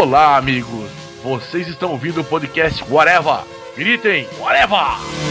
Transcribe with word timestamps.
Olá, 0.00 0.36
amigos. 0.36 0.88
Vocês 1.24 1.66
estão 1.66 1.90
ouvindo 1.90 2.20
o 2.20 2.24
podcast 2.24 2.84
Whatever. 2.88 3.40
Gritem, 3.76 4.28
Whatever! 4.38 5.27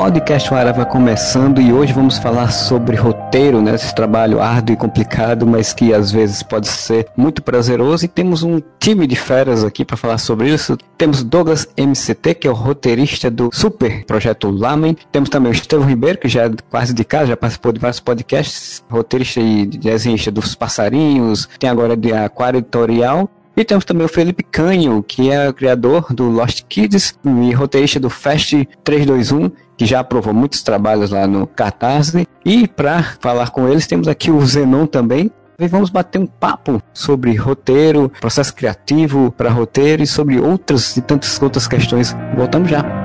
Podcast 0.00 0.48
Wara 0.48 0.72
vai 0.72 0.86
começando 0.86 1.60
e 1.60 1.74
hoje 1.74 1.92
vamos 1.92 2.16
falar 2.16 2.50
sobre 2.50 2.96
roteiro, 2.96 3.60
né? 3.60 3.74
Esse 3.74 3.94
trabalho 3.94 4.40
árduo 4.40 4.72
e 4.72 4.76
complicado, 4.76 5.46
mas 5.46 5.74
que 5.74 5.92
às 5.92 6.10
vezes 6.10 6.42
pode 6.42 6.68
ser 6.68 7.06
muito 7.14 7.42
prazeroso. 7.42 8.06
E 8.06 8.08
temos 8.08 8.42
um 8.42 8.62
time 8.78 9.06
de 9.06 9.14
feras 9.14 9.62
aqui 9.62 9.84
para 9.84 9.98
falar 9.98 10.16
sobre 10.16 10.48
isso. 10.48 10.78
Temos 10.96 11.22
Douglas 11.22 11.68
MCT, 11.76 12.32
que 12.32 12.48
é 12.48 12.50
o 12.50 12.54
roteirista 12.54 13.30
do 13.30 13.50
super 13.52 14.02
projeto 14.06 14.50
Lamen. 14.50 14.96
Temos 15.12 15.28
também 15.28 15.52
o 15.52 15.54
Estevão 15.54 15.86
Ribeiro, 15.86 16.16
que 16.16 16.28
já 16.28 16.46
é 16.46 16.50
quase 16.70 16.94
de 16.94 17.04
casa, 17.04 17.26
já 17.26 17.36
participou 17.36 17.70
de 17.70 17.78
vários 17.78 18.00
podcasts, 18.00 18.82
roteirista 18.90 19.38
e 19.38 19.66
desenhista 19.66 20.30
dos 20.30 20.54
passarinhos, 20.54 21.46
tem 21.58 21.68
agora 21.68 21.94
de 21.94 22.10
Aquário 22.10 22.56
Editorial. 22.56 23.28
E 23.54 23.64
temos 23.64 23.84
também 23.84 24.06
o 24.06 24.08
Felipe 24.08 24.42
Canho, 24.42 25.02
que 25.02 25.30
é 25.30 25.52
criador 25.52 26.14
do 26.14 26.30
Lost 26.30 26.62
Kids 26.66 27.18
e 27.22 27.52
roteirista 27.52 28.00
do 28.00 28.08
Fast 28.08 28.66
321 28.82 29.50
que 29.80 29.86
já 29.86 30.00
aprovou 30.00 30.34
muitos 30.34 30.62
trabalhos 30.62 31.10
lá 31.10 31.26
no 31.26 31.46
Catarse. 31.46 32.28
E 32.44 32.68
para 32.68 33.02
falar 33.18 33.48
com 33.48 33.66
eles, 33.66 33.86
temos 33.86 34.08
aqui 34.08 34.30
o 34.30 34.38
Zenon 34.44 34.84
também. 34.84 35.30
E 35.58 35.66
vamos 35.66 35.88
bater 35.88 36.18
um 36.18 36.26
papo 36.26 36.82
sobre 36.92 37.34
roteiro, 37.34 38.12
processo 38.20 38.54
criativo 38.54 39.32
para 39.32 39.48
roteiro 39.48 40.02
e 40.02 40.06
sobre 40.06 40.38
outras 40.38 40.98
e 40.98 41.00
tantas 41.00 41.40
outras 41.40 41.66
questões. 41.66 42.14
Voltamos 42.36 42.68
já. 42.68 42.99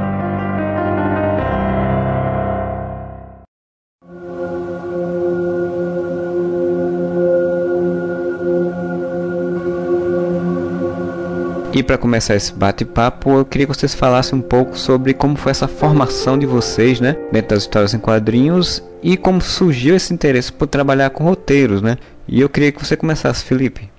E 11.75 11.83
para 11.83 11.97
começar 11.97 12.37
esse 12.37 12.53
bate-papo, 12.53 13.31
eu 13.31 13.43
queria 13.43 13.67
que 13.67 13.75
vocês 13.75 13.93
falassem 13.93 14.39
um 14.39 14.41
pouco 14.41 14.79
sobre 14.79 15.13
como 15.13 15.35
foi 15.35 15.51
essa 15.51 15.67
formação 15.67 16.39
de 16.39 16.45
vocês, 16.45 17.01
né, 17.01 17.17
dentro 17.33 17.49
das 17.49 17.63
histórias 17.63 17.93
em 17.93 17.99
quadrinhos 17.99 18.81
e 19.03 19.17
como 19.17 19.41
surgiu 19.41 19.93
esse 19.93 20.13
interesse 20.13 20.53
por 20.53 20.67
trabalhar 20.67 21.09
com 21.09 21.25
roteiros, 21.25 21.81
né? 21.81 21.97
E 22.29 22.39
eu 22.39 22.47
queria 22.47 22.71
que 22.71 22.83
você 22.83 22.95
começasse, 22.95 23.43
Felipe. 23.43 23.89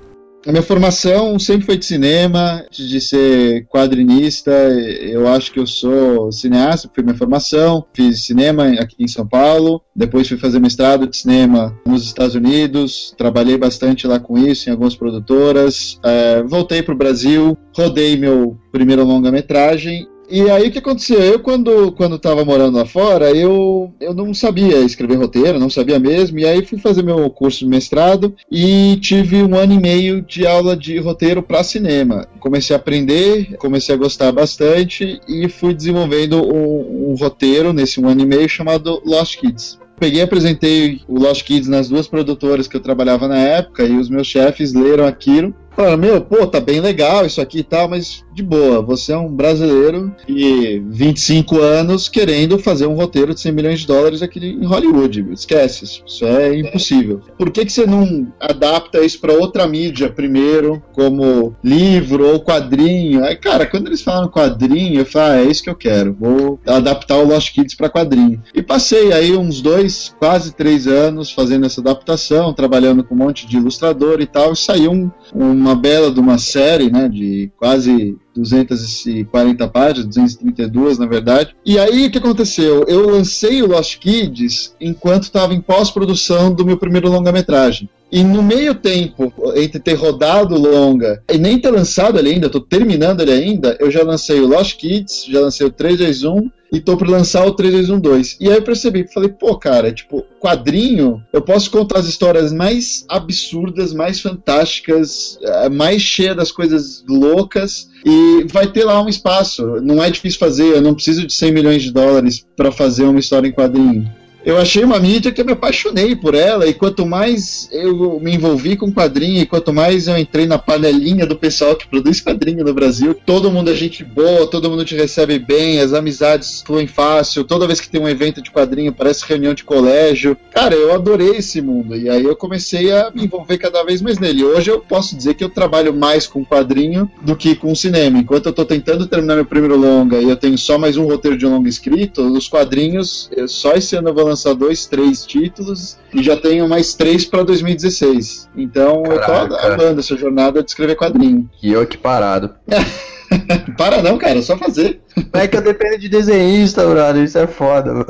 A 0.46 0.52
minha 0.52 0.62
formação 0.62 1.40
sempre 1.40 1.66
foi 1.66 1.76
de 1.76 1.84
cinema, 1.84 2.62
antes 2.64 2.88
de 2.88 3.00
ser 3.00 3.66
quadrinista, 3.66 4.52
eu 4.52 5.26
acho 5.26 5.52
que 5.52 5.58
eu 5.58 5.66
sou 5.66 6.30
cineasta, 6.30 6.88
foi 6.94 7.02
minha 7.02 7.16
formação. 7.16 7.84
Fiz 7.92 8.24
cinema 8.24 8.68
aqui 8.78 8.94
em 9.00 9.08
São 9.08 9.26
Paulo, 9.26 9.82
depois 9.94 10.28
fui 10.28 10.38
fazer 10.38 10.60
mestrado 10.60 11.08
de 11.08 11.16
cinema 11.16 11.76
nos 11.84 12.04
Estados 12.04 12.36
Unidos, 12.36 13.12
trabalhei 13.18 13.58
bastante 13.58 14.06
lá 14.06 14.20
com 14.20 14.38
isso 14.38 14.68
em 14.68 14.72
algumas 14.72 14.94
produtoras. 14.94 15.98
É, 16.04 16.44
voltei 16.44 16.80
para 16.80 16.94
o 16.94 16.98
Brasil, 16.98 17.58
rodei 17.76 18.16
meu 18.16 18.56
primeiro 18.70 19.02
longa-metragem 19.02 20.06
e 20.28 20.50
aí 20.50 20.68
o 20.68 20.70
que 20.72 20.78
aconteceu? 20.78 21.20
Eu, 21.20 21.40
quando, 21.40 21.92
quando 21.92 22.18
tava 22.18 22.44
morando 22.44 22.76
lá 22.76 22.86
fora, 22.86 23.30
eu, 23.30 23.92
eu 24.00 24.14
não 24.14 24.32
sabia 24.34 24.78
escrever 24.78 25.16
roteiro, 25.16 25.58
não 25.58 25.70
sabia 25.70 25.98
mesmo, 25.98 26.38
e 26.38 26.46
aí 26.46 26.64
fui 26.64 26.78
fazer 26.78 27.02
meu 27.02 27.28
curso 27.30 27.60
de 27.60 27.66
mestrado 27.66 28.34
e 28.50 28.96
tive 29.00 29.42
um 29.42 29.56
ano 29.56 29.74
e 29.74 29.80
meio 29.80 30.22
de 30.22 30.46
aula 30.46 30.76
de 30.76 30.98
roteiro 30.98 31.42
para 31.42 31.62
cinema. 31.62 32.26
Comecei 32.40 32.74
a 32.74 32.78
aprender, 32.78 33.56
comecei 33.56 33.94
a 33.94 33.98
gostar 33.98 34.32
bastante 34.32 35.20
e 35.28 35.48
fui 35.48 35.74
desenvolvendo 35.74 36.42
um, 36.42 37.12
um 37.12 37.14
roteiro 37.14 37.72
nesse 37.72 38.00
um 38.00 38.08
ano 38.08 38.22
e 38.22 38.26
meio 38.26 38.48
chamado 38.48 39.02
Lost 39.04 39.38
Kids. 39.38 39.78
Peguei 39.98 40.20
e 40.20 40.22
apresentei 40.22 41.00
o 41.08 41.18
Lost 41.18 41.42
Kids 41.42 41.68
nas 41.68 41.88
duas 41.88 42.06
produtoras 42.06 42.68
que 42.68 42.76
eu 42.76 42.80
trabalhava 42.80 43.26
na 43.26 43.38
época 43.38 43.82
e 43.84 43.96
os 43.96 44.10
meus 44.10 44.26
chefes 44.26 44.74
leram 44.74 45.06
aquilo 45.06 45.54
Falaram, 45.76 45.98
meu, 45.98 46.22
pô, 46.22 46.46
tá 46.46 46.58
bem 46.58 46.80
legal 46.80 47.26
isso 47.26 47.38
aqui 47.38 47.58
e 47.58 47.62
tal, 47.62 47.86
mas 47.86 48.24
de 48.32 48.42
boa, 48.42 48.80
você 48.80 49.12
é 49.12 49.16
um 49.16 49.28
brasileiro 49.28 50.14
e 50.26 50.82
25 50.88 51.60
anos 51.60 52.08
querendo 52.08 52.58
fazer 52.58 52.86
um 52.86 52.94
roteiro 52.94 53.34
de 53.34 53.40
100 53.40 53.52
milhões 53.52 53.80
de 53.80 53.86
dólares 53.86 54.22
aqui 54.22 54.38
em 54.38 54.64
Hollywood. 54.64 55.26
Esquece, 55.32 55.84
isso 55.84 56.24
é 56.24 56.58
impossível. 56.58 57.20
Por 57.38 57.50
que, 57.50 57.64
que 57.66 57.72
você 57.72 57.86
não 57.86 58.32
adapta 58.40 59.04
isso 59.04 59.20
para 59.20 59.34
outra 59.34 59.66
mídia 59.66 60.08
primeiro, 60.08 60.82
como 60.92 61.54
livro 61.62 62.26
ou 62.26 62.40
quadrinho? 62.40 63.22
Aí, 63.24 63.36
cara, 63.36 63.66
quando 63.66 63.88
eles 63.88 64.00
falam 64.00 64.28
quadrinho, 64.28 65.00
eu 65.00 65.06
falo, 65.06 65.32
ah, 65.32 65.36
é 65.38 65.44
isso 65.44 65.62
que 65.62 65.70
eu 65.70 65.74
quero, 65.74 66.16
vou 66.18 66.58
adaptar 66.66 67.18
o 67.18 67.26
Lost 67.26 67.52
Kids 67.52 67.74
para 67.74 67.90
quadrinho. 67.90 68.42
E 68.54 68.62
passei 68.62 69.12
aí 69.12 69.36
uns 69.36 69.60
dois, 69.60 70.14
quase 70.18 70.54
três 70.54 70.86
anos 70.86 71.30
fazendo 71.30 71.66
essa 71.66 71.82
adaptação, 71.82 72.54
trabalhando 72.54 73.04
com 73.04 73.14
um 73.14 73.18
monte 73.18 73.46
de 73.46 73.58
ilustrador 73.58 74.20
e 74.20 74.26
tal, 74.26 74.52
e 74.52 74.56
saiu 74.56 74.92
um, 74.92 75.10
um 75.34 75.65
uma 75.66 75.74
bela 75.74 76.10
de 76.10 76.20
uma 76.20 76.38
série, 76.38 76.90
né, 76.90 77.08
de 77.08 77.50
quase 77.58 78.16
240 78.34 79.68
páginas, 79.68 80.06
232 80.06 80.98
na 80.98 81.06
verdade. 81.06 81.54
E 81.64 81.78
aí 81.78 82.06
o 82.06 82.10
que 82.10 82.18
aconteceu? 82.18 82.84
Eu 82.86 83.10
lancei 83.10 83.62
o 83.62 83.66
Lost 83.66 83.98
Kids 83.98 84.74
enquanto 84.80 85.24
estava 85.24 85.54
em 85.54 85.60
pós-produção 85.60 86.52
do 86.52 86.64
meu 86.64 86.76
primeiro 86.76 87.10
longa-metragem. 87.10 87.88
E 88.10 88.22
no 88.22 88.40
meio 88.40 88.74
tempo, 88.74 89.32
entre 89.56 89.80
ter 89.80 89.94
rodado 89.94 90.56
longa 90.56 91.22
e 91.28 91.36
nem 91.36 91.58
ter 91.58 91.70
lançado 91.70 92.18
ele 92.18 92.30
ainda, 92.30 92.48
tô 92.48 92.60
terminando 92.60 93.20
ele 93.20 93.32
ainda, 93.32 93.76
eu 93.80 93.90
já 93.90 94.04
lancei 94.04 94.40
o 94.40 94.46
Lost 94.46 94.76
Kids, 94.76 95.24
já 95.28 95.40
lancei 95.40 95.66
o 95.66 95.70
321 95.70 96.48
e 96.72 96.80
tô 96.80 96.96
para 96.96 97.10
lançar 97.10 97.46
o 97.46 97.52
3212. 97.52 98.36
E 98.40 98.48
aí 98.48 98.56
eu 98.56 98.62
percebi, 98.62 99.06
falei, 99.12 99.28
pô, 99.28 99.56
cara, 99.56 99.92
tipo, 99.92 100.24
quadrinho, 100.40 101.22
eu 101.32 101.40
posso 101.40 101.70
contar 101.70 101.98
as 101.98 102.06
histórias 102.06 102.52
mais 102.52 103.04
absurdas, 103.08 103.92
mais 103.92 104.20
fantásticas, 104.20 105.38
eh, 105.42 105.68
mais 105.68 106.02
cheias 106.02 106.36
das 106.36 106.52
coisas 106.52 107.04
loucas 107.08 107.88
e 108.04 108.44
vai 108.50 108.66
ter 108.66 108.84
lá 108.84 109.02
um 109.02 109.08
espaço. 109.08 109.80
Não 109.82 110.02
é 110.02 110.10
difícil 110.10 110.38
fazer, 110.38 110.76
eu 110.76 110.82
não 110.82 110.94
preciso 110.94 111.26
de 111.26 111.32
100 111.32 111.52
milhões 111.52 111.82
de 111.82 111.92
dólares 111.92 112.44
para 112.56 112.72
fazer 112.72 113.04
uma 113.04 113.20
história 113.20 113.48
em 113.48 113.52
quadrinho 113.52 114.10
eu 114.46 114.56
achei 114.58 114.84
uma 114.84 115.00
mídia 115.00 115.32
que 115.32 115.40
eu 115.40 115.44
me 115.44 115.54
apaixonei 115.54 116.14
por 116.14 116.32
ela, 116.36 116.68
e 116.68 116.72
quanto 116.72 117.04
mais 117.04 117.68
eu 117.72 118.20
me 118.20 118.32
envolvi 118.36 118.76
com 118.76 118.92
quadrinho, 118.92 119.42
e 119.42 119.46
quanto 119.46 119.72
mais 119.72 120.06
eu 120.06 120.16
entrei 120.16 120.46
na 120.46 120.56
panelinha 120.56 121.26
do 121.26 121.34
pessoal 121.34 121.74
que 121.74 121.88
produz 121.88 122.20
quadrinho 122.20 122.64
no 122.64 122.72
Brasil, 122.72 123.12
todo 123.26 123.50
mundo 123.50 123.72
é 123.72 123.74
gente 123.74 124.04
boa, 124.04 124.46
todo 124.46 124.70
mundo 124.70 124.84
te 124.84 124.94
recebe 124.94 125.36
bem, 125.36 125.80
as 125.80 125.92
amizades 125.92 126.62
fluem 126.64 126.86
fácil, 126.86 127.42
toda 127.42 127.66
vez 127.66 127.80
que 127.80 127.88
tem 127.88 128.00
um 128.00 128.08
evento 128.08 128.40
de 128.40 128.52
quadrinho 128.52 128.92
parece 128.92 129.26
reunião 129.26 129.52
de 129.52 129.64
colégio. 129.64 130.36
Cara, 130.52 130.76
eu 130.76 130.94
adorei 130.94 131.38
esse 131.38 131.60
mundo, 131.60 131.96
e 131.96 132.08
aí 132.08 132.22
eu 132.22 132.36
comecei 132.36 132.92
a 132.92 133.10
me 133.12 133.24
envolver 133.24 133.58
cada 133.58 133.82
vez 133.82 134.00
mais 134.00 134.20
nele. 134.20 134.44
Hoje 134.44 134.70
eu 134.70 134.78
posso 134.78 135.16
dizer 135.16 135.34
que 135.34 135.42
eu 135.42 135.50
trabalho 135.50 135.92
mais 135.92 136.24
com 136.24 136.44
quadrinho 136.44 137.10
do 137.20 137.34
que 137.34 137.56
com 137.56 137.74
cinema. 137.74 138.20
Enquanto 138.20 138.46
eu 138.46 138.52
tô 138.52 138.64
tentando 138.64 139.08
terminar 139.08 139.34
meu 139.34 139.44
primeiro 139.44 139.76
longa 139.76 140.18
e 140.18 140.30
eu 140.30 140.36
tenho 140.36 140.56
só 140.56 140.78
mais 140.78 140.96
um 140.96 141.04
roteiro 141.04 141.36
de 141.36 141.44
um 141.44 141.50
longa 141.50 141.68
escrito, 141.68 142.22
os 142.22 142.46
quadrinhos, 142.46 143.28
só 143.48 143.72
esse 143.72 143.96
ano 143.96 144.10
eu 144.10 144.14
vou 144.14 144.24
lançar 144.24 144.35
lançar 144.36 144.54
dois, 144.54 144.86
três 144.86 145.24
títulos 145.24 145.98
e 146.12 146.22
já 146.22 146.36
tenho 146.36 146.68
mais 146.68 146.94
três 146.94 147.24
para 147.24 147.42
2016. 147.42 148.50
Então 148.54 149.02
Caraca. 149.02 149.32
eu 149.32 149.48
tô 149.48 149.66
amando 149.66 150.00
essa 150.00 150.16
jornada 150.16 150.62
de 150.62 150.70
escrever 150.70 150.94
quadrinho. 150.94 151.48
E 151.62 151.72
eu 151.72 151.86
que 151.86 151.96
parado. 151.96 152.54
Para 153.76 154.02
não, 154.02 154.18
cara, 154.18 154.38
é 154.38 154.42
só 154.42 154.56
fazer. 154.56 155.00
É 155.32 155.48
que 155.48 155.56
eu 155.56 155.62
dependo 155.62 155.98
de 155.98 156.08
desenhista, 156.08 156.86
brother, 156.86 157.24
isso 157.24 157.38
é 157.38 157.46
foda, 157.46 157.92
mano. 157.92 158.06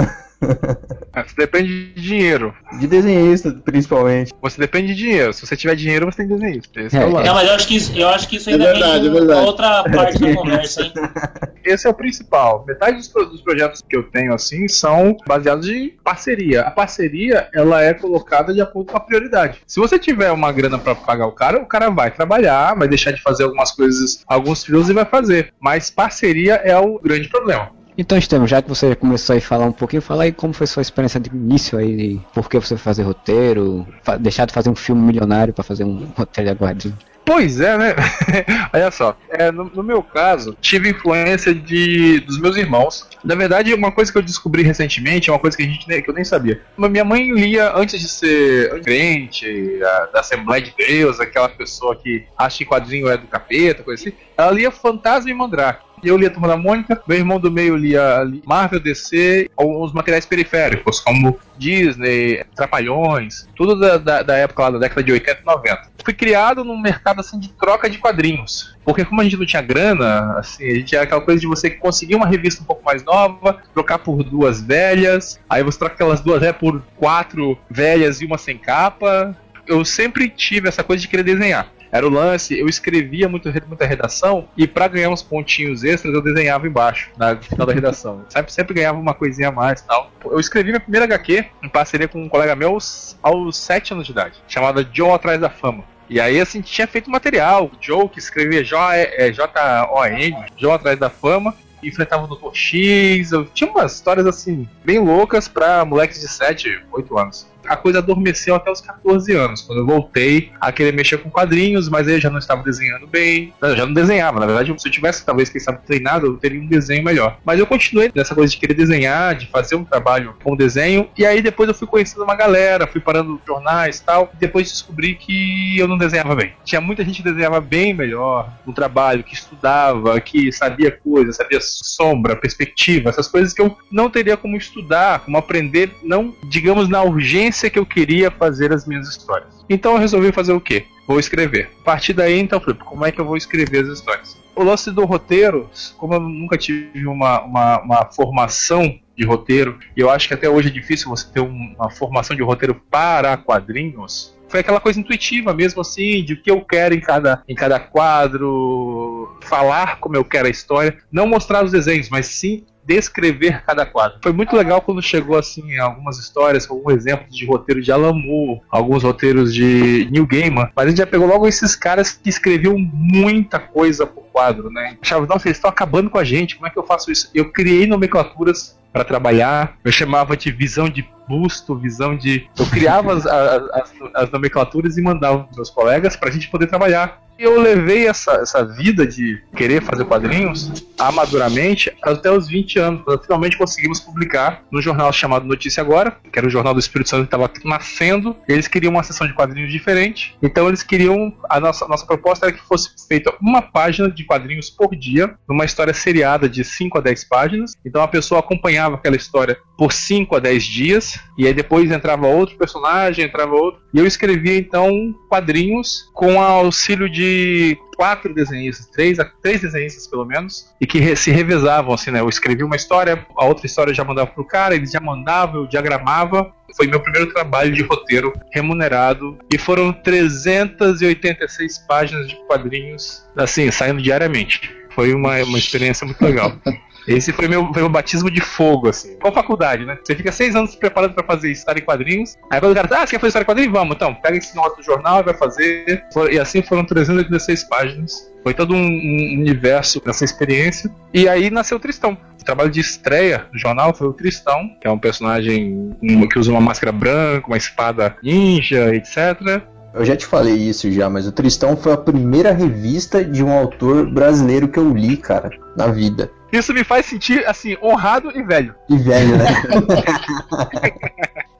É, 1.15 1.23
você 1.23 1.35
depende 1.37 1.93
de 1.95 2.01
dinheiro. 2.01 2.55
De 2.79 2.87
desenhista, 2.87 3.51
principalmente. 3.65 4.33
Você 4.43 4.61
depende 4.61 4.89
de 4.89 4.95
dinheiro. 4.95 5.33
Se 5.33 5.47
você 5.47 5.57
tiver 5.57 5.75
dinheiro, 5.75 6.05
você 6.07 6.19
tem 6.19 6.29
desenhista. 6.29 6.81
Esse 6.81 6.97
é, 6.99 7.03
é 7.03 7.07
o 7.07 7.11
Não, 7.11 7.35
mas 7.35 7.49
eu 7.49 7.55
acho 7.55 7.67
que 7.67 7.77
isso, 7.77 7.93
eu 7.97 8.09
acho 8.09 8.29
que 8.29 8.37
isso 8.37 8.51
ainda 8.51 8.65
é 8.65 8.73
verdade, 8.73 9.09
é 9.09 9.37
outra 9.41 9.85
parte 9.85 10.19
da 10.19 10.35
conversa, 10.35 10.83
hein? 10.83 10.93
Esse 11.67 11.87
é 11.87 11.91
o 11.91 11.95
principal. 11.95 12.65
Metade 12.67 12.97
dos, 12.97 13.09
dos, 13.09 13.43
projetos 13.43 13.83
que 13.83 13.97
eu 13.97 14.05
tenho, 14.05 14.33
assim, 14.33 14.69
são 14.69 15.17
baseados 15.27 15.69
em 15.69 15.91
parceria. 16.05 16.63
A 16.63 16.71
parceria, 16.71 17.49
ela 17.53 17.83
é 17.83 17.93
colocada 17.93 18.55
de 18.55 18.61
acordo 18.61 18.93
com 18.93 18.97
a 18.97 19.01
prioridade. 19.01 19.61
Se 19.67 19.81
você 19.81 19.99
tiver 19.99 20.31
uma 20.31 20.53
grana 20.53 20.79
para 20.79 20.95
pagar 20.95 21.27
o 21.27 21.33
cara, 21.33 21.59
o 21.59 21.67
cara 21.67 21.91
vai 21.91 22.11
trabalhar, 22.11 22.75
vai 22.75 22.87
deixar 22.87 23.11
de 23.11 23.21
fazer 23.21 23.45
algumas 23.45 23.73
coisas, 23.73 24.23
alguns 24.27 24.65
filhos 24.65 24.89
e 24.89 24.93
vai 24.93 25.05
fazer. 25.05 25.53
Mas 25.61 25.91
parceria 25.91 26.55
é 26.55 26.79
o 26.79 27.01
grande 27.01 27.29
problema. 27.29 27.71
Então, 27.99 28.19
Estevam, 28.19 28.47
já 28.47 28.61
que 28.61 28.69
você 28.69 28.95
começou 28.95 29.35
a 29.35 29.41
falar 29.41 29.65
um 29.65 29.73
pouquinho, 29.73 30.03
fala 30.03 30.25
aí 30.25 30.33
como 30.33 30.53
foi 30.53 30.67
sua 30.67 30.83
experiência 30.83 31.19
de 31.19 31.31
início 31.31 31.79
aí, 31.79 31.97
de 31.97 32.21
por 32.35 32.49
que 32.49 32.59
você 32.59 32.77
foi 32.77 32.79
fazer 32.79 33.03
roteiro, 33.03 33.87
deixar 34.21 34.45
de 34.45 34.53
fazer 34.53 34.69
um 34.69 34.75
filme 34.75 35.01
milionário 35.01 35.55
para 35.55 35.65
fazer 35.65 35.85
um 35.85 36.05
roteiro 36.15 36.51
de 36.51 36.57
aguardinho. 36.57 36.99
Pois 37.27 37.61
é, 37.61 37.77
né? 37.77 37.95
Olha 38.73 38.89
só, 38.93 39.17
é, 39.31 39.51
no, 39.51 39.65
no, 39.65 39.83
meu 39.83 40.01
caso, 40.01 40.57
tive 40.61 40.91
influência 40.91 41.53
de 41.53 42.21
dos 42.21 42.41
meus 42.41 42.57
irmãos. 42.57 43.05
Na 43.25 43.35
verdade, 43.35 43.75
uma 43.75 43.91
coisa 43.91 44.13
que 44.13 44.17
eu 44.17 44.23
descobri 44.23 44.63
recentemente, 44.63 45.29
é 45.29 45.33
uma 45.33 45.39
coisa 45.41 45.57
que, 45.57 45.65
a 45.65 45.67
gente, 45.67 45.85
que 45.85 46.09
eu 46.09 46.15
nem 46.15 46.23
sabia. 46.23 46.63
Minha 46.79 47.05
mãe 47.05 47.33
lia 47.33 47.77
antes 47.77 48.01
de 48.01 48.09
ser 48.09 48.81
crente, 48.83 49.81
a, 49.83 50.07
da 50.13 50.21
Assembleia 50.21 50.63
de 50.63 50.73
Deus, 50.79 51.19
aquela 51.19 51.49
pessoa 51.49 51.97
que 51.97 52.25
acha 52.39 52.59
que 52.59 52.65
quadrinho 52.65 53.09
é 53.09 53.17
do 53.17 53.27
capeta, 53.27 53.83
coisa 53.83 54.01
assim. 54.01 54.17
Ela 54.39 54.53
lia 54.53 54.71
Fantasma 54.71 55.29
e 55.29 55.35
Mandrake. 55.35 55.85
Eu 56.07 56.17
lia 56.17 56.31
Turma 56.31 56.47
da 56.47 56.57
Mônica, 56.57 57.03
meu 57.09 57.19
irmão 57.19 57.41
do 57.41 57.51
meio 57.51 57.75
lia 57.75 58.25
Marvel, 58.47 58.79
DC, 58.79 59.51
alguns 59.57 59.93
materiais 59.93 60.25
periféricos, 60.25 61.01
como 61.01 61.37
Disney, 61.59 62.45
Trapalhões, 62.55 63.49
tudo 63.57 63.75
da, 63.75 63.99
da, 63.99 64.23
da, 64.23 64.37
época 64.37 64.63
lá 64.63 64.71
da 64.71 64.79
década 64.79 65.03
de 65.03 65.11
80 65.11 65.41
e 65.43 65.45
90. 65.45 65.83
Fui 66.05 66.15
criado 66.15 66.63
num 66.63 66.81
mercado 66.81 67.21
assim 67.21 67.41
de 67.41 67.49
troca 67.49 67.91
de 67.91 67.99
quadrinhos. 67.99 68.77
Porque 68.85 69.05
como 69.05 69.21
a 69.21 69.25
gente 69.25 69.37
não 69.37 69.45
tinha 69.45 69.61
grana, 69.61 70.39
assim, 70.39 70.65
a 70.65 70.75
gente 70.75 70.95
era 70.95 71.03
aquela 71.03 71.21
coisa 71.21 71.41
de 71.41 71.47
você 71.49 71.71
conseguir 71.71 72.15
uma 72.15 72.27
revista 72.27 72.63
um 72.63 72.67
pouco 72.67 72.85
mais 72.85 73.03
nova, 73.03 73.61
trocar 73.75 73.99
por 73.99 74.23
duas 74.23 74.63
velhas, 74.63 75.41
aí 75.51 75.65
você 75.65 75.77
troca 75.77 75.95
aquelas 75.95 76.21
duas 76.21 76.39
velhas 76.39 76.57
por 76.57 76.81
quatro 76.97 77.59
velhas 77.69 78.21
e 78.21 78.27
uma 78.27 78.39
sem 78.39 78.57
capa. 78.57 79.37
Eu 79.67 79.85
sempre 79.85 80.29
tive 80.29 80.69
essa 80.69 80.85
coisa 80.85 81.01
de 81.03 81.09
querer 81.09 81.25
desenhar. 81.25 81.69
Era 81.91 82.07
o 82.07 82.11
lance, 82.11 82.59
eu 82.59 82.69
escrevia 82.69 83.29
muito, 83.29 83.53
muita 83.67 83.87
redação 83.87 84.49
e 84.57 84.67
para 84.67 84.89
ganhar 84.89 85.11
uns 85.11 85.23
pontinhos 85.23 85.85
extras 85.85 86.15
eu 86.15 86.23
desenhava 86.23 86.67
embaixo, 86.67 87.11
na 87.17 87.37
final 87.37 87.67
da 87.67 87.73
redação. 87.73 88.25
Sempre, 88.29 88.53
sempre 88.53 88.75
ganhava 88.75 88.99
uma 88.99 89.15
coisinha 89.15 89.49
a 89.49 89.53
mais 89.53 89.81
tal. 89.83 90.11
Eu 90.25 90.41
escrevi 90.41 90.71
minha 90.71 90.81
primeira 90.81 91.05
HQ 91.05 91.47
em 91.63 91.69
parceria 91.69 92.09
com 92.09 92.23
um 92.23 92.29
colega 92.29 92.55
meu 92.55 92.71
aos, 92.71 93.17
aos 93.23 93.57
7 93.57 93.95
anos 93.95 94.07
de 94.07 94.13
idade, 94.13 94.35
chamada 94.49 94.89
Joe 94.93 95.11
Atrás 95.11 95.41
da 95.41 95.51
Fama. 95.51 95.85
E 96.09 96.21
aí, 96.21 96.41
assim, 96.41 96.61
tinha 96.61 96.87
feito 96.87 97.11
material. 97.11 97.71
Joe, 97.81 98.09
que 98.09 98.21
escrevia 98.21 98.63
J-O-N, 98.63 100.37
Joe 100.57 100.71
Atrás 100.71 100.99
da 100.99 101.11
Fama, 101.11 101.55
enfrentava 101.83 102.25
o 102.25 102.29
Dr. 102.29 102.55
X. 102.55 103.33
Eu 103.33 103.45
tinha 103.47 103.69
umas 103.69 103.95
histórias, 103.95 104.27
assim, 104.27 104.69
bem 104.85 104.99
loucas 104.99 105.49
pra 105.49 105.85
moleques 105.85 106.21
de 106.21 106.29
7, 106.29 106.83
8 106.93 107.19
anos 107.19 107.56
a 107.69 107.77
coisa 107.77 107.99
adormeceu 107.99 108.55
até 108.55 108.71
os 108.71 108.81
14 108.81 109.33
anos, 109.35 109.63
quando 109.63 109.81
eu 109.81 109.87
voltei 109.87 110.53
a 110.61 110.73
querer 110.73 110.93
mexer 110.93 111.19
com 111.19 111.31
quadrinhos, 111.31 111.89
mas 111.89 112.09
eu 112.09 112.21
já 112.21 112.31
não 112.31 112.39
estava 112.39 112.63
desenhando 112.63 113.07
bem. 113.07 113.53
Eu 113.61 113.77
já 113.77 113.87
não 113.87 113.93
desenhava, 113.93 114.41
na 114.41 114.47
verdade, 114.47 114.75
se 114.81 114.89
eu 114.89 114.93
tivesse 114.93 115.25
talvez, 115.25 115.49
quem 115.49 115.61
sabe, 115.61 115.81
treinado, 115.87 116.27
eu 116.27 116.37
teria 116.37 116.61
um 116.61 116.67
desenho 116.67 117.05
melhor. 117.05 117.39
Mas 117.45 117.59
eu 117.59 117.67
continuei 117.67 118.11
nessa 118.15 118.35
coisa 118.35 118.51
de 118.51 118.59
querer 118.59 118.75
desenhar, 118.75 119.35
de 119.35 119.47
fazer 119.47 119.75
um 119.77 119.85
trabalho 119.85 120.35
com 120.43 120.57
desenho, 120.57 121.09
e 121.17 121.25
aí 121.25 121.43
depois 121.43 121.69
eu 121.69 121.75
fui 121.75 121.87
conhecendo 121.87 122.25
uma 122.25 122.35
galera, 122.35 122.87
fui 122.87 123.01
parando 123.01 123.41
jornais 123.47 124.01
tal, 124.01 124.31
e 124.35 124.37
depois 124.37 124.71
descobri 124.71 125.15
que 125.15 125.79
eu 125.79 125.89
não 125.89 125.99
desenhava 125.99 126.35
bem. 126.35 126.53
Tinha 126.65 126.81
muita 126.81 127.05
gente 127.05 127.23
que 127.23 127.29
desenhava 127.29 127.61
bem 127.61 127.95
melhor 127.95 128.53
no 128.67 128.73
trabalho, 128.73 129.25
que 129.25 129.35
estudava, 129.35 130.21
que 130.21 130.53
sabia 130.53 130.91
coisas, 130.91 131.37
sabia 131.37 131.59
sombra, 131.61 132.37
perspectiva, 132.37 133.11
essas 133.11 133.29
coisas 133.29 133.53
que 133.53 133.61
eu 133.61 133.77
não 133.91 134.11
teria 134.11 134.37
como 134.37 134.57
estudar, 134.57 135.21
como 135.21 135.37
aprender, 135.37 135.91
não, 136.03 136.35
digamos, 136.49 136.89
na 136.89 137.03
urgência 137.03 137.56
que 137.71 137.79
eu 137.79 137.87
queria 137.87 138.31
fazer 138.31 138.73
as 138.73 138.87
minhas 138.87 139.09
histórias. 139.09 139.65
Então 139.69 139.93
eu 139.93 139.99
resolvi 139.99 140.33
fazer 140.33 140.53
o 140.53 140.61
quê? 140.61 140.85
Vou 141.07 141.19
escrever. 141.19 141.71
A 141.81 141.85
partir 141.85 142.13
daí, 142.13 142.39
então, 142.39 142.61
falei, 142.61 142.79
como 142.85 143.05
é 143.05 143.13
que 143.13 143.21
eu 143.21 143.25
vou 143.25 143.37
escrever 143.37 143.85
as 143.85 143.99
histórias? 143.99 144.37
O 144.55 144.63
lance 144.63 144.91
do 144.91 145.05
roteiro, 145.05 145.71
como 145.97 146.15
eu 146.15 146.21
nunca 146.21 146.57
tive 146.57 147.07
uma, 147.07 147.43
uma, 147.43 147.81
uma 147.83 148.05
formação 148.07 148.99
de 149.17 149.25
roteiro, 149.25 149.79
e 149.97 150.01
eu 150.01 150.11
acho 150.11 150.29
que 150.29 150.35
até 150.35 150.49
hoje 150.49 150.69
é 150.69 150.71
difícil 150.71 151.09
você 151.09 151.27
ter 151.33 151.41
uma 151.41 151.91
formação 151.91 152.37
de 152.37 152.43
roteiro 152.43 152.75
para 152.91 153.37
quadrinhos, 153.37 154.36
foi 154.49 154.61
aquela 154.61 154.81
coisa 154.81 155.01
intuitiva 155.01 155.53
mesmo 155.53 155.81
assim, 155.81 156.25
de 156.25 156.35
o 156.35 156.43
que 156.43 156.51
eu 156.51 156.61
quero 156.61 156.95
em 156.95 157.01
cada, 157.01 157.43
em 157.49 157.55
cada 157.55 157.79
quadro, 157.79 159.37
falar 159.43 159.99
como 159.99 160.17
eu 160.17 160.25
quero 160.25 160.47
a 160.47 160.51
história, 160.51 160.97
não 161.11 161.27
mostrar 161.27 161.65
os 161.65 161.73
desenhos, 161.73 162.09
mas 162.09 162.27
sim 162.27 162.65
descrever 162.87 163.63
cada 163.65 163.85
quadro. 163.85 164.19
Foi 164.23 164.33
muito 164.33 164.57
legal 164.57 164.81
quando 164.81 165.03
chegou 165.03 165.37
assim 165.37 165.77
algumas 165.77 166.19
histórias, 166.19 166.71
alguns 166.71 166.95
exemplos 166.95 167.37
de 167.37 167.45
roteiro 167.45 167.83
de 167.83 167.91
Alan 167.91 168.13
Moore, 168.13 168.61
alguns 168.71 169.03
roteiros 169.03 169.53
de 169.53 170.09
New 170.11 170.27
Gaiman, 170.27 170.71
mas 170.75 170.87
a 170.87 170.89
gente 170.89 170.99
já 170.99 171.07
pegou 171.07 171.27
logo 171.27 171.49
esses 171.49 171.75
caras 171.75 172.13
que 172.13 172.29
escreviam 172.29 172.79
muita 172.79 173.59
coisa 173.59 174.07
por 174.07 174.23
quadro, 174.27 174.71
né? 174.71 174.97
Achava, 175.03 175.27
nossa, 175.27 175.49
eles 175.49 175.57
estão 175.57 175.69
acabando 175.69 176.09
com 176.09 176.19
a 176.19 176.25
gente, 176.25 176.55
como 176.55 176.69
é 176.69 176.71
que 176.71 176.79
eu 176.79 176.87
faço 176.87 177.11
isso? 177.11 177.29
Eu 177.35 177.51
criei 177.51 177.87
nomenclaturas 177.87 178.79
para 178.97 179.05
trabalhar. 179.05 179.77
Eu 179.85 179.93
chamava 179.93 180.35
de 180.35 180.51
visão 180.51 180.89
de 180.89 181.07
busto, 181.29 181.77
visão 181.77 182.17
de. 182.17 182.49
Eu 182.59 182.65
criava 182.67 183.13
as, 183.13 183.27
as, 183.27 183.93
as 184.15 184.31
nomenclaturas 184.31 184.97
e 184.97 185.03
mandava 185.03 185.45
para 185.45 185.55
meus 185.55 185.69
colegas 185.69 186.17
para 186.17 186.31
a 186.31 186.33
gente 186.33 186.49
poder 186.49 186.67
trabalhar 186.67 187.26
eu 187.39 187.61
levei 187.61 188.07
essa, 188.07 188.33
essa 188.33 188.65
vida 188.65 189.07
de 189.07 189.43
querer 189.55 189.83
fazer 189.83 190.05
quadrinhos 190.05 190.87
amaduramente 190.99 191.95
até 192.03 192.31
os 192.31 192.49
20 192.49 192.79
anos, 192.79 193.03
finalmente 193.23 193.59
conseguimos 193.59 194.01
publicar 194.01 194.63
no 194.71 194.81
jornal 194.81 195.13
chamado 195.13 195.47
Notícia 195.47 195.81
Agora, 195.81 196.17
que 196.33 196.39
era 196.39 196.47
o 196.47 196.51
jornal 196.51 196.73
do 196.73 196.81
Espírito 196.81 197.11
Santo 197.11 197.23
que 197.23 197.27
estava 197.27 197.51
nascendo. 197.65 198.37
Eles 198.49 198.67
queriam 198.67 198.93
uma 198.93 199.03
sessão 199.03 199.27
de 199.27 199.35
quadrinhos 199.35 199.71
diferente, 199.71 200.37
então 200.43 200.69
eles 200.69 200.83
queriam. 200.83 201.33
A 201.49 201.61
nossa, 201.61 201.87
nossa 201.87 202.07
proposta 202.07 202.47
era 202.47 202.55
que 202.55 202.63
fosse 202.63 202.91
feita 203.07 203.33
uma 203.41 203.61
página 203.61 204.11
de 204.11 204.25
quadrinhos 204.25 204.71
por 204.71 204.95
dia, 204.97 205.35
numa 205.49 205.65
história 205.65 205.93
seriada 205.93 206.49
de 206.49 206.65
5 206.65 206.99
a 206.99 207.01
10 207.01 207.25
páginas. 207.25 207.73
Então 207.85 208.03
a 208.03 208.09
pessoa 208.09 208.41
acompanhava 208.41 208.97
aquela 208.97 209.17
história 209.17 209.59
por 209.77 209.93
5 209.93 210.37
a 210.37 210.39
10 210.39 210.65
dias, 210.65 211.19
e 211.37 211.47
aí 211.47 211.53
depois 211.53 211.91
entrava 211.91 212.27
outro 212.27 212.57
personagem, 212.57 213.25
entrava 213.25 213.55
outro. 213.55 213.81
E 213.93 213.99
eu 213.99 214.07
escrevia 214.07 214.57
então 214.57 215.15
quadrinhos 215.29 216.11
com 216.15 216.41
auxílio 216.41 217.09
de 217.09 217.79
quatro 217.97 218.35
desenhistas, 218.35 218.87
três, 218.87 219.19
três 219.43 219.61
desenhistas 219.61 220.07
pelo 220.07 220.25
menos, 220.25 220.75
e 220.81 220.87
que 220.87 221.17
se 221.17 221.31
revezavam, 221.31 221.95
assim, 221.95 222.11
né? 222.11 222.21
Eu 222.21 222.29
escrevia 222.29 222.65
uma 222.65 222.77
história, 222.77 223.27
a 223.37 223.45
outra 223.45 223.67
história 223.67 223.91
eu 223.91 223.95
já 223.95 224.05
mandava 224.05 224.31
pro 224.31 224.45
cara, 224.45 224.75
eles 224.75 224.91
já 224.91 225.01
mandavam, 225.01 225.63
eu 225.63 225.67
diagramava. 225.67 226.53
Foi 226.77 226.87
meu 226.87 227.01
primeiro 227.01 227.33
trabalho 227.33 227.73
de 227.73 227.83
roteiro 227.83 228.33
remunerado 228.53 229.39
e 229.53 229.57
foram 229.57 229.93
386 229.93 231.79
páginas 231.87 232.29
de 232.29 232.37
quadrinhos, 232.47 233.25
assim, 233.37 233.71
saindo 233.71 234.03
diariamente. 234.03 234.75
Foi 234.91 235.15
uma, 235.15 235.37
uma 235.45 235.59
experiência 235.59 236.05
muito 236.05 236.23
legal. 236.23 236.53
Esse 237.07 237.33
foi 237.33 237.49
meu, 237.49 237.73
foi 237.73 237.83
meu 237.83 237.89
batismo 237.89 238.31
de 238.31 238.41
fogo, 238.41 238.89
assim. 238.89 239.17
Com 239.19 239.33
faculdade, 239.33 239.85
né? 239.85 239.99
Você 240.03 240.15
fica 240.15 240.33
seis 240.33 240.57
anos 240.57 240.71
se 240.73 240.79
preparando 240.79 241.15
para 241.15 241.25
fazer 241.25 241.51
história 241.51 241.81
em 241.81 241.85
quadrinhos. 241.85 242.35
Aí 242.51 242.61
quando 242.61 242.73
o 242.73 242.75
cara, 242.75 242.89
ah, 242.91 243.07
você 243.07 243.13
quer 243.13 243.21
fazer 243.21 243.29
história 243.29 243.45
em 243.45 243.47
quadrinhos? 243.47 243.73
Vamos, 243.73 243.97
então, 243.97 244.15
pega 244.15 244.37
esse 244.37 244.55
nota 244.57 244.77
do 244.77 244.83
jornal 244.83 245.21
e 245.21 245.23
vai 245.23 245.35
fazer. 245.35 246.05
E 246.31 246.39
assim 246.39 246.63
foram 246.63 246.85
386 246.85 247.65
páginas. 247.65 248.33
Foi 248.43 248.55
todo 248.55 248.75
um, 248.75 248.79
um 248.79 249.41
universo 249.41 250.01
dessa 250.05 250.25
experiência. 250.25 250.91
E 251.13 251.29
aí 251.29 251.51
nasceu 251.51 251.77
o 251.77 251.81
Tristão. 251.81 252.17
O 252.41 252.45
trabalho 252.45 252.71
de 252.71 252.81
estreia 252.81 253.47
do 253.53 253.59
jornal 253.59 253.93
foi 253.95 254.07
o 254.07 254.13
Tristão, 254.13 254.71
que 254.81 254.87
é 254.87 254.91
um 254.91 254.99
personagem 254.99 255.97
que 256.31 256.39
usa 256.39 256.51
uma 256.53 256.61
máscara 256.61 256.93
branca, 256.93 257.47
uma 257.47 257.57
espada 257.57 258.17
ninja, 258.23 258.95
etc. 258.95 259.63
Eu 259.97 260.05
já 260.05 260.15
te 260.15 260.27
falei 260.27 260.55
isso 260.55 260.93
já, 260.93 261.09
mas 261.09 261.27
o 261.27 261.33
Tristão 261.33 261.75
foi 261.75 261.93
a 261.93 261.97
primeira 261.97 262.53
revista 262.53 263.25
de 263.25 263.43
um 263.43 263.51
autor 263.51 264.09
brasileiro 264.13 264.69
que 264.69 264.79
eu 264.79 264.93
li, 264.93 265.17
cara, 265.17 265.51
na 265.75 265.87
vida. 265.87 266.31
Isso 266.57 266.73
me 266.73 266.85
faz 266.85 267.07
sentir, 267.07 267.47
assim, 267.47 267.77
honrado 267.83 268.33
e 268.35 268.43
velho. 268.43 268.75
E 268.89 268.97
velho, 268.97 269.37
né? 269.37 269.45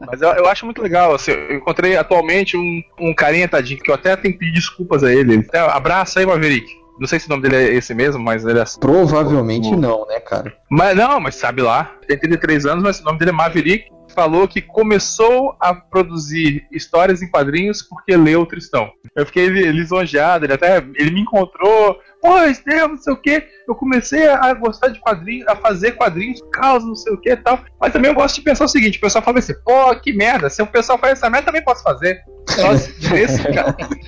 Mas 0.07 0.23
eu, 0.23 0.31
eu, 0.31 0.47
acho 0.47 0.65
muito 0.65 0.81
legal. 0.81 1.15
Assim, 1.15 1.33
eu 1.33 1.57
encontrei 1.57 1.97
atualmente 1.97 2.57
um, 2.57 2.83
um 2.99 3.15
carinha, 3.15 3.49
tadinho, 3.49 3.81
que 3.81 3.91
eu 3.91 3.95
até 3.95 4.15
tenho 4.17 4.35
que 4.35 4.41
pedir 4.41 4.53
desculpas 4.53 5.03
a 5.03 5.13
ele. 5.13 5.45
Até, 5.49 5.59
abraça 5.59 6.21
aí, 6.21 6.27
Maverick. 6.27 6.71
Não 6.99 7.07
sei 7.07 7.19
se 7.19 7.27
o 7.27 7.31
nome 7.31 7.43
dele 7.43 7.57
é 7.57 7.75
esse 7.75 7.93
mesmo, 7.93 8.23
mas 8.23 8.45
ele 8.45 8.59
é. 8.59 8.65
Provavelmente 8.81 9.69
o... 9.69 9.77
não, 9.77 10.07
né, 10.07 10.19
cara? 10.21 10.55
Mas 10.71 10.97
não, 10.97 11.21
mas 11.21 11.35
sabe 11.35 11.61
lá. 11.61 11.93
Tem 12.07 12.19
33 12.19 12.65
anos, 12.67 12.83
mas 12.83 13.01
o 13.01 13.05
nome 13.05 13.19
dele 13.19 13.33
é 13.33 13.35
Maverick 13.35 13.97
falou 14.17 14.49
que 14.49 14.63
começou 14.63 15.55
a 15.61 15.75
produzir 15.75 16.67
histórias 16.73 17.21
em 17.21 17.31
quadrinhos 17.31 17.83
porque 17.83 18.17
leu 18.17 18.41
o 18.41 18.47
Tristão. 18.47 18.91
Eu 19.15 19.27
fiquei 19.27 19.49
lisonjeado, 19.49 20.47
ele 20.47 20.55
até 20.55 20.79
ele 20.95 21.11
me 21.11 21.21
encontrou, 21.21 21.99
pô, 22.27 22.39
Estevam, 22.45 22.89
não 22.89 22.99
sei 22.99 23.13
o 23.13 23.17
que. 23.17 23.45
Eu 23.69 23.75
comecei 23.75 24.29
a 24.29 24.53
gostar 24.55 24.89
de 24.89 24.99
quadrinhos, 24.99 25.47
a 25.47 25.55
fazer 25.55 25.93
quadrinhos 25.93 26.41
causa, 26.53 26.85
não 26.85 26.97
sei 26.97 27.13
o 27.13 27.21
que 27.21 27.31
e 27.31 27.37
tal. 27.37 27.61
Mas 27.81 27.93
também 27.93 28.11
eu 28.11 28.15
gosto 28.15 28.37
de 28.37 28.43
pensar 28.43 28.65
o 28.65 28.69
seguinte: 28.69 28.99
o 28.99 29.01
pessoal 29.01 29.23
fala 29.23 29.39
assim, 29.39 29.55
pô, 29.65 29.95
que 29.97 30.13
merda, 30.13 30.51
se 30.51 30.61
o 30.61 30.67
pessoal 30.67 30.99
faz 30.99 31.15
essa 31.15 31.31
merda, 31.31 31.47
também 31.47 31.63
posso 31.63 31.83
fazer. 31.83 32.21
Nossa, 32.59 32.93
nesse, 33.11 33.43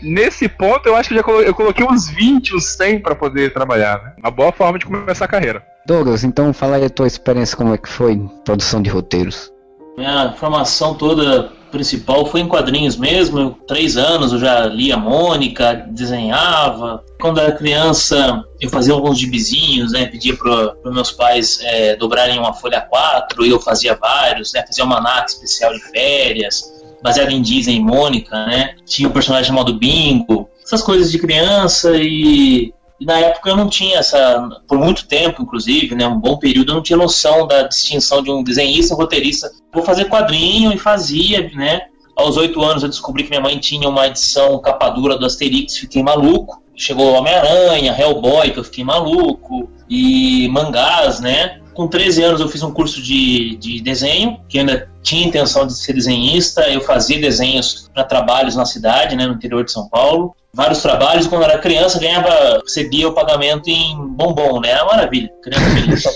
nesse 0.03 0.49
ponto, 0.49 0.89
eu 0.89 0.97
acho 0.97 1.09
que 1.09 1.15
eu, 1.15 1.43
já 1.43 1.49
eu 1.49 1.55
coloquei 1.55 1.87
uns 1.87 2.09
20, 2.09 2.57
uns 2.57 2.65
100 2.77 3.01
para 3.01 3.15
poder 3.15 3.53
trabalhar. 3.53 4.03
Né? 4.03 4.13
Uma 4.19 4.31
boa 4.31 4.53
forma 4.53 4.79
de 4.79 4.87
começar 4.87 5.25
a 5.25 5.29
carreira. 5.29 5.63
Douglas, 5.87 6.25
então 6.25 6.53
fala 6.53 6.77
aí 6.77 6.85
a 6.85 6.91
tua 6.91 7.07
experiência, 7.07 7.57
como 7.57 7.75
é 7.75 7.79
que 7.79 7.89
foi 7.89 8.21
produção 8.45 8.83
de 8.83 8.91
roteiros. 8.91 9.53
Minha 9.97 10.33
formação 10.33 10.95
toda 10.95 11.51
principal 11.71 12.27
foi 12.27 12.41
em 12.41 12.49
quadrinhos 12.49 12.97
mesmo. 12.97 13.39
Eu, 13.39 13.51
três 13.67 13.97
anos 13.97 14.33
eu 14.33 14.39
já 14.39 14.67
lia 14.67 14.97
Mônica, 14.97 15.87
desenhava. 15.91 17.05
Quando 17.21 17.41
era 17.41 17.53
criança, 17.53 18.45
eu 18.61 18.69
fazia 18.71 18.95
alguns 18.95 19.19
gibizinhos, 19.19 19.93
né? 19.93 20.07
Pedia 20.07 20.37
para 20.37 20.75
meus 20.91 21.11
pais 21.11 21.61
é, 21.63 21.97
dobrarem 21.97 22.39
uma 22.39 22.53
folha 22.53 22.81
4 22.81 23.45
e 23.45 23.51
eu 23.51 23.61
fazia 23.61 23.95
vários, 23.95 24.53
né? 24.53 24.65
Fazia 24.67 24.85
uma 24.85 25.01
NAC 25.01 25.29
especial 25.29 25.73
de 25.73 25.81
férias, 25.81 26.73
baseado 27.03 27.31
em 27.31 27.43
Disney 27.43 27.77
e 27.77 27.81
Mônica, 27.81 28.47
né? 28.47 28.75
Tinha 28.85 29.09
um 29.09 29.13
personagem 29.13 29.47
chamado 29.47 29.75
Bingo, 29.75 30.49
essas 30.65 30.83
coisas 30.83 31.11
de 31.11 31.19
criança 31.19 31.97
e, 31.97 32.73
e 33.01 33.05
na 33.05 33.19
época 33.19 33.51
eu 33.51 33.57
não 33.57 33.69
tinha 33.69 33.99
essa, 33.99 34.49
por 34.67 34.79
muito 34.79 35.07
tempo, 35.07 35.43
inclusive, 35.43 35.95
né, 35.95 36.07
um 36.07 36.19
bom 36.19 36.37
período, 36.37 36.73
eu 36.73 36.75
não 36.77 36.83
tinha 36.83 36.97
noção 36.97 37.47
da 37.47 37.63
distinção 37.63 38.23
de 38.23 38.31
um 38.31 38.43
desenhista 38.43 38.95
roteirista. 38.95 39.51
Vou 39.73 39.85
fazer 39.85 40.07
quadrinho 40.07 40.73
e 40.73 40.79
fazia, 40.79 41.49
né? 41.55 41.83
Aos 42.17 42.37
oito 42.37 42.61
anos 42.63 42.83
eu 42.83 42.89
descobri 42.89 43.23
que 43.23 43.31
minha 43.31 43.41
mãe 43.41 43.57
tinha 43.59 43.89
uma 43.89 44.09
edição 44.09 44.59
capa 44.61 44.91
dura 44.91 45.17
do 45.17 45.25
Asterix, 45.25 45.79
fiquei 45.79 46.03
maluco. 46.03 46.61
Chegou 46.75 47.13
Homem-Aranha, 47.13 47.97
Hellboy, 47.97 48.51
que 48.51 48.59
eu 48.59 48.65
fiquei 48.65 48.85
maluco, 48.85 49.69
e 49.89 50.49
mangás, 50.49 51.21
né? 51.21 51.61
Com 51.75 51.87
13 51.87 52.23
anos 52.23 52.41
eu 52.41 52.49
fiz 52.49 52.63
um 52.63 52.73
curso 52.73 53.01
de, 53.01 53.57
de 53.57 53.81
desenho, 53.81 54.41
que 54.49 54.59
ainda 54.59 54.91
tinha 55.09 55.27
intenção 55.27 55.67
de 55.67 55.73
ser 55.73 55.95
desenhista, 55.95 56.69
eu 56.69 56.83
fazia 56.83 57.19
desenhos 57.19 57.89
para 57.95 58.05
trabalhos 58.05 58.55
na 58.55 58.67
cidade, 58.67 59.17
né, 59.17 59.27
no 59.27 59.33
interior 59.33 59.65
de 59.65 59.73
São 59.73 59.89
Paulo. 59.89 60.37
Vários 60.53 60.81
trabalhos, 60.81 61.27
quando 61.27 61.45
era 61.45 61.59
criança, 61.59 61.99
ganhava, 61.99 62.61
recebia 62.63 63.07
o 63.07 63.13
pagamento 63.13 63.69
em 63.69 63.97
bombom, 64.09 64.61
né? 64.61 64.71
Era 64.71 64.85
maravilha. 64.87 65.31
Criança 65.43 66.11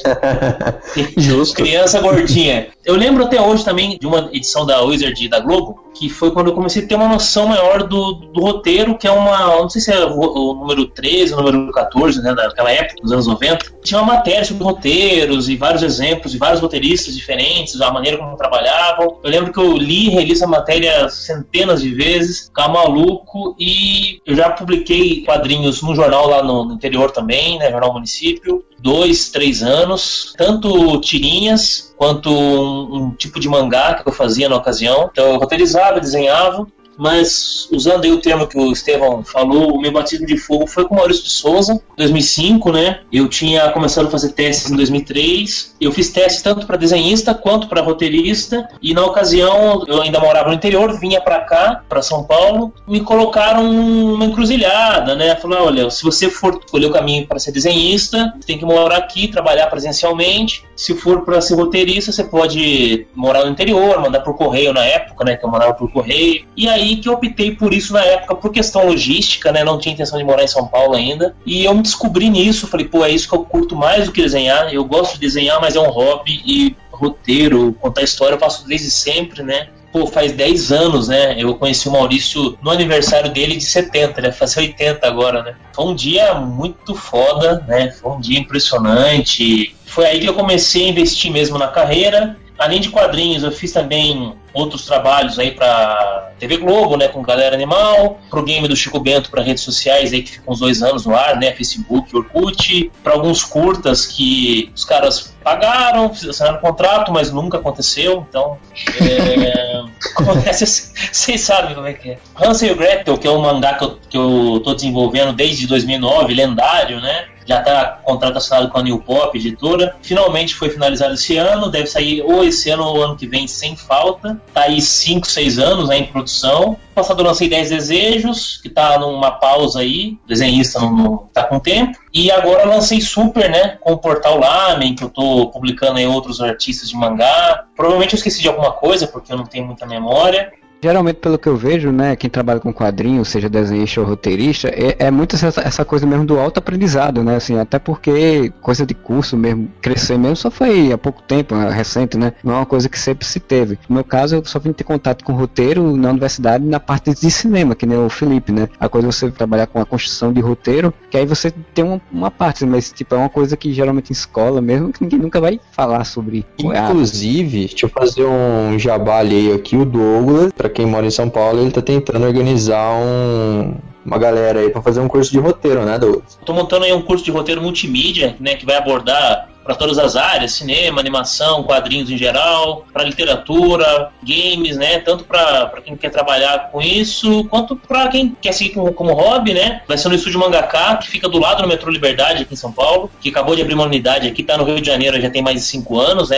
Justo. 1.17 1.57
Criança 1.63 2.01
gordinha. 2.01 2.69
Eu 2.85 2.97
lembro 2.97 3.25
até 3.25 3.41
hoje 3.41 3.65
também 3.65 3.99
de 3.99 4.07
uma 4.07 4.31
edição 4.33 4.65
da 4.65 4.81
Wizard 4.83 5.29
da 5.29 5.39
Globo, 5.39 5.85
que 5.95 6.09
foi 6.09 6.33
quando 6.33 6.49
eu 6.49 6.55
comecei 6.55 6.83
a 6.83 6.87
ter 6.87 6.95
uma 6.95 7.09
noção 7.09 7.47
maior 7.47 7.83
do, 7.83 8.15
do 8.15 8.41
roteiro, 8.41 8.97
que 8.97 9.07
é 9.07 9.11
uma. 9.11 9.61
Não 9.61 9.69
sei 9.69 9.81
se 9.83 9.93
é 9.93 10.05
o, 10.05 10.19
o 10.19 10.55
número 10.55 10.87
13, 10.87 11.35
o 11.35 11.37
número 11.37 11.71
14, 11.71 12.23
né? 12.23 12.35
Daquela 12.35 12.73
época, 12.73 13.03
dos 13.03 13.13
anos 13.13 13.27
90. 13.27 13.67
Tinha 13.83 14.01
uma 14.01 14.15
matéria 14.15 14.45
sobre 14.45 14.65
roteiros 14.65 15.49
e 15.49 15.57
vários 15.57 15.83
exemplos 15.83 16.33
de 16.33 16.39
vários 16.39 16.61
roteiristas 16.61 17.15
diferentes, 17.15 17.81
a 17.81 17.93
maneira 17.93 18.17
como 18.17 18.37
trabalhar 18.37 18.82
eu 19.23 19.31
lembro 19.31 19.53
que 19.53 19.59
eu 19.59 19.77
li 19.77 20.07
e 20.07 20.11
reli 20.11 20.33
essa 20.33 20.47
matéria 20.47 21.09
centenas 21.09 21.83
de 21.83 21.95
vezes, 21.95 22.47
ficava 22.47 22.73
maluco, 22.73 23.55
e 23.59 24.21
eu 24.27 24.35
já 24.35 24.51
publiquei 24.51 25.25
quadrinhos 25.25 25.83
no 25.83 25.95
jornal 25.95 26.29
lá 26.29 26.43
no, 26.43 26.65
no 26.65 26.75
interior 26.75 27.11
também, 27.11 27.59
né, 27.59 27.71
Jornal 27.71 27.93
Município, 27.93 28.65
dois, 28.79 29.31
três 29.31 29.63
anos, 29.63 30.35
tanto 30.37 31.01
tirinhas 31.01 31.95
quanto 31.97 32.31
um, 32.31 32.97
um, 32.97 33.11
tipo 33.11 33.39
de 33.39 33.49
mangá 33.49 33.95
que 33.95 34.09
eu 34.09 34.13
fazia 34.13 34.49
na 34.49 34.57
ocasião. 34.57 35.09
Então 35.13 35.33
eu 35.33 35.39
roteirizava, 35.39 36.01
desenhava, 36.01 36.67
mas 36.97 37.69
usando 37.71 38.05
o 38.05 38.19
termo 38.19 38.47
que 38.47 38.59
o 38.59 38.73
Estevão 38.73 39.23
falou, 39.25 39.77
o 39.77 39.81
meu 39.81 39.93
batismo 39.93 40.27
de 40.27 40.37
fogo 40.37 40.67
foi 40.67 40.87
com 40.87 40.95
Maurício 40.95 41.25
de 41.25 41.31
Souza, 41.31 41.81
2005, 41.97 42.73
né? 42.73 43.01
Eu 43.13 43.29
tinha 43.29 43.71
começado 43.71 44.07
a 44.07 44.11
fazer 44.11 44.31
testes 44.31 44.71
em 44.71 44.77
2003. 44.77 45.77
Eu 45.81 45.93
fiz 45.93 46.11
testes 46.11 46.43
tanto 46.43 46.67
para 46.67 46.77
desenhista 46.77 47.35
quanto 47.35 47.69
para 47.69 47.83
roteirista, 47.83 48.69
e 48.81 48.93
na 48.95 49.05
ocasião 49.05 49.85
eu 49.87 50.03
ainda 50.03 50.19
morava 50.21 50.49
no 50.49 50.55
interior, 50.55 50.99
vinha 50.99 51.21
para 51.21 51.41
cá, 51.41 51.83
para 51.89 52.03
São 52.03 52.25
Paulo, 52.25 52.73
me 52.87 53.01
colocaram 53.01 53.71
uma 53.71 54.25
encruzilhada, 54.25 55.15
né? 55.15 55.37
Falaram: 55.37 55.67
olha, 55.67 55.91
se 55.91 56.03
você 56.03 56.29
for 56.29 56.61
escolher 56.65 56.87
o 56.87 56.93
caminho 56.93 57.27
para 57.27 57.39
ser 57.39 57.53
desenhista, 57.53 58.35
tem 58.47 58.59
que 58.59 58.65
morar 58.65 58.97
aqui, 58.97 59.29
trabalhar 59.29 59.67
presencialmente. 59.69 60.65
Se 60.77 60.95
for 60.95 61.23
para 61.23 61.41
ser 61.41 61.55
roteirista, 61.55 62.13
você 62.13 62.25
pode 62.25 63.07
morar 63.15 63.45
no 63.45 63.51
interior, 63.51 64.01
mandar 64.01 64.21
por 64.21 64.37
correio 64.37 64.73
na 64.73 64.85
época, 64.85 65.25
né? 65.25 65.37
Que 65.37 65.45
eu 65.45 65.51
mandava 65.51 65.75
por 65.75 65.91
correio. 65.93 66.45
E 66.57 66.69
aí 66.69 66.82
aí 66.83 66.97
que 66.97 67.09
eu 67.09 67.15
optei 67.15 67.53
por 67.53 67.73
isso 67.73 67.93
na 67.93 68.05
época, 68.05 68.35
por 68.35 68.51
questão 68.51 68.87
logística, 68.87 69.51
né? 69.53 69.65
Não 69.65 69.79
tinha 69.79 69.95
intenção 69.95 70.19
de 70.19 70.25
morar 70.25 70.45
em 70.45 70.49
São 70.49 70.67
Paulo 70.67 70.95
ainda. 70.95 71.35
E 71.47 71.65
eu 71.65 71.75
me 71.75 71.83
descobri 71.83 72.29
nisso, 72.29 72.67
falei, 72.67 72.87
pô, 72.87 73.05
é 73.05 73.11
isso 73.11 73.29
que 73.29 73.35
eu 73.35 73.45
curto 73.45 73.75
mais 73.75 74.07
do 74.07 74.13
que 74.13 74.23
desenhar. 74.23 74.73
Eu 74.73 74.85
gosto 74.85 75.15
de 75.15 75.21
desenhar, 75.21 75.61
mas 75.61 75.77
é 75.77 75.81
um 75.81 75.91
hobby 75.91 76.43
e 76.45 76.77
roteiro, 76.91 77.75
contar 77.81 78.03
história 78.03 78.35
eu 78.35 78.39
faço 78.39 78.67
desde 78.67 78.91
sempre, 78.91 79.43
né? 79.43 79.69
pô, 79.93 80.07
faz 80.07 80.33
10 80.33 80.73
anos, 80.73 81.09
né? 81.09 81.37
Eu 81.39 81.55
conheci 81.55 81.87
o 81.87 81.93
Maurício 81.93 82.59
no 82.63 82.71
aniversário 82.71 83.31
dele 83.31 83.57
de 83.57 83.65
70, 83.65 84.19
ele 84.19 84.29
vai 84.29 84.37
fazer 84.37 84.61
80 84.61 85.07
agora, 85.07 85.43
né? 85.43 85.55
Foi 85.75 85.85
um 85.85 85.95
dia 85.95 86.35
muito 86.35 86.95
foda, 86.95 87.63
né? 87.69 87.91
Foi 87.91 88.13
um 88.13 88.21
dia 88.21 88.39
impressionante. 88.39 89.77
Foi 89.85 90.07
aí 90.07 90.19
que 90.19 90.27
eu 90.27 90.35
comecei 90.35 90.87
a 90.87 90.89
investir 90.89 91.31
mesmo 91.31 91.59
na 91.59 91.69
carreira. 91.69 92.39
Além 92.63 92.81
de 92.81 92.91
quadrinhos, 92.91 93.43
eu 93.43 93.51
fiz 93.51 93.73
também 93.73 94.35
outros 94.55 94.85
trabalhos 94.87 95.37
aí 95.37 95.51
para 95.51 96.31
TV 96.39 96.59
Globo, 96.59 96.97
né, 96.97 97.09
com 97.09 97.21
Galera 97.21 97.57
Animal, 97.57 98.21
pro 98.31 98.45
game 98.45 98.69
do 98.69 98.77
Chico 98.77 99.01
Bento 99.01 99.31
para 99.31 99.43
redes 99.43 99.65
sociais 99.65 100.13
aí 100.13 100.23
que 100.23 100.31
ficam 100.31 100.53
uns 100.53 100.61
dois 100.61 100.81
anos 100.81 101.05
no 101.05 101.13
ar, 101.13 101.37
né, 101.41 101.53
Facebook, 101.53 102.15
Orkut, 102.15 102.93
para 103.03 103.15
alguns 103.15 103.43
curtas 103.43 104.07
que 104.07 104.71
os 104.77 104.85
caras 104.85 105.35
pagaram, 105.43 106.07
assinaram 106.07 106.59
contrato, 106.59 107.11
mas 107.11 107.33
nunca 107.33 107.59
aconteceu, 107.59 108.25
então 108.29 108.57
é, 109.01 109.83
vocês 110.55 111.41
sabem 111.41 111.75
como 111.75 111.89
é 111.89 111.95
que 111.95 112.11
é. 112.11 112.19
Hansel 112.37 112.71
e 112.71 112.75
Gretel, 112.75 113.19
que 113.19 113.27
é 113.27 113.31
um 113.31 113.41
mangá 113.41 113.75
que 113.75 113.85
eu, 113.85 113.99
que 114.09 114.17
eu 114.17 114.61
tô 114.63 114.73
desenvolvendo 114.73 115.33
desde 115.33 115.67
2009, 115.67 116.33
lendário, 116.33 117.01
né, 117.01 117.27
já 117.47 117.61
está 117.61 117.99
contrato 118.03 118.39
assinado 118.39 118.69
com 118.69 118.79
a 118.79 118.83
New 118.83 118.99
Pop, 118.99 119.37
editora. 119.37 119.97
Finalmente 120.03 120.55
foi 120.55 120.71
finalizado 120.71 121.15
esse 121.15 121.37
ano, 121.37 121.71
deve 121.71 121.87
sair 121.87 122.23
ou 122.23 122.45
esse 122.45 122.71
ano 122.71 122.85
ou 122.85 123.03
ano 123.03 123.17
que 123.17 123.27
vem 123.27 123.47
sem 123.47 123.77
falta. 123.77 124.41
Tá 124.53 124.63
aí 124.63 124.81
5, 124.81 125.27
6 125.27 125.59
anos 125.59 125.89
né, 125.89 125.99
em 125.99 126.07
produção. 126.07 126.77
Passado 126.95 127.23
lancei 127.23 127.49
10 127.49 127.71
desejos, 127.71 128.61
que 128.63 128.69
tá 128.69 128.99
numa 128.99 129.31
pausa 129.31 129.81
aí, 129.81 130.19
o 130.25 130.29
desenhista 130.29 130.79
não, 130.79 130.93
não 130.93 131.17
tá 131.33 131.45
com 131.45 131.59
tempo. 131.59 131.99
E 132.13 132.31
agora 132.31 132.69
lancei 132.69 133.01
Super, 133.01 133.51
né, 133.51 133.79
com 133.81 133.93
o 133.93 133.99
portal 133.99 134.39
Lamen, 134.39 134.95
que 134.95 135.03
eu 135.03 135.09
tô 135.09 135.49
publicando 135.49 135.99
aí 135.99 136.07
outros 136.07 136.41
artistas 136.41 136.89
de 136.89 136.97
mangá. 136.97 137.65
Provavelmente 137.75 138.15
eu 138.15 138.19
esqueci 138.19 138.43
de 138.43 138.49
alguma 138.49 138.73
coisa, 138.73 139.07
porque 139.07 139.33
eu 139.33 139.37
não 139.37 139.47
tenho 139.47 139.67
muita 139.67 139.87
memória. 139.87 140.53
Geralmente, 140.83 141.17
pelo 141.17 141.39
que 141.39 141.49
eu 141.49 141.57
vejo, 141.57 141.93
né, 141.93 142.17
quem 142.17 142.29
trabalha 142.29 142.59
com 142.59 142.73
quadrinhos, 142.73 143.29
seja 143.29 143.49
desenhista 143.49 144.01
ou 144.01 144.07
roteirista, 144.07 144.69
é, 144.69 145.07
é 145.07 145.11
muito 145.13 145.37
essa, 145.37 145.61
essa, 145.61 145.85
coisa 145.85 146.05
mesmo 146.05 146.25
do 146.25 146.41
autoaprendizado, 146.41 147.23
né, 147.23 147.37
assim, 147.37 147.57
até 147.57 147.79
porque 147.79 148.53
coisa 148.61 148.85
de 148.85 148.93
curso 148.93 149.37
mesmo, 149.37 149.71
crescer 149.81 150.19
mesmo 150.19 150.35
só 150.35 150.51
foi 150.51 150.91
há 150.91 150.99
pouco 150.99 151.23
tempo, 151.23 151.55
né, 151.55 151.71
recente, 151.71 152.19
né, 152.19 152.33
não 152.43 152.55
é 152.55 152.57
uma 152.57 152.67
coisa 152.67 152.89
que 152.89 152.99
sempre 152.99 153.25
se 153.25 153.39
teve. 153.39 153.79
No 153.89 153.95
meu 153.95 154.05
caso, 154.05 154.35
eu 154.35 154.45
só 154.45 154.59
vim 154.59 154.73
ter 154.73 154.83
contato 154.83 155.25
com 155.25 155.33
roteiro 155.33 155.97
na 155.97 156.11
universidade 156.11 156.65
na 156.65 156.81
parte 156.81 157.15
de 157.15 157.31
cinema, 157.31 157.77
que 157.77 157.87
nem 157.87 157.99
o 157.99 158.09
Felipe, 158.09 158.51
né, 158.51 158.69
a 158.81 158.89
coisa 158.89 159.07
é 159.07 159.13
você 159.13 159.31
trabalhar 159.31 159.69
com 159.69 159.81
a 159.81 159.87
construção 159.87 160.33
de 160.33 160.41
roteiro, 160.41 160.93
que 161.09 161.17
aí 161.17 161.25
você 161.25 161.53
tem 161.73 161.85
uma, 161.85 162.01
uma 162.11 162.31
parte, 162.31 162.67
mas, 162.67 162.91
tipo, 162.91 163.15
é 163.15 163.19
uma 163.19 163.29
coisa 163.29 163.57
que 163.57 163.73
geralmente 163.73 164.11
em 164.11 164.15
escola 164.15 164.61
mesmo, 164.61 164.93
que 164.93 165.01
ninguém 165.05 165.21
nunca 165.21 165.41
vai 165.41 165.61
falar 165.71 166.03
sobre. 166.05 166.45
Inclusive, 166.59 167.69
deixa 167.69 167.87
eu 167.87 167.91
fazer 167.91 168.25
um 168.25 168.77
jabá 168.79 169.21
aqui, 169.55 169.77
o 169.77 169.85
Douglas, 169.85 170.51
pra 170.53 170.72
quem 170.73 170.87
mora 170.87 171.07
em 171.07 171.11
São 171.11 171.29
Paulo, 171.29 171.61
ele 171.61 171.71
tá 171.71 171.81
tentando 171.83 172.27
organizar 172.27 172.95
um, 172.95 173.75
uma 174.05 174.19
galera 174.19 174.61
aí 174.61 174.71
para 174.71 174.83
fazer 174.83 175.01
um 175.01 175.09
curso 175.09 175.31
de 175.31 175.39
roteiro, 175.39 175.85
né, 175.85 175.99
Douglas? 175.99 176.39
Tô 176.45 176.53
montando 176.53 176.85
aí 176.85 176.93
um 176.93 177.03
curso 177.03 177.25
de 177.25 177.31
roteiro 177.31 177.63
multimídia, 177.63 178.37
né, 178.41 178.55
que 178.55 178.67
vai 178.67 178.77
abordar 178.77 179.49
para 179.65 179.75
todas 179.75 179.99
as 179.99 180.17
áreas, 180.17 180.53
cinema, 180.53 181.01
animação, 181.01 181.63
quadrinhos 181.63 182.11
em 182.11 182.19
geral, 182.19 182.85
para 182.93 183.05
literatura, 183.05 184.11
games, 184.23 184.77
né? 184.77 184.99
Tanto 184.99 185.25
para 185.25 185.71
quem 185.85 185.97
quer 185.97 186.11
trabalhar 186.11 186.71
com 186.71 186.81
isso, 186.81 187.45
quanto 187.45 187.77
para 187.77 188.09
quem 188.09 188.37
quer 188.41 188.53
seguir 188.53 188.75
como, 188.75 188.93
como, 188.93 189.13
hobby, 189.13 189.55
né? 189.55 189.83
Vai 189.87 189.97
ser 189.97 190.09
no 190.09 190.15
estúdio 190.15 190.41
Mangaká, 190.41 190.97
que 190.97 191.09
fica 191.09 191.29
do 191.29 191.39
lado 191.39 191.63
do 191.63 191.69
metrô 191.69 191.91
Liberdade 191.91 192.43
aqui 192.43 192.55
em 192.55 192.57
São 192.57 192.73
Paulo, 192.73 193.11
que 193.21 193.29
acabou 193.29 193.55
de 193.55 193.63
abrir 193.63 193.75
uma 193.75 193.85
unidade 193.85 194.27
aqui, 194.27 194.43
tá 194.43 194.57
no 194.57 194.65
Rio 194.65 194.81
de 194.81 194.87
Janeiro 194.87 195.21
já 195.21 195.31
tem 195.31 195.43
mais 195.43 195.57
de 195.57 195.63
cinco 195.63 195.99
anos, 195.99 196.31
né? 196.31 196.37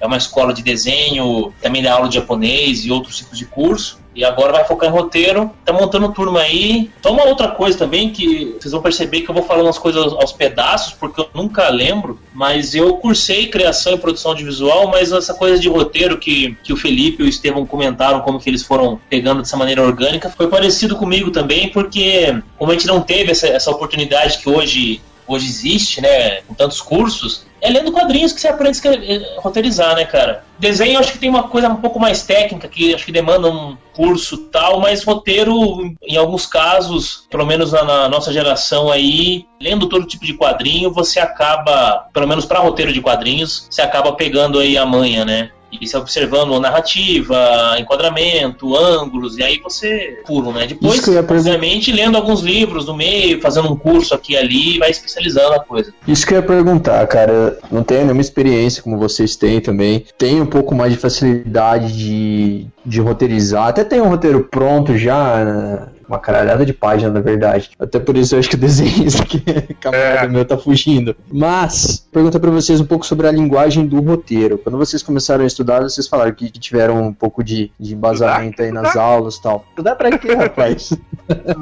É 0.00 0.06
uma 0.06 0.16
escola 0.16 0.52
de 0.52 0.62
desenho, 0.62 1.52
também 1.60 1.82
dá 1.82 1.94
aula 1.94 2.08
de 2.08 2.14
japonês 2.16 2.84
e 2.84 2.90
outros 2.90 3.16
tipos 3.18 3.38
de 3.38 3.44
curso. 3.46 3.98
E 4.20 4.24
agora 4.24 4.52
vai 4.52 4.66
focar 4.66 4.86
em 4.86 4.92
roteiro. 4.92 5.50
Tá 5.64 5.72
montando 5.72 6.12
turma 6.12 6.40
aí. 6.40 6.90
Então, 7.00 7.12
uma 7.12 7.24
outra 7.24 7.48
coisa 7.48 7.78
também 7.78 8.10
que 8.10 8.54
vocês 8.60 8.70
vão 8.70 8.82
perceber 8.82 9.22
que 9.22 9.30
eu 9.30 9.34
vou 9.34 9.42
falando 9.42 9.70
as 9.70 9.78
coisas 9.78 10.12
aos 10.12 10.30
pedaços, 10.30 10.92
porque 10.92 11.22
eu 11.22 11.30
nunca 11.32 11.70
lembro. 11.70 12.20
Mas 12.34 12.74
eu 12.74 12.98
cursei 12.98 13.46
criação 13.46 13.94
e 13.94 13.98
produção 13.98 14.34
de 14.34 14.44
visual, 14.44 14.88
mas 14.88 15.10
essa 15.10 15.32
coisa 15.32 15.58
de 15.58 15.70
roteiro 15.70 16.18
que, 16.18 16.54
que 16.62 16.70
o 16.70 16.76
Felipe 16.76 17.22
e 17.22 17.26
o 17.26 17.28
Estevão 17.30 17.64
comentaram, 17.64 18.20
como 18.20 18.38
que 18.38 18.50
eles 18.50 18.62
foram 18.62 19.00
pegando 19.08 19.40
dessa 19.40 19.56
maneira 19.56 19.82
orgânica, 19.82 20.28
foi 20.28 20.48
parecido 20.48 20.96
comigo 20.96 21.30
também, 21.30 21.70
porque 21.70 22.42
como 22.58 22.72
a 22.72 22.74
gente 22.74 22.86
não 22.86 23.00
teve 23.00 23.30
essa, 23.30 23.46
essa 23.46 23.70
oportunidade 23.70 24.36
que 24.36 24.50
hoje 24.50 25.00
hoje 25.34 25.46
existe, 25.46 26.00
né, 26.00 26.42
com 26.42 26.54
tantos 26.54 26.80
cursos, 26.80 27.46
é 27.60 27.68
lendo 27.70 27.92
quadrinhos 27.92 28.32
que 28.32 28.40
você 28.40 28.48
aprende 28.48 28.80
a 28.86 28.92
eh, 28.92 29.36
roteirizar, 29.38 29.94
né, 29.94 30.04
cara? 30.04 30.44
Desenho 30.58 30.98
acho 30.98 31.12
que 31.12 31.18
tem 31.18 31.28
uma 31.28 31.44
coisa 31.44 31.68
um 31.68 31.76
pouco 31.76 32.00
mais 32.00 32.22
técnica, 32.22 32.68
que 32.68 32.94
acho 32.94 33.04
que 33.04 33.12
demanda 33.12 33.48
um 33.48 33.76
curso 33.92 34.38
tal, 34.48 34.80
mas 34.80 35.04
roteiro, 35.04 35.54
em 36.02 36.16
alguns 36.16 36.46
casos, 36.46 37.26
pelo 37.30 37.44
menos 37.44 37.72
na, 37.72 37.84
na 37.84 38.08
nossa 38.08 38.32
geração 38.32 38.90
aí, 38.90 39.44
lendo 39.60 39.88
todo 39.88 40.06
tipo 40.06 40.24
de 40.24 40.34
quadrinho, 40.34 40.92
você 40.92 41.20
acaba, 41.20 42.08
pelo 42.12 42.26
menos 42.26 42.46
para 42.46 42.60
roteiro 42.60 42.92
de 42.92 43.00
quadrinhos, 43.02 43.66
você 43.70 43.82
acaba 43.82 44.12
pegando 44.12 44.58
aí 44.58 44.78
a 44.78 44.86
manha, 44.86 45.24
né? 45.24 45.50
E 45.70 45.86
você 45.86 45.96
observando 45.96 46.58
narrativa, 46.60 47.76
enquadramento, 47.78 48.76
ângulos, 48.76 49.38
e 49.38 49.42
aí 49.42 49.60
você 49.62 50.20
pula, 50.26 50.52
né? 50.52 50.66
Depois, 50.66 51.06
obviamente, 51.08 51.92
lendo 51.92 52.16
alguns 52.16 52.40
livros 52.40 52.86
no 52.86 52.96
meio, 52.96 53.40
fazendo 53.40 53.72
um 53.72 53.76
curso 53.76 54.14
aqui 54.14 54.32
e 54.32 54.36
ali, 54.36 54.78
vai 54.78 54.90
especializando 54.90 55.54
a 55.54 55.60
coisa. 55.60 55.92
Isso 56.06 56.26
que 56.26 56.34
eu 56.34 56.38
ia 56.38 56.46
perguntar, 56.46 57.06
cara. 57.06 57.58
Não 57.70 57.82
tenho 57.82 58.02
nenhuma 58.02 58.20
experiência 58.20 58.82
como 58.82 58.98
vocês 58.98 59.36
têm 59.36 59.60
também. 59.60 60.04
Tenho 60.18 60.42
um 60.42 60.46
pouco 60.46 60.74
mais 60.74 60.92
de 60.92 60.98
facilidade 60.98 61.96
de, 61.96 62.66
de 62.84 63.00
roteirizar. 63.00 63.68
Até 63.68 63.84
tem 63.84 64.00
um 64.00 64.08
roteiro 64.08 64.48
pronto 64.50 64.96
já, 64.96 65.44
né? 65.44 65.86
Uma 66.10 66.18
caralhada 66.18 66.66
de 66.66 66.72
página, 66.72 67.10
na 67.10 67.20
verdade. 67.20 67.70
Até 67.78 67.98
por 67.98 68.16
isso 68.16 68.34
eu 68.34 68.38
acho 68.40 68.48
que 68.48 68.56
o 68.56 68.58
desenhista 68.58 69.24
que 69.26 69.40
camarada 69.80 70.26
É. 70.26 70.28
meu 70.28 70.44
tá 70.44 70.58
fugindo. 70.58 71.14
Mas, 71.32 72.06
pergunta 72.12 72.38
pra 72.40 72.50
vocês 72.50 72.80
um 72.80 72.84
pouco 72.84 73.06
sobre 73.06 73.26
a 73.26 73.32
linguagem 73.32 73.86
do 73.86 74.00
roteiro. 74.00 74.58
Quando 74.58 74.76
vocês 74.76 75.02
começaram 75.02 75.44
a 75.44 75.46
estudar, 75.46 75.82
vocês 75.82 76.08
falaram 76.08 76.32
que 76.32 76.50
tiveram 76.50 77.00
um 77.02 77.12
pouco 77.12 77.42
de, 77.44 77.70
de 77.78 77.94
embasamento 77.94 78.62
aí 78.62 78.70
nas 78.72 78.96
aulas 78.96 79.36
e 79.36 79.42
tal. 79.42 79.64
Estudar 79.70 79.94
pra 79.96 80.18
quê, 80.18 80.34
rapaz? 80.34 80.92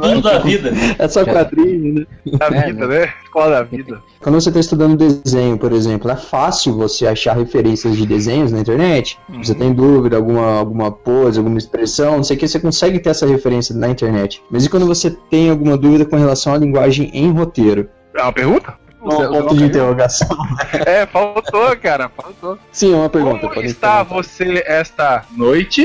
Ano 0.03 0.23
da 0.23 0.39
vida. 0.39 0.73
É 0.99 1.07
só 1.09 1.25
quadrinho, 1.25 1.95
né? 2.01 2.07
Da 2.39 2.47
É, 2.47 2.67
vida, 2.67 2.87
né? 2.87 3.13
Escola 3.25 3.51
da 3.51 3.63
vida. 3.63 4.03
Quando 4.21 4.41
você 4.41 4.49
está 4.49 4.59
estudando 4.61 4.97
desenho, 4.97 5.59
por 5.59 5.73
exemplo, 5.73 6.11
é 6.11 6.17
fácil 6.17 6.75
você 6.75 7.07
achar 7.07 7.37
referências 7.37 7.97
de 7.97 8.07
desenhos 8.07 8.51
na 8.51 8.61
internet? 8.61 9.19
Você 9.43 9.55
tem 9.55 9.73
dúvida, 9.73 10.17
alguma, 10.17 10.59
alguma 10.59 10.91
pose, 10.91 11.39
alguma 11.39 11.59
expressão, 11.59 12.17
não 12.17 12.25
sei 12.25 12.37
o 12.37 12.41
que, 12.41 12.49
você 12.49 12.59
consegue 12.59 12.99
ter 12.99 13.11
essa 13.11 13.27
referência 13.27 13.75
na 13.75 13.89
internet. 13.89 14.38
Mas 14.51 14.65
e 14.65 14.71
quando 14.71 14.87
você 14.87 15.11
tem 15.11 15.51
alguma 15.51 15.77
dúvida 15.77 16.05
com 16.05 16.17
relação 16.17 16.55
à 16.55 16.59
linguagem 16.59 17.11
em 17.13 17.31
roteiro? 17.31 17.89
É 18.15 18.23
uma 18.23 18.33
pergunta? 18.33 18.75
Um 19.01 19.09
ponto 19.09 19.57
de 19.57 19.65
interrogação. 19.65 20.29
É, 20.87 21.07
faltou, 21.07 21.77
cara, 21.77 22.09
faltou. 22.09 22.59
Sim, 22.73 22.93
é 22.93 22.97
uma 22.97 23.09
pergunta. 23.09 23.49
Como 23.49 23.63
está 23.63 24.05
perguntar. 24.05 24.15
você 24.15 24.63
esta 24.67 25.25
noite? 25.37 25.85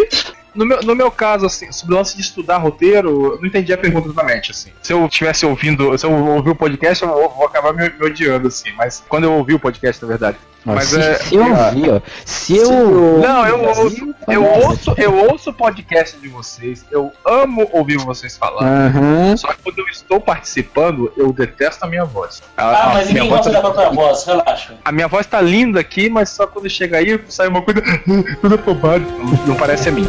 No 0.55 0.65
meu, 0.65 0.81
no 0.81 0.95
meu 0.95 1.09
caso, 1.09 1.45
assim, 1.45 1.71
sobre 1.71 1.95
o 1.95 1.97
lance 1.97 2.15
de 2.15 2.21
estudar 2.21 2.57
roteiro, 2.57 3.33
eu 3.33 3.39
não 3.39 3.47
entendi 3.47 3.73
a 3.73 3.77
pergunta 3.77 4.07
totalmente, 4.07 4.51
assim. 4.51 4.71
Se 4.81 4.93
eu 4.93 5.05
estivesse 5.05 5.45
ouvindo, 5.45 5.97
se 5.97 6.05
eu 6.05 6.11
ouvir 6.11 6.51
o 6.51 6.55
podcast, 6.55 7.03
eu 7.03 7.09
vou, 7.09 7.29
vou 7.29 7.45
acabar 7.45 7.73
me, 7.73 7.89
me 7.89 8.05
odiando, 8.05 8.47
assim. 8.47 8.71
Mas 8.77 9.03
quando 9.07 9.23
eu 9.23 9.33
ouvi 9.33 9.53
o 9.53 9.59
podcast, 9.59 10.01
na 10.01 10.07
verdade. 10.07 10.37
Mas 10.65 10.85
se, 10.85 10.99
é- 10.99 11.15
se 11.15 11.35
eu 11.35 11.43
ouvir, 11.45 11.89
ó. 11.91 12.01
Se 12.25 12.55
eu. 12.57 13.19
Não, 13.19 13.45
eu 13.47 13.63
ouço, 13.65 14.15
eu 14.27 14.43
ouço, 14.45 14.93
eu 14.97 15.13
ouço 15.29 15.49
o 15.49 15.53
podcast 15.53 16.17
de 16.19 16.27
vocês, 16.29 16.85
eu 16.91 17.11
amo 17.25 17.67
ouvir 17.73 17.97
vocês 17.97 18.37
falar. 18.37 18.63
Aham. 18.63 19.35
Só 19.35 19.47
que 19.49 19.57
quando 19.63 19.79
eu 19.79 19.87
estou 19.87 20.21
participando, 20.21 21.11
eu 21.17 21.33
detesto 21.33 21.83
a 21.85 21.87
minha 21.87 22.05
voz. 22.05 22.41
A, 22.55 22.63
Ah, 22.63 22.83
a 22.83 22.93
mas 22.93 23.09
minha 23.09 23.23
ninguém 23.23 23.29
voz 23.29 23.41
gosta 23.45 23.51
tá- 23.51 23.61
da 23.67 23.73
própria 23.73 23.89
voz, 23.93 24.25
relaxa. 24.25 24.73
a 24.85 24.91
minha 24.91 25.07
voz 25.07 25.25
tá 25.27 25.41
linda 25.41 25.79
aqui, 25.79 26.09
mas 26.09 26.29
só 26.29 26.47
quando 26.47 26.69
chega 26.69 26.97
aí 26.97 27.19
sai 27.27 27.47
uma 27.47 27.61
coisa 27.61 27.81
toda 28.41 28.55
afobada. 28.55 28.99
Não, 28.99 29.47
não 29.47 29.55
parece 29.55 29.89
a 29.89 29.91
mim. 29.91 30.07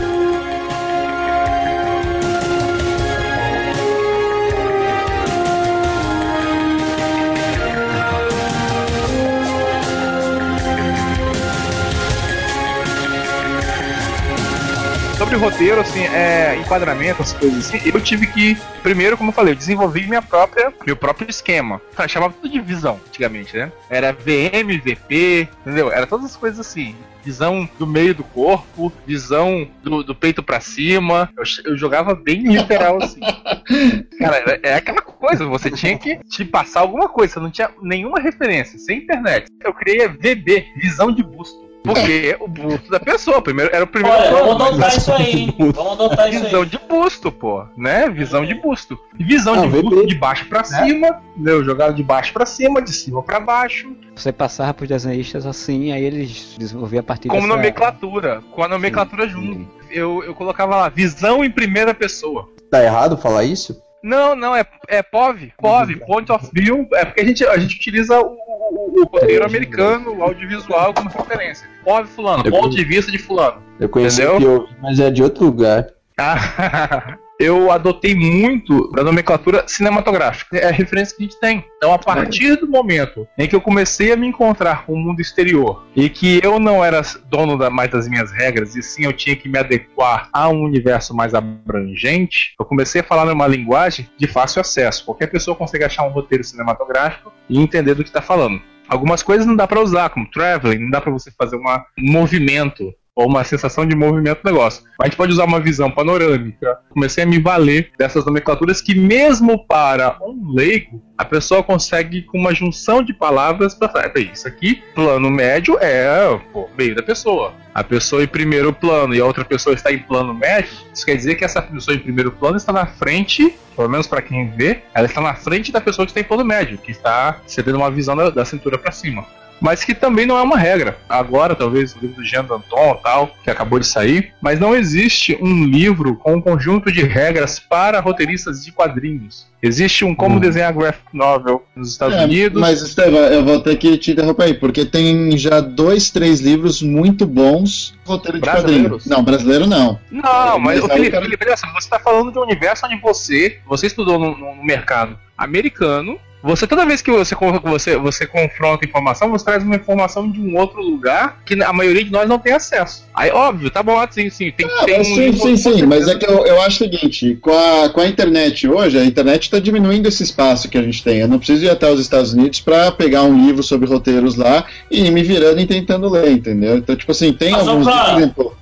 Roteiro, 15.38 15.80
assim, 15.80 16.04
é, 16.04 16.56
enquadramento, 16.56 17.22
as 17.22 17.32
coisas 17.32 17.66
assim, 17.66 17.90
eu 17.92 18.00
tive 18.00 18.26
que, 18.26 18.56
primeiro, 18.82 19.16
como 19.16 19.30
eu 19.30 19.34
falei, 19.34 19.52
eu 19.52 19.56
desenvolvi 19.56 20.06
minha 20.06 20.22
própria, 20.22 20.72
meu 20.86 20.96
próprio 20.96 21.28
esquema. 21.28 21.80
Ah, 21.96 22.08
Chamava 22.08 22.34
tudo 22.34 22.50
de 22.50 22.60
visão, 22.60 23.00
antigamente, 23.06 23.56
né? 23.56 23.72
Era 23.88 24.12
VM, 24.12 24.78
VP, 24.82 25.48
entendeu? 25.60 25.90
Era 25.90 26.06
todas 26.06 26.26
as 26.26 26.36
coisas 26.36 26.60
assim. 26.60 26.94
Visão 27.24 27.68
do 27.78 27.86
meio 27.86 28.14
do 28.14 28.22
corpo, 28.22 28.92
visão 29.06 29.66
do, 29.82 30.02
do 30.02 30.14
peito 30.14 30.42
pra 30.42 30.60
cima. 30.60 31.30
Eu, 31.36 31.72
eu 31.72 31.76
jogava 31.76 32.14
bem 32.14 32.42
literal, 32.42 33.02
assim. 33.02 33.20
Cara, 34.18 34.60
é, 34.62 34.70
é 34.70 34.74
aquela 34.74 35.00
coisa, 35.00 35.46
você 35.46 35.70
tinha 35.70 35.98
que 35.98 36.18
te 36.24 36.44
passar 36.44 36.80
alguma 36.80 37.08
coisa, 37.08 37.34
você 37.34 37.40
não 37.40 37.50
tinha 37.50 37.70
nenhuma 37.82 38.20
referência, 38.20 38.78
sem 38.78 38.98
internet. 38.98 39.46
Eu 39.62 39.72
criei 39.72 40.06
VB, 40.06 40.66
visão 40.76 41.10
de 41.10 41.22
busto. 41.22 41.63
Porque 41.84 42.34
o 42.40 42.48
busto 42.48 42.90
da 42.90 42.98
pessoa, 42.98 43.42
primeiro, 43.42 43.70
era 43.74 43.84
o 43.84 43.86
primeiro 43.86 44.16
Olha, 44.16 44.30
plano, 44.30 44.46
vamos 44.58 44.66
adotar 44.68 44.96
isso 44.96 45.12
aí, 45.12 45.32
hein? 45.32 45.54
Vamos 45.58 45.92
adotar 45.92 46.28
isso 46.32 46.44
Visão 46.44 46.62
aí. 46.62 46.66
de 46.68 46.78
busto, 46.78 47.30
pô, 47.30 47.64
né? 47.76 48.08
Visão 48.08 48.46
de 48.46 48.54
busto. 48.54 48.98
Visão 49.14 49.52
Ah, 49.54 49.66
de 49.66 49.82
busto 49.82 50.06
de 50.06 50.14
baixo 50.14 50.46
pra 50.46 50.64
cima, 50.64 51.20
entendeu? 51.34 51.62
Jogava 51.62 51.92
de 51.92 52.02
baixo 52.02 52.32
pra 52.32 52.46
cima, 52.46 52.80
de 52.80 52.90
cima 52.90 53.22
pra 53.22 53.38
baixo, 53.38 53.94
Você 54.16 54.32
passava 54.32 54.72
pros 54.72 54.88
desenhistas 54.88 55.44
assim, 55.44 55.92
aí 55.92 56.02
eles 56.02 56.56
desenvolviam 56.58 57.00
a 57.00 57.04
partir 57.04 57.28
como 57.28 57.42
dessa... 57.42 57.54
nomenclatura, 57.54 58.42
com 58.50 58.62
a 58.62 58.68
nomenclatura 58.68 59.28
junto. 59.28 59.68
Eu, 59.90 60.24
eu 60.24 60.34
colocava 60.34 60.74
lá, 60.76 60.88
visão 60.88 61.44
em 61.44 61.50
primeira 61.50 61.92
pessoa. 61.92 62.48
Tá 62.70 62.82
errado 62.82 63.18
falar 63.18 63.44
isso? 63.44 63.78
Não, 64.04 64.36
não, 64.36 64.54
é, 64.54 64.62
é 64.86 65.02
POV. 65.02 65.54
POV, 65.56 65.96
Point 66.06 66.30
of 66.30 66.50
View. 66.52 66.86
É 66.92 67.06
porque 67.06 67.22
a 67.22 67.24
gente, 67.24 67.42
a 67.46 67.56
gente 67.56 67.74
utiliza 67.76 68.20
o, 68.20 68.36
o, 68.36 69.00
o 69.00 69.04
roteiro 69.06 69.46
americano, 69.46 70.14
o 70.18 70.22
audiovisual 70.22 70.92
como 70.92 71.08
referência. 71.08 71.66
POV 71.82 72.06
fulano, 72.08 72.42
Eu- 72.44 72.50
ponto 72.50 72.76
de 72.76 72.84
vista 72.84 73.10
de 73.10 73.16
fulano. 73.16 73.62
Eu 73.80 73.88
conheci 73.88 74.20
Entendeu? 74.22 74.36
o 74.36 74.38
que 74.38 74.44
eu, 74.44 74.68
mas 74.82 75.00
é 75.00 75.10
de 75.10 75.22
outro 75.22 75.46
lugar. 75.46 75.86
Ah, 76.18 77.16
eu 77.40 77.70
adotei 77.70 78.14
muito 78.14 78.90
da 78.92 79.02
nomenclatura 79.02 79.64
cinematográfica. 79.66 80.56
É 80.56 80.68
a 80.68 80.72
referência 80.72 81.16
que 81.16 81.22
a 81.22 81.26
gente 81.26 81.40
tem. 81.40 81.64
Então, 81.76 81.92
a 81.92 81.98
partir 81.98 82.56
do 82.56 82.68
momento 82.68 83.26
em 83.38 83.46
que 83.48 83.54
eu 83.56 83.60
comecei 83.60 84.12
a 84.12 84.16
me 84.16 84.26
encontrar 84.26 84.86
com 84.86 84.92
o 84.94 84.98
mundo 84.98 85.20
exterior 85.20 85.84
e 85.96 86.08
que 86.08 86.40
eu 86.42 86.58
não 86.58 86.84
era 86.84 87.02
dono 87.28 87.58
da- 87.58 87.70
mais 87.70 87.90
das 87.90 88.08
minhas 88.08 88.30
regras, 88.32 88.74
e 88.76 88.82
sim 88.82 89.04
eu 89.04 89.12
tinha 89.12 89.34
que 89.36 89.48
me 89.48 89.58
adequar 89.58 90.28
a 90.32 90.48
um 90.48 90.62
universo 90.62 91.14
mais 91.14 91.34
abrangente, 91.34 92.54
eu 92.58 92.64
comecei 92.64 93.00
a 93.00 93.04
falar 93.04 93.24
numa 93.26 93.46
linguagem 93.46 94.08
de 94.16 94.26
fácil 94.26 94.60
acesso. 94.60 95.04
Qualquer 95.04 95.26
pessoa 95.26 95.56
consegue 95.56 95.84
achar 95.84 96.04
um 96.04 96.10
roteiro 96.12 96.44
cinematográfico 96.44 97.32
e 97.48 97.58
entender 97.60 97.94
do 97.94 98.02
que 98.02 98.08
está 98.08 98.22
falando. 98.22 98.60
Algumas 98.88 99.22
coisas 99.22 99.46
não 99.46 99.56
dá 99.56 99.66
para 99.66 99.80
usar, 99.80 100.10
como 100.10 100.30
traveling, 100.30 100.78
não 100.78 100.90
dá 100.90 101.00
para 101.00 101.10
você 101.10 101.30
fazer 101.30 101.56
uma- 101.56 101.84
um 101.98 102.12
movimento 102.12 102.92
ou 103.14 103.28
uma 103.28 103.44
sensação 103.44 103.86
de 103.86 103.94
movimento 103.94 104.42
do 104.42 104.50
negócio. 104.50 104.82
Mas 104.98 105.06
a 105.06 105.08
gente 105.08 105.16
pode 105.16 105.32
usar 105.32 105.44
uma 105.44 105.60
visão 105.60 105.90
panorâmica. 105.90 106.78
Comecei 106.90 107.22
a 107.22 107.26
me 107.26 107.38
valer 107.38 107.92
dessas 107.96 108.24
nomenclaturas 108.24 108.80
que, 108.80 108.94
mesmo 108.94 109.64
para 109.66 110.18
um 110.20 110.52
leigo, 110.52 111.00
a 111.16 111.24
pessoa 111.24 111.62
consegue, 111.62 112.22
com 112.22 112.38
uma 112.38 112.52
junção 112.52 113.02
de 113.02 113.14
palavras, 113.14 113.74
passar. 113.74 114.10
"Peraí, 114.10 114.30
Isso 114.32 114.48
aqui, 114.48 114.82
plano 114.94 115.30
médio, 115.30 115.78
é 115.80 116.40
pô, 116.52 116.68
meio 116.76 116.94
da 116.94 117.02
pessoa. 117.02 117.54
A 117.72 117.84
pessoa 117.84 118.22
em 118.24 118.26
primeiro 118.26 118.72
plano 118.72 119.14
e 119.14 119.20
a 119.20 119.24
outra 119.24 119.44
pessoa 119.44 119.74
está 119.74 119.92
em 119.92 119.98
plano 119.98 120.34
médio, 120.34 120.70
isso 120.92 121.04
quer 121.04 121.16
dizer 121.16 121.34
que 121.36 121.44
essa 121.44 121.60
pessoa 121.60 121.94
em 121.96 122.00
primeiro 122.00 122.32
plano 122.32 122.56
está 122.56 122.72
na 122.72 122.86
frente, 122.86 123.54
pelo 123.76 123.88
menos 123.88 124.06
para 124.06 124.22
quem 124.22 124.48
vê, 124.50 124.82
ela 124.94 125.06
está 125.06 125.20
na 125.20 125.34
frente 125.34 125.72
da 125.72 125.80
pessoa 125.80 126.06
que 126.06 126.10
está 126.10 126.20
em 126.20 126.24
plano 126.24 126.44
médio, 126.44 126.78
que 126.78 126.90
está 126.92 127.40
cedendo 127.46 127.76
uma 127.78 127.90
visão 127.90 128.16
da, 128.16 128.30
da 128.30 128.44
cintura 128.44 128.78
para 128.78 128.92
cima 128.92 129.24
mas 129.64 129.82
que 129.82 129.94
também 129.94 130.26
não 130.26 130.36
é 130.38 130.42
uma 130.42 130.58
regra. 130.58 130.98
Agora, 131.08 131.54
talvez 131.54 131.94
o 131.96 131.98
livro 132.00 132.16
do 132.16 132.24
Jean 132.24 132.44
Danton 132.44 133.00
tal, 133.02 133.34
que 133.42 133.50
acabou 133.50 133.78
de 133.78 133.86
sair, 133.86 134.32
mas 134.40 134.60
não 134.60 134.74
existe 134.76 135.38
um 135.40 135.64
livro 135.64 136.16
com 136.16 136.34
um 136.34 136.40
conjunto 136.40 136.92
de 136.92 137.02
regras 137.02 137.58
para 137.58 137.98
roteiristas 138.00 138.62
de 138.64 138.70
quadrinhos. 138.72 139.46
Existe 139.62 140.04
um 140.04 140.14
como 140.14 140.38
desenhar 140.38 140.74
graphic 140.74 141.06
novel 141.14 141.64
nos 141.74 141.90
Estados 141.92 142.14
É, 142.16 142.24
Unidos. 142.24 142.60
Mas, 142.60 142.82
Estevam, 142.82 143.18
eu 143.20 143.42
vou 143.42 143.58
ter 143.60 143.76
que 143.76 143.96
te 143.96 144.10
interromper 144.12 144.42
aí, 144.44 144.54
porque 144.54 144.84
tem 144.84 145.38
já 145.38 145.58
dois, 145.60 146.10
três 146.10 146.40
livros 146.42 146.82
muito 146.82 147.24
bons 147.26 147.94
roteiro 148.04 148.36
de 148.38 148.42
Brasileiros? 148.42 149.04
quadrinho. 149.04 149.16
Não, 149.16 149.24
brasileiro 149.24 149.66
não. 149.66 149.98
Não, 150.10 150.58
mas, 150.58 150.82
Mas 150.82 150.92
Felipe, 150.92 151.10
cara- 151.12 151.24
Felipe, 151.24 151.46
olha 151.46 151.56
só, 151.56 151.66
você 151.68 151.78
está 151.78 151.98
falando 151.98 152.30
de 152.30 152.38
um 152.38 152.42
universo 152.42 152.84
onde 152.84 153.00
você, 153.00 153.58
você 153.66 153.86
estudou 153.86 154.18
no- 154.18 154.36
no 154.36 154.62
mercado 154.62 155.18
americano. 155.38 156.18
Você, 156.44 156.66
toda 156.66 156.84
vez 156.84 157.00
que 157.00 157.10
você, 157.10 157.34
você, 157.62 157.96
você 157.96 158.26
confronta 158.26 158.84
informação, 158.84 159.30
você 159.30 159.42
traz 159.42 159.62
uma 159.62 159.76
informação 159.76 160.30
de 160.30 160.38
um 160.38 160.58
outro 160.58 160.82
lugar 160.82 161.40
que 161.42 161.54
a 161.62 161.72
maioria 161.72 162.04
de 162.04 162.12
nós 162.12 162.28
não 162.28 162.38
tem 162.38 162.52
acesso. 162.52 163.04
Aí, 163.14 163.30
óbvio, 163.30 163.70
tá 163.70 163.82
bom, 163.82 163.94
sim, 164.10 164.28
sim. 164.28 164.50
Tem, 164.50 164.66
Ah, 164.66 164.84
tem 164.84 164.98
mas 164.98 165.08
um 165.08 165.14
sim, 165.14 165.32
sim, 165.32 165.56
sim, 165.56 165.86
mas 165.86 166.06
é 166.06 166.16
que 166.16 166.26
eu, 166.26 166.44
eu 166.44 166.60
acho 166.60 166.84
o 166.84 166.90
seguinte, 166.90 167.38
com 167.40 167.50
a, 167.50 167.88
com 167.88 167.98
a 168.02 168.06
internet 168.06 168.68
hoje, 168.68 168.98
a 168.98 169.04
internet 169.06 169.44
está 169.44 169.58
diminuindo 169.58 170.06
esse 170.06 170.22
espaço 170.22 170.68
que 170.68 170.76
a 170.76 170.82
gente 170.82 171.02
tem. 171.02 171.20
Eu 171.20 171.28
não 171.28 171.38
preciso 171.38 171.64
ir 171.64 171.70
até 171.70 171.90
os 171.90 171.98
Estados 171.98 172.34
Unidos 172.34 172.60
para 172.60 172.92
pegar 172.92 173.22
um 173.22 173.46
livro 173.46 173.62
sobre 173.62 173.88
roteiros 173.88 174.36
lá 174.36 174.66
e 174.90 175.06
ir 175.06 175.10
me 175.10 175.22
virando 175.22 175.58
e 175.60 175.66
tentando 175.66 176.10
ler, 176.10 176.30
entendeu? 176.30 176.76
Então, 176.76 176.94
tipo 176.94 177.10
assim, 177.10 177.32
tem 177.32 177.52
Mas 177.52 177.64
só 177.64 177.70
alguns, 177.70 177.86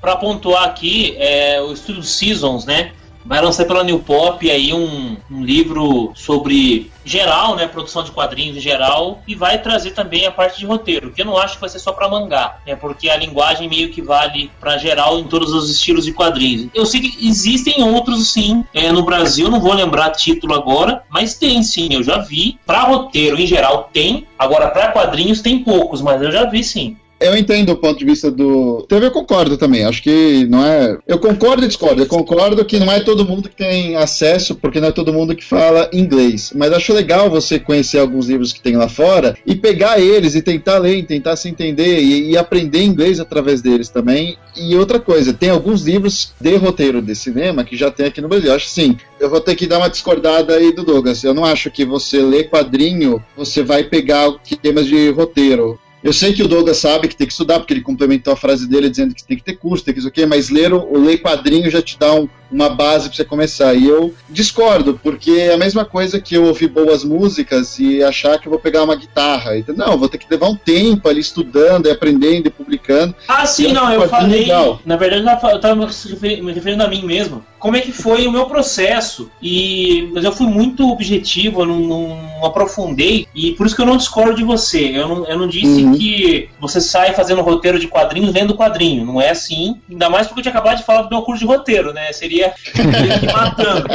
Pra 0.00 0.14
pontuar 0.14 0.64
aqui, 0.66 1.16
é, 1.18 1.60
o 1.60 1.72
Estúdio 1.72 2.04
Seasons, 2.04 2.64
né? 2.64 2.92
Vai 3.24 3.40
lançar 3.40 3.64
pela 3.66 3.84
New 3.84 4.00
Pop 4.00 4.50
aí 4.50 4.72
um, 4.72 5.16
um 5.30 5.44
livro 5.44 6.12
sobre 6.14 6.90
geral, 7.04 7.56
né? 7.56 7.66
Produção 7.66 8.02
de 8.02 8.10
quadrinhos 8.10 8.56
em 8.56 8.60
geral, 8.60 9.22
e 9.26 9.34
vai 9.34 9.60
trazer 9.60 9.92
também 9.92 10.26
a 10.26 10.30
parte 10.30 10.58
de 10.58 10.66
roteiro, 10.66 11.10
que 11.10 11.22
eu 11.22 11.26
não 11.26 11.36
acho 11.36 11.54
que 11.54 11.60
vai 11.60 11.70
ser 11.70 11.78
só 11.78 11.92
pra 11.92 12.08
mangá, 12.08 12.58
né? 12.66 12.76
Porque 12.76 13.08
a 13.08 13.16
linguagem 13.16 13.68
meio 13.68 13.90
que 13.90 14.02
vale 14.02 14.50
pra 14.60 14.78
geral 14.78 15.18
em 15.18 15.24
todos 15.24 15.52
os 15.52 15.70
estilos 15.70 16.04
de 16.04 16.12
quadrinhos. 16.12 16.68
Eu 16.74 16.86
sei 16.86 17.00
que 17.00 17.26
existem 17.26 17.82
outros 17.82 18.32
sim, 18.32 18.64
é, 18.74 18.90
no 18.92 19.02
Brasil, 19.02 19.50
não 19.50 19.60
vou 19.60 19.74
lembrar 19.74 20.10
título 20.10 20.54
agora, 20.54 21.02
mas 21.08 21.34
tem 21.34 21.62
sim, 21.62 21.88
eu 21.92 22.02
já 22.02 22.18
vi. 22.18 22.58
Pra 22.66 22.82
roteiro 22.82 23.40
em 23.40 23.46
geral 23.46 23.90
tem, 23.92 24.26
agora 24.38 24.68
pra 24.68 24.92
quadrinhos 24.92 25.40
tem 25.40 25.58
poucos, 25.58 26.00
mas 26.00 26.22
eu 26.22 26.30
já 26.30 26.44
vi 26.44 26.62
sim. 26.62 26.96
Eu 27.22 27.36
entendo 27.36 27.70
o 27.70 27.76
ponto 27.76 27.98
de 27.98 28.04
vista 28.04 28.30
do. 28.30 28.84
TV 28.88 29.06
eu 29.06 29.10
concordo 29.10 29.56
também. 29.56 29.84
Acho 29.84 30.02
que 30.02 30.46
não 30.46 30.64
é. 30.64 30.98
Eu 31.06 31.18
concordo 31.18 31.64
e 31.64 31.68
discordo. 31.68 32.02
Eu 32.02 32.06
concordo 32.06 32.64
que 32.64 32.78
não 32.78 32.90
é 32.90 33.00
todo 33.00 33.24
mundo 33.24 33.48
que 33.48 33.56
tem 33.56 33.96
acesso, 33.96 34.54
porque 34.54 34.80
não 34.80 34.88
é 34.88 34.92
todo 34.92 35.12
mundo 35.12 35.34
que 35.34 35.44
fala 35.44 35.88
inglês. 35.92 36.52
Mas 36.54 36.72
acho 36.72 36.92
legal 36.92 37.30
você 37.30 37.58
conhecer 37.58 37.98
alguns 37.98 38.28
livros 38.28 38.52
que 38.52 38.60
tem 38.60 38.76
lá 38.76 38.88
fora 38.88 39.36
e 39.46 39.54
pegar 39.54 40.00
eles 40.00 40.34
e 40.34 40.42
tentar 40.42 40.78
ler, 40.78 41.04
tentar 41.04 41.36
se 41.36 41.48
entender 41.48 42.00
e, 42.00 42.30
e 42.30 42.36
aprender 42.36 42.82
inglês 42.82 43.20
através 43.20 43.62
deles 43.62 43.88
também. 43.88 44.36
E 44.56 44.76
outra 44.76 44.98
coisa, 44.98 45.32
tem 45.32 45.50
alguns 45.50 45.82
livros 45.82 46.32
de 46.40 46.56
roteiro 46.56 47.00
de 47.00 47.14
cinema 47.14 47.64
que 47.64 47.76
já 47.76 47.90
tem 47.90 48.06
aqui 48.06 48.20
no 48.20 48.28
Brasil. 48.28 48.50
Eu 48.50 48.56
acho 48.56 48.68
sim. 48.68 48.96
Eu 49.20 49.30
vou 49.30 49.40
ter 49.40 49.54
que 49.54 49.66
dar 49.66 49.78
uma 49.78 49.88
discordada 49.88 50.54
aí 50.54 50.72
do 50.72 50.84
Douglas. 50.84 51.22
Eu 51.22 51.34
não 51.34 51.44
acho 51.44 51.70
que 51.70 51.84
você 51.84 52.20
lê 52.20 52.44
quadrinho, 52.44 53.22
você 53.36 53.62
vai 53.62 53.84
pegar 53.84 54.32
temas 54.60 54.86
de 54.86 55.10
roteiro. 55.10 55.78
Eu 56.02 56.12
sei 56.12 56.32
que 56.32 56.42
o 56.42 56.48
Douglas 56.48 56.78
sabe 56.78 57.06
que 57.06 57.14
tem 57.14 57.26
que 57.26 57.32
estudar, 57.32 57.60
porque 57.60 57.72
ele 57.72 57.80
complementou 57.80 58.32
a 58.32 58.36
frase 58.36 58.68
dele 58.68 58.90
dizendo 58.90 59.14
que 59.14 59.22
tem 59.22 59.36
que 59.36 59.44
ter 59.44 59.54
curso, 59.54 59.84
tem 59.84 59.94
que 59.94 60.00
isso 60.00 60.08
aqui, 60.08 60.26
mas 60.26 60.50
ler 60.50 60.72
o, 60.72 60.98
ler 60.98 61.18
quadrinho 61.18 61.70
já 61.70 61.80
te 61.80 61.96
dá 61.96 62.12
um, 62.14 62.28
uma 62.52 62.68
base 62.68 63.08
para 63.08 63.16
você 63.16 63.24
começar. 63.24 63.74
E 63.74 63.88
eu 63.88 64.14
discordo, 64.28 64.98
porque 65.02 65.30
é 65.30 65.54
a 65.54 65.58
mesma 65.58 65.84
coisa 65.84 66.20
que 66.20 66.34
eu 66.34 66.44
ouvir 66.44 66.68
boas 66.68 67.04
músicas 67.04 67.78
e 67.78 68.02
achar 68.02 68.38
que 68.38 68.46
eu 68.46 68.50
vou 68.50 68.60
pegar 68.60 68.82
uma 68.82 68.96
guitarra. 68.96 69.56
Então, 69.56 69.74
não, 69.74 69.98
vou 69.98 70.08
ter 70.08 70.18
que 70.18 70.26
levar 70.30 70.48
um 70.48 70.56
tempo 70.56 71.08
ali 71.08 71.20
estudando, 71.20 71.86
e 71.86 71.90
aprendendo 71.90 72.46
e 72.46 72.50
publicando. 72.50 73.14
Ah, 73.26 73.46
sim, 73.46 73.72
não, 73.72 73.92
eu 73.92 74.08
falei. 74.08 74.42
Legal. 74.42 74.80
Na 74.84 74.96
verdade, 74.96 75.40
eu 75.44 75.56
estava 75.56 75.74
me 75.74 76.52
referindo 76.52 76.82
a 76.82 76.88
mim 76.88 77.04
mesmo. 77.04 77.44
Como 77.58 77.76
é 77.76 77.80
que 77.80 77.92
foi 77.92 78.26
o 78.26 78.32
meu 78.32 78.46
processo? 78.46 79.30
E 79.40 80.10
mas 80.12 80.24
eu 80.24 80.32
fui 80.32 80.48
muito 80.48 80.90
objetivo, 80.90 81.62
eu 81.62 81.66
não, 81.66 81.78
não 81.78 82.44
aprofundei, 82.44 83.28
e 83.32 83.52
por 83.52 83.66
isso 83.66 83.76
que 83.76 83.82
eu 83.82 83.86
não 83.86 83.96
discordo 83.96 84.34
de 84.34 84.42
você. 84.42 84.90
Eu 84.96 85.06
não, 85.06 85.26
eu 85.26 85.38
não 85.38 85.46
disse 85.46 85.84
uhum. 85.84 85.92
que 85.92 86.48
você 86.58 86.80
sai 86.80 87.12
fazendo 87.12 87.40
roteiro 87.40 87.78
de 87.78 87.86
quadrinhos 87.86 88.34
lendo 88.34 88.56
quadrinho. 88.56 89.06
Não 89.06 89.20
é 89.20 89.30
assim. 89.30 89.80
Ainda 89.88 90.10
mais 90.10 90.26
porque 90.26 90.40
eu 90.40 90.42
tinha 90.42 90.52
acabado 90.52 90.78
de 90.78 90.84
falar 90.84 91.02
do 91.02 91.10
meu 91.10 91.22
curso 91.22 91.40
de 91.40 91.46
roteiro, 91.46 91.92
né? 91.92 92.12
Seria 92.12 92.41
ia, 92.42 93.32
matando. 93.32 93.86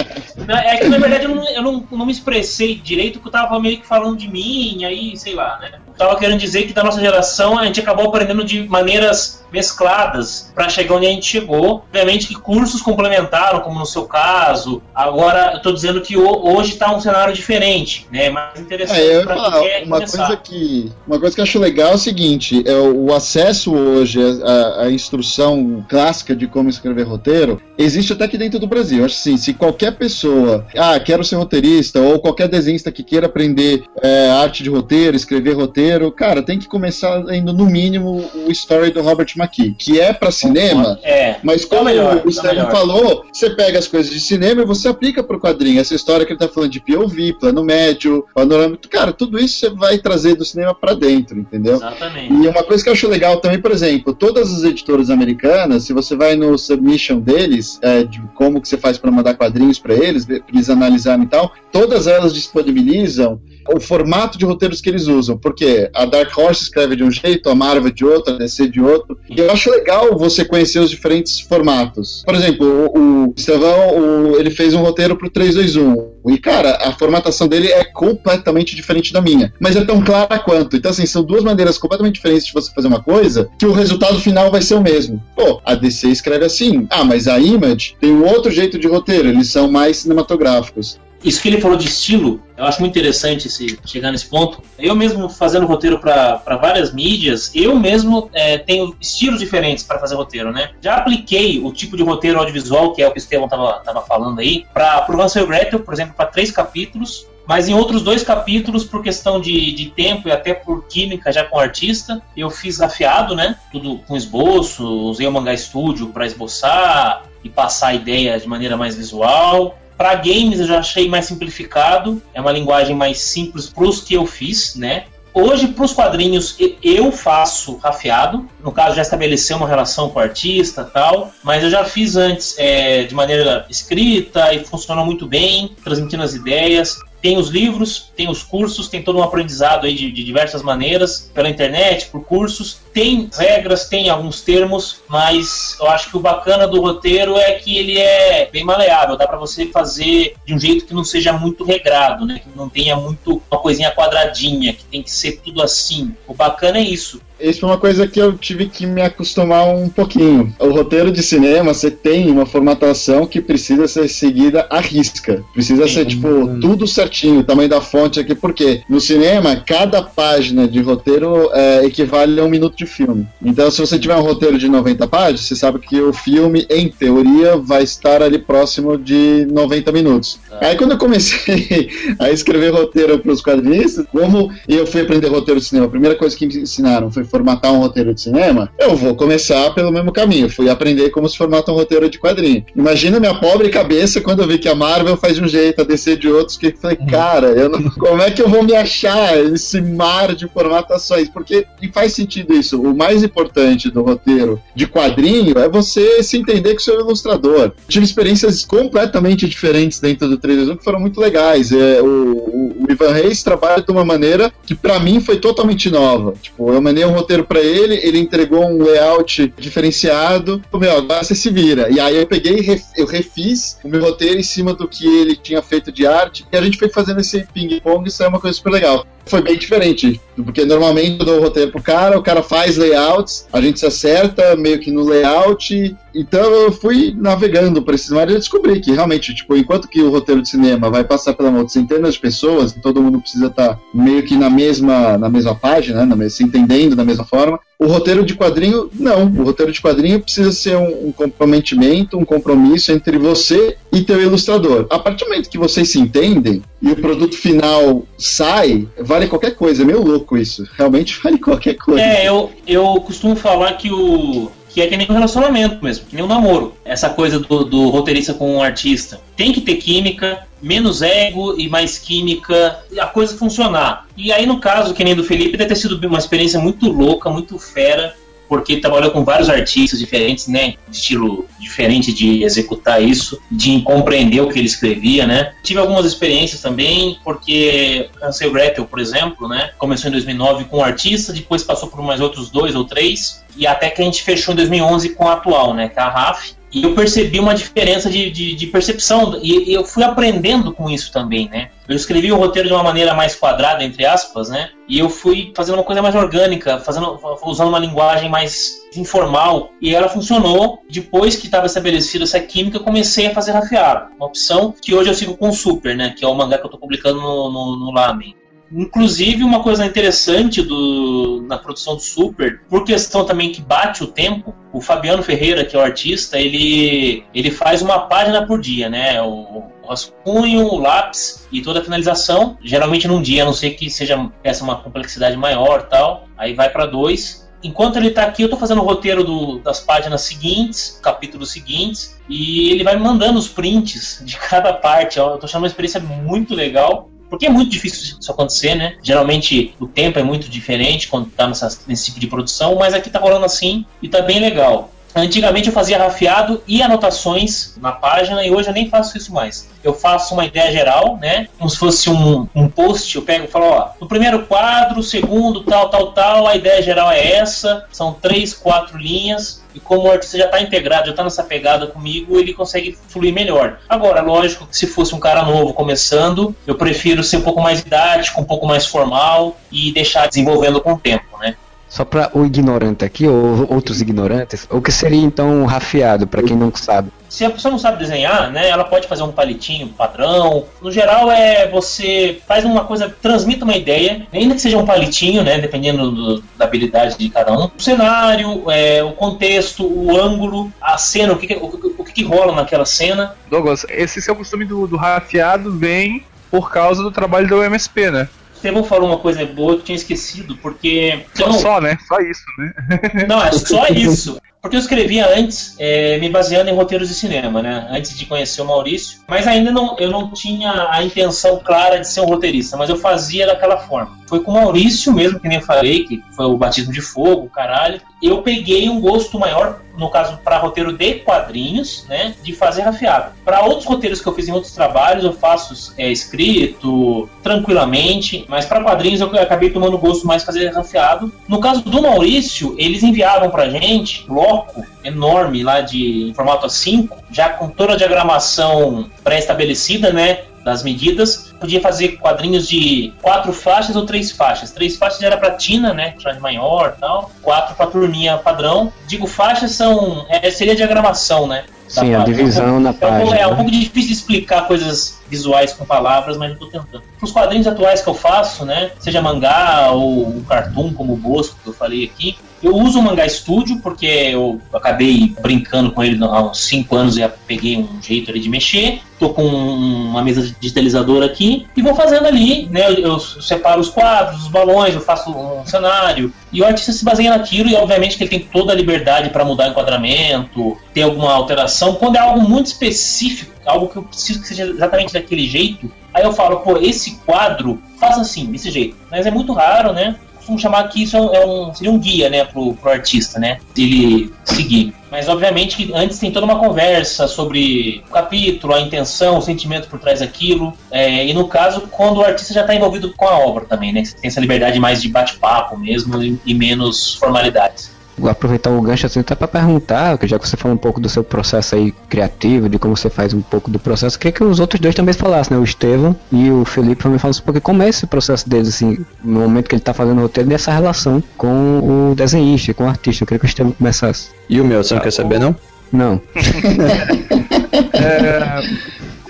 É 0.48 0.78
que 0.78 0.88
na 0.88 0.98
verdade 0.98 1.26
eu, 1.26 1.36
não, 1.36 1.50
eu 1.50 1.62
não, 1.62 1.88
não, 1.92 2.06
me 2.06 2.12
expressei 2.12 2.76
direito, 2.76 3.20
porque 3.20 3.28
eu 3.28 3.32
tava 3.32 3.60
meio 3.60 3.80
que 3.80 3.88
falando 3.88 4.18
de 4.18 4.28
mim, 4.28 4.84
aí, 4.86 5.16
sei 5.18 5.34
lá, 5.34 5.58
né? 5.60 5.72
Eu 5.88 5.94
tava 5.94 6.18
querendo 6.18 6.40
dizer 6.40 6.64
que 6.64 6.74
da 6.74 6.84
nossa 6.84 7.00
geração 7.00 7.58
a 7.58 7.66
gente 7.66 7.80
acabou 7.80 8.08
aprendendo 8.08 8.44
de 8.44 8.68
maneiras 8.68 9.46
mescladas 9.52 10.52
para 10.54 10.70
chegar 10.70 10.96
onde 10.96 11.08
a 11.08 11.10
gente 11.10 11.26
chegou. 11.26 11.84
Obviamente 11.88 12.28
que 12.28 12.36
cursos 12.36 12.82
complementaram, 12.82 13.62
como 13.62 13.80
no 13.80 13.86
seu 13.86 14.06
caso. 14.06 14.82
Agora, 14.94 15.54
eu 15.54 15.62
tô 15.62 15.72
dizendo 15.72 16.02
que 16.02 16.18
hoje 16.18 16.74
está 16.74 16.94
um 16.94 17.00
cenário 17.00 17.34
diferente, 17.34 18.08
né? 18.12 18.30
Mais 18.30 18.60
interessante 18.60 19.00
é, 19.00 19.24
para 19.24 19.36
falar, 19.36 19.62
uma 19.86 20.00
coisa 20.00 20.38
que 20.38 20.92
Uma 21.08 21.20
coisa 21.20 21.36
que 21.36 21.42
eu 21.42 21.44
acho 21.44 21.60
legal 21.60 21.92
é 21.92 21.96
o 21.96 21.98
seguinte: 21.98 22.64
é 22.66 22.76
o 22.76 23.14
acesso 23.14 23.74
hoje 23.74 24.20
à, 24.44 24.84
à 24.84 24.92
instrução 24.92 25.86
clássica 25.88 26.36
de 26.36 26.48
como 26.48 26.70
escrever 26.70 27.04
roteiro 27.04 27.62
existe 27.78 28.14
até 28.14 28.26
aqui 28.26 28.38
dentro 28.38 28.60
do 28.60 28.68
Brasil. 28.68 29.06
Acho 29.06 29.16
assim, 29.16 29.38
se 29.38 29.54
qualquer 29.54 29.96
pessoa, 29.96 30.66
ah, 30.76 31.00
quero 31.00 31.24
ser 31.24 31.36
roteirista, 31.36 32.02
ou 32.02 32.20
qualquer 32.20 32.48
desenhista 32.48 32.92
que 32.92 33.04
queira 33.04 33.28
aprender 33.28 33.84
é, 34.02 34.30
arte 34.30 34.64
de 34.64 34.70
roteiro, 34.70 35.16
escrever 35.16 35.54
roteiro, 35.54 36.12
cara, 36.12 36.42
tem 36.42 36.58
que 36.58 36.68
começar 36.68 37.24
indo 37.34 37.54
no 37.54 37.66
mínimo 37.66 38.30
o 38.48 38.52
story 38.52 38.92
do 38.92 39.02
Robert 39.02 39.28
McKee, 39.38 39.74
que 39.78 40.00
é 40.00 40.14
para 40.14 40.32
cinema, 40.32 41.00
é, 41.04 41.38
mas 41.44 41.66
como 41.66 41.86
melhor, 41.86 42.22
o 42.26 42.30
Stanley 42.30 42.70
falou, 42.72 43.26
você 43.32 43.50
pega 43.50 43.80
as 43.80 43.88
coisas 43.88 44.12
de 44.12 44.20
cinema 44.20 44.62
e 44.62 44.66
você 44.66 44.88
aplica 44.88 45.24
pro 45.24 45.40
quadrinho. 45.40 45.80
Essa 45.80 45.96
história 45.96 46.26
que 46.26 46.34
ele 46.34 46.40
tá 46.40 46.48
falando 46.48 46.72
de 46.72 46.80
POV, 46.80 47.34
plano 47.40 47.64
médio, 47.64 48.26
panorama, 48.34 48.78
cara, 48.90 49.12
tudo 49.12 49.40
isso 49.40 49.60
você 49.60 49.70
vai 49.70 49.98
trazer 49.98 50.36
do 50.36 50.46
cinema 50.46 50.74
para 50.74 50.94
dentro, 50.94 51.40
entendeu? 51.40 51.76
Exatamente. 51.76 52.34
E 52.34 52.48
uma 52.48 52.64
coisa 52.64 52.84
que 52.84 52.90
eu 52.90 52.94
acho 52.94 53.08
legal 53.08 53.40
também, 53.40 53.60
por 53.60 53.72
exemplo, 53.72 54.14
todas 54.14 54.54
as 54.54 54.64
editoras 54.64 55.10
americanas, 55.10 55.84
se 55.84 55.94
você 55.94 56.16
vai 56.16 56.36
no 56.36 56.58
submission 56.58 57.20
deles, 57.20 57.80
é, 57.82 58.04
de 58.04 58.22
como 58.36 58.62
que 58.62 58.68
você 58.68 58.78
faz 58.78 58.98
para 58.98 59.12
mandar 59.12 59.36
quadrinhos 59.36 59.80
para 59.80 59.94
eles, 59.94 60.26
para 60.26 60.42
eles 60.48 60.70
analisarem 60.70 61.26
e 61.26 61.30
tal, 61.30 61.52
todas 61.72 62.08
elas 62.08 62.34
disponibilizam 62.34 63.40
o 63.74 63.80
formato 63.80 64.38
de 64.38 64.46
roteiros 64.46 64.82
que 64.82 64.90
eles 64.90 65.08
usam, 65.08 65.38
porque 65.38 65.90
a 65.94 66.06
Dark 66.06 66.36
Horse 66.38 66.64
escreve 66.64 66.96
de 66.96 67.04
um 67.04 67.12
jeito, 67.12 67.50
a 67.50 67.56
Marvel 67.56 67.92
de 67.92 68.06
outro, 68.06 68.34
a 68.34 68.38
DC 68.38 68.68
de 68.68 68.82
outro, 68.82 69.18
e 69.30 69.40
eu 69.40 69.52
acho 69.52 69.70
legal 69.70 70.18
você 70.18 70.46
conhecer 70.46 70.80
os 70.80 70.90
diferentes 70.90 71.40
formatos. 71.40 72.24
Por 72.26 72.36
exemplo, 72.36 72.92
o, 72.96 73.34
Estevão, 73.36 74.36
ele 74.38 74.50
fez 74.50 74.74
um 74.74 74.82
roteiro 74.82 75.16
pro 75.16 75.30
321, 75.30 76.34
e 76.34 76.38
cara, 76.38 76.78
a 76.82 76.92
formatação 76.94 77.48
dele 77.48 77.68
é 77.68 77.84
completamente 77.84 78.76
diferente 78.76 79.14
da 79.14 79.22
minha, 79.22 79.54
mas 79.60 79.76
é 79.76 79.84
tão 79.84 80.04
clara 80.04 80.40
quanto. 80.40 80.76
Então, 80.76 80.92
assim, 80.92 81.06
são 81.06 81.24
duas 81.24 81.44
maneiras 81.44 81.78
completamente 81.78 82.16
diferentes 82.16 82.48
de 82.48 82.54
você 82.54 82.72
fazer 82.74 82.88
uma 82.88 83.02
coisa, 83.02 83.50
que 83.58 83.66
o 83.66 83.72
resultado 83.72 84.20
final 84.20 84.52
vai 84.52 84.62
ser 84.62 84.76
o 84.76 84.82
mesmo. 84.82 85.22
Pô, 85.36 85.62
a 85.66 85.76
DC 85.76 86.10
escreve 86.10 86.46
assim, 86.46 86.88
ah, 86.90 87.04
mas 87.04 87.28
a 87.28 87.40
Image 87.40 87.96
tem 88.00 88.12
um 88.12 88.26
outro 88.26 88.52
jeito 88.52 88.78
de 88.78 88.88
roteiro, 88.88 89.30
eles 89.30 89.50
são 89.50 89.70
mais 89.70 89.98
cinematográficos. 89.98 91.00
Isso 91.24 91.42
que 91.42 91.48
ele 91.48 91.60
falou 91.60 91.78
de 91.78 91.88
estilo, 91.88 92.42
eu 92.56 92.66
acho 92.66 92.80
muito 92.80 92.98
interessante 92.98 93.48
esse, 93.48 93.80
chegar 93.86 94.12
nesse 94.12 94.28
ponto. 94.28 94.62
Eu 94.78 94.96
mesmo 94.96 95.28
fazendo 95.30 95.66
roteiro 95.66 96.00
para 96.00 96.58
várias 96.62 96.94
mídias, 96.94 97.52
eu 97.56 97.76
mesmo 97.76 98.30
é, 98.34 98.58
tenho 98.58 98.96
estilos 99.02 99.40
diferentes 99.40 99.84
para 99.84 100.00
fazer 100.00 100.16
roteiro, 100.16 100.52
né? 100.52 100.72
Já 100.82 100.96
apliquei 100.96 101.60
o 101.64 101.72
tipo 101.72 101.98
de 101.98 102.04
roteiro 102.04 102.40
audiovisual, 102.40 102.94
que 102.94 103.02
é 103.02 103.08
o 103.08 103.12
que 103.12 103.18
o 103.18 103.20
Estevão 103.20 103.48
tava, 103.48 103.80
tava 103.80 104.02
falando 104.02 104.40
aí, 104.40 104.66
para 104.74 105.06
o 105.10 105.22
Hansel 105.22 105.48
Gretel, 105.48 105.80
por 105.80 105.94
exemplo, 105.94 106.14
para 106.16 106.28
três 106.28 106.52
capítulos, 106.52 107.26
mas 107.48 107.70
em 107.70 107.74
outros 107.74 108.02
dois 108.02 108.24
capítulos, 108.24 108.84
por 108.84 109.02
questão 109.02 109.40
de, 109.40 109.72
de 109.72 109.86
tempo 109.90 110.28
e 110.28 110.32
até 110.32 110.54
por 110.54 110.86
química 110.86 111.32
já 111.32 111.46
com 111.46 111.56
o 111.56 111.60
artista, 111.60 112.22
eu 112.36 112.50
fiz 112.50 112.82
afiado, 112.82 113.34
né? 113.36 113.56
Tudo 113.72 114.00
com 114.00 114.18
esboço, 114.18 114.86
usei 114.86 115.26
o 115.26 115.32
Mangá 115.32 115.56
Studio 115.56 116.08
para 116.08 116.26
esboçar 116.26 117.24
e 117.44 117.50
passar 117.50 117.88
a 117.88 117.94
ideia 117.94 118.38
de 118.38 118.48
maneira 118.48 118.76
mais 118.76 118.96
visual. 118.96 119.80
Para 119.98 120.16
games 120.16 120.60
eu 120.60 120.68
já 120.68 120.80
achei 120.80 121.10
mais 121.10 121.26
simplificado, 121.26 122.22
é 122.34 122.40
uma 122.40 122.52
linguagem 122.52 122.96
mais 122.96 123.20
simples 123.20 123.68
para 123.68 123.84
os 123.84 124.02
que 124.02 124.14
eu 124.14 124.26
fiz, 124.26 124.76
né? 124.76 125.06
Hoje, 125.40 125.68
para 125.68 125.86
os 125.86 125.94
quadrinhos, 125.94 126.58
eu 126.82 127.12
faço 127.12 127.78
rafiado. 127.78 128.50
No 128.60 128.72
caso, 128.72 128.96
já 128.96 129.04
estabeleceu 129.04 129.58
uma 129.58 129.68
relação 129.68 130.10
com 130.10 130.18
o 130.18 130.22
artista 130.22 130.84
tal. 130.84 131.32
Mas 131.44 131.64
eu 131.64 131.70
já 131.70 131.86
fiz 131.86 132.16
antes 132.16 132.56
é, 132.58 133.04
de 133.04 133.14
maneira 133.14 133.64
escrita 133.70 134.52
e 134.52 134.66
funcionou 134.66 135.06
muito 135.06 135.28
bem, 135.28 135.76
transmitindo 135.84 136.24
as 136.24 136.34
ideias. 136.34 136.98
Tem 137.22 137.38
os 137.38 137.50
livros, 137.50 138.12
tem 138.16 138.30
os 138.30 138.44
cursos, 138.44 138.88
tem 138.88 139.02
todo 139.02 139.18
um 139.18 139.24
aprendizado 139.24 139.86
aí 139.86 139.96
de, 139.96 140.12
de, 140.12 140.24
diversas 140.24 140.62
maneiras, 140.62 141.32
pela 141.34 141.50
internet, 141.50 142.08
por 142.08 142.24
cursos. 142.24 142.80
Tem 142.94 143.30
regras, 143.34 143.88
tem 143.88 144.10
alguns 144.10 144.42
termos, 144.42 145.02
mas 145.08 145.76
eu 145.80 145.88
acho 145.88 146.10
que 146.10 146.18
o 146.18 146.20
bacana 146.20 146.68
do 146.68 146.82
roteiro 146.82 147.38
é 147.38 147.54
que 147.54 147.78
ele 147.78 147.98
é 147.98 148.50
bem 148.52 148.64
maleável, 148.64 149.18
dá 149.18 149.28
para 149.28 149.38
você 149.38 149.68
fazer 149.68 150.36
de 150.46 150.54
um 150.54 150.60
jeito 150.60 150.86
que 150.86 150.94
não 150.94 151.04
seja 151.04 151.34
muito 151.34 151.64
regrado, 151.64 152.26
né? 152.26 152.40
Que 152.40 152.56
não 152.56 152.70
tenha 152.70 152.96
muito 152.96 153.42
uma 153.50 153.60
coisinha 153.60 153.94
quadradinha, 153.94 154.74
que 154.74 154.86
tem 154.86 155.02
que 155.02 155.12
ser 155.12 155.42
tudo 155.42 155.62
assim. 155.62 156.16
O 156.28 156.34
bacana 156.34 156.78
é 156.78 156.82
isso. 156.82 157.22
Isso 157.40 157.66
é 157.66 157.68
uma 157.68 157.78
coisa 157.78 158.08
que 158.08 158.20
eu 158.20 158.38
tive 158.38 158.68
que 158.68 158.86
me 158.86 159.02
acostumar 159.02 159.68
um 159.68 159.90
pouquinho. 159.90 160.54
O 160.60 160.70
roteiro 160.70 161.12
de 161.12 161.22
cinema, 161.22 161.74
você 161.74 161.92
tem 161.92 162.30
uma 162.30 162.46
formatação 162.46 163.26
que 163.26 163.42
precisa 163.42 163.88
ser 163.88 164.08
seguida 164.08 164.66
à 164.70 164.80
risca. 164.80 165.44
Precisa 165.54 165.88
ser, 165.88 166.06
tipo, 166.06 166.28
tudo 166.60 166.88
certinho, 166.88 167.40
o 167.40 167.44
tamanho 167.44 167.70
da 167.70 167.82
fonte 167.82 168.20
aqui, 168.20 168.34
porque 168.34 168.82
no 168.90 169.00
cinema, 169.00 169.56
cada 169.56 170.02
página 170.02 170.68
de 170.68 170.82
roteiro 170.82 171.50
é, 171.54 171.86
equivale 171.86 172.40
a 172.40 172.44
um 172.44 172.50
minuto 172.50 172.78
de 172.78 172.86
filme. 172.86 173.28
Então, 173.44 173.70
se 173.70 173.80
você 173.80 174.00
tiver 174.00 174.16
um 174.16 174.22
roteiro 174.22 174.58
de 174.58 174.68
90 174.68 175.08
páginas, 175.08 175.42
você 175.42 175.56
sabe 175.56 175.80
que 175.80 176.00
o 176.02 176.14
filme, 176.14 176.66
em 176.70 176.90
teoria, 176.90 177.58
vai 177.58 177.84
estar 177.84 178.22
ali 178.22 178.40
próximo 178.40 178.98
de 178.98 179.48
90 179.52 179.92
minutos. 179.92 180.40
Ah. 180.52 180.68
Aí, 180.68 180.78
quando 180.78 180.92
eu 180.92 180.98
comecei 180.98 181.90
a 182.20 182.32
escrever 182.32 182.74
roteiro 182.74 183.20
para 183.20 183.32
os 183.32 183.42
quadrinistas, 183.42 184.06
como 184.12 184.52
eu 184.68 184.88
fui 184.88 185.02
aprender 185.02 185.28
roteiro 185.28 185.60
de 185.60 185.66
cinema, 185.66 185.88
a 185.88 185.90
primeira 185.90 186.16
coisa 186.16 186.36
que 186.36 186.46
me 186.46 186.56
ensinaram 186.56 187.12
foi 187.12 187.27
formatar 187.28 187.72
um 187.72 187.80
roteiro 187.80 188.14
de 188.14 188.22
cinema, 188.22 188.72
eu 188.80 188.96
vou 188.96 189.16
começar 189.16 189.74
pelo 189.74 189.92
mesmo 189.92 190.12
caminho. 190.12 190.50
Fui 190.50 190.70
aprender 190.70 191.10
como 191.10 191.28
se 191.30 191.38
formata 191.38 191.72
um 191.72 191.76
roteiro 191.76 192.10
de 192.10 192.20
quadrinho. 192.20 192.66
Imagina 192.76 193.20
minha 193.20 193.36
pobre 193.36 193.70
cabeça 193.70 194.22
quando 194.22 194.42
eu 194.42 194.48
vi 194.48 194.58
que 194.58 194.70
a 194.70 194.76
Marvel 194.76 195.18
faz 195.18 195.36
de 195.36 195.44
um 195.44 195.48
jeito, 195.48 195.82
a 195.82 195.86
DC 195.86 196.16
de 196.18 196.30
outros, 196.30 196.58
que 196.58 196.68
eu 196.68 196.78
falei, 196.78 196.98
uhum. 197.00 197.08
cara, 197.08 197.48
eu 197.48 197.70
não, 197.70 197.84
como 197.92 198.22
é 198.22 198.32
que 198.32 198.42
eu 198.42 198.50
vou 198.50 198.64
me 198.64 198.76
achar 198.76 199.36
nesse 199.44 199.82
mar 199.82 200.36
de 200.36 200.48
formatações? 200.48 201.30
Porque 201.30 201.66
e 201.82 201.90
faz 201.90 202.14
sentido 202.14 202.54
isso. 202.54 202.82
O 202.82 202.96
mais 202.96 203.24
importante 203.24 203.90
do 203.90 204.02
roteiro 204.02 204.62
de 204.76 204.88
quadrinho 204.88 205.58
é 205.58 205.70
você 205.70 206.24
se 206.24 206.38
entender 206.38 206.76
que 206.76 206.82
você 206.82 206.92
é 206.92 206.98
um 206.98 207.02
ilustrador. 207.02 207.72
tive 207.88 208.06
experiências 208.06 208.66
completamente 208.66 209.48
diferentes 209.48 210.00
dentro 210.00 210.28
do 210.28 210.38
321 210.38 210.78
que 210.78 210.84
foram 210.84 211.00
muito 211.00 211.20
legais. 211.20 211.72
É, 211.72 212.02
o, 212.02 212.06
o, 212.06 212.86
o 212.88 212.92
Ivan 212.92 213.12
Reis 213.12 213.44
trabalha 213.44 213.82
de 213.82 213.92
uma 213.92 214.06
maneira 214.06 214.52
que 214.66 214.76
para 214.76 215.00
mim 215.00 215.20
foi 215.20 215.38
totalmente 215.38 215.90
nova. 215.90 216.34
Tipo, 216.42 216.74
eu 216.74 216.82
mandei 216.82 217.06
um 217.06 217.17
roteiro 217.18 217.44
para 217.44 217.60
ele, 217.60 217.96
ele 217.96 218.20
entregou 218.20 218.66
um 218.66 218.84
layout 218.84 219.54
diferenciado. 219.58 220.62
Meu, 220.74 220.98
agora 220.98 221.24
você 221.24 221.36
se 221.36 221.50
vira. 221.50 221.90
E 221.90 222.00
aí 222.00 222.16
eu 222.16 222.28
peguei 222.28 222.82
eu 222.96 223.06
refiz 223.06 223.78
o 223.84 223.88
meu 223.88 224.02
roteiro 224.02 224.40
em 224.40 224.44
cima 224.44 224.74
do 224.74 224.88
que 224.88 225.06
ele 225.06 225.36
tinha 225.36 225.62
feito 225.62 225.92
de 225.92 226.06
arte. 226.06 226.46
E 226.52 226.58
a 226.58 226.62
gente 226.62 226.78
foi 226.78 226.90
fazendo 226.90 227.20
esse 227.20 227.46
ping-pong 227.54 228.08
e 228.08 228.12
saiu 228.12 228.30
uma 228.30 228.40
coisa 228.40 228.56
super 228.56 228.72
legal. 228.72 229.06
Foi 229.28 229.42
bem 229.42 229.58
diferente. 229.58 230.20
Porque 230.36 230.66
normalmente 230.66 231.20
eu 231.20 231.26
dou 231.26 231.40
o 231.40 231.42
roteiro 231.42 231.72
pro 231.72 231.82
cara, 231.82 232.18
o 232.18 232.22
cara 232.22 232.44
faz 232.44 232.78
layouts, 232.78 233.48
a 233.52 233.60
gente 233.60 233.80
se 233.80 233.86
acerta 233.86 234.56
meio 234.56 234.80
que 234.80 234.92
no 234.92 235.04
layout. 235.04 235.96
Então 236.14 236.52
eu 236.52 236.72
fui 236.72 237.14
navegando 237.16 237.82
por 237.82 237.94
esses 237.94 238.10
mares 238.10 238.36
e 238.36 238.40
descobri 238.40 238.80
que 238.80 238.92
realmente, 238.92 239.34
tipo, 239.34 239.56
enquanto 239.56 239.88
que 239.88 240.02
o 240.02 240.10
roteiro 240.10 240.42
de 240.42 240.50
cinema 240.50 240.90
vai 240.90 241.04
passar 241.04 241.34
pela 241.34 241.52
mão 241.52 241.64
de 241.64 241.72
centenas 241.72 242.16
de 242.16 242.20
pessoas, 242.20 242.74
todo 242.74 243.02
mundo 243.02 243.20
precisa 243.20 243.48
estar 243.48 243.80
meio 243.94 244.24
que 244.24 244.36
na 244.36 244.50
mesma, 244.50 245.18
na 245.18 245.30
mesma 245.30 245.56
página, 245.56 246.06
né, 246.06 246.30
se 246.30 246.44
entendendo 246.44 246.96
da 246.96 247.06
mesma 247.06 247.24
forma, 247.24 247.60
o 247.80 247.86
roteiro 247.86 248.26
de 248.26 248.36
quadrinho, 248.36 248.90
não. 248.94 249.26
O 249.26 249.44
roteiro 249.44 249.72
de 249.72 249.80
quadrinho 249.80 250.20
precisa 250.20 250.52
ser 250.52 250.76
um, 250.78 251.10
um 251.10 251.12
comprometimento, 251.12 252.18
um 252.18 252.26
compromisso 252.26 252.92
entre 252.92 253.20
você 253.20 253.78
e 253.92 254.02
teu 254.02 254.20
ilustrador. 254.20 254.88
A 254.90 254.98
partir 254.98 255.24
do 255.24 255.30
momento 255.30 255.50
que 255.50 255.60
vocês 255.60 255.90
se 255.90 256.00
entendem 256.00 256.64
e 256.82 256.92
o 256.92 256.96
produto 256.96 257.36
final 257.38 258.04
sai, 258.18 258.88
vale 259.18 259.30
qualquer 259.30 259.56
coisa. 259.56 259.82
É 259.82 259.86
meio 259.86 260.04
louco 260.04 260.38
isso. 260.38 260.68
Realmente 260.78 261.20
vale 261.22 261.38
qualquer 261.38 261.76
coisa. 261.76 262.02
É, 262.02 262.28
eu, 262.28 262.52
eu 262.66 263.02
costumo 263.02 263.36
falar 263.36 263.74
que 263.74 263.92
o. 263.92 264.52
Que 264.70 264.82
é 264.82 264.88
que 264.88 264.98
nem 264.98 265.08
um 265.10 265.14
relacionamento 265.14 265.84
mesmo, 265.84 266.06
que 266.06 266.16
nem 266.16 266.24
um 266.24 266.28
namoro. 266.28 266.74
Essa 266.86 267.10
coisa 267.10 267.40
do, 267.40 267.64
do 267.64 267.90
roteirista 267.90 268.34
com 268.34 268.58
um 268.58 268.62
artista. 268.62 269.20
Tem 269.36 269.52
que 269.52 269.62
ter 269.62 269.76
química, 269.78 270.46
menos 270.62 271.02
ego 271.02 271.58
e 271.58 271.68
mais 271.68 271.98
química, 271.98 272.80
a 273.00 273.08
coisa 273.08 273.36
funcionar. 273.36 274.06
E 274.16 274.32
aí, 274.32 274.46
no 274.46 274.60
caso, 274.60 274.94
que 274.94 275.04
nem 275.04 275.16
do 275.16 275.24
Felipe, 275.24 275.58
deve 275.58 275.70
ter 275.70 275.76
sido 275.76 276.06
uma 276.06 276.20
experiência 276.20 276.60
muito 276.60 276.92
louca, 276.92 277.30
muito 277.30 277.58
fera, 277.58 278.14
porque 278.48 278.78
trabalhou 278.78 279.12
com 279.12 279.24
vários 279.24 279.50
artistas 279.50 280.00
diferentes, 280.00 280.48
né? 280.48 280.76
Estilo 280.92 281.48
diferente 281.60 282.14
de 282.14 282.44
executar 282.44 283.02
isso, 283.02 283.40
de 283.52 283.82
compreender 283.82 284.42
o 284.42 284.50
que 284.50 284.60
ele 284.60 284.68
escrevia, 284.68 285.28
né? 285.28 285.54
Tive 285.64 285.80
algumas 285.80 286.06
experiências 286.06 286.62
também, 286.62 287.20
porque 287.24 288.10
Ansel 288.22 288.52
Gretel, 288.52 288.86
por 288.86 289.00
exemplo, 289.00 289.48
né? 289.48 289.72
Começou 289.78 290.10
em 290.10 290.14
2009 290.14 290.66
com 290.66 290.78
um 290.78 290.84
artista, 290.84 291.34
depois 291.34 291.64
passou 291.64 291.90
por 291.90 292.02
mais 292.02 292.22
outros 292.22 292.50
dois 292.50 292.76
ou 292.76 292.86
três, 292.86 293.44
e 293.56 293.66
até 293.66 293.90
que 293.90 294.02
a 294.02 294.06
gente 294.06 294.24
fechou 294.24 294.54
em 294.54 294.58
2011 294.58 295.10
com 295.10 295.28
a 295.28 295.34
atual, 295.34 295.74
né? 295.74 295.90
Que 295.90 296.00
é 296.00 296.04
a 296.04 296.10
Raf. 296.10 296.57
E 296.72 296.84
eu 296.84 296.94
percebi 296.94 297.40
uma 297.40 297.56
diferença 297.56 298.10
de, 298.10 298.30
de, 298.30 298.56
de 298.56 298.68
percepção, 298.68 299.40
e, 299.42 299.74
eu 299.74 299.86
fui 299.86 300.04
aprendendo 300.04 300.74
com 300.74 300.90
isso 300.90 301.12
também, 301.12 301.50
né? 301.50 301.70
Eu 301.88 301.96
escrevi 301.96 302.32
o 302.32 302.38
roteiro 302.38 302.68
de 302.68 302.74
uma 302.74 302.84
maneira 302.84 303.14
mais 303.14 303.36
quadrada, 303.36 303.84
entre 303.84 304.06
aspas, 304.06 304.50
né? 304.50 304.70
E 304.88 305.00
eu 305.00 305.10
fui 305.10 305.54
fazendo 305.56 305.76
uma 305.76 305.84
coisa 305.84 306.02
mais 306.02 306.16
orgânica, 306.16 306.80
fazendo, 306.80 307.18
usando 307.44 307.70
uma 307.70 307.80
linguagem 307.80 308.30
mais 308.30 308.82
informal. 308.96 309.72
E 309.82 309.96
ela 309.96 310.10
funcionou. 310.10 310.84
Depois 310.90 311.38
que 311.38 311.46
estava 311.46 311.66
estabelecida 311.66 312.26
essa 312.26 312.40
química, 312.40 312.78
eu 312.78 312.84
comecei 312.84 313.28
a 313.28 313.34
fazer 313.34 313.52
rafiado. 313.52 314.14
Uma 314.18 314.26
opção 314.26 314.74
que 314.82 314.94
hoje 314.94 315.10
eu 315.10 315.14
sigo 315.14 315.38
com 315.38 315.50
o 315.50 315.54
Super, 315.54 315.96
né? 315.96 316.14
Que 316.18 316.26
é 316.26 316.28
o 316.28 316.36
mangá 316.36 316.58
que 316.58 316.64
eu 316.64 316.68
estou 316.68 316.80
publicando 316.80 317.22
no, 317.22 317.52
no, 317.52 317.76
no 317.78 317.92
Lamen. 317.92 318.36
Inclusive, 318.72 319.44
uma 319.44 319.64
coisa 319.64 319.86
interessante 319.86 320.62
do, 320.62 321.44
na 321.48 321.58
produção 321.58 321.96
do 321.96 322.02
Super, 322.02 322.62
por 322.70 322.84
questão 322.84 323.26
também 323.26 323.52
que 323.52 323.62
bate 323.62 324.04
o 324.04 324.08
tempo, 324.08 324.54
o 324.74 324.82
Fabiano 324.82 325.24
Ferreira, 325.24 325.64
que 325.64 325.76
é 325.76 325.80
o 325.80 325.82
artista, 325.82 326.38
ele, 326.38 327.24
ele 327.34 327.50
faz 327.50 327.82
uma 327.82 328.00
página 328.00 328.46
por 328.46 328.60
dia, 328.60 328.90
né? 328.90 329.22
O, 329.22 329.64
o 329.84 329.88
rascunho, 329.88 330.66
o 330.66 330.80
lápis 330.80 331.48
e 331.52 331.62
toda 331.62 331.80
a 331.80 331.84
finalização, 331.84 332.58
geralmente 332.62 333.08
num 333.08 333.22
dia, 333.22 333.44
a 333.44 333.46
não 333.46 333.54
ser 333.54 333.72
que 333.72 333.90
seja 333.90 334.30
essa 334.44 334.64
uma 334.64 334.76
complexidade 334.76 335.38
maior 335.38 335.84
tal, 335.84 336.28
aí 336.38 336.54
vai 336.54 336.70
para 336.70 336.86
dois. 336.86 337.48
Enquanto 337.64 337.98
ele 337.98 338.10
está 338.10 338.24
aqui, 338.24 338.44
eu 338.44 338.48
estou 338.48 338.60
fazendo 338.60 338.82
o 338.82 338.86
roteiro 338.86 339.24
do, 339.24 339.60
das 339.60 339.80
páginas 339.80 340.22
seguintes, 340.22 341.00
capítulos 341.02 341.52
seguintes, 341.52 342.20
e 342.30 342.70
ele 342.70 342.84
vai 342.84 342.96
me 342.96 343.02
mandando 343.02 343.40
os 343.40 343.48
prints 343.48 344.22
de 344.24 344.38
cada 344.50 344.74
parte. 344.74 345.18
Eu 345.18 345.34
estou 345.34 345.48
achando 345.48 345.64
uma 345.64 345.68
experiência 345.68 346.00
muito 346.00 346.54
legal. 346.54 347.10
Porque 347.30 347.46
é 347.46 347.50
muito 347.50 347.70
difícil 347.70 348.18
isso 348.20 348.32
acontecer, 348.32 348.76
né? 348.76 348.96
Geralmente 349.04 349.74
o 349.80 349.88
tempo 349.88 350.18
é 350.18 350.24
muito 350.24 350.50
diferente 350.50 351.08
quando 351.08 351.30
tá 351.30 351.48
nessa, 351.48 351.68
nesse 351.88 352.06
tipo 352.06 352.20
de 352.20 352.28
produção, 352.28 352.76
mas 352.76 352.94
aqui 352.94 353.10
tá 353.10 353.20
rolando 353.20 353.46
assim 353.46 353.86
e 354.02 354.08
tá 354.08 354.22
bem 354.22 354.40
legal. 354.40 354.92
Antigamente 355.22 355.68
eu 355.68 355.74
fazia 355.74 355.98
rafiado 355.98 356.62
e 356.68 356.82
anotações 356.82 357.76
na 357.82 357.92
página 357.92 358.46
e 358.46 358.52
hoje 358.52 358.70
eu 358.70 358.74
nem 358.74 358.90
faço 358.90 359.18
isso 359.18 359.34
mais. 359.34 359.68
Eu 359.84 359.94
faço 359.94 360.34
uma 360.34 360.46
ideia 360.46 360.72
geral, 360.72 361.18
né? 361.20 361.48
Como 361.58 361.70
se 361.70 361.78
fosse 361.78 362.10
um, 362.10 362.48
um 362.54 362.70
post, 362.70 363.16
eu 363.16 363.24
pego 363.24 363.46
e 363.46 363.48
falo, 363.48 363.66
ó, 363.66 363.90
no 364.00 364.08
primeiro 364.08 364.46
quadro, 364.46 365.02
segundo, 365.02 365.64
tal, 365.64 365.90
tal, 365.90 366.12
tal, 366.12 366.48
a 366.48 366.56
ideia 366.56 366.82
geral 366.82 367.12
é 367.12 367.34
essa, 367.34 367.86
são 367.92 368.14
três, 368.14 368.54
quatro 368.54 368.98
linhas, 368.98 369.62
e 369.74 369.80
como 369.80 370.08
o 370.08 370.12
artista 370.12 370.38
já 370.38 370.46
está 370.46 370.62
integrado, 370.62 371.06
já 371.06 371.12
está 371.12 371.24
nessa 371.24 371.44
pegada 371.44 371.88
comigo, 371.88 372.40
ele 372.40 372.54
consegue 372.54 372.98
fluir 373.08 373.34
melhor. 373.34 373.80
Agora, 373.88 374.22
lógico 374.22 374.66
que 374.66 374.76
se 374.76 374.88
fosse 374.88 375.14
um 375.14 375.20
cara 375.20 375.44
novo 375.44 375.74
começando, 375.74 376.56
eu 376.66 376.76
prefiro 376.76 377.24
ser 377.24 377.38
um 377.38 377.42
pouco 377.42 377.62
mais 377.62 377.84
didático, 377.84 378.42
um 378.42 378.46
pouco 378.46 378.66
mais 378.66 378.86
formal 378.86 379.58
e 379.72 379.92
deixar 379.92 380.28
desenvolvendo 380.28 380.82
com 380.82 380.94
o 380.94 381.00
tempo, 381.00 381.38
né? 381.40 381.56
Só 381.90 382.04
para 382.04 382.30
o 382.38 382.46
ignorante 382.46 383.06
aqui, 383.06 383.28
ou 383.28 383.72
outros 383.74 384.02
ignorantes, 384.02 384.68
o 384.70 384.82
que 384.82 384.92
seria 384.92 385.22
então 385.22 385.62
um 385.62 385.66
rafiado, 385.66 386.28
para 386.28 386.44
quem 386.44 386.56
não 386.56 386.72
sabe? 386.76 387.12
Se 387.30 387.46
a 387.46 387.50
pessoa 387.50 387.72
não 387.72 387.80
sabe 387.80 388.00
desenhar, 388.00 388.52
né, 388.52 388.70
ela 388.70 388.84
pode 388.84 389.08
fazer 389.08 389.24
um 389.24 389.32
palitinho 389.32 389.90
padrão. 389.90 390.66
No 390.82 390.92
geral, 390.92 391.32
é 391.32 391.70
você 391.70 392.40
faz 392.48 392.66
uma 392.66 392.84
coisa, 392.84 393.14
transmite 393.22 393.64
uma 393.64 393.76
ideia, 393.76 394.26
ainda 394.34 394.56
que 394.56 394.62
seja 394.62 394.78
um 394.78 394.86
palitinho, 394.86 395.44
né, 395.44 395.60
dependendo 395.60 396.12
do, 396.12 396.44
da 396.58 396.66
habilidade 396.66 397.18
de 397.18 397.30
cada 397.30 397.54
um. 397.54 397.70
O 397.78 397.82
cenário, 397.82 398.70
é, 398.70 399.04
o 399.04 399.12
contexto, 399.12 399.86
o 399.86 400.20
ângulo, 400.20 400.72
a 400.82 400.98
cena, 400.98 401.34
o 401.34 401.38
que, 401.38 401.54
o, 401.56 401.96
o 401.98 402.04
que, 402.04 402.12
que 402.12 402.24
rola 402.24 402.54
naquela 402.54 402.86
cena. 402.86 403.36
Douglas, 403.50 403.86
esse 403.90 404.22
seu 404.22 404.36
costume 404.36 404.66
do, 404.66 404.88
do 404.88 404.98
rafiado 404.98 405.72
vem 405.72 406.24
por 406.50 406.72
causa 406.72 407.04
do 407.04 407.12
trabalho 407.12 407.48
do 407.48 407.64
MSP, 407.64 408.12
né? 408.12 408.30
Estevão 408.58 408.84
falou 408.84 409.08
uma 409.08 409.20
coisa 409.20 409.46
boa 409.46 409.76
que 409.76 409.82
eu 409.82 409.86
tinha 409.86 409.96
esquecido, 409.96 410.58
porque. 410.58 411.26
Só, 411.34 411.52
só, 411.54 411.82
né? 411.82 411.98
Só 412.08 412.20
isso, 412.20 412.44
né? 412.58 412.74
Não, 413.28 413.42
é 413.42 413.52
só 413.52 413.88
isso. 413.88 414.40
Porque 414.60 414.76
eu 414.76 414.82
escrevia 414.82 415.30
antes, 415.38 415.76
é, 415.80 416.18
me 416.18 416.30
baseando 416.30 416.70
em 416.70 416.74
roteiros 416.74 417.08
de 417.08 417.14
cinema, 417.14 417.62
né? 417.62 417.88
Antes 417.90 418.18
de 418.18 418.26
conhecer 418.26 418.62
o 418.62 418.66
Maurício. 418.66 419.20
Mas 419.28 419.48
ainda 419.48 419.72
não, 419.72 419.96
eu 420.00 420.10
não 420.10 420.34
tinha 420.34 420.90
a 420.92 421.02
intenção 421.04 421.62
clara 421.64 422.00
de 422.00 422.10
ser 422.10 422.22
um 422.22 422.26
roteirista, 422.26 422.76
mas 422.76 422.90
eu 422.90 422.98
fazia 422.98 423.46
daquela 423.46 423.78
forma. 423.78 424.18
Foi 424.28 424.42
com 424.42 424.52
o 424.52 424.56
Maurício 424.56 425.14
mesmo, 425.14 425.40
que 425.40 425.48
nem 425.48 425.60
eu 425.60 425.64
falei, 425.64 426.04
que 426.04 426.22
foi 426.36 426.46
o 426.46 426.58
Batismo 426.58 426.92
de 426.92 427.02
Fogo, 427.02 427.50
caralho. 427.50 428.02
Eu 428.22 428.42
peguei 428.42 428.90
um 428.90 429.00
gosto 429.00 429.40
maior, 429.40 429.80
no 429.98 430.10
caso, 430.10 430.38
para 430.44 430.58
roteiro 430.58 430.94
de 430.94 431.16
quadrinhos, 431.16 432.06
né? 432.08 432.36
De 432.44 432.54
fazer 432.54 432.84
rafiado. 432.84 433.32
Para 433.44 433.62
outros 433.64 433.86
roteiros 433.86 434.22
que 434.22 434.28
eu 434.28 434.34
fiz 434.34 434.48
em 434.48 434.52
outros 434.52 434.74
trabalhos, 434.74 435.24
eu 435.24 435.34
faço 435.34 435.94
é, 435.98 436.12
escrito, 436.12 437.28
tranquilamente. 437.42 438.46
Mas 438.48 438.66
para 438.66 438.84
quadrinhos 438.84 439.22
eu 439.22 439.28
acabei 439.36 439.70
tomando 439.70 439.98
gosto 439.98 440.28
mais 440.28 440.44
fazer 440.44 440.70
rafiado. 440.70 441.32
No 441.48 441.60
caso 441.60 441.82
do 441.82 442.02
Maurício, 442.02 442.76
eles 442.78 443.04
enviavam 443.04 443.50
pra 443.50 443.70
gente 443.70 444.26
bloco 444.28 444.86
enorme 445.04 445.64
lá 445.64 445.82
de 445.82 446.30
em 446.30 446.34
formato 446.34 446.68
A5, 446.68 447.10
já 447.32 447.50
com 447.50 447.70
toda 447.70 447.94
a 447.94 447.98
diagramação 447.98 449.10
pré-estabelecida, 449.24 450.12
né? 450.12 450.42
Das 450.64 450.84
medidas, 450.84 451.47
podia 451.60 451.82
fazer 451.82 452.18
quadrinhos 452.18 452.68
de 452.68 453.14
quatro 453.22 453.52
faixas 453.54 453.96
ou 453.96 454.06
três 454.06 454.32
faixas. 454.32 454.72
Três 454.72 454.96
faixas 454.96 455.22
era 455.22 455.38
pra 455.38 455.52
Tina, 455.52 455.94
né? 455.94 456.16
Traje 456.20 456.40
maior 456.40 456.96
tal. 457.00 457.32
Quatro 457.42 457.76
pra 457.76 457.88
turninha 457.88 458.38
padrão. 458.38 458.92
Digo, 459.08 459.28
faixas 459.28 459.72
são. 459.72 460.26
É, 460.30 460.50
seria 460.52 460.76
diagramação, 460.76 461.48
né? 461.48 461.66
Sim, 461.88 462.14
a 462.16 462.24
divisão 462.24 462.80
na 462.80 462.94
página. 462.94 463.38
É 463.38 463.48
um 463.48 463.56
pouco 463.56 463.72
difícil 463.72 464.08
de 464.10 464.14
explicar 464.14 464.68
coisas 464.68 465.20
visuais 465.30 465.72
com 465.74 465.86
palavras, 465.86 466.38
mas 466.38 466.52
eu 466.52 466.60
tô 466.60 466.68
tentando. 466.68 467.04
Os 467.22 467.32
quadrinhos 467.32 467.66
atuais 467.66 468.02
que 468.02 468.10
eu 468.10 468.14
faço, 468.14 468.66
né? 468.66 468.92
Seja 469.00 469.22
mangá 469.22 469.90
ou 469.92 470.28
um 470.28 470.44
cartoon, 470.44 470.94
como 470.94 471.14
o 471.14 471.18
Bosco, 471.18 471.58
que 471.64 471.70
eu 471.70 471.74
falei 471.74 472.04
aqui, 472.04 472.38
eu 472.62 472.76
uso 472.76 473.00
o 473.00 473.02
Mangá 473.02 473.28
Studio 473.28 473.80
porque 473.82 474.06
eu 474.06 474.60
acabei 474.74 475.36
brincando 475.42 475.92
com 475.92 476.04
ele 476.04 476.24
há 476.24 476.42
uns 476.42 476.66
5 476.66 476.96
anos 476.96 477.18
e 477.18 477.28
peguei 477.46 477.78
um 477.78 478.02
jeito 478.02 478.32
ali 478.32 478.40
de 478.40 478.50
mexer. 478.50 479.02
Tô 479.20 479.30
com 479.30 479.44
uma 479.44 480.22
mesa 480.22 480.56
digitalizadora 480.60 481.26
aqui 481.26 481.66
e 481.76 481.82
vou 481.82 481.96
fazendo 481.96 482.28
ali, 482.28 482.68
né? 482.70 482.92
Eu 482.92 483.20
separo 483.20 483.82
os 483.82 483.90
quadros, 483.90 484.44
os 484.44 484.48
balões, 484.48 484.94
eu 484.94 485.02
faço 485.02 485.32
um 485.32 485.66
cenário. 485.66 486.32
E 486.52 486.62
o 486.62 486.66
artista 486.66 486.92
se 486.92 487.04
baseia 487.04 487.32
naquilo 487.32 487.70
e 487.70 487.76
obviamente 487.76 488.18
que 488.18 488.24
ele 488.24 488.30
tem 488.30 488.40
toda 488.40 488.74
a 488.74 488.76
liberdade 488.76 489.30
para 489.30 489.44
mudar 489.44 489.68
o 489.68 489.72
enquadramento, 489.72 490.78
ter 490.94 491.02
alguma 491.04 491.34
alteração. 491.34 491.96
Quando 491.96 492.16
é 492.16 492.20
algo 492.20 492.42
muito 492.42 492.68
específico, 492.68 493.52
algo 493.66 493.88
que 493.88 493.98
eu 493.98 494.04
preciso 494.04 494.42
que 494.42 494.48
seja 494.48 494.66
exatamente 494.66 495.14
daquele 495.14 495.48
jeito, 495.48 495.92
aí 496.14 496.24
eu 496.24 496.34
falo, 496.34 496.58
pô, 496.58 496.78
esse 496.78 497.18
quadro 497.26 497.82
faz 498.00 498.18
assim, 498.18 498.46
desse 498.46 498.70
jeito. 498.70 498.96
Mas 499.10 499.26
é 499.26 499.32
muito 499.32 499.52
raro, 499.54 499.94
né? 499.94 500.16
Costumo 500.48 500.60
chamar 500.60 500.88
que 500.88 501.04
isso 501.04 501.18
é 501.18 501.46
um, 501.46 501.74
seria 501.74 501.92
um 501.92 502.00
guia, 502.00 502.30
né, 502.30 502.46
pro, 502.46 502.74
pro 502.74 502.90
artista, 502.90 503.40
né, 503.40 503.60
ele 503.78 504.34
seguir. 504.46 504.94
Mas 505.12 505.28
obviamente 505.28 505.76
que 505.76 505.92
antes 505.94 506.20
tem 506.20 506.32
toda 506.32 506.46
uma 506.46 506.60
conversa 506.60 507.28
sobre 507.28 508.04
o 508.10 508.12
capítulo, 508.12 508.74
a 508.74 508.82
intenção, 508.82 509.38
o 509.38 509.42
sentimento 509.42 509.88
por 509.88 510.00
trás 510.00 510.20
daquilo. 510.20 510.74
É, 510.92 511.26
e 511.26 511.34
no 511.34 511.48
caso, 511.48 511.82
quando 511.90 512.18
o 512.18 512.24
artista 512.24 512.54
já 512.54 512.62
está 512.62 512.76
envolvido 512.76 513.14
com 513.14 513.26
a 513.26 513.38
obra 513.38 513.66
também, 513.66 513.94
né? 513.94 514.04
Tem 514.04 514.28
essa 514.28 514.42
liberdade 514.42 514.80
mais 514.80 515.02
de 515.02 515.08
bate-papo 515.08 515.78
mesmo 515.78 516.22
e, 516.22 516.38
e 516.46 516.54
menos 516.54 517.16
formalidades. 517.16 517.97
Vou 518.18 518.32
aproveitar 518.32 518.72
o 518.72 518.82
gancho 518.82 519.06
assim 519.06 519.20
até 519.20 519.36
para 519.36 519.48
perguntar, 519.48 520.18
já 520.24 520.40
que 520.40 520.48
você 520.48 520.58
falou 520.58 520.76
um 520.76 520.80
pouco 520.80 521.00
do 521.00 521.08
seu 521.08 521.24
processo 521.24 521.76
aí 521.76 521.94
criativo, 522.10 522.68
de 522.68 522.80
como 522.80 522.98
você 522.98 523.10
faz 523.10 523.34
um 523.34 523.42
pouco 523.42 523.70
do 523.70 523.78
processo, 523.78 524.18
queria 524.18 524.32
que 524.32 524.44
os 524.44 524.60
outros 524.60 524.80
dois 524.80 524.96
também 524.96 525.14
falassem, 525.14 525.56
né? 525.56 525.62
O 525.62 525.64
Estevam 525.64 526.16
e 526.32 526.50
o 526.50 526.66
Felipe 526.66 527.04
também 527.04 527.20
falassem 527.20 527.42
um 527.42 527.46
pouco 527.46 527.62
como 527.62 527.84
é 527.84 527.90
esse 527.90 528.08
processo 528.08 528.50
deles, 528.50 528.70
assim, 528.70 528.98
no 529.24 529.42
momento 529.42 529.70
que 529.70 529.76
ele 529.76 529.82
tá 529.82 529.94
fazendo 529.94 530.18
o 530.18 530.22
roteiro, 530.22 530.50
dessa 530.50 530.72
relação 530.72 531.22
com 531.38 532.10
o 532.12 532.16
desenhista, 532.16 532.74
com 532.74 532.86
o 532.86 532.88
artista. 532.88 533.24
Eu 533.24 533.28
queria 533.28 533.40
que 533.40 533.46
o 533.46 533.48
Estevam 533.48 533.72
começasse. 533.72 534.30
E 534.50 534.60
o 534.60 534.66
meu, 534.66 534.84
você 534.84 534.96
não 534.96 535.02
quer 535.02 535.12
saber, 535.12 535.40
não? 535.40 535.56
Não. 535.92 536.22
É, 537.94 538.62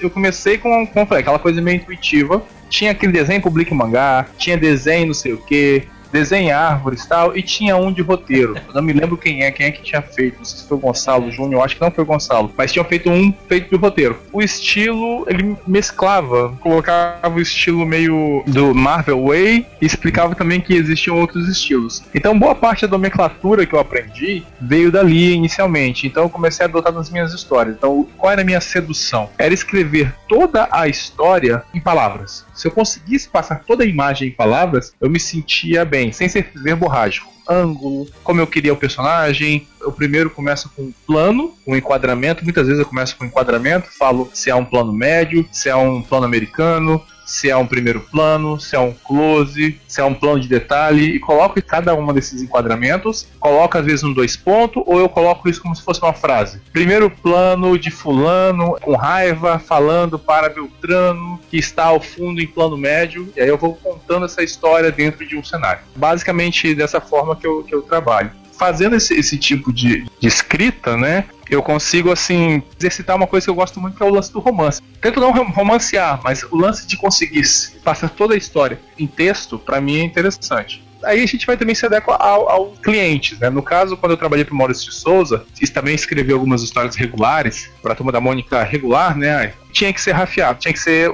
eu 0.01 0.09
comecei 0.09 0.57
com, 0.57 0.85
com 0.85 1.01
aquela 1.01 1.39
coisa 1.39 1.61
meio 1.61 1.77
intuitiva. 1.77 2.43
Tinha 2.69 2.91
aquele 2.91 3.11
desenho 3.11 3.41
publique 3.41 3.73
mangá, 3.73 4.25
tinha 4.37 4.57
desenho 4.57 5.07
não 5.07 5.13
sei 5.13 5.33
o 5.33 5.37
que, 5.37 5.83
desenho 6.11 6.55
árvores 6.55 7.03
e 7.03 7.09
tal, 7.09 7.37
e 7.37 7.41
tinha 7.41 7.75
um 7.75 7.91
de 7.91 8.01
roteiro. 8.01 8.55
Eu 8.67 8.73
não 8.73 8.81
me 8.81 8.93
lembro 8.93 9.17
quem 9.17 9.43
é, 9.43 9.51
quem 9.51 9.65
é 9.65 9.71
que 9.71 9.81
tinha 9.81 10.01
feito. 10.01 10.37
Não 10.37 10.45
sei 10.45 10.59
se 10.59 10.67
foi 10.67 10.77
o 10.77 10.79
Gonçalo 10.79 11.31
Júnior, 11.31 11.63
acho 11.63 11.75
que 11.75 11.81
não 11.81 11.91
foi 11.91 12.03
o 12.03 12.07
Gonçalo, 12.07 12.51
mas 12.57 12.71
tinham 12.71 12.85
feito 12.85 13.09
um 13.09 13.33
feito 13.47 13.69
de 13.69 13.75
roteiro. 13.75 14.17
O 14.31 14.41
estilo, 14.41 15.25
ele 15.27 15.55
mesclava, 15.67 16.49
colocava 16.59 17.35
o 17.35 17.41
estilo 17.41 17.85
meio 17.85 18.43
do 18.47 18.73
Marvel 18.73 19.25
Way 19.25 19.65
e 19.81 19.85
explicava 19.85 20.35
também 20.35 20.61
que 20.61 20.73
existiam 20.73 21.19
outros 21.19 21.47
estilos. 21.47 22.03
Então, 22.13 22.37
boa 22.37 22.55
parte 22.55 22.85
da 22.85 22.91
nomenclatura 22.91 23.65
que 23.65 23.73
eu 23.73 23.79
aprendi 23.79 24.43
veio 24.59 24.91
dali 24.91 25.33
inicialmente. 25.33 26.07
Então, 26.07 26.23
eu 26.23 26.29
comecei 26.29 26.65
a 26.65 26.69
adotar 26.69 26.93
nas 26.93 27.09
minhas 27.09 27.33
histórias. 27.33 27.75
Então, 27.75 28.07
qual 28.17 28.31
era 28.31 28.41
a 28.41 28.45
minha 28.45 28.61
sedução? 28.61 29.29
Era 29.37 29.53
escrever 29.53 30.13
toda 30.27 30.67
a 30.71 30.87
história 30.87 31.63
em 31.73 31.79
palavras. 31.79 32.46
Se 32.57 32.67
eu 32.67 32.71
conseguisse 32.71 33.29
passar 33.29 33.63
toda 33.65 33.83
a 33.83 33.87
imagem 33.87 34.29
em 34.29 34.31
palavras, 34.31 34.93
eu 34.99 35.09
me 35.09 35.19
sentia 35.19 35.85
bem, 35.85 36.11
sem 36.11 36.27
ser 36.27 36.51
verborrágico. 36.55 37.31
Ângulo, 37.47 38.07
como 38.23 38.41
eu 38.41 38.47
queria 38.47 38.73
o 38.73 38.77
personagem. 38.77 39.67
Eu 39.79 39.91
primeiro 39.91 40.29
começo 40.29 40.69
com 40.75 40.81
um 40.81 40.93
plano, 41.05 41.53
um 41.65 41.75
enquadramento. 41.75 42.43
Muitas 42.43 42.65
vezes 42.67 42.79
eu 42.79 42.85
começo 42.85 43.15
com 43.15 43.23
um 43.23 43.27
enquadramento, 43.27 43.87
falo 43.97 44.29
se 44.33 44.49
é 44.49 44.55
um 44.55 44.65
plano 44.65 44.91
médio, 44.91 45.47
se 45.51 45.69
é 45.69 45.75
um 45.75 46.01
plano 46.01 46.25
americano, 46.25 47.01
se 47.27 47.49
é 47.49 47.57
um 47.57 47.67
primeiro 47.67 47.99
plano, 47.99 48.57
se 48.59 48.75
é 48.75 48.79
um 48.79 48.93
close, 48.93 49.79
se 49.85 49.99
é 49.99 50.03
um 50.05 50.13
plano 50.13 50.39
de 50.39 50.47
detalhe 50.47 51.03
e 51.03 51.19
coloco 51.19 51.59
em 51.59 51.61
cada 51.61 51.93
uma 51.93 52.13
desses 52.13 52.41
enquadramentos, 52.41 53.27
coloco 53.39 53.77
às 53.77 53.85
vezes 53.85 54.03
um 54.03 54.13
dois 54.13 54.37
pontos 54.37 54.81
ou 54.85 54.97
eu 54.97 55.09
coloco 55.09 55.49
isso 55.49 55.61
como 55.61 55.75
se 55.75 55.83
fosse 55.83 56.01
uma 56.01 56.13
frase. 56.13 56.61
Primeiro 56.71 57.11
plano 57.11 57.77
de 57.77 57.91
fulano 57.91 58.77
com 58.81 58.95
raiva 58.95 59.59
falando 59.59 60.17
para 60.17 60.47
Beltrano 60.47 61.39
que 61.49 61.57
está 61.57 61.85
ao 61.85 61.99
fundo 61.99 62.41
em 62.41 62.47
plano 62.47 62.77
médio 62.77 63.31
e 63.35 63.41
aí 63.41 63.49
eu 63.49 63.57
vou 63.57 63.75
contando 63.75 64.25
essa 64.25 64.41
história 64.41 64.91
dentro 64.91 65.27
de 65.27 65.35
um 65.35 65.43
cenário. 65.43 65.81
Basicamente 65.95 66.73
dessa 66.73 67.01
forma 67.01 67.35
que 67.35 67.45
eu, 67.45 67.63
que 67.63 67.75
eu 67.75 67.81
trabalho 67.81 68.31
fazendo 68.57 68.95
esse, 68.95 69.13
esse 69.13 69.37
tipo 69.37 69.71
de, 69.71 70.05
de, 70.19 70.27
escrita, 70.27 70.97
né, 70.97 71.25
eu 71.49 71.61
consigo, 71.63 72.11
assim, 72.11 72.61
exercitar 72.77 73.15
uma 73.15 73.27
coisa 73.27 73.45
que 73.45 73.49
eu 73.49 73.55
gosto 73.55 73.79
muito, 73.79 73.95
que 73.95 74.03
é 74.03 74.05
o 74.05 74.13
lance 74.13 74.31
do 74.31 74.39
romance. 74.39 74.81
Tento 75.01 75.19
não 75.19 75.31
romancear, 75.31 76.19
mas 76.23 76.43
o 76.43 76.57
lance 76.57 76.87
de 76.87 76.97
conseguir 76.97 77.43
passar 77.83 78.09
toda 78.09 78.33
a 78.33 78.37
história 78.37 78.79
em 78.97 79.07
texto, 79.07 79.57
para 79.57 79.79
mim 79.79 79.99
é 79.99 80.03
interessante 80.03 80.87
aí 81.03 81.23
a 81.23 81.25
gente 81.25 81.45
vai 81.45 81.55
também 81.55 81.75
se 81.75 81.85
adequar 81.85 82.17
ao, 82.19 82.49
ao 82.49 82.71
cliente, 82.71 83.37
né? 83.39 83.49
No 83.49 83.61
caso, 83.61 83.95
quando 83.97 84.11
eu 84.13 84.17
trabalhei 84.17 84.43
para 84.43 84.55
Maurício 84.55 84.89
de 84.89 84.95
Souza, 84.95 85.45
também 85.73 85.93
escrevi 85.93 86.33
algumas 86.33 86.63
histórias 86.63 86.95
regulares 86.95 87.69
para 87.81 87.93
a 87.93 87.95
turma 87.95 88.11
da 88.11 88.19
Mônica 88.19 88.63
regular, 88.63 89.15
né? 89.15 89.53
Tinha 89.77 89.93
que 89.93 90.01
ser 90.01 90.11
rafiado, 90.11 90.59
tinha 90.59 90.73
que 90.73 90.79
ser 90.79 91.11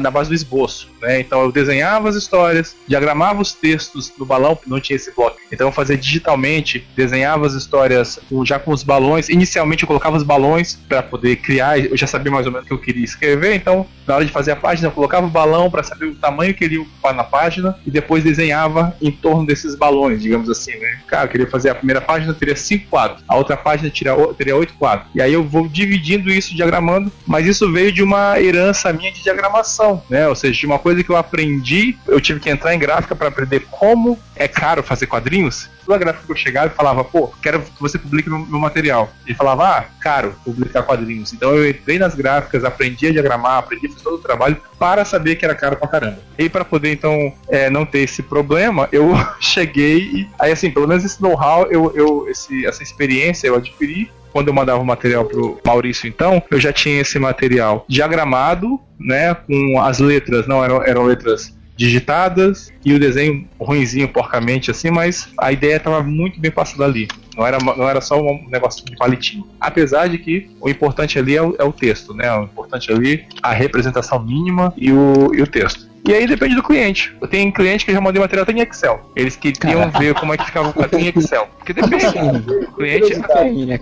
na 0.00 0.10
base 0.10 0.28
do 0.28 0.34
esboço. 0.34 0.90
Né? 1.00 1.20
Então 1.20 1.42
eu 1.42 1.50
desenhava 1.50 2.08
as 2.08 2.14
histórias, 2.14 2.76
diagramava 2.86 3.40
os 3.40 3.54
textos 3.54 4.12
no 4.18 4.26
balão, 4.26 4.58
não 4.66 4.78
tinha 4.78 4.96
esse 4.96 5.10
bloco. 5.12 5.38
Então 5.50 5.68
eu 5.68 5.72
fazia 5.72 5.96
digitalmente, 5.96 6.86
desenhava 6.94 7.46
as 7.46 7.54
histórias 7.54 8.20
já 8.44 8.58
com 8.58 8.70
os 8.70 8.82
balões. 8.82 9.30
Inicialmente 9.30 9.82
eu 9.82 9.86
colocava 9.86 10.16
os 10.16 10.22
balões 10.22 10.74
para 10.74 11.02
poder 11.02 11.36
criar, 11.36 11.78
eu 11.78 11.96
já 11.96 12.06
sabia 12.06 12.30
mais 12.30 12.46
ou 12.46 12.52
menos 12.52 12.66
o 12.66 12.68
que 12.68 12.74
eu 12.74 12.78
queria 12.78 13.04
escrever, 13.04 13.54
então 13.54 13.86
na 14.06 14.16
hora 14.16 14.24
de 14.24 14.32
fazer 14.32 14.52
a 14.52 14.56
página 14.56 14.88
eu 14.88 14.92
colocava 14.92 15.26
o 15.26 15.30
balão 15.30 15.70
para 15.70 15.82
saber 15.82 16.06
o 16.06 16.14
tamanho 16.14 16.52
que 16.54 16.64
ele 16.64 16.74
ia 16.74 16.82
ocupar 16.82 17.14
na 17.14 17.24
página 17.24 17.76
e 17.86 17.90
depois 17.90 18.22
desenhava 18.22 18.94
em 19.00 19.10
torno 19.10 19.46
desses 19.46 19.74
balões, 19.74 20.20
digamos 20.20 20.50
assim, 20.50 20.76
né? 20.76 21.00
Cara, 21.06 21.24
eu 21.24 21.28
queria 21.28 21.46
fazer 21.48 21.70
a 21.70 21.74
primeira 21.74 22.00
página, 22.00 22.34
teria 22.34 22.56
cinco 22.56 22.88
quadros, 22.90 23.24
a 23.26 23.36
outra 23.36 23.56
página 23.56 23.90
teria 24.36 24.56
oito 24.56 24.74
quadros. 24.74 25.08
E 25.14 25.22
aí 25.22 25.32
eu 25.32 25.42
vou 25.42 25.66
dividindo 25.68 26.30
isso, 26.30 26.54
diagramando, 26.54 27.10
mas 27.26 27.46
isso 27.46 27.70
veio 27.72 27.92
de 27.92 28.01
uma 28.02 28.40
herança 28.40 28.92
minha 28.92 29.12
de 29.12 29.22
diagramação, 29.22 30.02
né? 30.08 30.28
Ou 30.28 30.34
seja, 30.34 30.58
de 30.58 30.66
uma 30.66 30.78
coisa 30.78 31.02
que 31.02 31.10
eu 31.10 31.16
aprendi, 31.16 31.96
eu 32.06 32.20
tive 32.20 32.40
que 32.40 32.50
entrar 32.50 32.74
em 32.74 32.78
gráfica 32.78 33.14
para 33.14 33.28
aprender 33.28 33.66
como 33.70 34.18
é 34.36 34.48
caro 34.48 34.82
fazer 34.82 35.06
quadrinhos. 35.06 35.68
Toda 35.84 35.98
gráfica 35.98 36.26
que 36.26 36.32
eu 36.32 36.36
chegava 36.36 36.68
e 36.68 36.76
falava, 36.76 37.02
pô, 37.02 37.28
quero 37.42 37.60
que 37.60 37.80
você 37.80 37.98
publique 37.98 38.28
meu, 38.28 38.38
meu 38.38 38.60
material. 38.60 39.10
Ele 39.26 39.34
falava, 39.34 39.78
ah, 39.78 39.84
caro 40.00 40.34
publicar 40.44 40.82
quadrinhos. 40.82 41.32
Então 41.32 41.54
eu 41.54 41.68
entrei 41.68 41.98
nas 41.98 42.14
gráficas, 42.14 42.64
aprendi 42.64 43.08
a 43.08 43.12
diagramar, 43.12 43.58
aprendi 43.58 43.86
a 43.86 43.90
fazer 43.90 44.04
todo 44.04 44.14
o 44.14 44.22
trabalho 44.22 44.56
para 44.78 45.04
saber 45.04 45.36
que 45.36 45.44
era 45.44 45.54
caro 45.54 45.76
pra 45.76 45.88
caramba. 45.88 46.18
E 46.38 46.48
para 46.48 46.64
poder 46.64 46.92
então 46.92 47.32
é, 47.48 47.68
não 47.68 47.84
ter 47.84 48.00
esse 48.00 48.22
problema, 48.22 48.88
eu 48.92 49.12
cheguei 49.40 49.98
e 49.98 50.28
aí 50.38 50.52
assim, 50.52 50.70
pelo 50.70 50.86
menos 50.86 51.04
esse 51.04 51.20
know-how, 51.20 51.66
eu, 51.70 51.92
eu 51.94 52.28
essa 52.28 52.82
experiência 52.82 53.46
eu 53.46 53.56
adquiri 53.56 54.10
quando 54.32 54.48
eu 54.48 54.54
mandava 54.54 54.80
o 54.80 54.84
material 54.84 55.24
pro 55.24 55.60
Maurício, 55.64 56.08
então, 56.08 56.42
eu 56.50 56.58
já 56.58 56.72
tinha 56.72 57.00
esse 57.00 57.18
material 57.18 57.84
diagramado, 57.88 58.80
né, 58.98 59.34
com 59.34 59.80
as 59.80 59.98
letras, 59.98 60.46
não 60.46 60.64
eram, 60.64 60.82
eram 60.82 61.04
letras 61.04 61.54
digitadas 61.76 62.72
e 62.84 62.92
o 62.92 62.98
desenho 62.98 63.48
ruinzinho, 63.58 64.08
porcamente 64.08 64.70
assim, 64.70 64.90
mas 64.90 65.28
a 65.38 65.50
ideia 65.50 65.76
estava 65.76 66.02
muito 66.02 66.40
bem 66.40 66.50
passada 66.50 66.84
ali. 66.84 67.08
Não 67.36 67.46
era, 67.46 67.58
não 67.58 67.88
era 67.88 68.00
só 68.00 68.20
um 68.20 68.46
negócio 68.48 68.84
de 68.84 68.94
palitinho. 68.96 69.46
Apesar 69.58 70.08
de 70.08 70.18
que 70.18 70.50
o 70.60 70.68
importante 70.68 71.18
ali 71.18 71.36
é 71.36 71.42
o, 71.42 71.56
é 71.58 71.64
o 71.64 71.72
texto, 71.72 72.12
né? 72.12 72.30
O 72.36 72.44
importante 72.44 72.92
ali 72.92 73.24
a 73.42 73.52
representação 73.52 74.22
mínima 74.22 74.72
e 74.76 74.92
o, 74.92 75.34
e 75.34 75.40
o 75.40 75.46
texto. 75.46 75.91
E 76.04 76.12
aí 76.12 76.26
depende 76.26 76.56
do 76.56 76.62
cliente. 76.62 77.16
Tem 77.30 77.50
cliente 77.50 77.84
que 77.84 77.92
já 77.92 78.00
mandei 78.00 78.20
material 78.20 78.42
até 78.42 78.52
em 78.52 78.60
Excel. 78.60 79.00
Eles 79.14 79.36
queriam 79.36 79.88
ver 79.90 80.14
como 80.14 80.34
é 80.34 80.36
que 80.36 80.44
ficava 80.44 80.68
o 80.68 80.74
quadrinho 80.74 81.12
em 81.14 81.18
Excel. 81.18 81.48
Porque 81.58 81.72
depende. 81.72 82.06
O 82.06 82.72
cliente. 82.72 83.12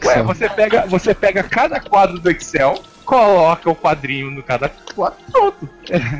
Ué, 0.04 0.22
você 0.22 0.48
pega, 0.48 0.86
você 0.86 1.14
pega 1.14 1.42
cada 1.42 1.80
quadro 1.80 2.18
do 2.18 2.30
Excel, 2.30 2.82
coloca 3.06 3.70
o 3.70 3.74
quadrinho 3.74 4.30
no 4.30 4.42
cada 4.42 4.68
quadro, 4.94 5.18
pronto. 5.32 5.68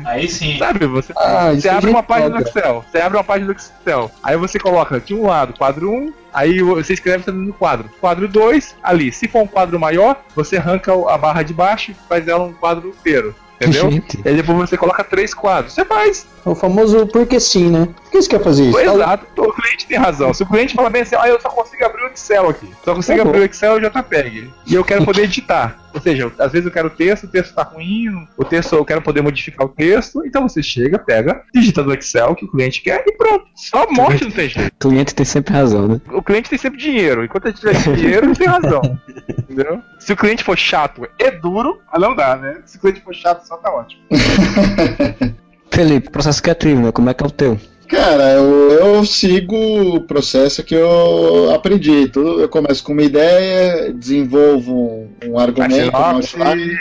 Aí 0.05 0.27
sim. 0.27 0.57
Sabe, 0.57 0.87
você, 0.87 1.13
ah, 1.15 1.53
você 1.53 1.69
abre 1.69 1.91
uma 1.91 2.03
página 2.03 2.31
do 2.31 2.47
Excel. 2.47 2.83
Você 2.89 2.97
abre 2.99 3.17
uma 3.17 3.23
página 3.23 3.53
do 3.53 3.57
Excel. 3.57 4.11
Aí 4.23 4.35
você 4.35 4.59
coloca 4.59 4.99
de 4.99 5.13
um 5.13 5.27
lado, 5.27 5.53
quadro 5.53 5.91
1, 5.91 6.13
aí 6.33 6.61
você 6.63 6.93
escreve 6.93 7.23
também 7.23 7.45
no 7.45 7.53
quadro. 7.53 7.89
Quadro 8.01 8.27
2, 8.27 8.75
ali. 8.81 9.11
Se 9.11 9.27
for 9.27 9.43
um 9.43 9.47
quadro 9.47 9.79
maior, 9.79 10.19
você 10.35 10.57
arranca 10.57 10.91
a 10.91 11.17
barra 11.17 11.43
de 11.43 11.53
baixo 11.53 11.91
e 11.91 11.95
faz 12.09 12.27
ela 12.27 12.43
um 12.43 12.53
quadro 12.53 12.89
inteiro. 12.89 13.35
Entendeu? 13.61 13.91
Gente. 13.91 14.19
E 14.25 14.27
aí 14.27 14.35
depois 14.35 14.57
você 14.57 14.75
coloca 14.75 15.03
três 15.03 15.33
quadros. 15.33 15.73
Você 15.73 15.85
faz. 15.85 16.25
O 16.43 16.55
famoso 16.55 17.05
porque 17.07 17.39
sim, 17.39 17.69
né? 17.69 17.87
Por 18.03 18.11
que 18.11 18.21
você 18.21 18.29
quer 18.29 18.43
fazer 18.43 18.65
isso? 18.65 18.79
Exato, 18.79 19.25
o 19.37 19.53
cliente 19.53 19.85
tem 19.85 19.97
razão. 19.97 20.33
Se 20.33 20.41
o 20.41 20.47
cliente 20.47 20.73
fala 20.73 20.89
bem 20.89 21.03
assim, 21.03 21.15
ah, 21.15 21.27
eu 21.27 21.39
só 21.39 21.49
consigo 21.49 21.85
abrir 21.85 22.03
o 22.03 22.07
Excel 22.07 22.49
aqui. 22.49 22.71
Só 22.83 22.95
consigo 22.95 23.21
tá 23.21 23.29
abrir 23.29 23.39
o 23.39 23.45
Excel 23.45 23.79
e 23.79 23.85
o 23.85 23.89
JPEG. 23.89 24.51
E 24.65 24.73
eu 24.73 24.83
quero 24.83 25.05
poder 25.05 25.23
editar. 25.23 25.80
Ou 25.93 26.01
seja, 26.01 26.31
às 26.39 26.51
vezes 26.51 26.65
eu 26.65 26.71
quero 26.71 26.87
o 26.87 26.91
texto, 26.91 27.25
o 27.25 27.27
texto 27.27 27.53
tá 27.53 27.63
ruim, 27.63 28.27
o 28.37 28.43
texto 28.43 28.75
eu 28.75 28.85
quero 28.85 29.01
poder 29.01 29.21
modificar 29.21 29.65
o 29.65 29.69
texto. 29.69 30.23
Então 30.25 30.47
você 30.47 30.63
chega, 30.63 30.97
pega, 30.97 31.43
digita 31.53 31.83
no 31.83 31.93
Excel 31.93 32.35
que 32.35 32.45
o 32.45 32.51
cliente 32.51 32.81
quer 32.81 33.03
e 33.05 33.11
pronto. 33.13 33.45
Só 33.55 33.85
morte 33.91 34.23
não 34.23 34.31
tem 34.31 34.49
jeito. 34.49 34.73
O 34.73 34.89
cliente 34.89 35.15
tem 35.15 35.25
sempre 35.25 35.53
razão, 35.53 35.87
né? 35.87 36.01
O 36.11 36.21
cliente 36.21 36.49
tem 36.49 36.59
sempre 36.59 36.79
dinheiro. 36.79 37.23
Enquanto 37.23 37.45
ele 37.45 37.53
tiver 37.53 37.73
dinheiro, 37.73 38.27
ele 38.27 38.35
tem 38.35 38.47
razão. 38.47 38.81
Entendeu? 39.29 39.81
Se 39.99 40.13
o 40.13 40.17
cliente 40.17 40.43
for 40.43 40.57
chato 40.57 41.07
e 41.19 41.31
duro, 41.31 41.79
não 41.99 42.15
dá, 42.15 42.35
né? 42.35 42.61
Se 42.65 42.77
o 42.77 42.79
cliente 42.79 43.01
for 43.01 43.13
chato, 43.13 43.45
só 43.45 43.57
tá 43.57 43.71
ótimo. 43.71 44.01
Felipe, 45.71 46.09
processo 46.09 46.41
criativo, 46.41 46.81
né? 46.81 46.91
Como 46.91 47.09
é 47.09 47.13
que 47.13 47.23
é 47.23 47.27
o 47.27 47.31
teu? 47.31 47.59
Cara, 47.91 48.31
eu, 48.31 48.71
eu, 48.71 49.05
sigo 49.05 49.95
o 49.95 50.01
processo 50.01 50.63
que 50.63 50.73
eu 50.73 51.53
aprendi. 51.53 52.07
Tudo, 52.07 52.39
eu 52.39 52.47
começo 52.47 52.81
com 52.85 52.93
uma 52.93 53.03
ideia, 53.03 53.91
desenvolvo 53.91 54.73
um, 54.73 55.09
um 55.25 55.37
argumento, 55.37 55.89
uma 55.89 56.13
outline. 56.13 56.73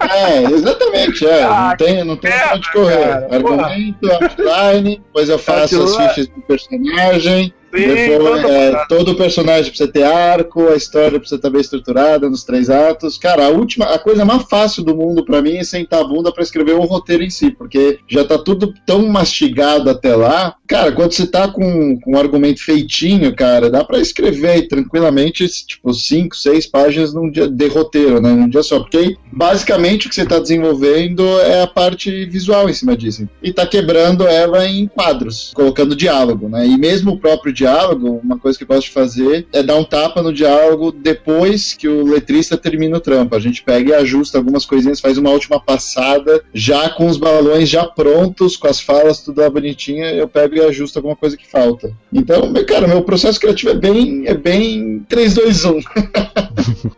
É, 0.00 0.42
exatamente, 0.50 1.26
é. 1.26 1.44
Ah, 1.44 1.68
não 1.68 1.76
tem, 1.76 2.04
não 2.04 2.16
tem 2.16 2.32
onde 2.54 2.72
correr. 2.72 2.96
Cara, 2.96 3.28
argumento, 3.30 4.10
outline, 4.10 4.96
depois 4.96 5.28
eu 5.28 5.38
faço 5.38 5.82
as 5.82 5.94
fichas 5.94 6.26
do 6.28 6.40
personagem. 6.40 7.52
Depois, 7.74 8.44
é, 8.44 8.84
todo 8.88 9.16
personagem 9.16 9.70
precisa 9.70 9.90
ter 9.90 10.04
arco, 10.04 10.68
a 10.68 10.76
história 10.76 11.18
precisa 11.18 11.36
estar 11.36 11.50
bem 11.50 11.60
estruturada 11.60 12.30
nos 12.30 12.44
três 12.44 12.70
atos. 12.70 13.18
Cara, 13.18 13.46
a 13.46 13.48
última, 13.48 13.86
a 13.86 13.98
coisa 13.98 14.24
mais 14.24 14.44
fácil 14.44 14.84
do 14.84 14.94
mundo 14.94 15.24
para 15.24 15.42
mim 15.42 15.56
é 15.56 15.64
sentar 15.64 16.00
a 16.00 16.04
bunda 16.04 16.32
para 16.32 16.42
escrever 16.42 16.74
o 16.74 16.82
roteiro 16.82 17.24
em 17.24 17.30
si, 17.30 17.50
porque 17.50 17.98
já 18.08 18.24
tá 18.24 18.38
tudo 18.38 18.72
tão 18.86 19.06
mastigado 19.08 19.90
até 19.90 20.14
lá. 20.14 20.54
Cara, 20.66 20.92
quando 20.92 21.12
você 21.12 21.26
tá 21.26 21.48
com, 21.48 21.98
com 21.98 22.12
um 22.12 22.18
argumento 22.18 22.62
feitinho, 22.62 23.34
cara, 23.34 23.68
dá 23.68 23.84
para 23.84 23.98
escrever 23.98 24.68
tranquilamente, 24.68 25.46
tipo, 25.66 25.92
cinco, 25.92 26.36
seis 26.36 26.66
páginas 26.66 27.12
num 27.12 27.30
dia 27.30 27.48
de 27.48 27.66
roteiro, 27.68 28.20
né? 28.20 28.30
Num 28.30 28.48
dia 28.48 28.62
só. 28.62 28.78
Porque 28.78 29.16
basicamente 29.32 30.06
o 30.06 30.08
que 30.08 30.14
você 30.14 30.24
tá 30.24 30.38
desenvolvendo 30.38 31.24
é 31.40 31.62
a 31.62 31.66
parte 31.66 32.24
visual 32.26 32.68
em 32.68 32.72
cima 32.72 32.96
disso. 32.96 33.28
E 33.42 33.52
tá 33.52 33.66
quebrando 33.66 34.26
ela 34.26 34.66
em 34.66 34.86
quadros, 34.86 35.52
colocando 35.54 35.96
diálogo, 35.96 36.48
né? 36.48 36.66
E 36.66 36.78
mesmo 36.78 37.12
o 37.12 37.18
próprio 37.18 37.52
diálogo 37.52 37.63
diálogo, 37.64 38.20
uma 38.22 38.38
coisa 38.38 38.58
que 38.58 38.64
eu 38.64 38.68
gosto 38.68 38.88
de 38.88 38.92
fazer 38.92 39.46
é 39.50 39.62
dar 39.62 39.76
um 39.76 39.84
tapa 39.84 40.22
no 40.22 40.32
diálogo 40.32 40.92
depois 40.92 41.72
que 41.72 41.88
o 41.88 42.04
letrista 42.04 42.58
termina 42.58 42.98
o 42.98 43.00
trampo. 43.00 43.34
A 43.34 43.40
gente 43.40 43.62
pega 43.62 43.90
e 43.90 43.94
ajusta 43.94 44.36
algumas 44.36 44.66
coisinhas, 44.66 45.00
faz 45.00 45.16
uma 45.16 45.30
última 45.30 45.58
passada, 45.58 46.44
já 46.52 46.90
com 46.90 47.06
os 47.06 47.16
balões 47.16 47.68
já 47.68 47.86
prontos, 47.86 48.56
com 48.56 48.68
as 48.68 48.80
falas 48.80 49.20
tudo 49.20 49.40
lá 49.40 49.48
bonitinha, 49.48 50.12
eu 50.12 50.28
pego 50.28 50.56
e 50.56 50.60
ajusto 50.60 50.98
alguma 50.98 51.16
coisa 51.16 51.36
que 51.38 51.50
falta. 51.50 51.90
Então, 52.12 52.52
cara, 52.66 52.86
meu 52.86 53.02
processo 53.02 53.40
criativo 53.40 53.70
é 53.70 53.74
bem, 53.74 54.24
é 54.26 54.34
bem 54.34 55.04
3, 55.08 55.34
2, 55.34 55.64
1. 55.64 55.80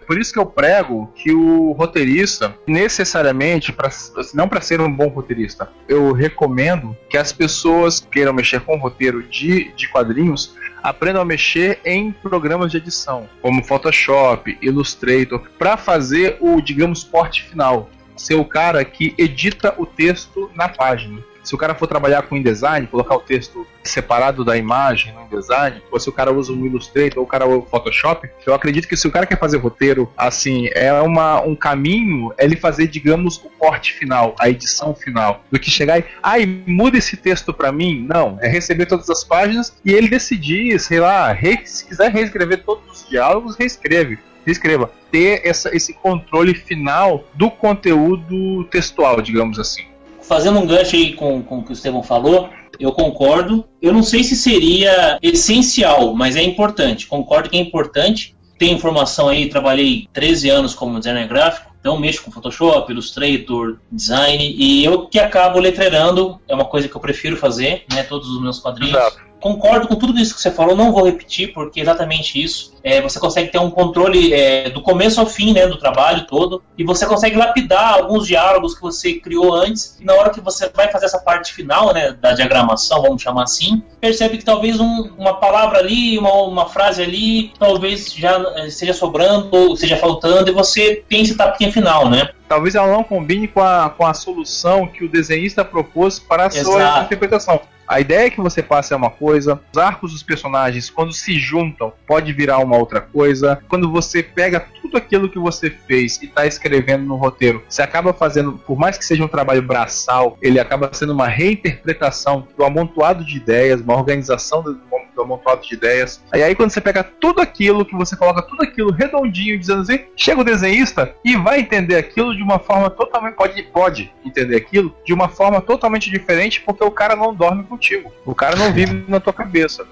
Por 0.07 0.19
isso 0.19 0.33
que 0.33 0.39
eu 0.39 0.47
prego 0.47 1.13
que 1.15 1.33
o 1.33 1.73
roteirista, 1.73 2.55
necessariamente, 2.67 3.73
pra, 3.73 3.91
não 4.35 4.49
para 4.49 4.61
ser 4.61 4.81
um 4.81 4.93
bom 4.93 5.09
roteirista, 5.09 5.69
eu 5.89 6.13
recomendo 6.13 6.97
que 7.09 7.17
as 7.17 7.33
pessoas 7.33 8.01
queiram 8.11 8.33
mexer 8.33 8.61
com 8.61 8.77
roteiro 8.77 9.23
de, 9.23 9.73
de 9.77 9.89
quadrinhos 9.89 10.56
aprendam 10.83 11.23
a 11.23 11.25
mexer 11.25 11.81
em 11.85 12.13
programas 12.13 12.71
de 12.71 12.77
edição, 12.77 13.29
como 13.43 13.65
Photoshop, 13.65 14.57
Illustrator, 14.63 15.43
para 15.59 15.77
fazer 15.77 16.37
o, 16.41 16.61
digamos, 16.61 17.05
corte 17.05 17.43
final. 17.43 17.91
Ser 18.17 18.35
o 18.35 18.45
cara 18.45 18.85
que 18.85 19.15
edita 19.19 19.75
o 19.77 19.85
texto 19.85 20.51
na 20.55 20.69
página 20.69 21.23
se 21.47 21.55
o 21.55 21.59
cara 21.59 21.77
for 21.77 21.87
trabalhar 21.87 22.23
com 22.23 22.37
InDesign, 22.37 22.89
colocar 22.89 23.15
o 23.15 23.21
texto 23.21 23.65
separado 23.85 24.45
da 24.45 24.57
imagem 24.57 25.15
no 25.15 25.23
InDesign, 25.23 25.81
ou 25.93 26.01
se 26.01 26.09
o 26.09 26.13
cara 26.13 26.33
usa 26.33 26.53
um 26.53 26.67
Illustrator 26.67 27.19
ou 27.19 27.25
o 27.25 27.27
cara 27.27 27.47
usa 27.47 27.59
o 27.59 27.67
Photoshop, 27.67 28.29
eu 28.45 28.53
acredito 28.53 28.89
que 28.89 28.97
se 28.97 29.07
o 29.07 29.13
cara 29.13 29.27
quer 29.27 29.39
fazer 29.39 29.59
roteiro, 29.59 30.13
assim, 30.17 30.69
é 30.75 30.93
uma, 31.01 31.41
um 31.41 31.55
caminho 31.55 32.33
é 32.37 32.45
ele 32.45 32.57
fazer, 32.57 32.89
digamos, 32.89 33.37
o 33.37 33.49
corte 33.51 33.93
final, 33.93 34.35
a 34.41 34.51
edição 34.51 34.93
final, 34.93 35.45
do 35.51 35.59
que 35.59 35.71
chegar 35.71 36.01
e, 36.01 36.05
ai, 36.21 36.45
muda 36.67 36.99
esse 36.99 37.17
texto 37.17 37.55
para 37.55 37.71
mim. 37.71 38.05
Não, 38.09 38.39
é 38.41 38.49
receber 38.49 38.87
todas 38.87 39.09
as 39.09 39.23
páginas 39.23 39.73
e 39.85 39.93
ele 39.93 40.09
decidir, 40.09 40.81
sei 40.81 40.99
lá, 40.99 41.33
re, 41.33 41.61
se 41.65 41.87
quiser 41.87 42.11
reescrever 42.11 42.65
todos 42.65 43.03
os 43.03 43.09
diálogos, 43.09 43.57
reescreve 43.57 44.19
reescreva. 44.45 44.91
Ter 45.11 45.43
essa, 45.45 45.75
esse 45.75 45.93
controle 45.93 46.55
final 46.55 47.25
do 47.35 47.51
conteúdo 47.51 48.63
textual, 48.71 49.21
digamos 49.21 49.59
assim 49.59 49.96
fazendo 50.27 50.59
um 50.59 50.67
gancho 50.67 50.97
aí 50.97 51.13
com, 51.13 51.43
com 51.43 51.59
o 51.59 51.63
que 51.65 51.71
o 51.71 51.73
Estevão 51.73 52.03
falou, 52.03 52.49
eu 52.79 52.93
concordo. 52.93 53.65
Eu 53.81 53.93
não 53.93 54.03
sei 54.03 54.23
se 54.23 54.37
seria 54.37 55.19
essencial, 55.23 56.15
mas 56.15 56.37
é 56.37 56.43
importante. 56.43 57.07
Concordo 57.07 57.49
que 57.49 57.57
é 57.57 57.61
importante. 57.61 58.35
Tem 58.59 58.73
informação 58.73 59.29
aí, 59.29 59.49
trabalhei 59.49 60.09
13 60.13 60.49
anos 60.49 60.75
como 60.75 60.99
designer 60.99 61.29
gráfico, 61.29 61.71
então 61.79 62.01
mexo 62.01 62.23
com 62.23 62.31
Photoshop, 62.31 62.91
Illustrator, 62.91 63.79
design, 63.93 64.55
e 64.59 64.83
eu 64.83 65.07
que 65.07 65.19
acabo 65.19 65.59
letreirando, 65.59 66.41
é 66.49 66.55
uma 66.55 66.65
coisa 66.65 66.89
que 66.89 66.97
eu 66.97 67.01
prefiro 67.01 67.37
fazer, 67.37 67.85
né, 67.93 68.03
todos 68.03 68.31
os 68.31 68.41
meus 68.41 68.59
quadrinhos. 68.59 68.97
Exato 68.97 69.27
concordo 69.47 69.87
com 69.87 69.95
tudo 69.95 70.19
isso 70.19 70.35
que 70.35 70.41
você 70.41 70.51
falou, 70.51 70.75
não 70.75 70.93
vou 70.93 71.05
repetir, 71.05 71.53
porque 71.53 71.81
é 71.81 71.83
exatamente 71.83 72.43
isso. 72.43 72.75
É, 72.83 73.01
você 73.01 73.19
consegue 73.19 73.51
ter 73.51 73.59
um 73.59 73.71
controle 73.71 74.33
é, 74.33 74.71
do 74.71 74.81
começo 74.81 75.21
ao 75.21 75.27
fim 75.27 75.53
né, 75.53 75.67
do 75.67 75.79
trabalho 75.79 76.27
todo, 76.27 76.63
e 76.77 76.85
você 76.85 77.07
consegue 77.07 77.37
lapidar 77.37 77.95
alguns 77.95 78.27
diálogos 78.27 78.75
que 78.75 78.81
você 78.81 79.15
criou 79.15 79.55
antes, 79.55 79.99
e 80.01 80.05
na 80.05 80.15
hora 80.15 80.31
que 80.31 80.41
você 80.41 80.69
vai 80.69 80.91
fazer 80.91 81.07
essa 81.07 81.19
parte 81.19 81.53
final 81.53 81.93
né, 81.93 82.13
da 82.13 82.33
diagramação, 82.33 83.03
vamos 83.03 83.23
chamar 83.23 83.45
assim, 83.45 83.83
percebe 84.01 84.39
que 84.39 84.45
talvez 84.45 84.81
um, 84.81 85.11
uma 85.17 85.35
palavra 85.35 85.79
ali, 85.79 86.19
uma, 86.19 86.33
uma 86.43 86.67
frase 86.67 87.03
ali, 87.03 87.53
talvez 87.59 88.13
já 88.13 88.39
é, 88.57 88.67
esteja 88.67 88.95
sobrando 88.95 89.49
ou 89.51 89.75
esteja 89.75 89.97
faltando, 89.97 90.51
e 90.51 90.55
você 90.55 91.05
tem 91.09 91.23
esse 91.23 91.37
tapinha 91.37 91.73
final, 91.73 92.09
né? 92.09 92.31
Talvez 92.49 92.75
ela 92.75 92.91
não 92.91 93.03
combine 93.03 93.49
com 93.49 93.61
a, 93.61 93.91
com 93.91 94.07
a 94.07 94.15
solução 94.15 94.87
que 94.87 95.05
o 95.05 95.09
desenhista 95.09 95.65
propôs 95.65 96.19
para 96.19 96.45
a 96.45 96.47
Exato. 96.47 96.65
sua 96.65 97.03
interpretação. 97.03 97.61
A 97.87 98.01
ideia 98.01 98.31
que 98.31 98.41
você 98.41 98.63
passa 98.63 98.95
é 98.95 98.97
uma 98.97 99.11
coisa, 99.11 99.61
os 99.73 99.79
arcos 99.79 100.13
dos 100.13 100.23
personagens, 100.23 100.91
quando 100.91 101.13
se 101.13 101.39
juntam, 101.39 101.93
pode 102.05 102.33
virar 102.33 102.59
uma 102.59 102.77
outra 102.77 103.01
coisa. 103.01 103.63
Quando 103.69 103.91
você 103.91 104.25
pega 104.25 104.67
tudo 104.83 104.97
aquilo 104.97 105.29
que 105.29 105.39
você 105.39 105.71
fez 105.71 106.21
e 106.21 106.25
está 106.25 106.45
escrevendo 106.45 107.05
no 107.05 107.15
roteiro, 107.15 107.63
você 107.69 107.83
acaba 107.83 108.13
fazendo, 108.13 108.55
por 108.59 108.77
mais 108.77 108.99
que 108.99 109.05
seja 109.05 109.25
um 109.25 109.29
trabalho 109.29 109.63
braçal, 109.63 110.37
ele 110.43 110.59
acaba 110.59 110.91
sendo 110.93 111.13
uma 111.13 111.29
reinterpretação 111.29 112.49
do 112.57 112.65
amontoado 112.65 113.25
de 113.25 113.37
ideias, 113.37 113.81
uma 113.81 113.95
organização 113.95 114.63
do, 114.63 114.75
do 115.17 115.23
amontoado 115.23 115.63
de 115.63 115.75
ideias. 115.75 116.23
E 116.35 116.43
aí 116.43 116.55
quando 116.55 116.71
você 116.71 116.81
pega 116.81 117.03
tudo 117.03 117.41
aquilo, 117.41 117.85
que 117.85 117.97
você 117.97 118.15
coloca 118.15 118.43
tudo 118.43 118.63
aquilo 118.63 118.93
redondinho, 118.93 119.59
dizendo 119.59 119.81
assim, 119.81 120.01
chega 120.15 120.41
o 120.41 120.45
desenhista 120.45 121.15
e 121.25 121.35
vai 121.35 121.61
entender 121.61 121.97
aquilo 121.97 122.37
de 122.37 122.43
uma 122.43 122.59
forma 122.59 122.91
totalmente. 122.91 123.35
Pode, 123.35 123.63
pode 123.65 124.13
entender 124.25 124.57
aquilo 124.57 124.95
de 125.05 125.13
uma 125.13 125.29
forma 125.29 125.61
totalmente 125.61 126.11
diferente, 126.11 126.61
porque 126.61 126.85
o 126.85 126.91
cara 126.91 127.17
não 127.17 127.35
dorme 127.35 127.65
contigo. 127.65 128.13
O 128.25 128.35
cara 128.35 128.57
não 128.57 128.73
vive 128.73 129.05
na 129.09 129.19
tua 129.19 129.33
cabeça. 129.33 129.87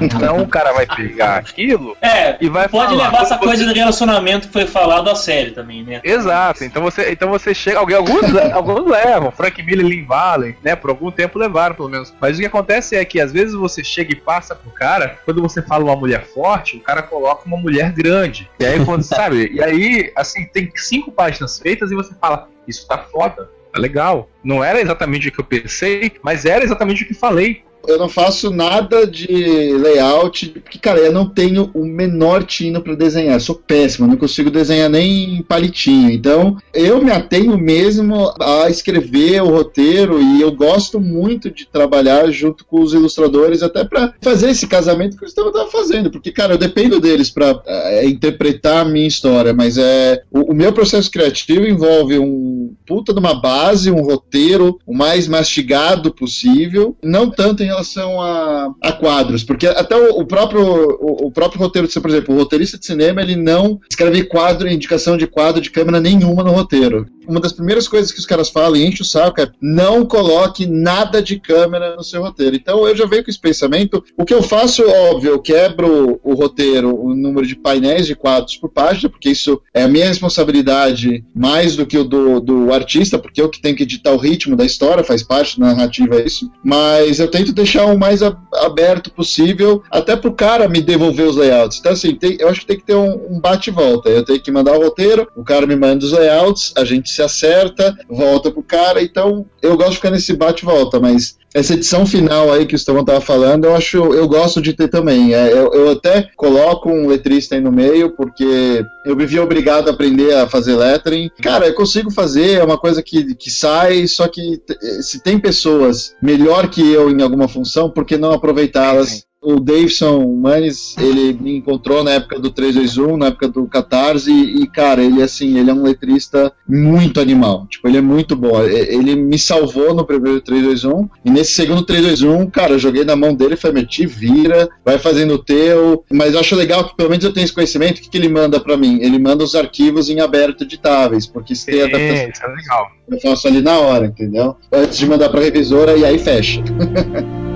Então 0.00 0.42
o 0.42 0.48
cara 0.48 0.72
vai 0.72 0.86
pegar 0.86 1.36
aquilo 1.36 1.96
é, 2.00 2.36
e 2.40 2.48
vai 2.48 2.68
pode 2.68 2.92
falar. 2.92 3.04
levar 3.04 3.22
essa 3.22 3.36
você... 3.36 3.44
coisa 3.44 3.64
do 3.64 3.72
relacionamento 3.72 4.48
que 4.48 4.52
foi 4.52 4.66
falado 4.66 5.08
a 5.08 5.14
sério 5.14 5.52
também, 5.54 5.82
né? 5.82 6.00
Exato. 6.02 6.64
Então 6.64 6.82
você, 6.82 7.10
então 7.10 7.30
você 7.30 7.54
chega. 7.54 7.78
Alguém, 7.78 7.96
alguns, 7.96 8.34
alguns 8.52 8.90
levam. 8.90 9.30
Frank 9.30 9.62
Miller 9.62 9.86
e 9.86 9.88
Lynn 9.88 10.06
Valen, 10.06 10.56
né? 10.62 10.74
Por 10.74 10.90
algum 10.90 11.10
tempo 11.10 11.38
levaram, 11.38 11.74
pelo 11.74 11.88
menos. 11.88 12.12
Mas 12.20 12.36
o 12.36 12.40
que 12.40 12.46
acontece 12.46 12.96
é 12.96 13.04
que 13.04 13.20
às 13.20 13.32
vezes 13.32 13.54
você 13.54 13.84
chega 13.84 14.12
e 14.12 14.16
passa 14.16 14.47
pro 14.54 14.70
cara, 14.70 15.18
quando 15.24 15.42
você 15.42 15.62
fala 15.62 15.84
uma 15.84 15.96
mulher 15.96 16.24
forte, 16.24 16.76
o 16.76 16.80
cara 16.80 17.02
coloca 17.02 17.46
uma 17.46 17.56
mulher 17.56 17.92
grande. 17.92 18.50
E 18.58 18.64
aí, 18.64 18.84
quando, 18.84 19.02
sabe? 19.04 19.50
E 19.52 19.62
aí, 19.62 20.12
assim, 20.16 20.44
tem 20.46 20.70
cinco 20.76 21.10
páginas 21.12 21.58
feitas 21.58 21.90
e 21.90 21.94
você 21.94 22.14
fala, 22.14 22.48
isso 22.66 22.86
tá 22.86 22.98
foda. 22.98 23.50
Tá 23.72 23.80
legal. 23.80 24.30
Não 24.42 24.64
era 24.64 24.80
exatamente 24.80 25.28
o 25.28 25.32
que 25.32 25.40
eu 25.40 25.44
pensei, 25.44 26.12
mas 26.22 26.44
era 26.44 26.64
exatamente 26.64 27.04
o 27.04 27.06
que 27.06 27.14
falei 27.14 27.62
eu 27.86 27.98
não 27.98 28.08
faço 28.08 28.50
nada 28.50 29.06
de 29.06 29.26
layout, 29.26 30.48
porque, 30.60 30.78
cara, 30.78 30.98
eu 31.00 31.12
não 31.12 31.26
tenho 31.26 31.70
o 31.74 31.84
menor 31.84 32.44
tino 32.44 32.82
para 32.82 32.94
desenhar. 32.94 33.34
Eu 33.36 33.40
sou 33.40 33.54
péssimo, 33.54 34.06
não 34.06 34.16
consigo 34.16 34.50
desenhar 34.50 34.90
nem 34.90 35.42
palitinho. 35.42 36.10
Então, 36.10 36.56
eu 36.74 37.02
me 37.02 37.10
atenho 37.10 37.56
mesmo 37.56 38.32
a 38.40 38.68
escrever 38.68 39.42
o 39.42 39.48
roteiro 39.48 40.20
e 40.20 40.40
eu 40.40 40.52
gosto 40.52 41.00
muito 41.00 41.50
de 41.50 41.66
trabalhar 41.66 42.30
junto 42.30 42.64
com 42.64 42.80
os 42.80 42.92
ilustradores, 42.92 43.62
até 43.62 43.84
para 43.84 44.14
fazer 44.20 44.50
esse 44.50 44.66
casamento 44.66 45.16
que 45.16 45.24
eu 45.24 45.28
estava 45.28 45.66
fazendo. 45.70 46.10
Porque, 46.10 46.30
cara, 46.30 46.54
eu 46.54 46.58
dependo 46.58 47.00
deles 47.00 47.30
para 47.30 47.62
é, 47.66 48.06
interpretar 48.06 48.86
a 48.86 48.88
minha 48.88 49.08
história, 49.08 49.52
mas 49.54 49.78
é 49.78 50.22
o, 50.30 50.52
o 50.52 50.54
meu 50.54 50.72
processo 50.72 51.10
criativo 51.10 51.66
envolve 51.66 52.18
um 52.18 52.74
puta 52.86 53.12
de 53.12 53.18
uma 53.18 53.34
base, 53.34 53.90
um 53.90 54.02
roteiro 54.02 54.78
o 54.86 54.94
mais 54.94 55.28
mastigado 55.28 56.12
possível, 56.12 56.96
não 57.02 57.30
tanto 57.30 57.62
em 57.62 57.70
relação 57.78 58.20
a, 58.20 58.74
a 58.82 58.92
quadros, 58.92 59.44
porque 59.44 59.66
até 59.66 59.96
o, 59.96 60.20
o 60.20 60.26
próprio 60.26 60.62
o, 60.62 61.26
o, 61.26 61.30
próprio 61.30 61.60
roteiro, 61.60 61.88
por 61.88 62.10
exemplo, 62.10 62.34
o 62.34 62.38
roteirista 62.38 62.78
de 62.78 62.86
cinema, 62.86 63.20
ele 63.20 63.36
não 63.36 63.80
escreve 63.88 64.24
quadro, 64.24 64.68
indicação 64.68 65.16
de 65.16 65.26
quadro 65.26 65.60
de 65.60 65.70
câmera 65.70 66.00
nenhuma 66.00 66.42
no 66.42 66.52
roteiro 66.52 67.06
uma 67.28 67.40
das 67.40 67.52
primeiras 67.52 67.86
coisas 67.86 68.10
que 68.10 68.18
os 68.18 68.26
caras 68.26 68.48
falam 68.48 68.76
e 68.76 68.86
enche 68.86 69.02
o 69.02 69.04
saco 69.04 69.40
é 69.40 69.50
não 69.60 70.04
coloque 70.04 70.66
nada 70.66 71.22
de 71.22 71.38
câmera 71.38 71.94
no 71.94 72.02
seu 72.02 72.22
roteiro. 72.22 72.56
Então 72.56 72.86
eu 72.88 72.96
já 72.96 73.06
venho 73.06 73.22
com 73.22 73.30
esse 73.30 73.40
pensamento. 73.40 74.02
O 74.16 74.24
que 74.24 74.34
eu 74.34 74.42
faço, 74.42 74.82
óbvio, 74.88 75.32
eu 75.32 75.38
quebro 75.40 76.18
o 76.22 76.34
roteiro, 76.34 76.98
o 76.98 77.14
número 77.14 77.46
de 77.46 77.54
painéis 77.54 78.06
de 78.06 78.14
quadros 78.14 78.56
por 78.56 78.70
página, 78.70 79.10
porque 79.10 79.30
isso 79.30 79.60
é 79.74 79.82
a 79.82 79.88
minha 79.88 80.06
responsabilidade 80.06 81.24
mais 81.34 81.76
do 81.76 81.86
que 81.86 81.98
o 81.98 82.04
do, 82.04 82.40
do 82.40 82.72
artista, 82.72 83.18
porque 83.18 83.40
eu 83.40 83.48
que 83.48 83.60
tenho 83.60 83.76
que 83.76 83.82
editar 83.82 84.12
o 84.12 84.16
ritmo 84.18 84.56
da 84.56 84.64
história, 84.64 85.04
faz 85.04 85.22
parte 85.22 85.60
da 85.60 85.66
narrativa 85.66 86.20
isso. 86.22 86.50
Mas 86.64 87.20
eu 87.20 87.28
tento 87.28 87.52
deixar 87.52 87.84
o 87.86 87.98
mais 87.98 88.22
aberto 88.54 89.10
possível, 89.10 89.82
até 89.90 90.16
pro 90.16 90.32
cara 90.32 90.68
me 90.68 90.80
devolver 90.80 91.26
os 91.26 91.36
layouts. 91.36 91.78
Então, 91.78 91.92
assim, 91.92 92.14
tem, 92.14 92.36
eu 92.40 92.48
acho 92.48 92.60
que 92.60 92.66
tem 92.66 92.78
que 92.78 92.84
ter 92.84 92.94
um, 92.94 93.36
um 93.36 93.40
bate-volta. 93.40 94.08
Eu 94.08 94.24
tenho 94.24 94.40
que 94.40 94.50
mandar 94.50 94.76
o 94.76 94.82
roteiro, 94.82 95.28
o 95.36 95.44
cara 95.44 95.66
me 95.66 95.76
manda 95.76 96.04
os 96.04 96.12
layouts, 96.12 96.72
a 96.76 96.84
gente 96.84 97.10
se 97.18 97.22
acerta, 97.22 97.96
volta 98.08 98.50
pro 98.50 98.62
cara. 98.62 99.02
Então, 99.02 99.46
eu 99.60 99.76
gosto 99.76 99.90
de 99.90 99.96
ficar 99.96 100.10
nesse 100.10 100.34
bate-volta, 100.34 101.00
mas 101.00 101.36
essa 101.52 101.74
edição 101.74 102.06
final 102.06 102.52
aí 102.52 102.66
que 102.66 102.74
o 102.74 102.76
Estevão 102.76 103.04
tava 103.04 103.20
falando, 103.20 103.64
eu 103.64 103.74
acho, 103.74 103.96
eu 103.96 104.28
gosto 104.28 104.60
de 104.60 104.72
ter 104.74 104.88
também. 104.88 105.34
É, 105.34 105.50
eu, 105.50 105.72
eu, 105.72 105.90
até 105.90 106.28
coloco 106.36 106.90
um 106.90 107.08
letrista 107.08 107.54
aí 107.54 107.60
no 107.60 107.72
meio, 107.72 108.10
porque 108.10 108.84
eu 109.04 109.16
me 109.16 109.26
vi 109.26 109.40
obrigado 109.40 109.88
a 109.88 109.92
aprender 109.92 110.34
a 110.34 110.48
fazer 110.48 110.76
lettering. 110.76 111.30
Cara, 111.42 111.66
eu 111.66 111.74
consigo 111.74 112.10
fazer, 112.10 112.58
é 112.58 112.64
uma 112.64 112.78
coisa 112.78 113.02
que, 113.02 113.34
que 113.34 113.50
sai, 113.50 114.06
só 114.06 114.28
que 114.28 114.60
se 115.00 115.22
tem 115.22 115.38
pessoas 115.38 116.14
melhor 116.22 116.68
que 116.68 116.92
eu 116.92 117.10
em 117.10 117.22
alguma 117.22 117.48
função, 117.48 117.90
por 117.90 118.04
que 118.04 118.16
não 118.16 118.32
aproveitá-las 118.32 119.27
o 119.40 119.60
Davidson 119.60 120.26
Manes, 120.34 120.96
ele 120.98 121.32
me 121.32 121.56
encontrou 121.56 122.02
na 122.02 122.12
época 122.12 122.38
do 122.40 122.50
321, 122.50 123.16
na 123.16 123.26
época 123.26 123.48
do 123.48 123.66
Catarse, 123.66 124.32
e, 124.32 124.66
cara, 124.66 125.02
ele 125.02 125.22
assim, 125.22 125.58
ele 125.58 125.70
é 125.70 125.74
um 125.74 125.82
letrista 125.82 126.52
muito 126.68 127.20
animal. 127.20 127.66
Tipo, 127.68 127.88
ele 127.88 127.98
é 127.98 128.00
muito 128.00 128.34
bom. 128.34 128.60
Ele 128.62 129.14
me 129.14 129.38
salvou 129.38 129.94
no 129.94 130.04
primeiro 130.04 130.40
321, 130.40 131.08
e 131.24 131.30
nesse 131.30 131.52
segundo 131.52 131.82
321, 131.82 132.50
cara, 132.50 132.72
eu 132.72 132.78
joguei 132.78 133.04
na 133.04 133.14
mão 133.14 133.32
dele 133.32 133.54
e 133.54 133.56
falei, 133.56 133.86
te 133.86 134.06
vira, 134.06 134.68
vai 134.84 134.98
fazendo 134.98 135.34
o 135.34 135.38
teu. 135.38 136.04
Mas 136.10 136.34
eu 136.34 136.40
acho 136.40 136.56
legal 136.56 136.88
que 136.88 136.96
pelo 136.96 137.10
menos 137.10 137.24
eu 137.24 137.32
tenho 137.32 137.44
esse 137.44 137.54
conhecimento. 137.54 137.98
O 137.98 138.02
que, 138.02 138.10
que 138.10 138.18
ele 138.18 138.28
manda 138.28 138.58
para 138.58 138.76
mim? 138.76 138.98
Ele 139.00 139.18
manda 139.18 139.44
os 139.44 139.54
arquivos 139.54 140.10
em 140.10 140.20
aberto 140.20 140.64
editáveis, 140.64 141.26
porque 141.26 141.54
se 141.54 141.66
tem 141.66 141.82
adaptação. 141.82 142.50
É 142.50 142.56
legal. 142.56 142.86
Eu 143.08 143.20
faço 143.20 143.46
ali 143.46 143.62
na 143.62 143.78
hora, 143.78 144.06
entendeu? 144.06 144.56
Antes 144.72 144.98
de 144.98 145.06
mandar 145.06 145.28
pra 145.28 145.40
revisora, 145.40 145.96
e 145.96 146.04
aí 146.04 146.18
fecha. 146.18 146.62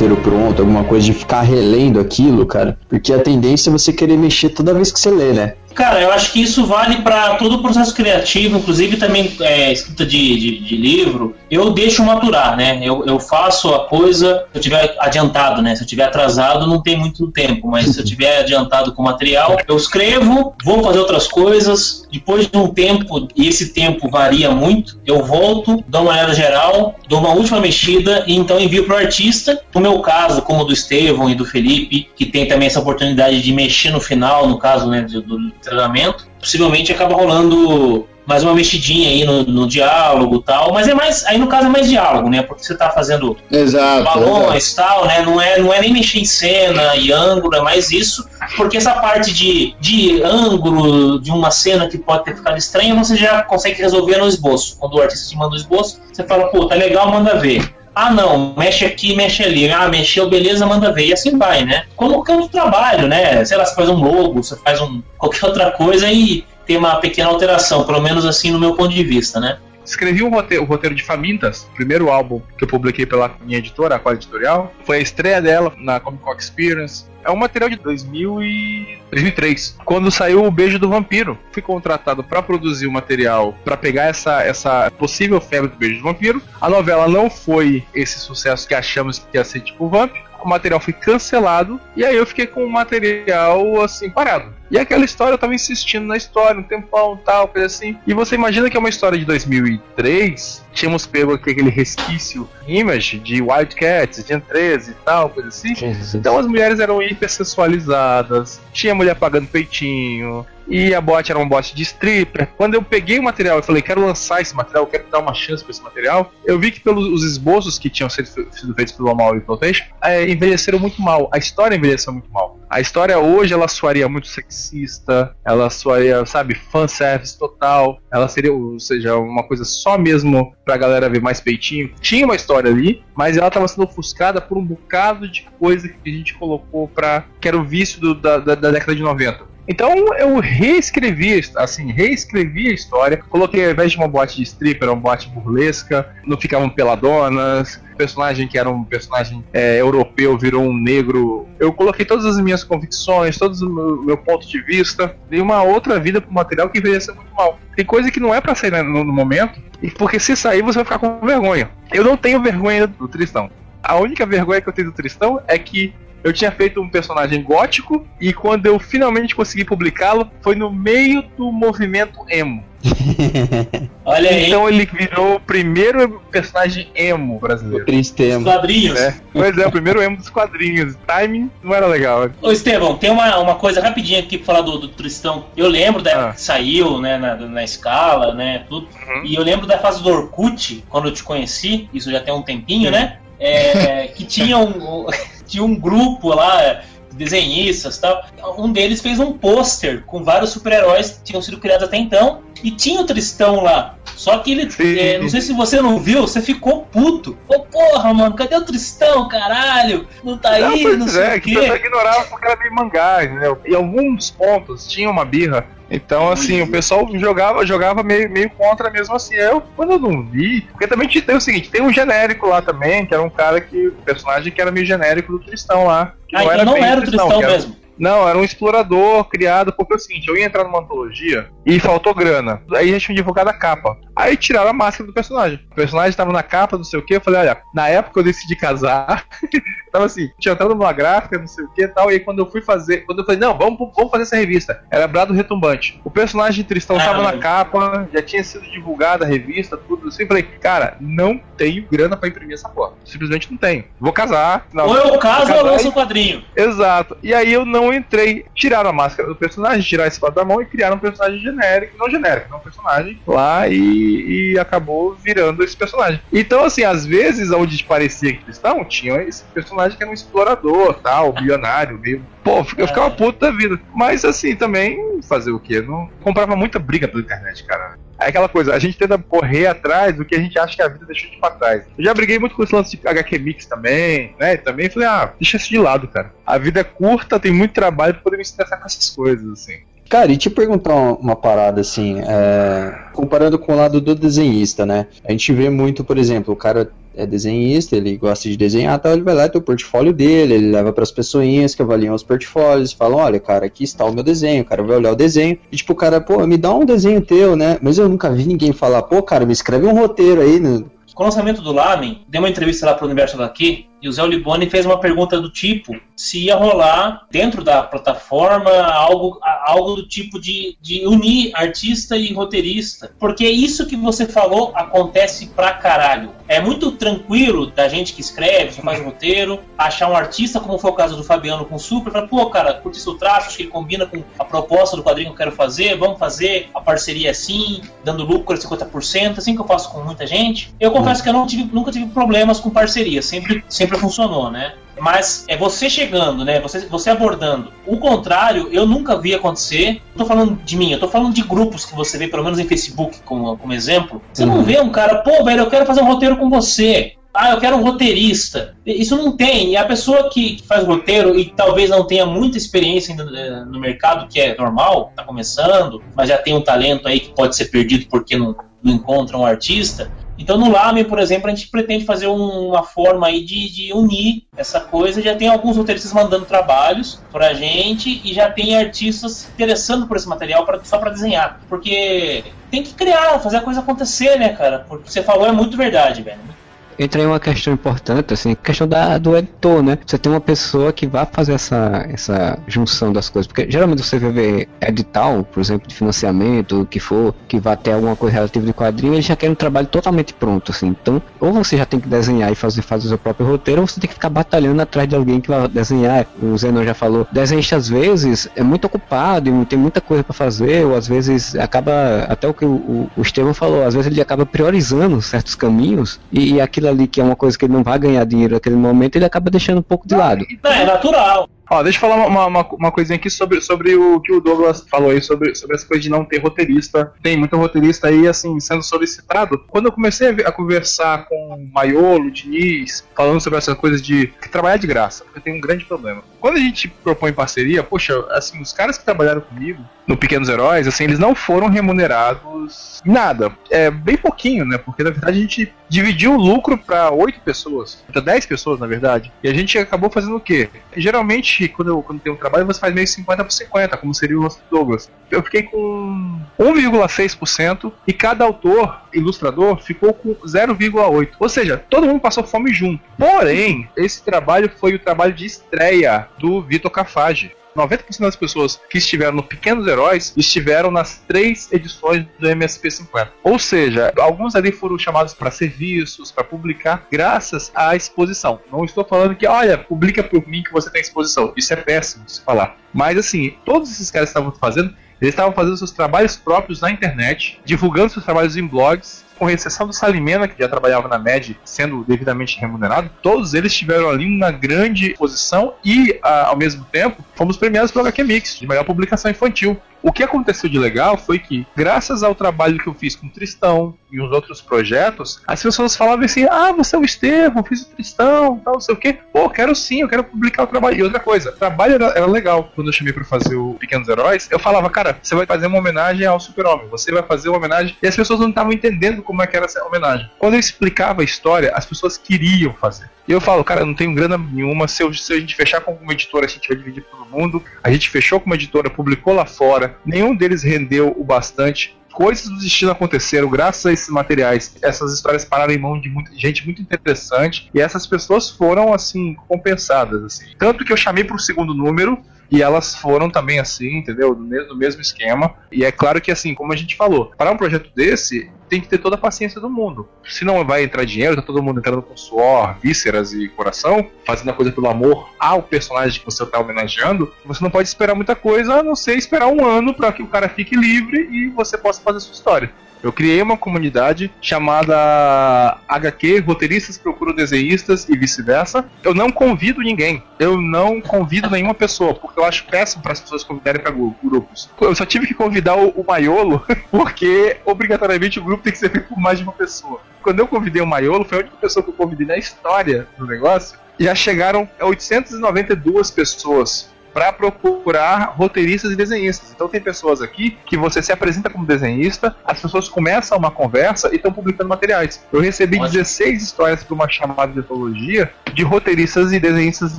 roteiro 0.00 0.16
pronto, 0.16 0.62
alguma 0.62 0.82
coisa 0.84 1.04
de 1.04 1.12
ficar 1.12 1.42
relendo 1.42 2.00
aquilo, 2.00 2.46
cara? 2.46 2.78
Porque 2.88 3.12
a 3.12 3.18
tendência 3.18 3.68
é 3.68 3.72
você 3.72 3.92
querer 3.92 4.16
mexer 4.16 4.48
toda 4.48 4.72
vez 4.72 4.90
que 4.90 4.98
você 4.98 5.10
lê, 5.10 5.32
né? 5.32 5.54
Cara, 5.74 6.00
eu 6.00 6.10
acho 6.12 6.32
que 6.32 6.42
isso 6.42 6.66
vale 6.66 6.96
para 7.02 7.36
todo 7.36 7.56
o 7.56 7.62
processo 7.62 7.94
criativo, 7.94 8.58
inclusive 8.58 8.96
também 8.96 9.32
é, 9.40 9.72
escrita 9.72 10.04
de, 10.04 10.38
de, 10.38 10.58
de, 10.58 10.76
livro. 10.76 11.34
Eu 11.50 11.70
deixo 11.70 12.04
maturar, 12.04 12.56
né? 12.56 12.80
Eu, 12.82 13.04
eu 13.06 13.20
faço 13.20 13.72
a 13.74 13.86
coisa, 13.86 14.44
se 14.52 14.58
eu 14.58 14.62
tiver 14.62 14.96
adiantado, 14.98 15.62
né? 15.62 15.74
Se 15.74 15.82
eu 15.82 15.86
tiver 15.86 16.04
atrasado, 16.04 16.66
não 16.66 16.82
tem 16.82 16.98
muito 16.98 17.30
tempo, 17.30 17.68
mas 17.68 17.86
se 17.90 18.00
eu 18.00 18.04
tiver 18.04 18.40
adiantado 18.40 18.92
com 18.92 19.02
o 19.02 19.04
material, 19.04 19.56
eu 19.66 19.76
escrevo, 19.76 20.54
vou 20.64 20.82
fazer 20.82 20.98
outras 20.98 21.28
coisas. 21.28 22.06
Depois 22.12 22.48
de 22.48 22.58
um 22.58 22.68
tempo, 22.68 23.28
e 23.36 23.48
esse 23.48 23.72
tempo 23.72 24.10
varia 24.10 24.50
muito, 24.50 24.98
eu 25.06 25.24
volto, 25.24 25.82
dou 25.86 26.02
uma 26.02 26.12
olhada 26.12 26.34
geral, 26.34 26.96
dou 27.08 27.20
uma 27.20 27.30
última 27.30 27.60
mexida 27.60 28.24
e 28.26 28.34
então 28.34 28.58
envio 28.58 28.84
para 28.84 28.96
o 28.96 28.98
artista. 28.98 29.60
No 29.72 29.80
meu 29.80 30.00
caso, 30.00 30.42
como 30.42 30.64
do 30.64 30.72
Estevão 30.72 31.30
e 31.30 31.34
do 31.34 31.44
Felipe, 31.44 32.08
que 32.16 32.26
tem 32.26 32.46
também 32.46 32.66
essa 32.66 32.80
oportunidade 32.80 33.40
de 33.40 33.52
mexer 33.52 33.90
no 33.90 34.00
final, 34.00 34.48
no 34.48 34.58
caso 34.58 34.88
né, 34.88 35.02
do 35.02 35.52
treinamento, 35.70 36.26
possivelmente 36.38 36.92
acaba 36.92 37.14
rolando 37.14 38.06
mais 38.26 38.44
uma 38.44 38.54
mexidinha 38.54 39.08
aí 39.08 39.24
no, 39.24 39.42
no 39.42 39.66
diálogo 39.66 40.36
e 40.36 40.42
tal, 40.44 40.72
mas 40.72 40.86
é 40.86 40.94
mais, 40.94 41.24
aí 41.24 41.36
no 41.36 41.48
caso 41.48 41.66
é 41.66 41.68
mais 41.68 41.88
diálogo, 41.88 42.28
né, 42.28 42.42
porque 42.42 42.62
você 42.62 42.76
tá 42.76 42.88
fazendo 42.90 43.36
exato, 43.50 44.04
balões 44.04 44.70
e 44.70 44.76
tal, 44.76 45.06
né, 45.06 45.22
não 45.22 45.40
é, 45.40 45.58
não 45.58 45.72
é 45.72 45.80
nem 45.80 45.92
mexer 45.92 46.20
em 46.20 46.24
cena 46.24 46.94
e 46.94 47.10
ângulo, 47.10 47.56
é 47.56 47.60
mais 47.60 47.90
isso, 47.90 48.24
porque 48.56 48.76
essa 48.76 48.92
parte 48.94 49.32
de, 49.32 49.74
de 49.80 50.22
ângulo 50.22 51.20
de 51.20 51.32
uma 51.32 51.50
cena 51.50 51.88
que 51.88 51.98
pode 51.98 52.24
ter 52.24 52.36
ficado 52.36 52.56
estranha, 52.56 52.94
você 52.94 53.16
já 53.16 53.42
consegue 53.42 53.82
resolver 53.82 54.18
no 54.18 54.28
esboço, 54.28 54.76
quando 54.78 54.94
o 54.94 55.02
artista 55.02 55.28
te 55.28 55.36
manda 55.36 55.54
o 55.54 55.58
esboço, 55.58 56.00
você 56.12 56.22
fala, 56.22 56.48
pô, 56.48 56.66
tá 56.66 56.76
legal, 56.76 57.10
manda 57.10 57.36
ver. 57.36 57.79
Ah, 57.94 58.10
não, 58.10 58.54
mexe 58.56 58.84
aqui, 58.84 59.14
mexe 59.14 59.42
ali. 59.42 59.70
Ah, 59.70 59.88
mexeu, 59.88 60.28
beleza, 60.28 60.64
manda 60.66 60.92
ver. 60.92 61.06
E 61.06 61.12
assim 61.12 61.36
vai, 61.36 61.64
né? 61.64 61.84
Como 61.96 62.22
qualquer 62.22 62.48
trabalho, 62.48 63.08
né? 63.08 63.44
Sei 63.44 63.56
lá, 63.56 63.64
você 63.64 63.74
faz 63.74 63.88
um 63.88 64.02
logo, 64.02 64.42
você 64.42 64.56
faz 64.56 64.80
um, 64.80 65.02
qualquer 65.18 65.46
outra 65.46 65.70
coisa 65.72 66.10
e 66.10 66.44
tem 66.66 66.76
uma 66.76 66.96
pequena 66.96 67.28
alteração, 67.28 67.84
pelo 67.84 68.00
menos 68.00 68.24
assim 68.24 68.50
no 68.50 68.58
meu 68.58 68.74
ponto 68.74 68.94
de 68.94 69.02
vista, 69.02 69.40
né? 69.40 69.58
Escrevi 69.90 70.22
um 70.22 70.30
roteiro, 70.30 70.62
o 70.62 70.66
roteiro 70.66 70.94
de 70.94 71.02
Famintas, 71.02 71.64
o 71.64 71.74
primeiro 71.74 72.10
álbum 72.10 72.40
que 72.56 72.62
eu 72.62 72.68
publiquei 72.68 73.04
pela 73.04 73.34
minha 73.40 73.58
editora, 73.58 73.96
a 73.96 73.98
Qual 73.98 74.14
Editorial. 74.14 74.72
Foi 74.84 74.98
a 74.98 75.00
estreia 75.00 75.42
dela 75.42 75.72
na 75.76 75.98
Comic 75.98 76.22
Con 76.22 76.32
Experience. 76.32 77.06
É 77.24 77.30
um 77.30 77.34
material 77.34 77.68
de 77.68 77.74
2000 77.74 78.40
e 78.40 78.98
2003, 79.10 79.78
quando 79.84 80.08
saiu 80.08 80.44
o 80.44 80.50
Beijo 80.50 80.78
do 80.78 80.88
Vampiro. 80.88 81.36
Fui 81.50 81.60
contratado 81.60 82.22
para 82.22 82.40
produzir 82.40 82.86
o 82.86 82.92
material, 82.92 83.52
para 83.64 83.76
pegar 83.76 84.04
essa, 84.04 84.40
essa 84.42 84.92
possível 84.92 85.40
febre 85.40 85.68
do 85.68 85.76
Beijo 85.76 85.96
do 85.96 86.04
Vampiro. 86.04 86.40
A 86.60 86.70
novela 86.70 87.08
não 87.08 87.28
foi 87.28 87.82
esse 87.92 88.20
sucesso 88.20 88.68
que 88.68 88.74
achamos 88.74 89.18
que 89.18 89.36
ia 89.36 89.42
ser 89.42 89.58
tipo 89.58 89.88
Vamp. 89.88 90.14
O 90.40 90.48
material 90.48 90.78
foi 90.78 90.92
cancelado 90.92 91.80
e 91.96 92.04
aí 92.04 92.16
eu 92.16 92.24
fiquei 92.24 92.46
com 92.46 92.64
o 92.64 92.70
material 92.70 93.82
assim 93.82 94.08
parado. 94.08 94.59
E 94.70 94.78
aquela 94.78 95.04
história 95.04 95.34
eu 95.34 95.38
tava 95.38 95.54
insistindo 95.54 96.06
na 96.06 96.16
história, 96.16 96.60
um 96.60 96.62
tempão, 96.62 97.18
tal, 97.24 97.48
coisa 97.48 97.66
assim. 97.66 97.96
E 98.06 98.14
você 98.14 98.36
imagina 98.36 98.70
que 98.70 98.76
é 98.76 98.80
uma 98.80 98.88
história 98.88 99.18
de 99.18 99.24
2003, 99.24 100.64
tínhamos 100.72 101.06
pego 101.06 101.34
aquele 101.34 101.70
resquício 101.70 102.48
image 102.68 103.18
de 103.18 103.42
Wildcats, 103.42 104.24
Gen 104.26 104.40
13 104.40 104.92
e 104.92 104.94
tal, 105.04 105.30
coisa 105.30 105.48
assim. 105.48 105.74
Jesus. 105.74 106.14
Então 106.14 106.38
as 106.38 106.46
mulheres 106.46 106.78
eram 106.78 107.02
hipersexualizadas, 107.02 108.60
tinha 108.72 108.94
mulher 108.94 109.16
pagando 109.16 109.48
peitinho, 109.48 110.46
e 110.68 110.94
a 110.94 111.00
bot 111.00 111.28
era 111.28 111.38
uma 111.38 111.48
bot 111.48 111.74
de 111.74 111.82
stripper. 111.82 112.48
Quando 112.56 112.74
eu 112.74 112.82
peguei 112.82 113.18
o 113.18 113.22
material 113.24 113.58
e 113.58 113.62
falei, 113.62 113.82
quero 113.82 114.00
lançar 114.00 114.40
esse 114.40 114.54
material, 114.54 114.86
quero 114.86 115.04
dar 115.10 115.18
uma 115.18 115.34
chance 115.34 115.64
para 115.64 115.72
esse 115.72 115.82
material, 115.82 116.32
eu 116.44 116.60
vi 116.60 116.70
que 116.70 116.78
pelos 116.78 117.24
esboços 117.24 117.76
que 117.76 117.90
tinham 117.90 118.08
sido, 118.08 118.26
sido 118.26 118.72
feitos 118.74 118.94
pelo 118.94 119.10
Amal 119.10 119.36
e 119.36 119.40
Flotation, 119.40 119.84
é, 120.00 120.30
envelheceram 120.30 120.78
muito 120.78 121.02
mal. 121.02 121.28
A 121.32 121.38
história 121.38 121.74
envelheceu 121.74 122.12
muito 122.12 122.30
mal. 122.30 122.59
A 122.70 122.80
história 122.80 123.18
hoje, 123.18 123.52
ela 123.52 123.66
soaria 123.66 124.08
muito 124.08 124.28
sexista, 124.28 125.34
ela 125.44 125.68
soaria, 125.68 126.24
sabe, 126.24 126.54
fanservice 126.54 127.36
total, 127.36 128.00
ela 128.12 128.28
seria, 128.28 128.52
ou 128.52 128.78
seja, 128.78 129.16
uma 129.16 129.42
coisa 129.42 129.64
só 129.64 129.98
mesmo 129.98 130.54
pra 130.64 130.76
galera 130.76 131.08
ver 131.08 131.20
mais 131.20 131.40
peitinho. 131.40 131.92
Tinha 132.00 132.24
uma 132.24 132.36
história 132.36 132.70
ali, 132.70 133.02
mas 133.12 133.36
ela 133.36 133.50
tava 133.50 133.66
sendo 133.66 133.82
ofuscada 133.82 134.40
por 134.40 134.56
um 134.56 134.64
bocado 134.64 135.28
de 135.28 135.48
coisa 135.58 135.88
que 135.88 136.08
a 136.08 136.12
gente 136.12 136.34
colocou 136.34 136.86
pra. 136.86 137.24
que 137.40 137.48
era 137.48 137.58
o 137.58 137.64
vício 137.64 138.00
do, 138.00 138.14
da, 138.14 138.38
da, 138.38 138.54
da 138.54 138.70
década 138.70 138.94
de 138.94 139.02
90. 139.02 139.49
Então 139.70 139.94
eu 140.18 140.40
reescrevi, 140.40 141.40
assim, 141.54 141.92
reescrevi 141.92 142.70
a 142.70 142.72
história. 142.72 143.16
Coloquei, 143.16 143.64
ao 143.64 143.70
invés 143.70 143.92
de 143.92 143.98
uma 143.98 144.08
boate 144.08 144.36
de 144.36 144.42
stripper, 144.42 144.88
uma 144.88 144.96
boate 144.96 145.28
burlesca. 145.28 146.12
Não 146.26 146.36
ficavam 146.36 146.68
peladonas. 146.68 147.80
Personagem 147.96 148.48
que 148.48 148.58
era 148.58 148.68
um 148.68 148.82
personagem 148.82 149.44
é, 149.52 149.80
europeu 149.80 150.36
virou 150.36 150.64
um 150.64 150.76
negro. 150.76 151.46
Eu 151.60 151.72
coloquei 151.72 152.04
todas 152.04 152.26
as 152.26 152.40
minhas 152.40 152.64
convicções, 152.64 153.38
todo 153.38 153.54
o 153.64 154.04
meu 154.04 154.16
ponto 154.16 154.44
de 154.44 154.60
vista. 154.60 155.14
Dei 155.28 155.40
uma 155.40 155.62
outra 155.62 156.00
vida 156.00 156.20
pro 156.20 156.32
material 156.32 156.68
que 156.68 156.80
envelheceu 156.80 157.14
muito 157.14 157.32
mal. 157.32 157.60
Tem 157.76 157.84
coisa 157.84 158.10
que 158.10 158.18
não 158.18 158.34
é 158.34 158.40
para 158.40 158.56
sair 158.56 158.72
no, 158.82 159.04
no 159.04 159.12
momento, 159.12 159.60
e 159.80 159.88
porque 159.88 160.18
se 160.18 160.34
sair 160.34 160.62
você 160.62 160.82
vai 160.82 160.84
ficar 160.84 160.98
com 160.98 161.24
vergonha. 161.24 161.70
Eu 161.92 162.02
não 162.02 162.16
tenho 162.16 162.42
vergonha 162.42 162.88
do 162.88 163.06
Tristão. 163.06 163.48
A 163.80 163.94
única 163.96 164.26
vergonha 164.26 164.60
que 164.60 164.68
eu 164.68 164.72
tenho 164.72 164.90
do 164.90 164.94
Tristão 164.94 165.40
é 165.46 165.56
que 165.58 165.94
eu 166.22 166.32
tinha 166.32 166.50
feito 166.50 166.80
um 166.80 166.88
personagem 166.88 167.42
gótico 167.42 168.06
e 168.20 168.32
quando 168.32 168.66
eu 168.66 168.78
finalmente 168.78 169.34
consegui 169.34 169.64
publicá-lo 169.64 170.30
foi 170.42 170.54
no 170.54 170.70
meio 170.70 171.22
do 171.36 171.50
movimento 171.50 172.24
emo. 172.28 172.64
Olha 174.04 174.30
aí. 174.30 174.46
Então 174.46 174.68
ele 174.68 174.86
virou 174.86 175.36
o 175.36 175.40
primeiro 175.40 176.20
personagem 176.30 176.88
emo 176.94 177.38
brasileiro. 177.38 177.82
O 177.82 177.86
triste 177.86 178.22
emo. 178.22 178.44
quadrinhos. 178.44 178.98
É. 178.98 179.14
Pois 179.32 179.56
é, 179.56 179.66
o 179.66 179.70
primeiro 179.70 180.02
emo 180.02 180.16
dos 180.16 180.30
quadrinhos. 180.30 180.96
Timing 181.06 181.50
não 181.62 181.74
era 181.74 181.86
legal. 181.86 182.30
Ô 182.40 182.50
Estevão, 182.50 182.96
tem 182.96 183.10
uma, 183.10 183.38
uma 183.38 183.54
coisa 183.56 183.80
rapidinha 183.80 184.20
aqui 184.20 184.38
pra 184.38 184.46
falar 184.46 184.62
do, 184.62 184.78
do 184.78 184.88
Tristão. 184.88 185.46
Eu 185.56 185.68
lembro 185.68 186.02
da 186.02 186.10
época 186.10 186.28
ah. 186.28 186.32
que 186.32 186.40
saiu, 186.40 186.98
né, 186.98 187.18
na, 187.18 187.36
na 187.36 187.64
escala, 187.64 188.34
né, 188.34 188.64
tudo. 188.68 188.88
Uhum. 189.08 189.24
E 189.24 189.34
eu 189.34 189.42
lembro 189.42 189.66
da 189.66 189.78
fase 189.78 190.02
do 190.02 190.08
Orkut, 190.08 190.84
quando 190.88 191.08
eu 191.08 191.12
te 191.12 191.22
conheci, 191.22 191.88
isso 191.92 192.10
já 192.10 192.20
tem 192.20 192.32
um 192.32 192.42
tempinho, 192.42 192.86
uhum. 192.86 192.92
né? 192.92 193.18
É, 193.38 194.08
que 194.08 194.24
tinha 194.24 194.58
um, 194.58 195.06
tinha 195.50 195.64
um 195.64 195.74
grupo 195.74 196.28
lá 196.28 196.82
desenhistas 197.12 197.98
tal. 197.98 198.24
Um 198.56 198.72
deles 198.72 199.00
fez 199.00 199.18
um 199.20 199.32
pôster 199.32 200.04
com 200.06 200.24
vários 200.24 200.50
super-heróis 200.50 201.10
que 201.10 201.24
tinham 201.24 201.42
sido 201.42 201.58
criados 201.58 201.86
até 201.86 201.96
então. 201.96 202.40
E 202.62 202.70
tinha 202.70 203.00
o 203.00 203.04
Tristão 203.04 203.62
lá. 203.62 203.96
Só 204.20 204.36
que 204.36 204.52
ele. 204.52 204.68
É, 204.98 205.18
não 205.18 205.30
sei 205.30 205.40
se 205.40 205.54
você 205.54 205.80
não 205.80 205.98
viu, 205.98 206.20
você 206.20 206.42
ficou 206.42 206.82
puto. 206.82 207.38
Pô, 207.48 207.60
porra, 207.60 208.12
mano, 208.12 208.36
cadê 208.36 208.54
o 208.54 208.64
Tristão, 208.66 209.26
caralho? 209.28 210.06
Não 210.22 210.36
tá 210.36 210.50
aí, 210.50 210.84
não, 210.84 210.98
não 210.98 211.08
sei 211.08 211.22
é, 211.22 211.36
o 211.36 211.40
quê. 211.40 211.54
Que 211.54 211.86
ignorava 211.86 212.24
porque 212.24 212.46
era 212.46 212.54
meio 212.58 212.74
mangá, 212.74 213.24
entendeu? 213.24 213.58
Em 213.64 213.74
alguns 213.74 214.30
pontos 214.30 214.86
tinha 214.86 215.08
uma 215.08 215.24
birra 215.24 215.66
então, 215.90 216.30
assim, 216.30 216.62
o 216.62 216.70
pessoal 216.70 217.08
jogava, 217.14 217.66
jogava 217.66 218.02
meio, 218.04 218.30
meio 218.30 218.48
contra 218.50 218.88
mesmo 218.90 219.16
assim. 219.16 219.34
Eu, 219.34 219.60
quando 219.74 219.92
eu 219.92 219.98
não 219.98 220.22
vi. 220.22 220.60
Porque 220.70 220.86
também 220.86 221.08
tem 221.08 221.34
o 221.34 221.40
seguinte: 221.40 221.68
tem 221.68 221.82
um 221.82 221.92
genérico 221.92 222.46
lá 222.46 222.62
também, 222.62 223.04
que 223.04 223.12
era 223.12 223.22
um 223.22 223.28
cara 223.28 223.60
que. 223.60 223.88
O 223.88 224.02
personagem 224.04 224.52
que 224.52 224.60
era 224.60 224.70
meio 224.70 224.86
genérico 224.86 225.32
do 225.32 225.40
Tristão 225.40 225.86
lá. 225.86 226.14
Ah, 226.32 226.44
não 226.44 226.44
então 226.44 226.52
era 226.52 226.64
não 226.64 226.76
era 226.76 227.00
o 227.00 227.02
Tristão, 227.02 227.28
Tristão 227.28 227.50
mesmo. 227.50 227.76
Não, 228.00 228.26
era 228.26 228.38
um 228.38 228.42
explorador 228.42 229.24
criado, 229.24 229.74
porque 229.74 229.92
é 229.92 229.96
o 229.96 229.98
seguinte, 229.98 230.26
eu 230.26 230.34
ia 230.34 230.46
entrar 230.46 230.64
numa 230.64 230.80
antologia 230.80 231.50
e 231.66 231.78
faltou 231.78 232.14
grana. 232.14 232.62
Aí 232.74 232.88
a 232.88 232.92
gente 232.94 233.04
tinha 233.04 233.16
divulgado 233.16 233.50
a 233.50 233.52
capa. 233.52 233.98
Aí 234.16 234.38
tiraram 234.38 234.70
a 234.70 234.72
máscara 234.72 235.06
do 235.06 235.12
personagem. 235.12 235.60
O 235.70 235.74
personagem 235.74 236.08
estava 236.08 236.32
na 236.32 236.42
capa, 236.42 236.78
não 236.78 236.84
sei 236.84 236.98
o 236.98 237.04
que. 237.04 237.14
Eu 237.14 237.20
falei, 237.20 237.40
olha, 237.40 237.60
na 237.74 237.88
época 237.88 238.18
eu 238.18 238.24
decidi 238.24 238.56
casar. 238.56 239.26
tava 239.90 240.06
assim, 240.06 240.30
tinha 240.38 240.52
entrado 240.52 240.74
numa 240.74 240.92
gráfica, 240.92 241.38
não 241.38 241.46
sei 241.46 241.64
o 241.64 241.68
que 241.68 241.82
e 241.82 241.88
tal. 241.88 242.10
E 242.10 242.14
aí 242.14 242.20
quando 242.20 242.38
eu 242.38 242.50
fui 242.50 242.62
fazer, 242.62 242.98
quando 242.98 243.20
eu 243.20 243.24
falei, 243.24 243.40
não, 243.40 243.56
vamos, 243.56 243.78
vamos 243.94 244.10
fazer 244.10 244.22
essa 244.22 244.36
revista. 244.36 244.82
Era 244.90 245.06
Brado 245.06 245.32
Retumbante. 245.32 246.00
O 246.04 246.10
personagem 246.10 246.62
de 246.62 246.68
Tristão 246.68 246.96
estava 246.96 247.22
na 247.22 247.38
capa, 247.38 248.08
já 248.12 248.22
tinha 248.22 248.42
sido 248.44 248.64
divulgada 248.70 249.24
a 249.24 249.28
revista, 249.28 249.76
tudo 249.76 250.08
assim. 250.08 250.22
Eu 250.22 250.28
falei, 250.28 250.42
cara, 250.42 250.96
não 251.00 251.40
tenho 251.56 251.86
grana 251.90 252.16
para 252.16 252.28
imprimir 252.28 252.54
essa 252.54 252.68
porra. 252.68 252.92
Simplesmente 253.04 253.50
não 253.50 253.58
tenho. 253.58 253.84
Vou 253.98 254.12
casar. 254.12 254.66
Não, 254.72 254.86
ou 254.86 254.96
eu 254.96 255.18
caso 255.18 255.52
ou 255.52 255.64
lanço 255.64 255.88
um 255.88 255.92
quadrinho. 255.92 256.44
Exato. 256.56 257.16
E 257.22 257.34
aí 257.34 257.52
eu 257.52 257.64
não 257.64 257.92
entrei. 257.92 258.46
Tiraram 258.54 258.90
a 258.90 258.92
máscara 258.92 259.28
do 259.28 259.36
personagem, 259.36 259.82
tiraram 259.82 260.08
esse 260.08 260.20
quadro 260.20 260.36
da 260.36 260.44
mão 260.44 260.62
e 260.62 260.66
criaram 260.66 260.96
um 260.96 261.00
personagem 261.00 261.40
genérico. 261.40 261.96
Não 261.98 262.10
genérico, 262.10 262.50
não 262.50 262.58
um 262.58 262.62
personagem 262.62 263.20
lá 263.26 263.68
e, 263.68 264.52
e 264.52 264.58
acabou 264.58 265.14
virando 265.14 265.62
esse 265.62 265.76
personagem. 265.76 266.20
Então, 266.32 266.64
assim, 266.64 266.84
às 266.84 267.04
vezes, 267.04 267.50
onde 267.50 267.82
parecia 267.84 268.32
que 268.32 268.44
cristão, 268.44 268.84
tinha 268.84 269.22
esse 269.22 269.44
personagem 269.44 269.79
que 269.88 270.02
era 270.02 270.10
um 270.10 270.14
explorador, 270.14 270.94
tal, 270.94 271.32
bilionário, 271.32 271.98
meio. 271.98 272.22
Pô, 272.42 272.58
eu 272.58 272.86
ficava 272.86 273.10
puto 273.10 273.40
da 273.40 273.50
vida. 273.50 273.78
Mas, 273.94 274.24
assim, 274.24 274.54
também, 274.56 275.20
fazer 275.22 275.50
o 275.50 275.60
quê? 275.60 275.80
Não 275.80 276.08
comprava 276.22 276.56
muita 276.56 276.78
briga 276.78 277.06
pela 277.08 277.22
internet, 277.22 277.64
cara. 277.64 277.98
É 278.18 278.28
aquela 278.28 278.48
coisa, 278.50 278.74
a 278.74 278.78
gente 278.78 278.98
tenta 278.98 279.16
correr 279.16 279.66
atrás 279.66 280.14
do 280.14 280.26
que 280.26 280.34
a 280.34 280.38
gente 280.38 280.58
acha 280.58 280.76
que 280.76 280.82
a 280.82 280.88
vida 280.88 281.06
deixou 281.06 281.30
de 281.30 281.38
pra 281.38 281.50
trás. 281.50 281.84
Eu 281.96 282.04
já 282.04 282.12
briguei 282.12 282.38
muito 282.38 282.54
com 282.54 282.62
esse 282.62 282.74
lance 282.74 282.94
de 282.94 283.08
HQ 283.08 283.38
Mix 283.38 283.64
também, 283.64 284.34
né? 284.38 284.58
Também 284.58 284.90
falei, 284.90 285.08
ah, 285.08 285.32
deixa 285.40 285.56
isso 285.56 285.70
de 285.70 285.78
lado, 285.78 286.06
cara. 286.06 286.30
A 286.46 286.58
vida 286.58 286.80
é 286.80 286.84
curta, 286.84 287.40
tem 287.40 287.50
muito 287.50 287.72
trabalho 287.72 288.14
pra 288.14 288.22
poder 288.22 288.36
me 288.36 288.42
estressar 288.42 288.78
com 288.78 288.84
essas 288.84 289.08
coisas, 289.08 289.48
assim. 289.50 289.78
Cara, 290.10 290.32
e 290.32 290.36
te 290.36 290.50
perguntar 290.50 290.92
uma, 290.92 291.12
uma 291.12 291.36
parada 291.36 291.80
assim, 291.80 292.20
é, 292.20 292.92
comparando 293.12 293.56
com 293.56 293.72
o 293.72 293.76
lado 293.76 294.00
do 294.00 294.12
desenhista, 294.12 294.84
né? 294.84 295.06
A 295.24 295.30
gente 295.30 295.52
vê 295.52 295.70
muito, 295.70 296.02
por 296.02 296.18
exemplo, 296.18 296.52
o 296.52 296.56
cara 296.56 296.90
é 297.14 297.26
desenhista, 297.26 297.96
ele 297.96 298.16
gosta 298.16 298.48
de 298.48 298.56
desenhar, 298.56 298.98
então 298.98 299.12
ele 299.12 299.22
vai 299.22 299.34
lá 299.34 299.46
e 299.46 299.50
tem 299.50 299.60
o 299.60 299.64
portfólio 299.64 300.12
dele, 300.12 300.54
ele 300.54 300.70
leva 300.70 300.92
para 300.92 301.02
as 301.02 301.10
pessoinhas 301.10 301.74
que 301.74 301.82
avaliam 301.82 302.14
os 302.14 302.22
portfólios, 302.22 302.92
falam, 302.92 303.18
olha, 303.18 303.40
cara, 303.40 303.66
aqui 303.66 303.84
está 303.84 304.04
o 304.04 304.12
meu 304.12 304.22
desenho, 304.22 304.62
o 304.62 304.64
cara 304.64 304.82
vai 304.82 304.96
olhar 304.96 305.12
o 305.12 305.16
desenho, 305.16 305.58
e 305.70 305.76
tipo, 305.76 305.92
o 305.92 305.96
cara, 305.96 306.20
pô, 306.20 306.46
me 306.46 306.56
dá 306.56 306.72
um 306.74 306.84
desenho 306.84 307.20
teu, 307.20 307.56
né? 307.56 307.78
Mas 307.82 307.98
eu 307.98 308.08
nunca 308.08 308.30
vi 308.30 308.44
ninguém 308.44 308.72
falar, 308.72 309.02
pô, 309.02 309.22
cara, 309.22 309.44
me 309.44 309.52
escreve 309.52 309.86
um 309.86 309.94
roteiro 309.94 310.40
aí, 310.40 310.60
né? 310.60 310.84
Com 311.14 311.24
o 311.24 311.26
lançamento 311.26 311.60
do 311.60 311.72
Lamen, 311.72 312.22
dei 312.28 312.40
uma 312.40 312.48
entrevista 312.48 312.86
lá 312.86 312.94
pro 312.94 313.06
Universo 313.06 313.36
HQ 313.36 313.89
e 314.02 314.08
o 314.08 314.12
Zé 314.12 314.26
Liboni 314.26 314.68
fez 314.68 314.86
uma 314.86 314.98
pergunta 314.98 315.40
do 315.40 315.50
tipo 315.50 315.94
se 316.20 316.44
ia 316.44 316.54
rolar 316.54 317.26
dentro 317.30 317.64
da 317.64 317.82
plataforma 317.82 318.70
algo, 318.70 319.40
algo 319.64 319.96
do 319.96 320.06
tipo 320.06 320.38
de, 320.38 320.76
de 320.80 321.06
unir 321.06 321.50
artista 321.54 322.14
e 322.14 322.32
roteirista. 322.32 323.10
Porque 323.18 323.48
isso 323.48 323.86
que 323.86 323.96
você 323.96 324.26
falou 324.26 324.70
acontece 324.74 325.46
pra 325.46 325.72
caralho. 325.72 326.30
É 326.46 326.60
muito 326.60 326.92
tranquilo 326.92 327.70
da 327.70 327.88
gente 327.88 328.12
que 328.12 328.20
escreve, 328.20 328.76
que 328.76 328.82
faz 328.82 329.02
roteiro, 329.02 329.60
achar 329.78 330.10
um 330.10 330.16
artista, 330.16 330.60
como 330.60 330.78
foi 330.78 330.90
o 330.90 330.94
caso 330.94 331.16
do 331.16 331.24
Fabiano 331.24 331.64
com 331.64 331.76
o 331.76 331.78
Super, 331.78 332.12
falar, 332.12 332.28
pô, 332.28 332.50
cara, 332.50 332.74
curti 332.74 333.00
seu 333.00 333.14
traço, 333.14 333.46
acho 333.46 333.56
que 333.56 333.62
ele 333.62 333.70
combina 333.70 334.04
com 334.04 334.22
a 334.38 334.44
proposta 334.44 334.96
do 334.96 335.02
quadrinho 335.02 335.28
que 335.28 335.34
eu 335.34 335.38
quero 335.38 335.52
fazer, 335.52 335.96
vamos 335.96 336.18
fazer 336.18 336.68
a 336.74 336.80
parceria 336.80 337.30
assim, 337.30 337.80
dando 338.04 338.24
lucro 338.24 338.58
de 338.58 338.64
50%, 338.64 339.38
assim 339.38 339.54
que 339.54 339.60
eu 339.60 339.66
faço 339.66 339.90
com 339.90 340.02
muita 340.02 340.26
gente. 340.26 340.74
Eu 340.78 340.90
confesso 340.90 341.22
que 341.22 341.28
eu 341.28 341.32
não 341.32 341.46
tive, 341.46 341.64
nunca 341.72 341.90
tive 341.90 342.06
problemas 342.06 342.60
com 342.60 342.68
parceria, 342.68 343.22
sempre, 343.22 343.64
sempre 343.68 343.89
funcionou, 343.98 344.50
né? 344.50 344.74
Mas 345.00 345.44
é 345.48 345.56
você 345.56 345.88
chegando, 345.88 346.44
né? 346.44 346.60
Você, 346.60 346.80
você 346.80 347.10
abordando. 347.10 347.72
O 347.86 347.96
contrário, 347.96 348.68
eu 348.70 348.86
nunca 348.86 349.18
vi 349.18 349.34
acontecer. 349.34 350.02
Não 350.14 350.24
tô 350.24 350.26
falando 350.26 350.62
de 350.62 350.76
mim, 350.76 350.92
eu 350.92 351.00
tô 351.00 351.08
falando 351.08 351.32
de 351.32 351.42
grupos 351.42 351.84
que 351.84 351.94
você 351.94 352.18
vê, 352.18 352.28
pelo 352.28 352.44
menos 352.44 352.58
em 352.58 352.68
Facebook, 352.68 353.20
como, 353.24 353.56
como 353.56 353.72
exemplo. 353.72 354.20
Você 354.32 354.44
não 354.44 354.62
vê 354.62 354.78
um 354.80 354.90
cara, 354.90 355.16
pô, 355.22 355.42
velho, 355.44 355.62
eu 355.62 355.70
quero 355.70 355.86
fazer 355.86 356.02
um 356.02 356.06
roteiro 356.06 356.36
com 356.36 356.50
você. 356.50 357.14
Ah, 357.32 357.52
eu 357.52 357.60
quero 357.60 357.76
um 357.76 357.82
roteirista. 357.82 358.74
Isso 358.84 359.16
não 359.16 359.36
tem. 359.36 359.70
E 359.70 359.76
a 359.76 359.84
pessoa 359.84 360.28
que 360.28 360.58
faz 360.66 360.84
roteiro 360.84 361.38
e 361.38 361.46
talvez 361.46 361.88
não 361.88 362.04
tenha 362.04 362.26
muita 362.26 362.58
experiência 362.58 363.14
no, 363.14 363.66
no 363.66 363.78
mercado, 363.78 364.28
que 364.28 364.40
é 364.40 364.56
normal, 364.56 365.12
tá 365.14 365.22
começando, 365.22 366.02
mas 366.14 366.28
já 366.28 366.36
tem 366.36 366.54
um 366.54 366.60
talento 366.60 367.06
aí 367.06 367.20
que 367.20 367.32
pode 367.32 367.54
ser 367.54 367.66
perdido 367.66 368.06
porque 368.10 368.36
não, 368.36 368.56
não 368.82 368.94
encontra 368.94 369.38
um 369.38 369.46
artista. 369.46 370.10
Então 370.40 370.56
no 370.56 370.70
Lame, 370.70 371.04
por 371.04 371.18
exemplo, 371.18 371.48
a 371.48 371.54
gente 371.54 371.68
pretende 371.68 372.06
fazer 372.06 372.26
um, 372.26 372.68
uma 372.68 372.82
forma 372.82 373.26
aí 373.26 373.44
de, 373.44 373.68
de, 373.68 373.92
unir 373.92 374.44
essa 374.56 374.80
coisa. 374.80 375.20
Já 375.20 375.36
tem 375.36 375.48
alguns 375.48 375.76
roteiristas 375.76 376.14
mandando 376.14 376.46
trabalhos 376.46 377.20
pra 377.30 377.52
gente 377.52 378.22
e 378.24 378.32
já 378.32 378.50
tem 378.50 378.74
artistas 378.74 379.32
se 379.32 379.48
interessando 379.50 380.06
por 380.06 380.16
esse 380.16 380.26
material 380.26 380.64
pra, 380.64 380.82
só 380.82 380.96
para 380.96 381.10
desenhar. 381.10 381.60
Porque 381.68 382.42
tem 382.70 382.82
que 382.82 382.94
criar, 382.94 383.38
fazer 383.38 383.58
a 383.58 383.62
coisa 383.62 383.80
acontecer, 383.80 384.38
né, 384.38 384.48
cara? 384.48 384.86
Porque 384.88 385.10
você 385.10 385.22
falou 385.22 385.46
é 385.46 385.52
muito 385.52 385.76
verdade, 385.76 386.22
velho 386.22 386.59
entra 387.00 387.22
aí 387.22 387.26
uma 387.26 387.40
questão 387.40 387.72
importante, 387.72 388.34
assim, 388.34 388.54
questão 388.54 388.86
da, 388.86 389.16
do 389.16 389.34
editor, 389.36 389.82
né? 389.82 389.98
Você 390.06 390.18
tem 390.18 390.30
uma 390.30 390.40
pessoa 390.40 390.92
que 390.92 391.06
vai 391.06 391.26
fazer 391.26 391.54
essa, 391.54 392.06
essa 392.10 392.58
junção 392.66 393.10
das 393.10 393.30
coisas. 393.30 393.46
Porque 393.46 393.70
geralmente 393.70 394.02
você 394.02 394.18
vai 394.18 394.30
ver 394.30 394.68
edital, 394.82 395.42
por 395.42 395.60
exemplo, 395.60 395.88
de 395.88 395.94
financiamento, 395.94 396.82
o 396.82 396.86
que 396.86 397.00
for, 397.00 397.34
que 397.48 397.58
vai 397.58 397.76
ter 397.76 397.92
alguma 397.92 398.14
coisa 398.14 398.34
relativa 398.34 398.66
de 398.66 398.74
quadrinho, 398.74 399.14
ele 399.14 399.22
já 399.22 399.34
quer 399.34 399.50
um 399.50 399.54
trabalho 399.54 399.86
totalmente 399.86 400.34
pronto, 400.34 400.72
assim. 400.72 400.88
Então, 400.88 401.22
ou 401.40 401.52
você 401.54 401.78
já 401.78 401.86
tem 401.86 401.98
que 401.98 402.06
desenhar 402.06 402.52
e 402.52 402.54
fazer, 402.54 402.82
fazer 402.82 403.06
o 403.06 403.08
seu 403.08 403.18
próprio 403.18 403.46
roteiro, 403.46 403.80
ou 403.80 403.86
você 403.86 403.98
tem 403.98 404.08
que 404.08 404.14
ficar 404.14 404.28
batalhando 404.28 404.82
atrás 404.82 405.08
de 405.08 405.16
alguém 405.16 405.40
que 405.40 405.48
vai 405.48 405.66
desenhar. 405.68 406.26
O 406.42 406.56
Zenon 406.58 406.84
já 406.84 406.94
falou, 406.94 407.26
desenhista 407.32 407.76
às 407.76 407.88
vezes 407.88 408.48
é 408.54 408.62
muito 408.62 408.84
ocupado 408.84 409.48
e 409.48 409.64
tem 409.64 409.78
muita 409.78 410.02
coisa 410.02 410.22
para 410.22 410.34
fazer, 410.34 410.84
ou 410.84 410.94
às 410.94 411.08
vezes 411.08 411.54
acaba, 411.54 412.26
até 412.28 412.46
o 412.46 412.52
que 412.52 412.64
o, 412.64 412.72
o, 412.72 413.10
o 413.16 413.22
Estevam 413.22 413.54
falou, 413.54 413.86
às 413.86 413.94
vezes 413.94 414.10
ele 414.10 414.20
acaba 414.20 414.44
priorizando 414.44 415.22
certos 415.22 415.54
caminhos 415.54 416.20
e, 416.30 416.54
e 416.54 416.60
aquilo 416.60 416.89
ali 416.90 417.06
que 417.06 417.20
é 417.20 417.24
uma 417.24 417.36
coisa 417.36 417.58
que 417.58 417.64
ele 417.64 417.72
não 417.72 417.82
vai 417.82 417.98
ganhar 417.98 418.24
dinheiro 418.24 418.54
naquele 418.54 418.76
momento, 418.76 419.16
ele 419.16 419.24
acaba 419.24 419.50
deixando 419.50 419.78
um 419.78 419.82
pouco 419.82 420.06
de 420.06 420.14
lado. 420.14 420.44
Não, 420.62 420.70
é 420.70 420.84
natural. 420.84 421.48
Ó, 421.72 421.84
deixa 421.84 421.98
eu 421.98 422.00
falar 422.00 422.26
uma, 422.26 422.46
uma, 422.46 422.68
uma 422.72 422.90
coisinha 422.90 423.16
aqui 423.16 423.30
sobre, 423.30 423.60
sobre 423.60 423.94
o 423.94 424.20
que 424.20 424.32
o 424.32 424.40
Douglas 424.40 424.84
falou 424.90 425.10
aí, 425.10 425.22
sobre, 425.22 425.54
sobre 425.54 425.76
essa 425.76 425.86
coisa 425.86 426.02
de 426.02 426.10
não 426.10 426.24
ter 426.24 426.38
roteirista. 426.38 427.12
Tem 427.22 427.36
muito 427.36 427.56
roteirista 427.56 428.08
aí, 428.08 428.26
assim, 428.26 428.58
sendo 428.58 428.82
solicitado. 428.82 429.62
Quando 429.68 429.86
eu 429.86 429.92
comecei 429.92 430.30
a, 430.30 430.48
a 430.48 430.52
conversar 430.52 431.26
com 431.26 431.70
Maiolo, 431.72 432.28
Diniz, 432.32 433.06
falando 433.14 433.40
sobre 433.40 433.58
essas 433.58 433.76
coisas 433.76 434.02
de 434.02 434.32
trabalhar 434.50 434.78
de 434.78 434.88
graça, 434.88 435.22
porque 435.24 435.38
tem 435.38 435.56
um 435.56 435.60
grande 435.60 435.84
problema. 435.84 436.24
Quando 436.40 436.56
a 436.56 436.60
gente 436.60 436.88
propõe 436.88 437.32
parceria, 437.32 437.82
poxa, 437.82 438.24
assim, 438.30 438.60
os 438.60 438.72
caras 438.72 438.96
que 438.96 439.04
trabalharam 439.04 439.40
comigo 439.40 439.84
no 440.06 440.16
Pequenos 440.16 440.48
Heróis, 440.48 440.88
assim, 440.88 441.04
eles 441.04 441.18
não 441.18 441.34
foram 441.34 441.68
remunerados 441.68 443.00
nada. 443.04 443.52
É 443.70 443.90
bem 443.90 444.16
pouquinho, 444.16 444.64
né? 444.64 444.78
Porque 444.78 445.02
na 445.02 445.10
verdade 445.10 445.38
a 445.38 445.40
gente 445.40 445.72
dividiu 445.88 446.34
o 446.34 446.36
lucro 446.36 446.78
para 446.78 447.10
oito 447.10 447.40
pessoas, 447.40 448.02
para 448.10 448.20
dez 448.20 448.46
pessoas, 448.46 448.80
na 448.80 448.86
verdade. 448.86 449.32
E 449.42 449.48
a 449.48 449.54
gente 449.54 449.78
acabou 449.78 450.10
fazendo 450.10 450.36
o 450.36 450.40
quê? 450.40 450.68
Geralmente, 450.96 451.68
quando, 451.68 452.02
quando 452.02 452.20
tem 452.20 452.32
um 452.32 452.36
trabalho, 452.36 452.66
você 452.66 452.80
faz 452.80 452.94
meio 452.94 453.06
50 453.06 453.44
por 453.44 453.52
50, 453.52 453.96
como 453.96 454.14
seria 454.14 454.38
o 454.38 454.42
nosso 454.42 454.60
Douglas. 454.70 455.10
Eu 455.30 455.42
fiquei 455.42 455.64
com 455.64 456.40
1,6% 456.58 457.92
e 458.06 458.12
cada 458.12 458.44
autor, 458.44 459.02
ilustrador, 459.12 459.80
ficou 459.80 460.12
com 460.12 460.34
0,8%. 460.34 461.30
Ou 461.38 461.48
seja, 461.48 461.82
todo 461.88 462.06
mundo 462.06 462.20
passou 462.20 462.44
fome 462.44 462.72
junto. 462.72 463.02
Porém, 463.18 463.88
esse 463.96 464.22
trabalho 464.22 464.70
foi 464.78 464.94
o 464.94 464.98
trabalho 464.98 465.32
de 465.32 465.46
estreia 465.46 466.28
do 466.40 466.62
Vitor 466.62 466.90
Cafage. 466.90 467.52
90% 467.76 468.20
das 468.20 468.34
pessoas 468.34 468.80
que 468.90 468.98
estiveram 468.98 469.36
no 469.36 469.42
Pequenos 469.44 469.86
Heróis 469.86 470.32
estiveram 470.36 470.90
nas 470.90 471.18
três 471.28 471.70
edições 471.70 472.26
do 472.38 472.48
MSP 472.48 472.90
50. 472.90 473.32
Ou 473.44 473.58
seja, 473.58 474.12
alguns 474.18 474.56
ali 474.56 474.72
foram 474.72 474.98
chamados 474.98 475.34
para 475.34 475.52
serviços, 475.52 476.32
para 476.32 476.42
publicar, 476.42 477.06
graças 477.10 477.70
à 477.72 477.94
exposição. 477.94 478.60
Não 478.72 478.84
estou 478.84 479.04
falando 479.04 479.36
que, 479.36 479.46
olha, 479.46 479.78
publica 479.78 480.22
por 480.22 480.46
mim 480.48 480.64
que 480.64 480.72
você 480.72 480.90
tem 480.90 481.00
exposição. 481.00 481.52
Isso 481.56 481.72
é 481.72 481.76
péssimo 481.76 482.24
de 482.24 482.32
se 482.32 482.42
falar. 482.42 482.76
Mas 482.92 483.16
assim, 483.16 483.54
todos 483.64 483.90
esses 483.90 484.10
caras 484.10 484.30
estavam 484.30 484.50
fazendo 484.50 484.92
eles 485.20 485.34
estavam 485.34 485.52
fazendo 485.52 485.76
seus 485.76 485.90
trabalhos 485.90 486.36
próprios 486.36 486.80
na 486.80 486.90
internet, 486.90 487.60
divulgando 487.64 488.10
seus 488.10 488.24
trabalhos 488.24 488.56
em 488.56 488.66
blogs, 488.66 489.24
com 489.38 489.48
exceção 489.48 489.86
do 489.86 489.92
Salimena, 489.92 490.46
que 490.46 490.60
já 490.60 490.68
trabalhava 490.68 491.08
na 491.08 491.18
MED, 491.18 491.58
sendo 491.64 492.04
devidamente 492.04 492.60
remunerado, 492.60 493.10
todos 493.22 493.54
eles 493.54 493.72
estiveram 493.72 494.10
ali 494.10 494.26
numa 494.26 494.50
grande 494.50 495.14
posição 495.14 495.72
e, 495.82 496.20
ao 496.22 496.56
mesmo 496.56 496.84
tempo, 496.92 497.24
fomos 497.34 497.56
premiados 497.56 497.90
pelo 497.90 498.06
HQ 498.06 498.22
Mix, 498.22 498.58
de 498.58 498.66
melhor 498.66 498.84
publicação 498.84 499.30
infantil. 499.30 499.80
O 500.02 500.12
que 500.12 500.22
aconteceu 500.22 500.68
de 500.68 500.78
legal 500.78 501.16
foi 501.16 501.38
que, 501.38 501.66
graças 501.76 502.22
ao 502.22 502.34
trabalho 502.34 502.78
que 502.78 502.86
eu 502.86 502.94
fiz 502.94 503.14
com 503.14 503.26
o 503.26 503.30
Tristão 503.30 503.94
e 504.10 504.20
os 504.20 504.30
outros 504.32 504.60
projetos, 504.60 505.42
as 505.46 505.62
pessoas 505.62 505.94
falavam 505.94 506.24
assim: 506.24 506.46
ah, 506.50 506.72
você 506.72 506.96
é 506.96 506.98
o 506.98 507.04
Estevam, 507.04 507.62
fiz 507.62 507.82
o 507.82 507.90
Tristão, 507.90 508.58
tal, 508.64 508.74
não 508.74 508.80
sei 508.80 508.94
o 508.94 508.98
quê. 508.98 509.18
Pô, 509.32 509.48
quero 509.50 509.74
sim, 509.74 510.00
eu 510.00 510.08
quero 510.08 510.24
publicar 510.24 510.64
o 510.64 510.66
trabalho. 510.66 510.96
E 510.96 511.02
outra 511.02 511.20
coisa, 511.20 511.50
o 511.50 511.56
trabalho 511.56 511.94
era, 511.94 512.06
era 512.06 512.26
legal. 512.26 512.70
Quando 512.74 512.88
eu 512.88 512.92
chamei 512.92 513.12
para 513.12 513.24
fazer 513.24 513.56
o 513.56 513.74
Pequenos 513.74 514.08
Heróis, 514.08 514.48
eu 514.50 514.58
falava, 514.58 514.88
cara, 514.88 515.18
você 515.22 515.34
vai 515.34 515.46
fazer 515.46 515.66
uma 515.66 515.78
homenagem 515.78 516.26
ao 516.26 516.40
Super-Homem, 516.40 516.88
você 516.88 517.12
vai 517.12 517.22
fazer 517.22 517.48
uma 517.48 517.58
homenagem. 517.58 517.96
E 518.02 518.06
as 518.06 518.16
pessoas 518.16 518.40
não 518.40 518.48
estavam 518.48 518.72
entendendo 518.72 519.22
como 519.22 519.42
é 519.42 519.46
que 519.46 519.56
era 519.56 519.66
essa 519.66 519.84
homenagem. 519.84 520.28
Quando 520.38 520.54
eu 520.54 520.60
explicava 520.60 521.20
a 521.20 521.24
história, 521.24 521.72
as 521.74 521.84
pessoas 521.84 522.16
queriam 522.16 522.72
fazer. 522.74 523.10
E 523.30 523.32
eu 523.32 523.40
falo, 523.40 523.62
cara, 523.62 523.86
não 523.86 523.94
tenho 523.94 524.12
grana 524.12 524.36
nenhuma. 524.36 524.88
Se, 524.88 525.04
eu, 525.04 525.14
se 525.14 525.32
a 525.32 525.38
gente 525.38 525.54
fechar 525.54 525.80
com 525.82 525.92
uma 525.92 526.12
editora, 526.12 526.46
a 526.46 526.48
gente 526.48 526.66
vai 526.66 526.76
dividir 526.76 527.04
todo 527.04 527.30
mundo. 527.30 527.62
A 527.80 527.88
gente 527.88 528.10
fechou 528.10 528.40
com 528.40 528.46
uma 528.46 528.56
editora, 528.56 528.90
publicou 528.90 529.32
lá 529.32 529.46
fora. 529.46 529.96
Nenhum 530.04 530.34
deles 530.34 530.64
rendeu 530.64 531.14
o 531.16 531.22
bastante 531.22 531.96
coisas 532.12 532.48
do 532.48 532.58
destino 532.58 532.90
aconteceram 532.90 533.48
graças 533.48 533.86
a 533.86 533.92
esses 533.92 534.08
materiais. 534.08 534.74
Essas 534.82 535.14
histórias 535.14 535.44
pararam 535.44 535.72
em 535.72 535.78
mão 535.78 536.00
de 536.00 536.08
muita 536.08 536.36
gente 536.36 536.64
muito 536.64 536.82
interessante 536.82 537.70
e 537.72 537.80
essas 537.80 538.04
pessoas 538.04 538.50
foram 538.50 538.92
assim 538.92 539.36
compensadas 539.46 540.24
assim. 540.24 540.46
Tanto 540.58 540.84
que 540.84 540.92
eu 540.92 540.96
chamei 540.96 541.22
para 541.22 541.36
o 541.36 541.38
segundo 541.38 541.72
número 541.72 542.18
e 542.50 542.62
elas 542.62 542.96
foram 542.96 543.30
também 543.30 543.60
assim, 543.60 543.98
entendeu? 543.98 544.34
No 544.34 544.44
mesmo, 544.44 544.68
no 544.70 544.76
mesmo 544.76 545.00
esquema. 545.00 545.54
E 545.70 545.84
é 545.84 545.92
claro 545.92 546.20
que 546.20 546.32
assim, 546.32 546.52
como 546.52 546.72
a 546.72 546.76
gente 546.76 546.96
falou, 546.96 547.32
para 547.38 547.52
um 547.52 547.56
projeto 547.56 547.90
desse, 547.94 548.50
tem 548.70 548.80
que 548.80 548.88
ter 548.88 548.98
toda 548.98 549.16
a 549.16 549.18
paciência 549.18 549.60
do 549.60 549.68
mundo. 549.68 550.08
Se 550.24 550.44
não 550.44 550.64
vai 550.64 550.84
entrar 550.84 551.04
dinheiro, 551.04 551.34
tá 551.34 551.42
todo 551.42 551.62
mundo 551.62 551.80
entrando 551.80 552.00
com 552.00 552.16
suor, 552.16 552.76
vísceras 552.80 553.32
e 553.32 553.48
coração, 553.48 554.08
fazendo 554.24 554.50
a 554.50 554.54
coisa 554.54 554.70
pelo 554.70 554.88
amor 554.88 555.28
ao 555.38 555.62
personagem 555.62 556.20
que 556.20 556.24
você 556.24 556.46
tá 556.46 556.60
homenageando, 556.60 557.32
você 557.44 557.62
não 557.62 557.70
pode 557.70 557.88
esperar 557.88 558.14
muita 558.14 558.36
coisa 558.36 558.76
a 558.76 558.82
não 558.82 558.94
ser 558.94 559.16
esperar 559.16 559.48
um 559.48 559.66
ano 559.66 559.92
para 559.92 560.12
que 560.12 560.22
o 560.22 560.28
cara 560.28 560.48
fique 560.48 560.76
livre 560.76 561.28
e 561.32 561.48
você 561.48 561.76
possa 561.76 562.00
fazer 562.00 562.20
sua 562.20 562.34
história. 562.34 562.72
Eu 563.02 563.12
criei 563.12 563.40
uma 563.40 563.56
comunidade 563.56 564.30
chamada 564.42 565.78
HQ 565.88 566.40
Roteiristas 566.40 566.98
Procuram 566.98 567.34
Desenhistas 567.34 568.08
e 568.08 568.16
vice-versa. 568.16 568.84
Eu 569.02 569.14
não 569.14 569.32
convido 569.32 569.80
ninguém. 569.80 570.22
Eu 570.38 570.60
não 570.60 571.00
convido 571.00 571.48
nenhuma 571.48 571.74
pessoa, 571.74 572.14
porque 572.14 572.38
eu 572.38 572.44
acho 572.44 572.66
péssimo 572.66 573.02
para 573.02 573.12
as 573.12 573.20
pessoas 573.20 573.42
convidarem 573.42 573.80
para 573.80 573.90
grupos. 573.90 574.68
Eu 574.80 574.94
só 574.94 575.06
tive 575.06 575.26
que 575.26 575.34
convidar 575.34 575.76
o, 575.76 575.88
o 575.88 576.04
Maiolo, 576.06 576.62
porque 576.90 577.56
obrigatoriamente 577.64 578.38
o 578.38 578.44
grupo 578.44 578.59
tem 578.60 578.72
que 578.72 578.78
ser 578.78 578.90
feito 578.90 579.08
por 579.08 579.18
mais 579.18 579.38
de 579.38 579.44
uma 579.44 579.52
pessoa. 579.52 580.00
Quando 580.22 580.38
eu 580.40 580.48
convidei 580.48 580.82
o 580.82 580.86
Maiolo, 580.86 581.24
foi 581.24 581.38
a 581.38 581.40
única 581.42 581.56
pessoa 581.56 581.82
que 581.82 581.90
eu 581.90 581.94
convidei 581.94 582.26
na 582.26 582.36
história 582.36 583.06
do 583.16 583.26
negócio. 583.26 583.78
Já 583.98 584.14
chegaram 584.14 584.68
a 584.78 584.86
892 584.86 586.10
pessoas 586.10 586.90
para 587.12 587.32
procurar 587.32 588.34
roteiristas 588.36 588.92
e 588.92 588.96
desenhistas. 588.96 589.50
Então 589.52 589.68
tem 589.68 589.80
pessoas 589.80 590.22
aqui 590.22 590.56
que 590.64 590.76
você 590.76 591.02
se 591.02 591.12
apresenta 591.12 591.50
como 591.50 591.66
desenhista, 591.66 592.34
as 592.44 592.60
pessoas 592.60 592.88
começam 592.88 593.36
uma 593.36 593.50
conversa 593.50 594.08
e 594.12 594.16
estão 594.16 594.32
publicando 594.32 594.68
materiais. 594.68 595.24
Eu 595.32 595.40
recebi 595.40 595.76
Ótimo. 595.76 595.92
16 595.92 596.42
histórias 596.42 596.82
para 596.82 596.94
uma 596.94 597.08
chamada 597.08 597.52
de 597.52 597.60
antologia 597.60 598.32
de 598.54 598.62
roteiristas 598.62 599.32
e 599.32 599.40
desenhistas 599.40 599.98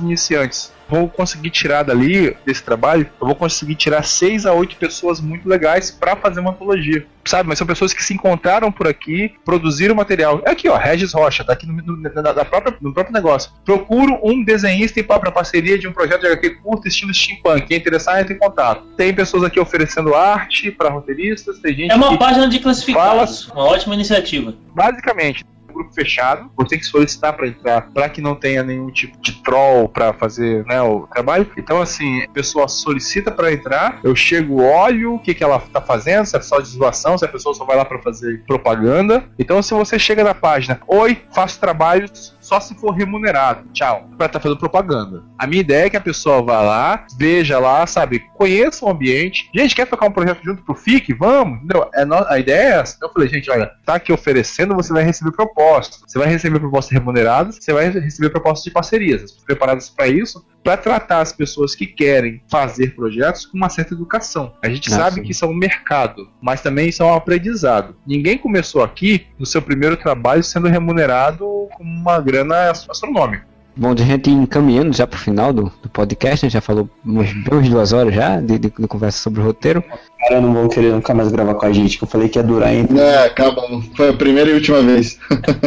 iniciantes. 0.00 0.72
Vou 0.92 1.08
conseguir 1.08 1.48
tirar 1.48 1.82
dali 1.84 2.36
desse 2.44 2.62
trabalho, 2.62 3.08
eu 3.18 3.26
vou 3.26 3.34
conseguir 3.34 3.74
tirar 3.76 4.02
6 4.02 4.44
a 4.44 4.52
8 4.52 4.76
pessoas 4.76 5.22
muito 5.22 5.48
legais 5.48 5.90
para 5.90 6.14
fazer 6.14 6.40
uma 6.40 6.50
antologia. 6.50 7.06
Sabe, 7.24 7.48
mas 7.48 7.56
são 7.56 7.66
pessoas 7.66 7.94
que 7.94 8.02
se 8.04 8.12
encontraram 8.12 8.70
por 8.70 8.86
aqui, 8.86 9.32
produziram 9.44 9.94
material. 9.94 10.42
É 10.44 10.50
aqui, 10.50 10.68
ó, 10.68 10.76
Regis 10.76 11.12
Rocha, 11.14 11.44
tá 11.44 11.52
aqui 11.54 11.66
no, 11.66 11.72
no- 11.74 11.96
na- 12.12 12.34
na 12.34 12.44
própria- 12.44 12.76
no 12.80 12.92
próprio 12.92 13.14
negócio. 13.14 13.50
Procuro 13.64 14.18
um 14.22 14.44
desenhista 14.44 15.00
e 15.00 15.02
para 15.02 15.30
parceria 15.32 15.78
de 15.78 15.88
um 15.88 15.92
projeto 15.92 16.20
de 16.22 16.26
HQ 16.26 16.50
curto 16.62 16.88
estilo 16.88 17.14
steampunk. 17.14 17.66
Quem 17.68 17.78
interessar, 17.78 18.20
entre 18.20 18.34
em 18.34 18.38
contato. 18.38 18.82
Tem 18.96 19.14
pessoas 19.14 19.44
aqui 19.44 19.58
oferecendo 19.60 20.14
arte 20.14 20.70
para 20.70 20.90
roteiristas, 20.90 21.58
tem 21.60 21.74
gente 21.74 21.90
É 21.92 21.94
uma 21.94 22.18
página 22.18 22.46
de 22.48 22.58
classificados. 22.58 23.48
Uma 23.48 23.64
ótima 23.64 23.94
iniciativa. 23.94 24.52
basicamente 24.74 25.44
grupo 25.72 25.92
fechado, 25.92 26.50
você 26.56 26.70
tem 26.70 26.78
que 26.78 26.86
solicitar 26.86 27.32
para 27.32 27.48
entrar, 27.48 27.90
para 27.92 28.08
que 28.08 28.20
não 28.20 28.34
tenha 28.34 28.62
nenhum 28.62 28.90
tipo 28.90 29.20
de 29.20 29.32
troll 29.42 29.88
para 29.88 30.12
fazer 30.12 30.64
né, 30.66 30.80
o 30.82 31.06
trabalho. 31.06 31.50
Então, 31.56 31.80
assim, 31.80 32.22
a 32.22 32.28
pessoa 32.28 32.68
solicita 32.68 33.30
para 33.30 33.52
entrar, 33.52 34.00
eu 34.02 34.14
chego, 34.14 34.62
olho 34.62 35.14
o 35.14 35.18
que, 35.18 35.34
que 35.34 35.44
ela 35.44 35.58
tá 35.58 35.80
fazendo, 35.80 36.26
se 36.26 36.36
é 36.36 36.40
só 36.40 36.60
de 36.60 36.68
zoação, 36.68 37.16
se 37.18 37.24
a 37.24 37.28
pessoa 37.28 37.54
só 37.54 37.64
vai 37.64 37.76
lá 37.76 37.84
para 37.84 38.00
fazer 38.00 38.42
propaganda. 38.46 39.24
Então, 39.38 39.62
se 39.62 39.74
você 39.74 39.98
chega 39.98 40.24
na 40.24 40.34
página, 40.34 40.80
oi, 40.86 41.22
faço 41.32 41.58
trabalhos 41.58 42.34
só 42.52 42.60
se 42.60 42.74
for 42.74 42.90
remunerado. 42.90 43.64
Tchau. 43.72 44.08
Pra 44.18 44.26
estar 44.26 44.38
fazendo 44.38 44.58
propaganda. 44.58 45.22
A 45.38 45.46
minha 45.46 45.60
ideia 45.60 45.86
é 45.86 45.90
que 45.90 45.96
a 45.96 46.00
pessoa 46.00 46.42
vá 46.42 46.60
lá, 46.60 47.06
veja 47.18 47.58
lá, 47.58 47.86
sabe, 47.86 48.20
conheça 48.34 48.84
o 48.84 48.90
ambiente. 48.90 49.48
Gente, 49.54 49.74
quer 49.74 49.86
tocar 49.86 50.06
um 50.06 50.10
projeto 50.12 50.40
junto 50.44 50.62
pro 50.62 50.74
FIC? 50.74 51.14
Vamos. 51.14 51.58
Entendeu? 51.58 51.88
É 51.94 52.04
no- 52.04 52.26
A 52.28 52.38
ideia 52.38 52.62
é 52.74 52.80
essa. 52.80 52.94
Então 52.96 53.08
eu 53.08 53.12
falei, 53.12 53.28
gente, 53.28 53.50
olha, 53.50 53.70
tá 53.86 53.94
aqui 53.94 54.12
oferecendo, 54.12 54.74
você 54.74 54.92
vai 54.92 55.02
receber 55.02 55.32
propostas. 55.32 56.02
Você 56.06 56.18
vai 56.18 56.28
receber 56.28 56.60
propostas 56.60 56.92
remuneradas, 56.92 57.56
você 57.60 57.72
vai 57.72 57.88
receber 57.88 58.28
propostas 58.28 58.64
de 58.64 58.70
parcerias. 58.70 59.32
Preparadas 59.46 59.88
para 59.88 60.06
isso, 60.08 60.44
para 60.62 60.76
tratar 60.76 61.20
as 61.20 61.32
pessoas 61.32 61.74
que 61.74 61.86
querem 61.86 62.40
fazer 62.48 62.94
projetos 62.94 63.46
com 63.46 63.56
uma 63.56 63.68
certa 63.68 63.94
educação. 63.94 64.52
A 64.62 64.68
gente 64.68 64.92
Ah, 64.92 64.96
sabe 64.96 65.16
sim. 65.16 65.22
que 65.22 65.32
isso 65.32 65.44
é 65.44 65.48
um 65.48 65.54
mercado, 65.54 66.28
mas 66.40 66.60
também 66.60 66.88
isso 66.88 67.02
é 67.02 67.06
um 67.06 67.14
aprendizado. 67.14 67.96
Ninguém 68.06 68.38
começou 68.38 68.82
aqui 68.82 69.26
no 69.38 69.46
seu 69.46 69.60
primeiro 69.62 69.96
trabalho 69.96 70.42
sendo 70.44 70.68
remunerado 70.68 71.44
com 71.74 71.82
uma 71.82 72.20
grana 72.20 72.41
astronômica. 72.50 73.44
Bom, 73.74 73.94
de 73.94 74.04
gente 74.04 74.28
ir 74.28 74.34
encaminhando 74.34 74.94
já 74.94 75.06
pro 75.06 75.18
final 75.18 75.50
do, 75.50 75.72
do 75.82 75.88
podcast, 75.88 76.44
a 76.44 76.48
gente 76.48 76.52
já 76.52 76.60
falou 76.60 76.90
umas, 77.02 77.32
duas 77.70 77.94
horas 77.94 78.14
já 78.14 78.38
de, 78.38 78.58
de- 78.58 78.70
de 78.78 78.86
conversa 78.86 79.18
sobre 79.18 79.40
o 79.40 79.44
roteiro. 79.44 79.82
Os 79.90 80.28
caras 80.28 80.42
não 80.42 80.52
vão 80.52 80.68
querer 80.68 80.92
nunca 80.92 81.14
mais 81.14 81.32
gravar 81.32 81.54
com 81.54 81.64
a 81.64 81.72
gente, 81.72 81.96
que 81.96 82.04
eu 82.04 82.08
falei 82.08 82.28
que 82.28 82.38
ia 82.38 82.42
durar 82.42 82.74
entre. 82.74 82.98
É, 82.98 83.24
acabou. 83.24 83.82
Foi 83.96 84.10
a 84.10 84.12
primeira 84.12 84.50
e 84.50 84.54
última 84.54 84.82
vez. 84.82 85.18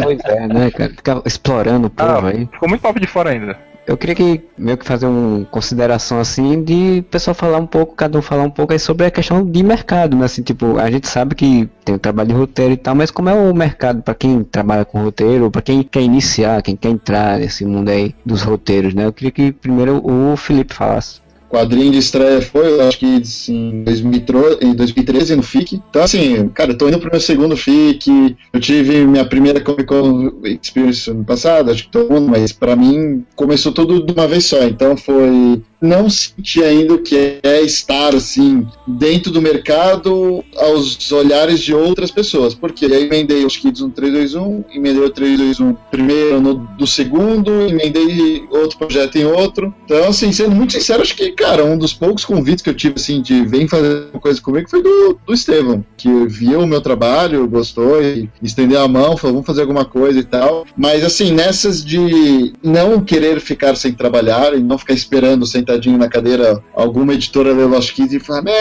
Pois 0.03 0.19
é, 0.23 0.47
né, 0.47 0.69
cara? 0.69 0.91
Ficar 0.91 1.21
explorando 1.25 1.87
o 1.87 1.89
povo 1.89 2.27
Ah, 2.27 2.29
aí. 2.29 2.45
ficou 2.51 2.69
muito 2.69 2.81
papo 2.81 2.99
de 2.99 3.07
fora 3.07 3.31
ainda. 3.31 3.57
Eu 3.87 3.95
queria 3.95 4.15
que 4.15 4.43
meio 4.57 4.77
que 4.77 4.85
fazer 4.85 5.05
uma 5.05 5.45
consideração 5.45 6.19
assim 6.19 6.63
de 6.63 7.03
pessoal 7.11 7.35
falar 7.35 7.59
um 7.59 7.67
pouco, 7.67 7.95
cada 7.95 8.17
um 8.17 8.21
falar 8.21 8.43
um 8.43 8.49
pouco 8.49 8.73
aí 8.73 8.79
sobre 8.79 9.05
a 9.05 9.11
questão 9.11 9.45
de 9.45 9.63
mercado, 9.63 10.17
né? 10.17 10.25
Assim, 10.25 10.41
tipo, 10.41 10.79
a 10.79 10.89
gente 10.89 11.07
sabe 11.07 11.35
que 11.35 11.69
tem 11.83 11.93
o 11.93 11.99
trabalho 11.99 12.29
de 12.29 12.35
roteiro 12.35 12.73
e 12.73 12.77
tal, 12.77 12.95
mas 12.95 13.11
como 13.11 13.29
é 13.29 13.33
o 13.33 13.53
mercado 13.53 14.01
para 14.01 14.15
quem 14.15 14.43
trabalha 14.43 14.85
com 14.85 15.03
roteiro, 15.03 15.51
para 15.51 15.61
quem 15.61 15.83
quer 15.83 16.01
iniciar, 16.01 16.63
quem 16.63 16.75
quer 16.75 16.89
entrar 16.89 17.37
nesse 17.37 17.63
mundo 17.63 17.89
aí 17.89 18.15
dos 18.25 18.41
roteiros, 18.41 18.95
né? 18.95 19.05
Eu 19.05 19.13
queria 19.13 19.31
que 19.31 19.51
primeiro 19.51 20.01
o 20.03 20.35
Felipe 20.35 20.73
falasse. 20.73 21.24
Quadrinho 21.55 21.93
de 21.93 21.99
estreia 21.99 22.41
foi, 22.41 22.81
acho 22.81 22.99
que 22.99 23.21
assim, 23.21 23.69
em 23.69 23.83
2013, 23.83 24.57
em 24.61 24.73
2013 24.73 25.35
no 25.37 25.43
FIC. 25.43 25.81
Então, 25.89 26.03
assim, 26.03 26.49
cara, 26.49 26.71
eu 26.71 26.77
tô 26.77 26.89
indo 26.89 26.99
pro 26.99 27.09
meu 27.09 27.19
segundo 27.21 27.55
FIC. 27.55 28.35
Eu 28.51 28.59
tive 28.59 29.05
minha 29.05 29.23
primeira 29.23 29.61
Comic 29.61 29.85
Con 29.85 30.33
Experience 30.43 31.09
ano 31.09 31.23
passado, 31.23 31.71
acho 31.71 31.83
que 31.83 31.91
todo 31.91 32.11
mundo, 32.11 32.27
mas 32.29 32.51
pra 32.51 32.75
mim 32.75 33.23
começou 33.35 33.71
tudo 33.71 34.05
de 34.05 34.11
uma 34.11 34.27
vez 34.27 34.43
só. 34.45 34.63
Então 34.63 34.97
foi. 34.97 35.61
Não 35.85 36.09
senti 36.09 36.63
ainda 36.63 36.95
o 36.95 36.99
que 36.99 37.39
é 37.43 37.61
estar, 37.61 38.15
assim, 38.15 38.67
dentro 38.87 39.31
do 39.31 39.41
mercado 39.41 40.43
aos 40.57 41.11
olhares 41.11 41.59
de 41.59 41.73
outras 41.73 42.11
pessoas. 42.11 42.53
Porque 42.53 42.85
aí 42.85 43.03
emendei 43.03 43.45
os 43.45 43.57
Kids 43.57 43.81
no 43.81 43.89
321, 43.89 44.65
emendei 44.73 45.03
o 45.03 45.09
321 45.09 45.75
primeiro 45.91 46.41
no 46.41 46.55
do 46.77 46.87
segundo, 46.87 47.51
emendei 47.61 48.43
outro 48.49 48.77
projeto 48.77 49.17
em 49.17 49.25
outro. 49.25 49.73
Então, 49.85 50.09
assim, 50.09 50.31
sendo 50.31 50.55
muito 50.55 50.73
sincero, 50.73 51.01
acho 51.01 51.15
que, 51.15 51.31
cara, 51.31 51.63
um 51.63 51.77
dos 51.77 51.93
poucos 51.93 52.25
convites 52.25 52.63
que 52.63 52.69
eu 52.69 52.73
tive, 52.73 52.95
assim, 52.95 53.21
de 53.21 53.45
vem 53.45 53.67
fazer 53.67 54.07
uma 54.11 54.19
coisa 54.19 54.41
comigo 54.41 54.69
foi 54.69 54.81
do, 54.81 55.19
do 55.25 55.33
Estevão, 55.33 55.85
que 55.97 56.09
viu 56.27 56.61
o 56.61 56.67
meu 56.67 56.81
trabalho, 56.81 57.47
gostou 57.47 58.01
e 58.01 58.29
estendeu 58.41 58.81
a 58.81 58.87
mão, 58.87 59.17
falou, 59.17 59.35
vamos 59.35 59.47
fazer 59.47 59.61
alguma 59.61 59.85
coisa 59.85 60.19
e 60.19 60.23
tal. 60.23 60.65
Mas, 60.77 61.03
assim, 61.03 61.31
nessas 61.31 61.83
de 61.83 62.53
não 62.63 63.01
querer 63.01 63.39
ficar 63.39 63.75
sem 63.75 63.93
trabalhar 63.93 64.53
e 64.53 64.59
não 64.59 64.77
ficar 64.77 64.93
esperando 64.93 65.45
sentadinho 65.75 65.97
na 65.97 66.09
cadeira 66.09 66.63
alguma 66.73 67.13
editora 67.13 67.53
ler 67.53 67.65
Lost 67.65 67.93
Kids 67.93 68.13
e 68.13 68.19
falar, 68.19 68.41
meu, 68.41 68.53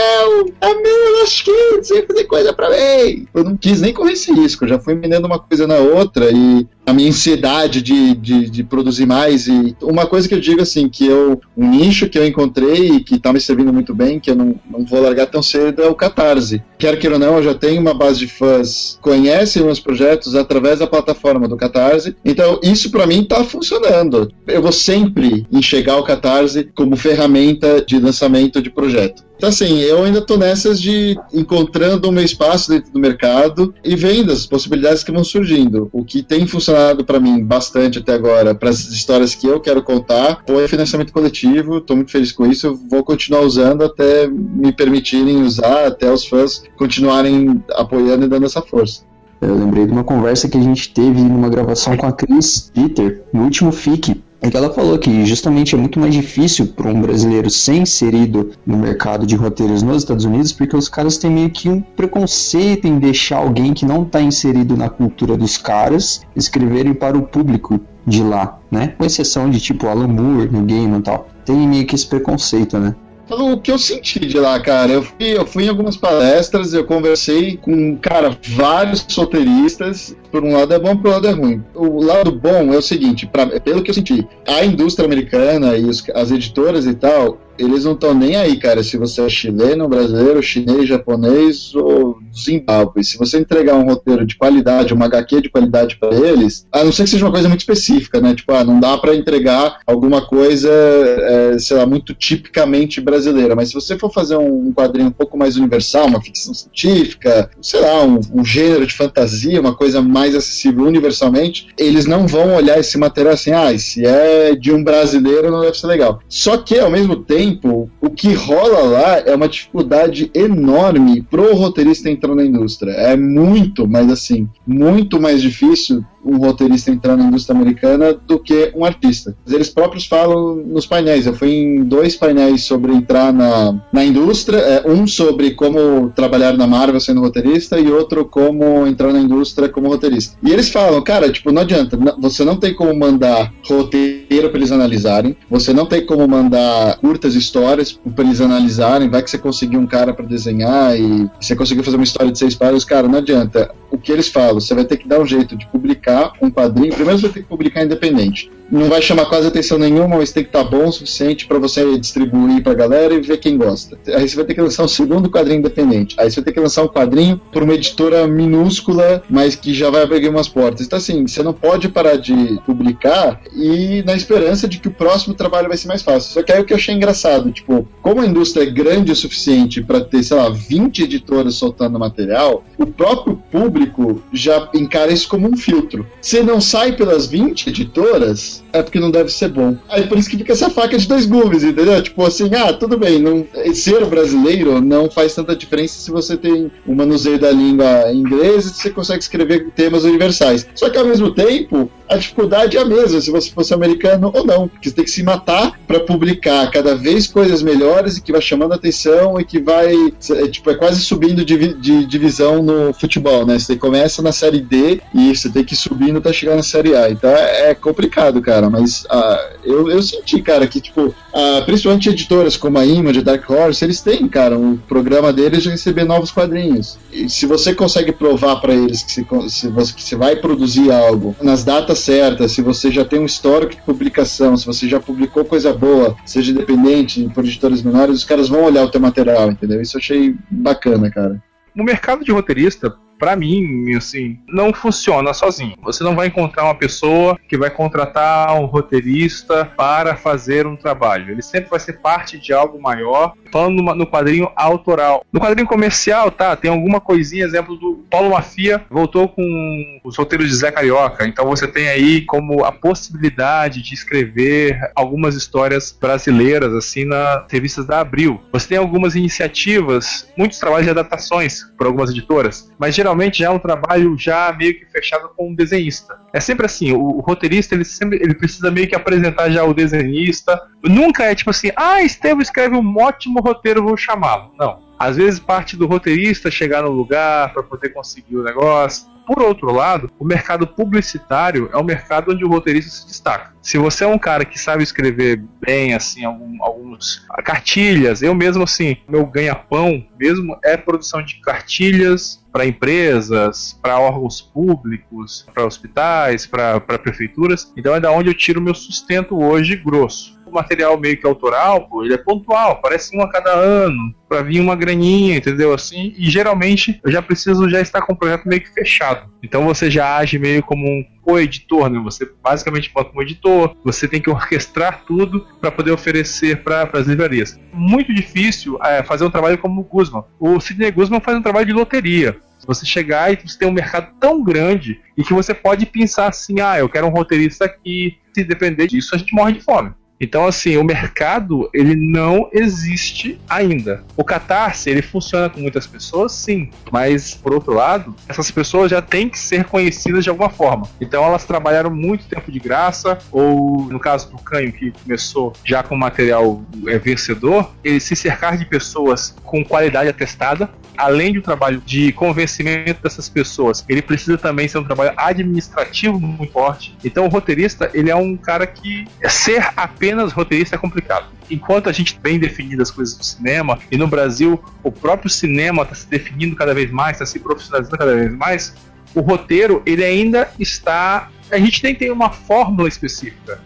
é 0.61 0.75
meu 0.75 1.21
Lost 1.21 1.45
Kids, 1.45 1.89
vem 1.89 2.07
fazer 2.07 2.25
coisa 2.25 2.53
pra 2.53 2.71
mim. 2.71 3.27
Eu 3.33 3.45
não 3.45 3.57
quis 3.57 3.81
nem 3.81 3.93
correr 3.93 4.13
esse 4.13 4.33
risco, 4.33 4.67
já 4.67 4.79
fui 4.79 4.95
emendando 4.95 5.27
uma 5.27 5.39
coisa 5.39 5.67
na 5.67 5.77
outra 5.77 6.31
e 6.31 6.67
a 6.87 6.93
minha 6.93 7.09
ansiedade 7.09 7.81
de, 7.81 8.15
de, 8.15 8.51
de 8.51 8.63
produzir 8.63 9.07
mais 9.07 9.47
e 9.47 9.75
uma 9.83 10.07
coisa 10.07 10.29
que 10.29 10.35
eu 10.35 10.41
digo 10.41 10.61
assim, 10.61 10.89
que 10.89 11.07
eu, 11.07 11.41
um 11.57 11.71
nicho 11.71 12.09
que 12.09 12.19
eu 12.19 12.27
encontrei 12.27 12.89
e 12.89 13.01
que 13.01 13.19
tá 13.19 13.33
me 13.33 13.41
servindo 13.41 13.73
muito 13.73 13.95
bem, 13.95 14.21
que 14.21 14.31
eu 14.31 14.37
não, 14.37 14.55
não 14.71 14.85
vou 14.85 15.01
largar 15.01 15.27
tão 15.27 15.43
cedo, 15.43 15.83
é 15.83 15.89
o 15.89 15.95
Catarse. 15.95 16.63
Quer 16.79 16.99
queira 16.99 17.17
ou 17.17 17.21
não, 17.21 17.37
eu 17.37 17.43
já 17.43 17.55
tenho 17.55 17.81
uma 17.81 17.95
base 17.95 18.19
de 18.19 18.27
fãs, 18.27 18.99
conhecem 19.01 19.65
meus 19.65 19.81
projetos 19.81 20.35
através 20.35 20.81
da 20.81 20.87
plataforma 20.87 21.49
do 21.49 21.57
Catarse, 21.57 22.15
então 22.25 22.61
isso 22.63 22.91
pra 22.91 23.07
mim 23.07 23.25
tá 23.25 23.43
funcionando. 23.43 24.31
Eu 24.47 24.61
vou 24.61 24.73
sempre 24.73 25.47
enxergar 25.51 25.97
o 25.97 26.05
Catarse 26.05 26.69
como 26.75 26.97
ferramenta 26.97 27.83
de 27.83 27.99
lançamento 27.99 28.61
de 28.61 28.71
projeto. 28.71 29.25
Então, 29.37 29.49
assim, 29.49 29.81
eu 29.81 30.05
ainda 30.05 30.21
tô 30.21 30.37
nessas 30.37 30.81
de 30.81 31.19
encontrando 31.33 32.09
o 32.09 32.13
meu 32.13 32.25
espaço 32.25 32.71
dentro 32.71 32.93
do 32.93 33.01
mercado 33.01 33.75
e 33.85 33.97
vendo 33.97 34.33
as 34.33 34.47
possibilidades 34.47 35.03
que 35.03 35.11
vão 35.11 35.25
surgindo. 35.25 35.89
O 35.93 36.05
que 36.05 36.23
tem 36.23 36.47
funcionado 36.47 36.74
para 37.07 37.21
mim 37.21 37.43
bastante 37.45 37.99
até 37.99 38.15
agora, 38.15 38.55
para 38.55 38.71
as 38.71 38.81
histórias 38.87 39.35
que 39.35 39.47
eu 39.47 39.61
quero 39.61 39.83
contar, 39.83 40.43
foi 40.47 40.69
financiamento 40.69 41.13
coletivo. 41.13 41.81
Tô 41.81 41.97
muito 41.97 42.11
feliz 42.11 42.33
com 42.33 42.47
isso. 42.47 42.79
Vou 42.91 43.05
continuar 43.05 43.41
usando 43.41 43.85
até 43.85 44.27
me 44.29 44.73
permitirem 44.73 45.43
usar, 45.43 45.87
até 45.87 46.11
os 46.11 46.27
fãs 46.27 46.63
continuarem 46.77 47.63
apoiando 47.73 48.25
e 48.25 48.29
dando 48.29 48.47
essa 48.47 48.63
força. 48.63 49.03
Eu 49.41 49.55
lembrei 49.55 49.85
de 49.85 49.93
uma 49.93 50.05
conversa 50.05 50.49
que 50.49 50.57
a 50.57 50.63
gente 50.63 50.93
teve 50.93 51.21
numa 51.21 51.51
gravação 51.51 51.97
com 51.97 52.07
a 52.07 52.13
Chris 52.13 52.71
Peter, 52.75 53.25
no 53.33 53.43
último 53.43 53.71
FIC, 53.73 54.23
em 54.45 54.51
que 54.51 54.57
ela 54.59 54.71
falou 54.71 54.99
que 54.99 55.25
justamente 55.25 55.75
é 55.75 55.79
muito 55.79 55.99
mais 55.99 56.13
difícil 56.13 56.67
para 56.67 56.89
um 56.89 57.01
brasileiro 57.01 57.49
ser 57.49 57.77
inserido 57.77 58.51
no 58.67 58.77
mercado 58.77 59.27
de 59.27 59.35
roteiros 59.35 59.83
nos 59.83 60.03
Estados 60.03 60.27
Unidos, 60.27 60.53
porque 60.53 60.77
os 60.77 60.87
caras 60.87 61.17
têm 61.17 61.31
meio 61.31 61.49
que 61.49 61.71
um 61.71 61.81
preconceito 61.81 62.87
em 62.87 62.99
deixar 62.99 63.39
alguém 63.39 63.73
que 63.73 63.87
não 63.87 64.03
está 64.03 64.21
inserido 64.21 64.77
na 64.77 64.91
cultura 64.91 65.35
dos 65.35 65.57
caras 65.57 66.21
escreverem 66.37 66.93
para 66.93 67.17
o 67.17 67.23
público 67.23 67.81
de 68.07 68.23
lá, 68.23 68.59
né? 68.71 68.89
Com 68.99 69.07
exceção 69.07 69.49
de 69.49 69.59
tipo 69.59 69.87
Alan 69.87 70.09
Moore 70.09 70.51
no 70.51 70.63
game 70.63 70.99
e 70.99 71.03
tal. 71.03 71.27
Tem 71.47 71.67
meio 71.67 71.87
que 71.87 71.95
esse 71.95 72.07
preconceito, 72.07 72.79
né? 72.79 72.95
Então, 73.25 73.55
o 73.55 73.61
que 73.61 73.73
eu 73.73 73.79
senti 73.79 74.21
de 74.21 74.39
lá, 74.39 74.61
cara, 74.61 74.93
eu 74.93 75.03
fui, 75.03 75.39
eu 75.39 75.47
fui 75.47 75.65
em 75.65 75.69
algumas 75.69 75.97
palestras, 75.97 76.75
eu 76.75 76.85
conversei 76.85 77.57
com, 77.57 77.97
cara, 77.97 78.37
vários 78.49 79.07
roteiristas. 79.17 80.15
Por 80.35 80.43
um 80.43 80.53
lado 80.53 80.75
é 80.75 80.81
bom, 80.81 80.97
por 80.97 81.07
um 81.07 81.13
lado 81.13 81.29
é 81.29 81.31
ruim. 81.31 81.63
O 81.77 82.03
lado 82.05 82.33
bom 82.33 82.75
é 82.75 82.77
o 82.77 82.83
seguinte, 82.83 83.25
pra, 83.25 83.47
pelo 83.47 83.85
que 83.85 83.91
eu 83.91 83.95
senti, 83.95 84.27
a 84.45 84.65
indústria 84.65 85.07
americana 85.07 85.77
e 85.77 85.85
os- 85.85 86.03
as 86.13 86.33
editoras 86.33 86.87
e 86.87 86.95
tal, 86.95 87.39
eles 87.57 87.85
não 87.85 87.93
estão 87.93 88.13
nem 88.13 88.35
aí, 88.35 88.57
cara, 88.57 88.83
se 88.83 88.97
você 88.97 89.21
é 89.23 89.29
chileno, 89.29 89.89
brasileiro, 89.89 90.43
chinês, 90.43 90.89
japonês 90.89 91.73
ou 91.77 92.19
Zimbábue. 92.37 93.05
Se 93.05 93.17
você 93.17 93.39
entregar 93.39 93.77
um 93.77 93.85
roteiro 93.85 94.27
de 94.27 94.37
qualidade, 94.37 94.93
uma 94.93 95.05
HQ 95.05 95.41
de 95.43 95.49
qualidade 95.51 95.97
para 96.01 96.13
eles, 96.17 96.67
a 96.73 96.83
não 96.83 96.91
ser 96.91 97.05
que 97.05 97.11
seja 97.11 97.25
uma 97.25 97.31
coisa 97.31 97.47
muito 97.47 97.61
específica, 97.61 98.21
né? 98.21 98.35
Tipo, 98.35 98.53
ah, 98.55 98.65
não 98.65 98.81
dá 98.81 98.99
para 98.99 99.15
entregar 99.15 99.79
alguma 99.87 100.27
coisa, 100.27 100.69
é, 100.69 101.57
sei 101.61 101.77
lá, 101.77 101.87
muito 101.87 102.13
tipicamente 102.13 103.01
brasileira. 103.01 103.55
Mas 103.55 103.69
se 103.69 103.75
você 103.75 103.97
for 103.97 104.13
fazer 104.13 104.37
um, 104.37 104.73
quadrinho 104.73 105.07
um 105.09 105.13
pouco 105.13 105.39
mais 105.39 105.57
universal, 105.57 106.07
uma 106.07 106.21
ficção 106.21 106.53
científica, 106.53 107.49
sei 107.63 107.81
lá, 107.81 108.03
um, 108.05 108.19
um 108.35 108.45
gênero 108.45 108.85
de 108.85 108.95
fantasia, 108.95 109.61
uma 109.61 109.77
coisa 109.77 110.03
mais 110.03 110.24
mais 110.25 110.35
acessível 110.35 110.85
universalmente, 110.85 111.69
eles 111.77 112.07
não 112.07 112.27
vão 112.27 112.55
olhar 112.55 112.79
esse 112.79 112.97
material 112.97 113.35
assim, 113.35 113.53
ah, 113.53 113.77
se 113.79 114.05
é 114.07 114.55
de 114.55 114.73
um 114.73 114.83
brasileiro 114.83 115.51
não 115.51 115.61
deve 115.61 115.79
ser 115.79 115.87
legal. 115.87 116.21
Só 116.29 116.57
que, 116.57 116.79
ao 116.79 116.91
mesmo 116.91 117.17
tempo, 117.17 117.91
o 118.01 118.09
que 118.09 118.33
rola 118.33 118.81
lá 118.81 119.19
é 119.19 119.35
uma 119.35 119.49
dificuldade 119.49 120.31
enorme 120.35 121.23
pro 121.23 121.55
roteirista 121.55 122.09
entrar 122.09 122.35
na 122.35 122.45
indústria. 122.45 122.93
É 122.93 123.17
muito, 123.17 123.87
mas 123.87 124.11
assim, 124.11 124.49
muito 124.67 125.21
mais 125.21 125.43
difícil 125.43 126.03
um 126.25 126.39
roteirista 126.39 126.91
entrar 126.91 127.17
na 127.17 127.25
indústria 127.25 127.57
americana 127.57 128.13
do 128.13 128.39
que 128.39 128.73
um 128.75 128.85
artista. 128.85 129.37
Eles 129.49 129.69
próprios 129.69 130.07
falam 130.07 130.57
nos 130.57 130.87
painéis. 130.87 131.27
Eu 131.27 131.35
fui 131.35 131.51
em 131.51 131.85
dois 131.85 132.17
painéis 132.17 132.65
sobre 132.65 132.93
entrar 132.93 133.33
na, 133.33 133.79
na 133.93 134.05
indústria, 134.05 134.59
é, 134.59 134.91
um 134.91 135.07
sobre 135.07 135.53
como 135.53 136.11
trabalhar 136.11 136.57
na 136.57 136.67
Marvel 136.67 137.01
sendo 137.01 137.21
roteirista 137.21 137.79
e 137.79 137.91
outro 137.91 138.25
como 138.25 138.87
entrar 138.87 139.13
na 139.13 139.21
indústria 139.21 139.69
como 139.69 139.89
roteirista. 139.89 140.37
E 140.43 140.51
eles 140.51 140.69
falam, 140.69 141.03
cara, 141.03 141.31
tipo, 141.31 141.53
não 141.53 141.63
adianta, 141.63 141.99
você 142.19 142.45
não 142.45 142.57
tem 142.57 142.75
como 142.75 142.95
mandar 142.95 143.53
roteiro 143.67 144.24
para 144.49 144.59
eles 144.59 144.73
analisarem, 144.73 145.37
você 145.49 145.73
não 145.73 145.87
tem 145.87 146.05
como 146.05 146.27
mandar 146.27 146.99
curtas 146.99 147.35
histórias 147.35 147.93
para 147.93 148.25
eles 148.25 148.41
analisarem, 148.41 149.09
vai 149.09 149.23
que 149.23 149.31
você 149.31 149.39
conseguiu 149.39 149.81
um 149.81 149.87
cara 149.87 150.13
para 150.13 150.27
desenhar 150.27 150.99
e 150.99 151.29
você 151.41 151.55
conseguiu 151.55 151.85
fazer 151.85 151.97
uma 151.97 152.05
história 152.05 152.33
de 152.33 152.39
seis 152.39 152.55
páginas, 152.55 152.85
cara, 152.85 153.09
não 153.09 153.19
adianta. 153.19 153.71
O 153.91 153.99
que 153.99 154.13
eles 154.13 154.29
falam, 154.29 154.61
você 154.61 154.75
vai 154.75 154.85
ter 154.85 154.97
que 154.97 155.09
dar 155.09 155.21
um 155.21 155.27
jeito 155.27 155.57
de 155.57 155.67
publicar 155.67 156.33
um 156.43 156.51
quadrinho, 156.51 156.95
primeiro 156.95 157.19
você 157.19 157.27
vai 157.27 157.35
ter 157.35 157.43
que 157.43 157.49
publicar 157.49 157.85
independente 157.85 158.51
não 158.75 158.89
vai 158.89 159.01
chamar 159.01 159.27
quase 159.27 159.47
atenção 159.47 159.79
nenhuma, 159.79 160.17
mas 160.17 160.33
tem 160.33 160.43
que 160.43 160.49
estar 160.49 160.65
tá 160.65 160.71
bom 160.71 160.89
o 160.89 160.93
suficiente 160.93 161.47
para 161.47 161.59
você 161.59 161.97
distribuir 161.99 162.63
para 162.63 162.73
a 162.73 162.75
galera 162.75 163.15
e 163.15 163.21
ver 163.21 163.39
quem 163.39 163.57
gosta. 163.57 163.97
Aí 164.09 164.29
você 164.29 164.35
vai 164.35 164.45
ter 164.45 164.55
que 164.55 164.61
lançar 164.61 164.83
um 164.83 164.89
segundo 164.89 165.31
quadrinho 165.31 165.61
independente. 165.61 166.17
Aí 166.19 166.31
você 166.31 166.37
vai 166.37 166.45
ter 166.45 166.53
que 166.53 166.61
lançar 166.61 166.83
um 166.83 166.89
quadrinho 166.89 167.41
por 167.53 167.63
uma 167.63 167.75
editora 167.75 168.27
minúscula, 168.27 169.23
mas 169.31 169.55
que 169.55 169.73
já 169.73 169.91
vai 169.91 170.03
abrir 170.03 170.29
umas 170.29 170.49
portas. 170.49 170.87
Então, 170.87 170.97
assim, 170.97 171.27
você 171.27 171.43
não 171.43 171.53
pode 171.53 171.89
parar 171.89 172.17
de 172.17 172.35
publicar 172.67 173.41
e 173.55 174.03
na 174.03 174.15
esperança 174.15 174.67
de 174.67 174.79
que 174.79 174.89
o 174.89 174.93
próximo 174.93 175.35
trabalho 175.35 175.69
vai 175.69 175.77
ser 175.77 175.87
mais 175.87 176.03
fácil. 176.03 176.33
Só 176.33 176.43
que 176.43 176.53
aí 176.53 176.61
o 176.61 176.65
que 176.65 176.73
eu 176.73 176.77
achei 176.77 176.95
engraçado, 176.95 177.53
tipo, 177.53 177.87
como 178.03 178.21
a 178.21 178.27
indústria 178.27 178.65
é 178.65 178.71
grande 178.71 179.13
o 179.13 179.17
suficiente 179.17 179.83
para 179.83 180.01
ter, 180.01 180.23
sei 180.23 180.37
lá, 180.37 180.49
20 180.49 181.05
editoras 181.05 181.55
soltando 181.55 181.99
material, 181.99 182.65
o 182.77 182.87
próprio 182.87 183.37
público 183.53 184.23
já 184.33 184.69
encara 184.75 185.13
isso 185.13 185.29
como 185.29 185.49
um 185.49 185.57
filtro. 185.57 186.07
Você 186.21 186.43
não 186.43 186.61
sai 186.61 186.97
pelas 186.97 187.27
20 187.27 187.69
editoras, 187.69 188.64
é 188.73 188.83
porque 188.83 189.01
não 189.01 189.11
deve 189.11 189.31
ser 189.31 189.49
bom. 189.49 189.77
Aí 189.89 190.07
por 190.07 190.19
isso 190.19 190.29
que 190.29 190.37
fica 190.37 190.53
essa 190.53 190.71
faca 190.71 190.97
de 190.97 191.07
dois 191.07 191.27
gumes, 191.27 191.63
entendeu? 191.63 192.03
Tipo 192.03 192.25
assim, 192.25 192.51
ah, 192.55 192.73
tudo 192.73 192.99
bem, 192.99 193.21
não, 193.21 193.47
ser 193.75 194.05
brasileiro 194.07 194.81
não 194.81 195.11
faz 195.11 195.35
tanta 195.35 195.55
diferença 195.55 196.01
se 196.01 196.11
você 196.11 196.37
tem 196.37 196.71
o 196.87 196.95
manuseio 196.95 197.39
da 197.39 197.51
língua 197.51 198.13
inglesa 198.13 198.71
e 198.71 198.75
você 198.75 198.91
consegue 198.91 199.23
escrever 199.23 199.71
temas 199.75 200.05
universais. 200.05 200.67
Só 200.75 200.91
que 200.91 200.99
ao 200.99 201.05
mesmo 201.05 201.31
tempo, 201.33 201.91
a 202.09 202.17
dificuldade 202.17 202.77
é 202.77 202.81
a 202.81 202.85
mesma 202.85 203.21
se 203.21 203.31
você 203.31 203.51
fosse 203.51 203.73
americano 203.73 204.31
ou 204.35 204.45
não, 204.45 204.69
porque 204.69 204.89
você 204.89 204.95
tem 204.95 205.05
que 205.05 205.11
se 205.11 205.23
matar 205.23 205.79
para 205.87 206.01
publicar 206.01 206.71
cada 206.71 206.95
vez 206.95 207.27
coisas 207.27 207.63
melhores 207.63 208.17
e 208.17 208.23
que 208.23 208.33
vai 208.33 208.41
chamando 208.41 208.75
atenção 208.75 209.41
e 209.41 209.45
que 209.45 209.61
vai, 209.61 209.95
é, 210.31 210.49
tipo, 210.49 210.71
é 210.71 210.75
quase 210.75 211.01
subindo 211.01 211.45
de, 211.45 211.75
de 211.75 212.07
divisão 212.07 212.63
no 212.63 212.93
futebol, 212.93 213.47
né? 213.47 213.59
Você 213.59 213.77
começa 213.77 214.23
na 214.23 214.33
série 214.33 214.61
D 214.61 215.01
e 215.15 215.35
você 215.35 215.49
tem 215.49 215.65
que 215.65 215.75
ir 215.75 215.77
subindo 215.77 216.19
até 216.19 216.33
chegar 216.33 216.57
na 216.57 216.63
série 216.63 216.95
A. 216.95 217.11
Então 217.11 217.31
é, 217.31 217.71
é 217.71 217.75
complicado, 217.75 218.41
cara, 218.45 218.69
mas 218.69 219.05
uh, 219.05 219.59
eu, 219.65 219.91
eu 219.91 220.03
senti, 220.03 220.41
cara, 220.43 220.67
que, 220.67 220.81
tipo, 220.81 221.07
uh, 221.07 221.65
principalmente 221.65 222.11
editoras 222.11 222.57
como 222.57 222.79
a 222.79 222.87
Image, 222.87 223.23
Dark 223.23 223.49
Horse, 223.49 223.85
eles 223.85 224.01
têm, 224.01 224.29
cara, 224.29 224.59
o 224.59 224.79
programa 224.87 225.33
deles 225.33 225.63
de 225.63 225.71
receber 225.71 226.05
novos 226.05 226.31
quadrinhos. 226.31 226.99
E 227.13 227.29
se 227.29 227.47
você 227.47 227.75
consegue 227.75 228.13
provar 228.13 228.57
para 228.57 228.75
eles 228.75 229.03
que, 229.03 229.13
se, 229.13 229.27
se 229.49 229.69
você, 229.69 229.93
que 229.95 230.03
você 230.03 230.17
vai 230.17 230.37
produzir 230.37 230.93
algo 230.93 231.35
nas 231.43 231.65
datas 231.65 232.01
certas, 232.01 232.53
se 232.53 232.63
você 232.63 232.91
já 232.91 233.05
tem 233.05 233.19
um 233.19 233.27
histórico 233.27 233.75
de 233.75 233.83
publicação, 233.83 234.57
se 234.57 234.67
você 234.67 234.87
já 234.87 235.01
publicou 235.01 235.45
coisa 235.45 235.73
boa, 235.73 236.17
seja 236.27 236.53
independente, 236.53 237.29
por 237.35 237.45
editores 237.45 237.83
menores, 237.83 238.17
os 238.17 238.25
caras 238.25 238.49
vão 238.49 238.65
olhar 238.65 238.85
o 238.85 238.91
teu 238.91 239.01
material, 239.01 239.51
entendeu? 239.51 239.81
Isso 239.81 239.97
eu 239.97 240.01
achei 240.01 240.35
bacana, 240.51 241.11
cara. 241.11 241.43
No 241.75 241.83
mercado 241.83 242.25
de 242.25 242.31
roteirista, 242.31 242.95
para 243.19 243.37
mim, 243.37 243.95
assim, 243.95 244.39
não 244.49 244.73
funciona 244.73 245.33
sozinho. 245.33 245.77
Você 245.83 246.03
não 246.05 246.15
vai 246.15 246.29
encontrar 246.29 246.65
uma 246.65 246.75
pessoa 246.75 247.39
que 247.49 247.57
vai 247.57 247.71
contratar 247.71 248.61
um 248.61 248.67
roteirista 248.67 249.65
para 249.77 250.17
fazer 250.17 250.67
um 250.67 250.77
trabalho. 250.77 251.31
Ele 251.31 251.43
sempre 251.43 251.71
vai 251.71 251.81
ser 251.81 251.95
parte 251.95 252.39
de 252.39 252.53
algo 252.53 252.81
maior. 252.81 253.35
Falando 253.53 253.83
no 253.95 254.07
quadrinho 254.07 254.51
autoral. 254.57 255.25
No 255.33 255.41
quadrinho 255.41 255.67
comercial, 255.67 256.31
tá, 256.31 256.57
tem 256.57 256.71
alguma 256.71 257.01
coisinha, 257.01 257.45
exemplo 257.45 257.77
do 257.77 258.05
Paulo 258.11 258.31
Mafia 258.31 258.85
voltou 258.91 259.29
com 259.29 260.01
os 260.05 260.17
roteiros 260.17 260.49
de 260.49 260.57
Zé 260.57 260.71
Carioca. 260.71 261.27
Então 261.27 261.47
você 261.47 261.67
tem 261.67 261.89
aí 261.89 262.23
como 262.23 262.65
a 262.65 262.73
possibilidade 262.73 263.83
de 263.83 263.95
escrever 263.95 264.79
algumas 264.95 265.35
histórias 265.35 265.97
brasileiras, 265.99 266.73
assim, 266.73 267.05
nas 267.05 267.45
revistas 267.51 267.87
da 267.87 268.01
Abril. 268.01 268.41
Você 268.53 268.69
tem 268.69 268.79
algumas 268.79 269.15
iniciativas, 269.15 270.29
muitos 270.37 270.59
trabalhos 270.59 270.85
de 270.85 270.91
adaptações 270.91 271.65
por 271.77 271.87
algumas 271.87 272.11
editoras, 272.11 272.71
mas 272.79 272.95
geralmente 273.05 273.41
já 273.41 273.47
é 273.47 273.51
um 273.51 273.59
trabalho 273.59 274.17
já 274.19 274.51
meio 274.59 274.79
que 274.79 274.87
fechado 274.87 275.29
com 275.37 275.51
um 275.51 275.55
desenhista. 275.55 276.19
É 276.33 276.41
sempre 276.41 276.65
assim, 276.65 276.93
o, 276.93 277.01
o, 277.01 277.21
roteirista 277.21 277.75
ele 277.75 277.85
sempre 277.85 278.17
ele 278.17 278.35
precisa 278.35 278.71
meio 278.71 278.89
que 278.89 278.97
apresentar 278.97 279.51
já 279.51 279.63
o 279.63 279.75
desenhista. 279.75 280.59
Nunca 280.83 281.25
é 281.25 281.35
tipo 281.35 281.51
assim, 281.51 281.71
ah, 281.77 282.03
Estevam 282.03 282.41
escreve 282.41 282.75
um 282.75 282.97
ótimo 282.97 283.41
roteiro, 283.41 283.85
vou 283.85 283.97
chamá-lo. 283.97 284.53
Não. 284.59 284.83
Às 284.99 285.17
vezes 285.17 285.39
parte 285.39 285.77
do 285.77 285.87
roteirista 285.87 286.51
chegar 286.51 286.83
no 286.83 286.91
lugar 286.91 287.53
para 287.53 287.63
poder 287.63 287.91
conseguir 287.91 288.37
o 288.37 288.43
negócio. 288.43 289.07
Por 289.27 289.43
outro 289.43 289.73
lado, 289.73 290.11
o 290.19 290.25
mercado 290.25 290.67
publicitário 290.67 291.71
é 291.73 291.77
um 291.77 291.85
mercado 291.85 292.33
onde 292.33 292.45
o 292.45 292.49
roteirista 292.49 292.91
se 292.91 293.07
destaca. 293.07 293.55
Se 293.63 293.79
você 293.79 294.05
é 294.05 294.07
um 294.07 294.19
cara 294.19 294.45
que 294.45 294.59
sabe 294.59 294.83
escrever 294.83 295.43
bem, 295.61 295.95
assim, 295.95 296.25
algum, 296.25 296.63
alguns 296.63 297.27
cartilhas, 297.45 298.21
eu 298.23 298.35
mesmo, 298.35 298.63
assim, 298.63 298.99
meu 299.09 299.25
ganha-pão 299.25 300.07
mesmo 300.19 300.59
é 300.63 300.77
produção 300.77 301.23
de 301.23 301.41
cartilhas 301.41 302.45
para 302.53 302.67
empresas, 302.67 303.79
para 303.83 303.99
órgãos 303.99 304.41
públicos, 304.41 305.47
para 305.53 305.65
hospitais, 305.65 306.47
para 306.47 306.81
prefeituras. 306.81 307.73
Então 307.77 307.95
é 307.95 308.01
da 308.01 308.13
onde 308.13 308.29
eu 308.29 308.35
tiro 308.35 308.61
meu 308.61 308.75
sustento 308.75 309.37
hoje 309.43 309.77
grosso 309.77 310.35
material 310.55 310.99
meio 310.99 311.17
que 311.17 311.27
autoral, 311.27 311.89
pô, 311.89 312.05
ele 312.05 312.15
é 312.15 312.19
pontual, 312.19 312.81
parece 312.81 313.17
um 313.17 313.23
a 313.23 313.31
cada 313.31 313.51
ano, 313.51 314.15
para 314.29 314.43
vir 314.43 314.61
uma 314.61 314.75
graninha, 314.75 315.37
entendeu? 315.37 315.73
Assim, 315.73 316.15
e 316.17 316.31
geralmente 316.31 317.01
eu 317.05 317.11
já 317.11 317.23
preciso 317.23 317.69
já 317.69 317.81
estar 317.81 318.03
com 318.03 318.13
o 318.13 318.17
projeto 318.17 318.47
meio 318.47 318.61
que 318.61 318.73
fechado. 318.73 319.31
Então 319.43 319.65
você 319.65 319.91
já 319.91 320.17
age 320.17 320.39
meio 320.39 320.63
como 320.63 320.85
um 320.87 321.05
co-editor, 321.23 321.89
né? 321.89 322.01
Você 322.05 322.29
basicamente 322.43 322.93
bota 322.93 323.17
um 323.17 323.23
editor, 323.23 323.77
você 323.85 324.09
tem 324.09 324.21
que 324.21 324.31
orquestrar 324.31 325.05
tudo 325.07 325.47
para 325.61 325.71
poder 325.71 325.93
oferecer 325.93 326.63
para 326.63 326.89
as 326.93 327.07
livrarias. 327.07 327.59
Muito 327.73 328.13
difícil 328.13 328.79
é, 328.83 329.03
fazer 329.03 329.25
um 329.25 329.31
trabalho 329.31 329.59
como 329.59 329.81
o 329.81 329.85
Guzman. 329.85 330.25
O 330.39 330.61
Sidney 330.61 330.91
Guzman 330.91 331.21
faz 331.21 331.37
um 331.37 331.43
trabalho 331.43 331.67
de 331.67 331.73
loteria. 331.73 332.37
Você 332.67 332.87
chegar 332.87 333.33
e 333.33 333.37
você 333.37 333.59
tem 333.59 333.69
um 333.69 333.73
mercado 333.73 334.09
tão 334.19 334.43
grande 334.43 335.01
e 335.17 335.23
que 335.23 335.35
você 335.35 335.53
pode 335.53 335.87
pensar 335.87 336.29
assim: 336.29 336.61
ah, 336.61 336.79
eu 336.79 336.89
quero 336.89 337.07
um 337.07 337.11
roteirista 337.11 337.65
aqui. 337.65 338.17
Se 338.35 338.43
depender 338.43 338.87
disso, 338.89 339.15
a 339.15 339.19
gente 339.19 339.35
morre 339.35 339.53
de 339.53 339.61
fome. 339.61 339.93
Então, 340.25 340.47
assim, 340.47 340.79
o 340.79 340.85
mercado 340.85 341.69
ele 341.75 341.95
não 341.95 342.49
existe 342.51 343.39
ainda. 343.47 344.03
O 344.17 344.25
Catarse 344.25 344.89
ele 344.89 345.03
funciona 345.03 345.51
com 345.51 345.61
muitas 345.61 345.87
pessoas, 345.87 346.33
sim, 346.33 346.71
mas 346.91 347.35
por 347.35 347.53
outro 347.53 347.75
lado, 347.75 348.17
essas 348.27 348.51
pessoas 348.51 348.91
já 348.91 349.03
têm 349.03 349.29
que 349.29 349.39
ser 349.39 349.65
conhecidas 349.65 350.25
de 350.25 350.31
alguma 350.31 350.49
forma. 350.49 350.89
Então, 350.99 351.23
elas 351.23 351.45
trabalharam 351.45 351.91
muito 351.91 352.25
tempo 352.25 352.51
de 352.51 352.59
graça, 352.59 353.19
ou 353.31 353.87
no 353.91 354.01
caso 354.01 354.31
do 354.31 354.39
Canho 354.39 354.73
que 354.73 354.93
começou 355.03 355.53
já 355.63 355.83
com 355.83 355.95
material 355.95 356.63
é, 356.87 356.99
vencedor, 356.99 357.71
ele 357.85 358.01
se 358.01 358.17
cercar 358.17 358.57
de 358.57 358.65
pessoas 358.65 359.37
com 359.45 359.63
qualidade 359.63 360.09
atestada, 360.09 360.71
além 360.97 361.33
do 361.33 361.43
trabalho 361.43 361.83
de 361.85 362.13
convencimento 362.13 363.03
dessas 363.03 363.29
pessoas, 363.29 363.85
ele 363.89 364.01
precisa 364.01 364.39
também 364.39 364.69
ser 364.69 364.79
um 364.79 364.85
trabalho 364.85 365.13
administrativo 365.17 366.19
muito 366.19 366.53
forte. 366.53 366.97
Então, 367.05 367.27
o 367.27 367.29
roteirista 367.29 367.91
ele 367.93 368.11
é 368.11 368.17
um 368.17 368.37
cara 368.37 368.67
que 368.67 369.05
ser 369.29 369.69
apenas 369.77 370.14
apenas 370.15 370.33
roteirista 370.33 370.77
é 370.77 370.79
complicado. 370.79 371.27
Enquanto 371.51 371.89
a 371.89 371.93
gente 371.93 372.19
bem 372.21 372.39
definido 372.39 372.83
as 372.83 372.91
coisas 372.91 373.17
do 373.17 373.25
cinema, 373.25 373.79
e 373.91 373.99
no 373.99 374.07
Brasil 374.07 374.63
o 374.83 374.91
próprio 374.91 375.29
cinema 375.29 375.83
está 375.83 375.95
se 375.95 376.09
definindo 376.09 376.55
cada 376.55 376.73
vez 376.73 376.91
mais, 376.91 377.17
está 377.17 377.27
se 377.27 377.39
profissionalizando 377.41 377.99
cada 377.99 378.15
vez 378.15 378.33
mais, 378.33 378.75
o 379.15 379.21
roteiro 379.21 379.83
ele 379.85 380.05
ainda 380.05 380.51
está. 380.59 381.29
A 381.51 381.59
gente 381.59 381.83
nem 381.83 381.95
tem 381.95 382.11
uma 382.11 382.31
fórmula 382.31 382.89
específica, 382.89 383.61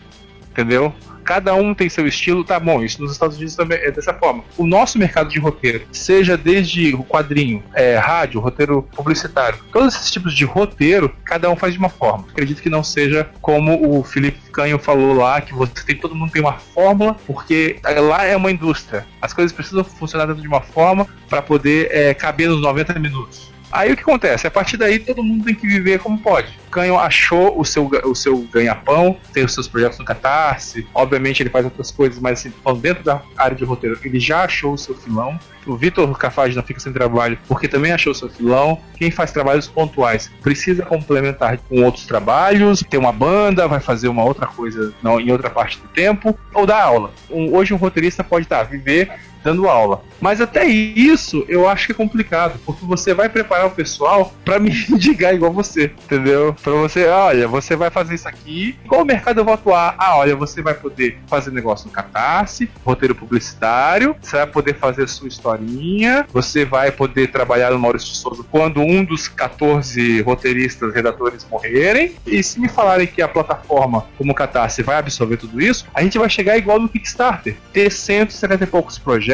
entendeu? 0.51 0.93
Cada 1.29 1.55
um 1.55 1.75
tem 1.75 1.91
seu 1.91 2.07
estilo, 2.07 2.43
tá 2.43 2.59
bom, 2.59 2.83
isso 2.83 3.03
nos 3.03 3.13
Estados 3.13 3.37
Unidos 3.37 3.55
também 3.55 3.77
é 3.83 3.91
dessa 3.91 4.15
forma. 4.15 4.43
O 4.57 4.67
nosso 4.67 4.99
mercado 4.99 5.29
de 5.29 5.39
roteiro, 5.39 5.83
seja 5.93 6.39
desde 6.39 6.95
o 6.95 7.05
quadrinho, 7.05 7.63
é, 7.75 7.99
rádio, 7.99 8.41
roteiro 8.41 8.83
publicitário, 8.97 9.59
todos 9.71 9.95
esses 9.95 10.11
tipos 10.11 10.35
de 10.35 10.47
roteiro, 10.47 11.15
cada 11.25 11.51
um 11.51 11.55
faz 11.55 11.75
de 11.75 11.79
uma 11.79 11.91
forma. 11.91 12.25
Acredito 12.31 12.63
que 12.63 12.71
não 12.71 12.83
seja 12.83 13.29
como 13.43 13.99
o 13.99 14.03
Felipe 14.03 14.41
Canho 14.51 14.79
falou 14.79 15.13
lá, 15.13 15.39
que 15.43 15.53
você 15.53 15.85
tem, 15.85 15.97
todo 15.97 16.15
mundo 16.15 16.33
tem 16.33 16.41
uma 16.41 16.55
fórmula, 16.55 17.15
porque 17.27 17.79
lá 17.85 18.25
é 18.25 18.35
uma 18.35 18.51
indústria. 18.51 19.05
As 19.21 19.35
coisas 19.35 19.53
precisam 19.53 19.85
funcionar 19.85 20.25
dentro 20.25 20.41
de 20.41 20.49
uma 20.49 20.63
forma 20.63 21.07
para 21.29 21.43
poder 21.43 21.91
é, 21.91 22.15
caber 22.15 22.49
nos 22.49 22.63
90 22.63 22.99
minutos. 22.99 23.53
Aí 23.71 23.93
o 23.93 23.97
que 23.97 24.03
acontece? 24.03 24.47
A 24.47 24.51
partir 24.51 24.77
daí 24.77 24.99
todo 24.99 25.23
mundo 25.23 25.45
tem 25.45 25.55
que 25.55 25.67
viver 25.67 25.99
como 25.99 26.19
pode. 26.19 26.49
O 26.69 26.71
Canyon 26.71 26.99
achou 26.99 27.59
o 27.59 27.65
seu, 27.65 27.87
o 28.05 28.15
seu 28.15 28.39
ganha-pão, 28.53 29.17
tem 29.33 29.45
os 29.45 29.55
seus 29.55 29.69
projetos 29.69 29.99
no 29.99 30.05
Catarse, 30.05 30.87
obviamente 30.95 31.43
ele 31.43 31.51
faz 31.51 31.65
outras 31.65 31.91
coisas, 31.91 32.19
mas 32.19 32.41
assim, 32.41 32.53
falando 32.63 32.81
dentro 32.81 33.05
da 33.05 33.23
área 33.37 33.57
de 33.57 33.65
roteiro, 33.65 33.99
ele 34.05 34.21
já 34.21 34.45
achou 34.45 34.75
o 34.75 34.79
seu 34.79 34.95
filão. 34.95 35.39
O 35.67 35.77
Vitor 35.77 36.11
Cafage 36.17 36.57
não 36.57 36.63
fica 36.63 36.81
sem 36.81 36.93
trabalho 36.93 37.39
porque 37.47 37.69
também 37.69 37.93
achou 37.93 38.13
o 38.13 38.15
seu 38.15 38.29
filão. 38.29 38.81
Quem 38.97 39.11
faz 39.11 39.33
trabalhos 39.33 39.67
pontuais 39.67 40.31
precisa 40.43 40.83
complementar 40.83 41.59
com 41.59 41.83
outros 41.83 42.07
trabalhos, 42.07 42.83
ter 42.89 42.97
uma 42.97 43.13
banda, 43.13 43.69
vai 43.69 43.81
fazer 43.81 44.09
uma 44.09 44.25
outra 44.25 44.47
coisa 44.47 44.95
não, 45.03 45.21
em 45.21 45.31
outra 45.31 45.51
parte 45.51 45.79
do 45.79 45.89
tempo, 45.89 46.39
ou 46.55 46.67
dar 46.67 46.83
aula. 46.83 47.13
Um, 47.31 47.55
hoje 47.55 47.75
um 47.75 47.77
roteirista 47.77 48.25
pode 48.25 48.47
estar, 48.47 48.63
viver 48.65 49.13
dando 49.43 49.69
aula. 49.69 50.03
Mas 50.21 50.41
até 50.41 50.67
isso 50.67 51.45
eu 51.49 51.69
acho 51.69 51.87
que 51.87 51.93
é 51.93 51.95
complicado, 51.95 52.59
porque 52.65 52.85
você 52.85 53.15
vai 53.15 53.29
preparar 53.29 53.67
o 53.67 53.71
pessoal 53.71 54.33
para 54.45 54.59
me 54.59 54.71
mendigar 54.89 55.35
igual 55.35 55.53
você, 55.53 55.93
entendeu? 56.05 56.55
Para 56.63 56.73
você, 56.73 57.07
olha, 57.07 57.47
você 57.47 57.77
vai 57.77 57.91
fazer 57.91 58.15
isso 58.15 58.29
aqui, 58.29 58.77
qual 58.89 59.05
mercado 59.05 59.39
eu 59.39 59.45
vou 59.45 59.55
atuar? 59.55 59.95
Ah, 59.99 60.17
olha, 60.19 60.35
você 60.35 60.61
vai 60.61 60.75
poder 60.75 61.19
fazer 61.27 61.51
negócio 61.51 61.87
no 61.87 61.93
Catarse, 61.93 62.69
roteiro 62.85 63.15
publicitário, 63.15 64.17
você 64.21 64.37
vai 64.37 64.47
poder 64.47 64.75
fazer 64.75 65.09
sua 65.09 65.29
historinha, 65.29 66.27
você 66.33 66.65
vai 66.65 66.91
poder 66.91 67.29
trabalhar 67.29 67.71
no 67.71 67.79
Maurício 67.79 68.15
Souza 68.15 68.45
quando 68.51 68.81
um 68.81 69.05
dos 69.05 69.29
14 69.29 70.21
roteiristas, 70.23 70.93
redatores 70.95 71.47
morrerem. 71.51 72.15
E 72.27 72.43
se 72.43 72.61
me 72.61 72.69
falarem 72.69 73.07
que 73.07 73.23
a 73.23 73.29
plataforma 73.29 74.07
como 74.17 74.35
Catarse 74.35 74.83
vai 74.83 74.97
absorver 74.97 75.37
tudo 75.37 75.61
isso, 75.61 75.87
a 75.95 76.03
gente 76.03 76.19
vai 76.19 76.29
chegar 76.29 76.57
igual 76.57 76.81
no 76.81 76.89
Kickstarter, 76.89 77.57
ter 77.73 77.91
170 77.91 78.65
e 78.65 78.67
poucos 78.67 78.99
projetos 78.99 79.29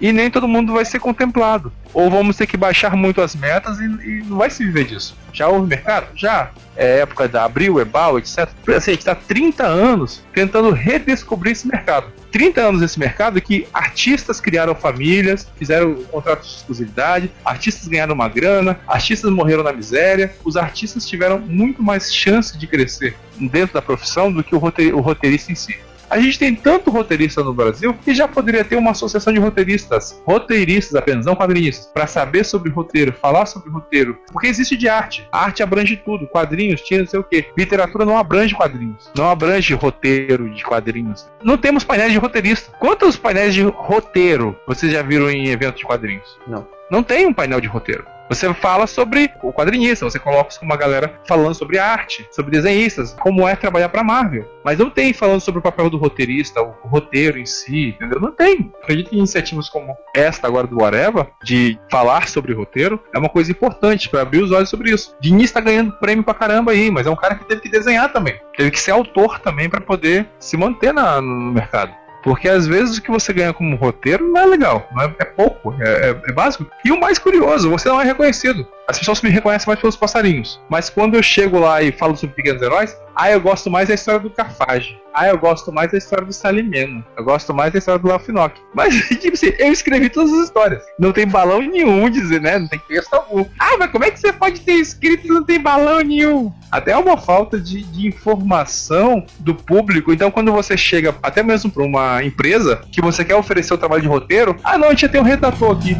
e 0.00 0.12
nem 0.12 0.30
todo 0.30 0.48
mundo 0.48 0.72
vai 0.72 0.84
ser 0.84 1.00
contemplado. 1.00 1.72
Ou 1.92 2.10
vamos 2.10 2.36
ter 2.36 2.46
que 2.46 2.56
baixar 2.56 2.94
muito 2.94 3.20
as 3.20 3.34
metas 3.34 3.78
e, 3.78 3.84
e 3.84 4.24
não 4.24 4.38
vai 4.38 4.50
se 4.50 4.64
viver 4.64 4.84
disso. 4.84 5.16
Já 5.32 5.48
houve 5.48 5.66
mercado? 5.68 6.08
Já. 6.14 6.50
É 6.76 7.00
época 7.00 7.26
da 7.26 7.44
Abril, 7.44 7.80
Ebal, 7.80 8.18
etc. 8.18 8.48
Assim, 8.68 8.68
a 8.68 8.78
gente 8.78 8.98
está 8.98 9.14
30 9.14 9.66
anos 9.66 10.22
tentando 10.32 10.70
redescobrir 10.70 11.52
esse 11.52 11.66
mercado. 11.66 12.06
30 12.30 12.60
anos 12.60 12.80
nesse 12.80 13.00
mercado 13.00 13.40
que 13.40 13.66
artistas 13.72 14.40
criaram 14.40 14.74
famílias, 14.74 15.48
fizeram 15.56 15.94
contratos 16.04 16.50
de 16.50 16.56
exclusividade, 16.58 17.32
artistas 17.44 17.88
ganharam 17.88 18.14
uma 18.14 18.28
grana, 18.28 18.78
artistas 18.86 19.30
morreram 19.30 19.64
na 19.64 19.72
miséria, 19.72 20.32
os 20.44 20.56
artistas 20.56 21.06
tiveram 21.06 21.38
muito 21.40 21.82
mais 21.82 22.14
chance 22.14 22.56
de 22.56 22.66
crescer 22.66 23.16
dentro 23.36 23.74
da 23.74 23.82
profissão 23.82 24.30
do 24.30 24.44
que 24.44 24.54
o 24.54 25.00
roteirista 25.00 25.50
em 25.50 25.54
si. 25.56 25.76
A 26.10 26.18
gente 26.18 26.38
tem 26.38 26.54
tanto 26.54 26.90
roteirista 26.90 27.42
no 27.42 27.52
Brasil 27.52 27.94
que 28.02 28.14
já 28.14 28.26
poderia 28.26 28.64
ter 28.64 28.76
uma 28.76 28.92
associação 28.92 29.32
de 29.32 29.38
roteiristas, 29.38 30.20
roteiristas 30.24 30.94
apenas, 30.94 31.26
não 31.26 31.36
quadrinistas, 31.36 31.86
para 31.92 32.06
saber 32.06 32.44
sobre 32.44 32.70
roteiro, 32.70 33.12
falar 33.12 33.44
sobre 33.46 33.70
roteiro, 33.70 34.18
porque 34.32 34.46
existe 34.46 34.76
de 34.76 34.88
arte. 34.88 35.28
A 35.30 35.44
arte 35.44 35.62
abrange 35.62 35.96
tudo, 35.96 36.26
quadrinhos, 36.26 36.80
tira 36.80 37.02
não 37.02 37.08
sei 37.08 37.20
o 37.20 37.24
que. 37.24 37.46
Literatura 37.56 38.04
não 38.04 38.16
abrange 38.16 38.54
quadrinhos, 38.54 39.10
não 39.16 39.30
abrange 39.30 39.74
roteiro 39.74 40.48
de 40.48 40.64
quadrinhos. 40.64 41.28
Não 41.42 41.58
temos 41.58 41.84
painéis 41.84 42.12
de 42.12 42.18
roteirista. 42.18 42.72
Quantos 42.78 43.16
painéis 43.16 43.54
de 43.54 43.62
roteiro 43.62 44.56
vocês 44.66 44.90
já 44.92 45.02
viram 45.02 45.30
em 45.30 45.48
eventos 45.48 45.80
de 45.80 45.86
quadrinhos? 45.86 46.38
Não. 46.46 46.66
Não 46.90 47.02
tem 47.02 47.26
um 47.26 47.34
painel 47.34 47.60
de 47.60 47.68
roteiro. 47.68 48.04
Você 48.28 48.52
fala 48.54 48.86
sobre 48.86 49.30
o 49.42 49.52
quadrinista, 49.52 50.04
você 50.04 50.18
coloca 50.18 50.54
uma 50.62 50.76
galera 50.76 51.20
falando 51.26 51.54
sobre 51.54 51.78
arte, 51.78 52.26
sobre 52.30 52.50
desenhistas, 52.50 53.14
como 53.20 53.48
é 53.48 53.56
trabalhar 53.56 53.88
para 53.88 54.04
Marvel. 54.04 54.46
Mas 54.64 54.78
não 54.78 54.90
tem 54.90 55.12
falando 55.12 55.40
sobre 55.40 55.60
o 55.60 55.62
papel 55.62 55.88
do 55.88 55.96
roteirista, 55.96 56.60
o 56.60 56.72
roteiro 56.88 57.38
em 57.38 57.46
si, 57.46 57.88
entendeu? 57.88 58.20
Não 58.20 58.32
tem. 58.32 58.72
Acredito 58.82 59.10
que 59.10 59.16
iniciativas 59.16 59.68
como 59.68 59.96
esta 60.14 60.46
agora 60.46 60.66
do 60.66 60.84
Areva, 60.84 61.28
de 61.42 61.78
falar 61.90 62.28
sobre 62.28 62.52
roteiro, 62.52 63.02
é 63.14 63.18
uma 63.18 63.28
coisa 63.28 63.50
importante 63.50 64.08
para 64.08 64.22
abrir 64.22 64.42
os 64.42 64.52
olhos 64.52 64.68
sobre 64.68 64.90
isso. 64.90 65.16
Diniz 65.20 65.50
tá 65.50 65.60
ganhando 65.60 65.92
prêmio 65.92 66.24
pra 66.24 66.34
caramba 66.34 66.72
aí, 66.72 66.90
mas 66.90 67.06
é 67.06 67.10
um 67.10 67.16
cara 67.16 67.34
que 67.34 67.44
teve 67.44 67.62
que 67.62 67.70
desenhar 67.70 68.12
também. 68.12 68.38
Teve 68.56 68.70
que 68.70 68.80
ser 68.80 68.90
autor 68.90 69.38
também 69.40 69.70
para 69.70 69.80
poder 69.80 70.28
se 70.38 70.56
manter 70.56 70.92
na, 70.92 71.20
no 71.20 71.52
mercado. 71.52 71.92
Porque 72.22 72.48
às 72.48 72.66
vezes 72.66 72.98
o 72.98 73.02
que 73.02 73.10
você 73.10 73.32
ganha 73.32 73.52
como 73.52 73.76
roteiro 73.76 74.28
não 74.28 74.40
é 74.40 74.46
legal, 74.46 74.88
não 74.92 75.02
é, 75.02 75.14
é 75.20 75.24
pouco, 75.24 75.74
é, 75.80 76.10
é, 76.10 76.22
é, 76.28 76.32
básico. 76.32 76.66
E 76.84 76.90
o 76.90 77.00
mais 77.00 77.18
curioso, 77.18 77.70
você 77.70 77.88
não 77.88 78.00
é 78.00 78.04
reconhecido. 78.04 78.66
As 78.88 78.98
pessoas 78.98 79.20
me 79.20 79.28
reconhecem 79.28 79.66
mais 79.66 79.78
pelos 79.78 79.96
passarinhos. 79.96 80.58
Mas 80.66 80.88
quando 80.88 81.14
eu 81.14 81.22
chego 81.22 81.58
lá 81.58 81.82
e 81.82 81.92
falo 81.92 82.16
sobre 82.16 82.34
pequenos 82.34 82.62
heróis, 82.62 82.96
ah, 83.14 83.30
eu 83.30 83.38
gosto 83.38 83.70
mais 83.70 83.86
da 83.86 83.94
história 83.94 84.18
do 84.18 84.30
Cafage. 84.30 84.98
Ah, 85.12 85.28
eu 85.28 85.36
gosto 85.36 85.70
mais 85.70 85.92
da 85.92 85.98
história 85.98 86.24
do 86.24 86.32
Salimeno. 86.32 87.04
Eu 87.14 87.22
gosto 87.22 87.52
mais 87.52 87.70
da 87.70 87.78
história 87.78 87.98
do 87.98 88.08
Lafinock. 88.08 88.58
Mas, 88.72 88.94
tipo 88.94 89.34
assim, 89.34 89.52
eu 89.58 89.70
escrevi 89.70 90.08
todas 90.08 90.32
as 90.32 90.44
histórias. 90.44 90.82
Não 90.98 91.12
tem 91.12 91.26
balão 91.26 91.60
nenhum, 91.60 92.08
dizer, 92.08 92.40
né? 92.40 92.58
Não 92.58 92.66
tem 92.66 92.80
texto 92.88 93.12
algum. 93.12 93.44
Ah, 93.58 93.76
mas 93.78 93.90
como 93.90 94.04
é 94.04 94.10
que 94.10 94.18
você 94.18 94.32
pode 94.32 94.60
ter 94.60 94.74
escrito 94.74 95.26
e 95.26 95.30
não 95.30 95.44
tem 95.44 95.60
balão 95.60 96.00
nenhum? 96.00 96.50
Até 96.70 96.92
é 96.92 96.96
uma 96.96 97.18
falta 97.18 97.60
de, 97.60 97.82
de 97.82 98.06
informação 98.06 99.26
do 99.40 99.54
público. 99.54 100.12
Então, 100.12 100.30
quando 100.30 100.50
você 100.50 100.76
chega, 100.78 101.14
até 101.22 101.42
mesmo 101.42 101.70
para 101.70 101.82
uma 101.82 102.22
empresa, 102.24 102.80
que 102.90 103.02
você 103.02 103.22
quer 103.22 103.34
oferecer 103.34 103.74
o 103.74 103.78
trabalho 103.78 104.02
de 104.02 104.08
roteiro, 104.08 104.56
ah, 104.64 104.78
não, 104.78 104.86
a 104.86 104.90
gente 104.90 105.02
já 105.02 105.08
tem 105.08 105.20
um 105.20 105.24
redator 105.24 105.76
aqui. 105.76 105.94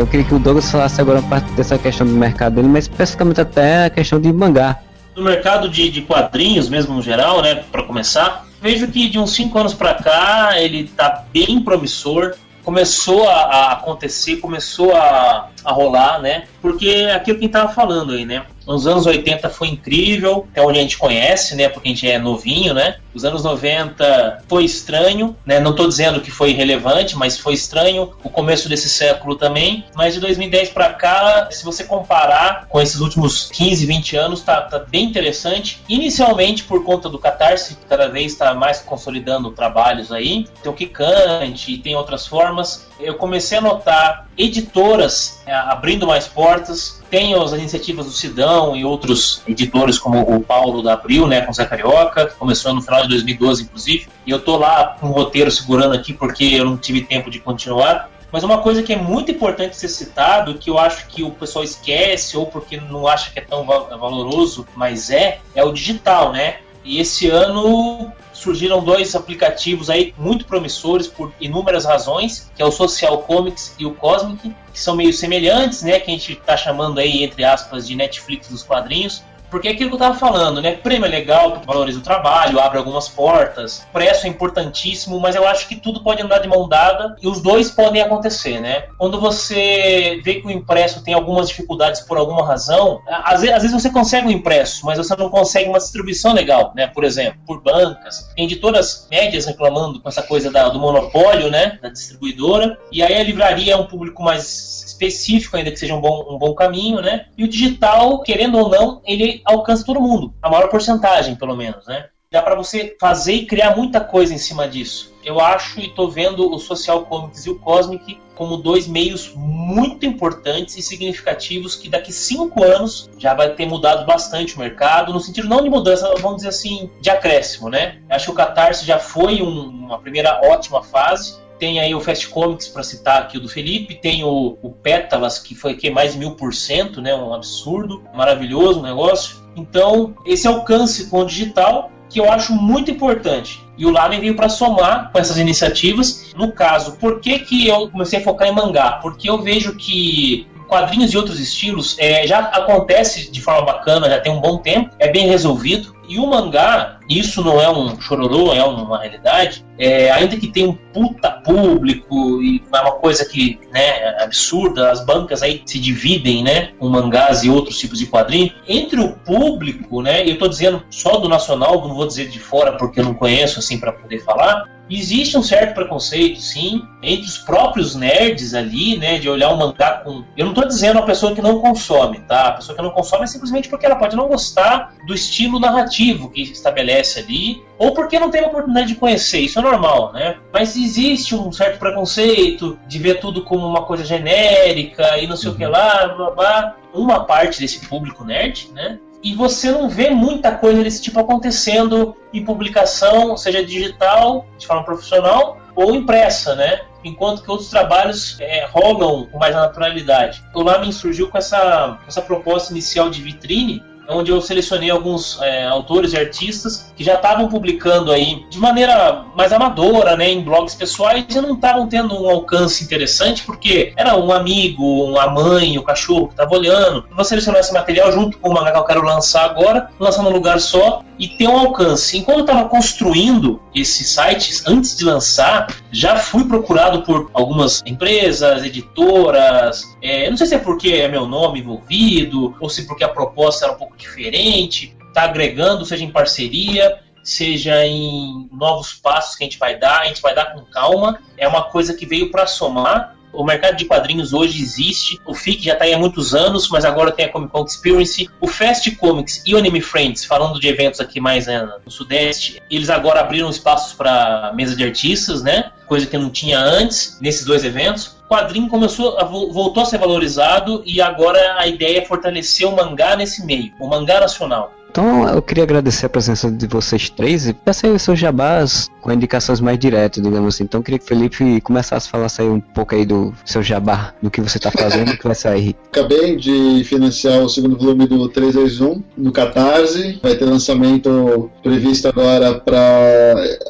Eu 0.00 0.06
queria 0.06 0.24
que 0.26 0.34
o 0.34 0.38
Douglas 0.38 0.70
falasse 0.70 1.00
agora 1.00 1.22
parte 1.22 1.50
dessa 1.52 1.78
questão 1.78 2.06
do 2.06 2.12
mercado 2.12 2.56
dele, 2.56 2.68
mas 2.68 2.84
especificamente 2.84 3.40
até 3.40 3.86
a 3.86 3.90
questão 3.90 4.20
de 4.20 4.32
mangá. 4.32 4.78
No 5.14 5.22
mercado 5.22 5.68
de, 5.68 5.90
de 5.90 6.02
quadrinhos, 6.02 6.68
mesmo 6.68 6.94
no 6.94 7.02
geral, 7.02 7.40
né, 7.42 7.64
para 7.72 7.82
começar, 7.82 8.46
vejo 8.60 8.86
que 8.88 9.08
de 9.08 9.18
uns 9.18 9.32
5 9.34 9.58
anos 9.58 9.74
para 9.74 9.94
cá 9.94 10.60
ele 10.60 10.80
está 10.80 11.24
bem 11.32 11.60
promissor 11.60 12.34
começou 12.66 13.28
a, 13.28 13.42
a, 13.42 13.72
acontecer, 13.74 14.38
começou 14.38 14.92
a, 14.92 15.50
a 15.64 15.72
rolar, 15.72 16.20
né? 16.20 16.48
Porque 16.60 16.88
é 16.88 17.14
aquilo 17.14 17.38
que 17.38 17.44
a 17.44 17.46
gente 17.46 17.52
tava 17.52 17.72
falando 17.72 18.12
aí, 18.12 18.26
né? 18.26 18.42
Nos 18.66 18.86
anos 18.86 19.06
80 19.06 19.48
foi 19.48 19.68
incrível, 19.68 20.46
até 20.50 20.60
onde 20.60 20.78
a 20.78 20.82
gente 20.82 20.98
conhece, 20.98 21.54
né? 21.54 21.68
Porque 21.68 21.88
a 21.88 21.92
gente 21.92 22.10
é 22.10 22.18
novinho, 22.18 22.74
né? 22.74 22.96
Os 23.14 23.24
anos 23.24 23.44
90 23.44 24.44
foi 24.48 24.64
estranho, 24.64 25.36
né? 25.46 25.60
Não 25.60 25.70
estou 25.70 25.88
dizendo 25.88 26.20
que 26.20 26.30
foi 26.30 26.50
irrelevante, 26.50 27.16
mas 27.16 27.38
foi 27.38 27.54
estranho. 27.54 28.12
O 28.22 28.28
começo 28.28 28.68
desse 28.68 28.90
século 28.90 29.36
também. 29.36 29.84
Mas 29.94 30.14
de 30.14 30.20
2010 30.20 30.70
para 30.70 30.92
cá, 30.92 31.48
se 31.50 31.64
você 31.64 31.84
comparar 31.84 32.66
com 32.68 32.80
esses 32.80 33.00
últimos 33.00 33.48
15, 33.52 33.86
20 33.86 34.16
anos, 34.16 34.40
tá, 34.42 34.60
tá 34.60 34.80
bem 34.80 35.04
interessante. 35.04 35.80
Inicialmente 35.88 36.64
por 36.64 36.84
conta 36.84 37.08
do 37.08 37.18
Catarse, 37.18 37.76
que 37.76 37.86
cada 37.86 38.08
vez 38.08 38.32
está 38.32 38.52
mais 38.52 38.80
consolidando 38.80 39.50
trabalhos 39.52 40.10
aí. 40.10 40.46
Tem 40.62 40.70
o 40.70 40.74
Kikante 40.74 41.76
tem 41.86 41.94
outras 41.94 42.26
formas. 42.26 42.86
Eu 42.98 43.14
comecei 43.14 43.58
a 43.58 43.60
notar 43.60 44.26
editoras 44.38 45.42
é, 45.46 45.54
abrindo 45.54 46.06
mais 46.06 46.26
portas. 46.26 47.02
Tem 47.10 47.34
as 47.34 47.52
iniciativas 47.52 48.06
do 48.06 48.12
Sidão 48.12 48.74
e 48.74 48.84
outros 48.84 49.42
editores, 49.46 49.98
como 49.98 50.20
o 50.20 50.40
Paulo 50.40 50.82
da 50.82 50.94
Abril, 50.94 51.26
né, 51.26 51.42
com 51.42 51.52
Zé 51.52 51.64
Carioca, 51.64 52.26
começou 52.38 52.74
no 52.74 52.82
final 52.82 53.02
de 53.02 53.08
2012, 53.08 53.64
inclusive. 53.64 54.08
E 54.26 54.30
eu 54.30 54.40
tô 54.40 54.56
lá 54.56 54.96
com 54.98 55.08
um 55.08 55.12
roteiro 55.12 55.50
segurando 55.50 55.94
aqui 55.94 56.12
porque 56.12 56.44
eu 56.44 56.64
não 56.64 56.76
tive 56.76 57.02
tempo 57.02 57.30
de 57.30 57.38
continuar. 57.38 58.10
Mas 58.32 58.42
uma 58.42 58.58
coisa 58.58 58.82
que 58.82 58.92
é 58.92 58.96
muito 58.96 59.30
importante 59.30 59.76
ser 59.76 59.88
citado, 59.88 60.58
que 60.58 60.68
eu 60.68 60.78
acho 60.78 61.06
que 61.06 61.22
o 61.22 61.30
pessoal 61.30 61.64
esquece 61.64 62.36
ou 62.36 62.46
porque 62.46 62.76
não 62.76 63.06
acha 63.06 63.30
que 63.30 63.38
é 63.38 63.42
tão 63.42 63.64
valoroso, 63.64 64.66
mas 64.74 65.10
é, 65.10 65.38
é 65.54 65.64
o 65.64 65.72
digital, 65.72 66.32
né? 66.32 66.56
E 66.86 67.00
esse 67.00 67.28
ano 67.28 68.12
surgiram 68.32 68.82
dois 68.82 69.16
aplicativos 69.16 69.90
aí 69.90 70.14
muito 70.16 70.44
promissores 70.44 71.08
por 71.08 71.32
inúmeras 71.40 71.84
razões, 71.84 72.48
que 72.54 72.62
é 72.62 72.64
o 72.64 72.70
Social 72.70 73.18
Comics 73.22 73.74
e 73.76 73.84
o 73.84 73.92
Cosmic, 73.92 74.54
que 74.72 74.80
são 74.80 74.94
meio 74.94 75.12
semelhantes, 75.12 75.82
né, 75.82 75.98
que 75.98 76.08
a 76.08 76.14
gente 76.14 76.34
está 76.34 76.56
chamando 76.56 77.00
aí 77.00 77.24
entre 77.24 77.42
aspas 77.42 77.88
de 77.88 77.96
Netflix 77.96 78.48
dos 78.48 78.62
quadrinhos, 78.62 79.24
porque 79.50 79.68
é 79.68 79.72
aquilo 79.72 79.90
que 79.90 79.94
eu 79.94 79.98
estava 79.98 80.18
falando, 80.18 80.60
né? 80.60 80.72
Prêmio 80.72 81.06
é 81.06 81.08
legal, 81.08 81.62
valoriza 81.64 81.98
o 81.98 82.02
trabalho, 82.02 82.60
abre 82.60 82.78
algumas 82.78 83.08
portas. 83.08 83.86
Preço 83.92 84.26
é 84.26 84.28
importantíssimo, 84.28 85.18
mas 85.20 85.34
eu 85.34 85.46
acho 85.46 85.68
que 85.68 85.76
tudo 85.76 86.02
pode 86.02 86.22
andar 86.22 86.38
de 86.38 86.48
mão 86.48 86.68
dada 86.68 87.16
e 87.20 87.28
os 87.28 87.40
dois 87.40 87.70
podem 87.70 88.02
acontecer, 88.02 88.60
né? 88.60 88.84
Quando 88.98 89.20
você 89.20 90.20
vê 90.24 90.40
que 90.40 90.46
o 90.46 90.50
impresso 90.50 91.02
tem 91.02 91.14
algumas 91.14 91.48
dificuldades 91.48 92.00
por 92.00 92.18
alguma 92.18 92.46
razão, 92.46 93.00
às 93.08 93.40
vezes, 93.40 93.56
às 93.56 93.62
vezes 93.62 93.82
você 93.82 93.90
consegue 93.90 94.28
o 94.28 94.30
impresso, 94.30 94.84
mas 94.84 94.98
você 94.98 95.14
não 95.16 95.28
consegue 95.28 95.68
uma 95.68 95.78
distribuição 95.78 96.32
legal, 96.32 96.72
né? 96.74 96.86
Por 96.86 97.04
exemplo, 97.04 97.38
por 97.46 97.62
bancas. 97.62 98.30
Tem 98.34 98.44
editoras 98.44 99.06
médias 99.10 99.46
reclamando 99.46 100.00
com 100.00 100.08
essa 100.08 100.22
coisa 100.22 100.50
da, 100.50 100.68
do 100.68 100.78
monopólio, 100.78 101.50
né? 101.50 101.78
Da 101.82 101.88
distribuidora. 101.88 102.78
E 102.90 103.02
aí 103.02 103.14
a 103.14 103.22
livraria 103.22 103.74
é 103.74 103.76
um 103.76 103.86
público 103.86 104.22
mais 104.22 104.84
específico, 104.86 105.56
ainda 105.56 105.70
que 105.70 105.76
seja 105.76 105.94
um 105.94 106.00
bom, 106.00 106.26
um 106.34 106.38
bom 106.38 106.54
caminho, 106.54 107.00
né? 107.00 107.26
E 107.36 107.44
o 107.44 107.48
digital, 107.48 108.22
querendo 108.22 108.58
ou 108.58 108.68
não, 108.68 109.00
ele 109.04 109.35
alcança 109.44 109.84
todo 109.84 110.00
mundo, 110.00 110.34
a 110.42 110.50
maior 110.50 110.68
porcentagem, 110.68 111.34
pelo 111.34 111.56
menos, 111.56 111.86
né? 111.86 112.08
Dá 112.30 112.42
para 112.42 112.56
você 112.56 112.96
fazer 113.00 113.34
e 113.34 113.46
criar 113.46 113.76
muita 113.76 114.00
coisa 114.00 114.34
em 114.34 114.38
cima 114.38 114.68
disso. 114.68 115.14
Eu 115.24 115.40
acho 115.40 115.80
e 115.80 115.88
tô 115.88 116.08
vendo 116.08 116.52
o 116.52 116.58
Social 116.58 117.06
Comics 117.06 117.46
e 117.46 117.50
o 117.50 117.58
Cosmic 117.58 118.20
como 118.34 118.56
dois 118.56 118.86
meios 118.86 119.32
muito 119.34 120.04
importantes 120.04 120.76
e 120.76 120.82
significativos 120.82 121.74
que 121.74 121.88
daqui 121.88 122.12
cinco 122.12 122.62
anos 122.62 123.08
já 123.16 123.32
vai 123.32 123.54
ter 123.54 123.66
mudado 123.66 124.04
bastante 124.04 124.54
o 124.54 124.58
mercado, 124.58 125.12
no 125.12 125.20
sentido 125.20 125.48
não 125.48 125.62
de 125.62 125.70
mudança, 125.70 126.14
vamos 126.16 126.38
dizer 126.38 126.48
assim, 126.48 126.90
de 127.00 127.08
acréscimo, 127.08 127.70
né? 127.70 128.02
Acho 128.10 128.26
que 128.26 128.32
o 128.32 128.34
Catarse 128.34 128.84
já 128.84 128.98
foi 128.98 129.40
um, 129.40 129.68
uma 129.68 129.98
primeira 129.98 130.40
ótima 130.44 130.82
fase, 130.82 131.38
tem 131.58 131.80
aí 131.80 131.94
o 131.94 132.00
Fast 132.00 132.28
Comics 132.28 132.68
para 132.68 132.82
citar 132.82 133.22
aqui 133.22 133.38
o 133.38 133.40
do 133.40 133.48
Felipe, 133.48 133.94
tem 133.94 134.24
o, 134.24 134.58
o 134.62 134.70
Pétalas, 134.70 135.38
que 135.38 135.54
foi 135.54 135.74
que 135.74 135.90
mais 135.90 136.14
mil 136.14 136.32
por 136.32 136.54
cento, 136.54 137.00
né? 137.00 137.14
Um 137.14 137.32
absurdo, 137.32 138.02
maravilhoso 138.14 138.82
negócio. 138.82 139.36
Então, 139.56 140.14
esse 140.24 140.46
alcance 140.46 141.06
com 141.08 141.20
o 141.20 141.26
digital 141.26 141.90
que 142.08 142.20
eu 142.20 142.30
acho 142.30 142.52
muito 142.52 142.90
importante. 142.90 143.60
E 143.76 143.84
o 143.84 143.90
Lamen 143.90 144.20
veio 144.20 144.36
para 144.36 144.48
somar 144.48 145.10
com 145.10 145.18
essas 145.18 145.38
iniciativas. 145.38 146.32
No 146.36 146.52
caso, 146.52 146.96
por 146.98 147.20
que, 147.20 147.40
que 147.40 147.66
eu 147.66 147.90
comecei 147.90 148.20
a 148.20 148.22
focar 148.22 148.48
em 148.48 148.52
mangá? 148.52 148.92
Porque 149.02 149.28
eu 149.28 149.42
vejo 149.42 149.76
que 149.76 150.46
quadrinhos 150.68 151.12
e 151.12 151.16
outros 151.16 151.40
estilos 151.40 151.96
é, 151.98 152.26
já 152.26 152.38
acontece 152.38 153.30
de 153.30 153.40
forma 153.40 153.62
bacana, 153.62 154.08
já 154.08 154.20
tem 154.20 154.32
um 154.32 154.40
bom 154.40 154.58
tempo, 154.58 154.90
é 154.98 155.10
bem 155.10 155.26
resolvido. 155.28 155.94
E 156.08 156.18
o 156.18 156.26
mangá, 156.26 156.98
isso 157.08 157.42
não 157.42 157.60
é 157.60 157.68
um 157.70 158.00
chororô, 158.00 158.52
é 158.52 158.62
uma 158.64 159.00
realidade, 159.00 159.64
é, 159.78 160.10
ainda 160.10 160.36
que 160.36 160.48
tenha 160.48 160.68
um 160.68 160.74
puta 160.74 161.30
público 161.30 162.42
e 162.42 162.62
é 162.72 162.80
uma 162.80 162.92
coisa 162.92 163.24
que 163.24 163.58
né, 163.72 163.80
é 163.80 164.24
absurda, 164.24 164.90
as 164.90 165.04
bancas 165.04 165.42
aí 165.42 165.62
se 165.66 165.78
dividem, 165.78 166.42
né, 166.42 166.72
com 166.78 166.88
mangás 166.88 167.44
e 167.44 167.50
outros 167.50 167.78
tipos 167.78 167.98
de 167.98 168.06
quadrinhos. 168.06 168.54
Entre 168.66 169.00
o 169.00 169.12
público, 169.12 170.00
né, 170.02 170.22
eu 170.22 170.34
estou 170.34 170.48
dizendo 170.48 170.82
só 170.90 171.18
do 171.18 171.28
nacional, 171.28 171.86
não 171.86 171.94
vou 171.94 172.06
dizer 172.06 172.28
de 172.28 172.38
fora 172.38 172.72
porque 172.72 173.00
eu 173.00 173.04
não 173.04 173.14
conheço 173.14 173.58
assim 173.58 173.78
para 173.78 173.92
poder 173.92 174.20
falar, 174.20 174.76
Existe 174.88 175.36
um 175.36 175.42
certo 175.42 175.74
preconceito, 175.74 176.40
sim, 176.40 176.80
entre 177.02 177.26
os 177.26 177.38
próprios 177.38 177.96
nerds 177.96 178.54
ali, 178.54 178.96
né, 178.96 179.18
de 179.18 179.28
olhar 179.28 179.52
um 179.52 179.56
mangá 179.56 180.00
com. 180.04 180.22
Eu 180.36 180.44
não 180.44 180.52
estou 180.52 180.66
dizendo 180.66 181.00
a 181.00 181.02
pessoa 181.02 181.34
que 181.34 181.42
não 181.42 181.60
consome, 181.60 182.20
tá? 182.20 182.48
A 182.48 182.52
pessoa 182.52 182.76
que 182.76 182.82
não 182.82 182.90
consome 182.90 183.24
é 183.24 183.26
simplesmente 183.26 183.68
porque 183.68 183.84
ela 183.84 183.96
pode 183.96 184.14
não 184.14 184.28
gostar 184.28 184.94
do 185.04 185.12
estilo 185.12 185.58
narrativo 185.58 185.95
que 185.96 186.42
estabelece 186.42 187.20
ali, 187.20 187.62
ou 187.78 187.92
porque 187.92 188.18
não 188.18 188.30
tem 188.30 188.44
a 188.44 188.48
oportunidade 188.48 188.88
de 188.88 188.94
conhecer, 188.96 189.40
isso 189.40 189.58
é 189.58 189.62
normal, 189.62 190.12
né? 190.12 190.38
Mas 190.52 190.76
existe 190.76 191.34
um 191.34 191.50
certo 191.52 191.78
preconceito 191.78 192.78
de 192.86 192.98
ver 192.98 193.20
tudo 193.20 193.44
como 193.44 193.66
uma 193.66 193.82
coisa 193.82 194.04
genérica 194.04 195.18
e 195.18 195.26
não 195.26 195.36
sei 195.36 195.48
uhum. 195.48 195.54
o 195.54 195.58
que 195.58 195.66
lá, 195.66 196.08
blá 196.08 196.30
blá. 196.30 196.76
Uma 196.92 197.24
parte 197.24 197.60
desse 197.60 197.86
público 197.86 198.24
nerd, 198.24 198.70
né? 198.72 198.98
e 199.26 199.34
você 199.34 199.72
não 199.72 199.88
vê 199.88 200.10
muita 200.10 200.52
coisa 200.52 200.84
desse 200.84 201.02
tipo 201.02 201.18
acontecendo 201.18 202.14
em 202.32 202.44
publicação, 202.44 203.36
seja 203.36 203.64
digital, 203.64 204.46
de 204.56 204.64
forma 204.64 204.84
profissional, 204.84 205.58
ou 205.74 205.92
impressa, 205.96 206.54
né? 206.54 206.82
Enquanto 207.02 207.42
que 207.42 207.50
outros 207.50 207.68
trabalhos 207.68 208.36
é, 208.38 208.66
rolam 208.66 209.26
com 209.26 209.36
mais 209.36 209.52
naturalidade. 209.52 210.44
O 210.54 210.62
Lamin 210.62 210.92
surgiu 210.92 211.28
com 211.28 211.38
essa, 211.38 211.98
com 212.00 212.06
essa 212.06 212.22
proposta 212.22 212.72
inicial 212.72 213.10
de 213.10 213.20
vitrine, 213.20 213.82
onde 214.08 214.30
eu 214.30 214.40
selecionei 214.40 214.90
alguns 214.90 215.40
é, 215.42 215.66
autores 215.66 216.12
e 216.12 216.18
artistas 216.18 216.92
que 216.96 217.04
já 217.04 217.14
estavam 217.14 217.48
publicando 217.48 218.12
aí 218.12 218.44
de 218.48 218.58
maneira 218.58 219.24
mais 219.34 219.52
amadora, 219.52 220.16
né, 220.16 220.30
em 220.30 220.42
blogs 220.42 220.74
pessoais 220.74 221.24
e 221.28 221.40
não 221.40 221.54
estavam 221.54 221.86
tendo 221.88 222.20
um 222.20 222.28
alcance 222.28 222.84
interessante 222.84 223.42
porque 223.44 223.92
era 223.96 224.16
um 224.16 224.32
amigo, 224.32 225.18
a 225.18 225.30
mãe, 225.30 225.78
o 225.78 225.82
cachorro 225.82 226.28
que 226.28 226.34
estava 226.34 226.54
olhando. 226.54 227.06
Eu 227.08 227.16
vou 227.16 227.24
selecionar 227.24 227.60
esse 227.60 227.72
material 227.72 228.12
junto 228.12 228.38
com 228.38 228.50
o 228.50 228.54
mangá 228.54 228.72
que 228.72 228.78
eu 228.78 228.84
quero 228.84 229.02
lançar 229.02 229.44
agora, 229.44 229.90
lançar 229.98 230.22
num 230.22 230.30
lugar 230.30 230.60
só 230.60 231.02
e 231.18 231.28
ter 231.28 231.48
um 231.48 231.58
alcance. 231.58 232.16
Enquanto 232.18 232.38
eu 232.38 232.44
estava 232.44 232.68
construindo 232.68 233.60
esses 233.74 234.08
sites, 234.08 234.66
antes 234.66 234.96
de 234.96 235.04
lançar, 235.04 235.66
já 235.90 236.16
fui 236.16 236.44
procurado 236.44 237.02
por 237.02 237.30
algumas 237.32 237.82
empresas, 237.86 238.64
editoras. 238.64 239.82
É, 240.02 240.28
não 240.28 240.36
sei 240.36 240.46
se 240.46 240.54
é 240.54 240.58
porque 240.58 240.90
é 240.90 241.08
meu 241.08 241.26
nome 241.26 241.60
envolvido 241.60 242.54
ou 242.60 242.68
se 242.68 242.86
porque 242.86 243.04
a 243.04 243.08
proposta 243.08 243.64
era 243.64 243.74
um 243.74 243.78
pouco 243.78 243.95
diferente, 243.96 244.96
está 245.08 245.22
agregando, 245.22 245.84
seja 245.84 246.04
em 246.04 246.10
parceria, 246.10 247.00
seja 247.24 247.84
em 247.84 248.48
novos 248.52 248.94
passos 248.94 249.34
que 249.34 249.42
a 249.42 249.46
gente 249.46 249.58
vai 249.58 249.78
dar, 249.78 250.02
a 250.02 250.04
gente 250.04 250.22
vai 250.22 250.34
dar 250.34 250.52
com 250.52 250.64
calma. 250.66 251.20
É 251.36 251.48
uma 251.48 251.64
coisa 251.64 251.94
que 251.94 252.06
veio 252.06 252.30
para 252.30 252.46
somar 252.46 253.15
o 253.36 253.44
mercado 253.44 253.76
de 253.76 253.84
quadrinhos 253.84 254.32
hoje 254.32 254.60
existe. 254.60 255.20
O 255.26 255.34
FIC 255.34 255.64
já 255.64 255.74
está 255.74 255.84
aí 255.84 255.94
há 255.94 255.98
muitos 255.98 256.34
anos, 256.34 256.68
mas 256.68 256.84
agora 256.84 257.12
tem 257.12 257.26
a 257.26 257.28
Comic 257.28 257.52
Con 257.52 257.64
Experience. 257.64 258.28
O 258.40 258.48
Fast 258.48 258.90
Comics 258.96 259.42
e 259.44 259.54
o 259.54 259.58
Anime 259.58 259.80
Friends, 259.80 260.24
falando 260.24 260.58
de 260.58 260.68
eventos 260.68 261.00
aqui 261.00 261.20
mais 261.20 261.46
né, 261.46 261.68
no 261.84 261.90
Sudeste, 261.90 262.62
eles 262.70 262.90
agora 262.90 263.20
abriram 263.20 263.50
espaços 263.50 263.92
para 263.92 264.52
mesa 264.54 264.74
de 264.74 264.84
artistas, 264.84 265.42
né? 265.42 265.70
Coisa 265.86 266.06
que 266.06 266.18
não 266.18 266.30
tinha 266.30 266.58
antes 266.58 267.18
nesses 267.20 267.44
dois 267.44 267.64
eventos. 267.64 268.16
O 268.28 268.34
quadrinho 268.34 268.68
começou 268.68 269.16
voltou 269.52 269.82
a 269.82 269.86
ser 269.86 269.98
valorizado 269.98 270.82
e 270.84 271.00
agora 271.00 271.56
a 271.58 271.66
ideia 271.66 271.98
é 271.98 272.04
fortalecer 272.04 272.66
o 272.66 272.74
mangá 272.74 273.14
nesse 273.14 273.44
meio, 273.44 273.72
o 273.78 273.86
mangá 273.86 274.18
nacional. 274.18 274.72
Então 274.90 275.28
eu 275.28 275.42
queria 275.42 275.62
agradecer 275.62 276.06
a 276.06 276.08
presença 276.08 276.50
de 276.50 276.66
vocês 276.66 277.10
três 277.10 277.46
e 277.46 277.52
peço 277.52 277.86
aí 277.86 277.92
os 277.92 278.00
seus 278.00 278.18
jabás 278.18 278.88
com 279.06 279.12
indicações 279.12 279.60
mais 279.60 279.78
diretas, 279.78 280.20
digamos 280.20 280.56
assim. 280.56 280.64
Então 280.64 280.82
queria 280.82 280.98
que 280.98 281.04
o 281.04 281.08
Felipe 281.08 281.60
começasse 281.60 282.08
a 282.08 282.10
falar 282.10 282.26
aí 282.40 282.48
um 282.48 282.58
pouco 282.58 282.92
aí 282.92 283.06
do 283.06 283.32
seu 283.44 283.62
jabá, 283.62 284.12
do 284.20 284.28
que 284.28 284.40
você 284.40 284.58
está 284.58 284.68
fazendo 284.68 285.16
que 285.16 285.22
vai 285.22 285.34
sair. 285.34 285.76
Acabei 285.92 286.34
de 286.34 286.82
financiar 286.82 287.40
o 287.40 287.48
segundo 287.48 287.76
volume 287.76 288.08
do 288.08 288.28
321 288.28 289.00
no 289.16 289.30
Catarse. 289.30 290.18
Vai 290.20 290.34
ter 290.34 290.44
lançamento 290.44 291.48
previsto 291.62 292.08
agora 292.08 292.54
para. 292.54 292.80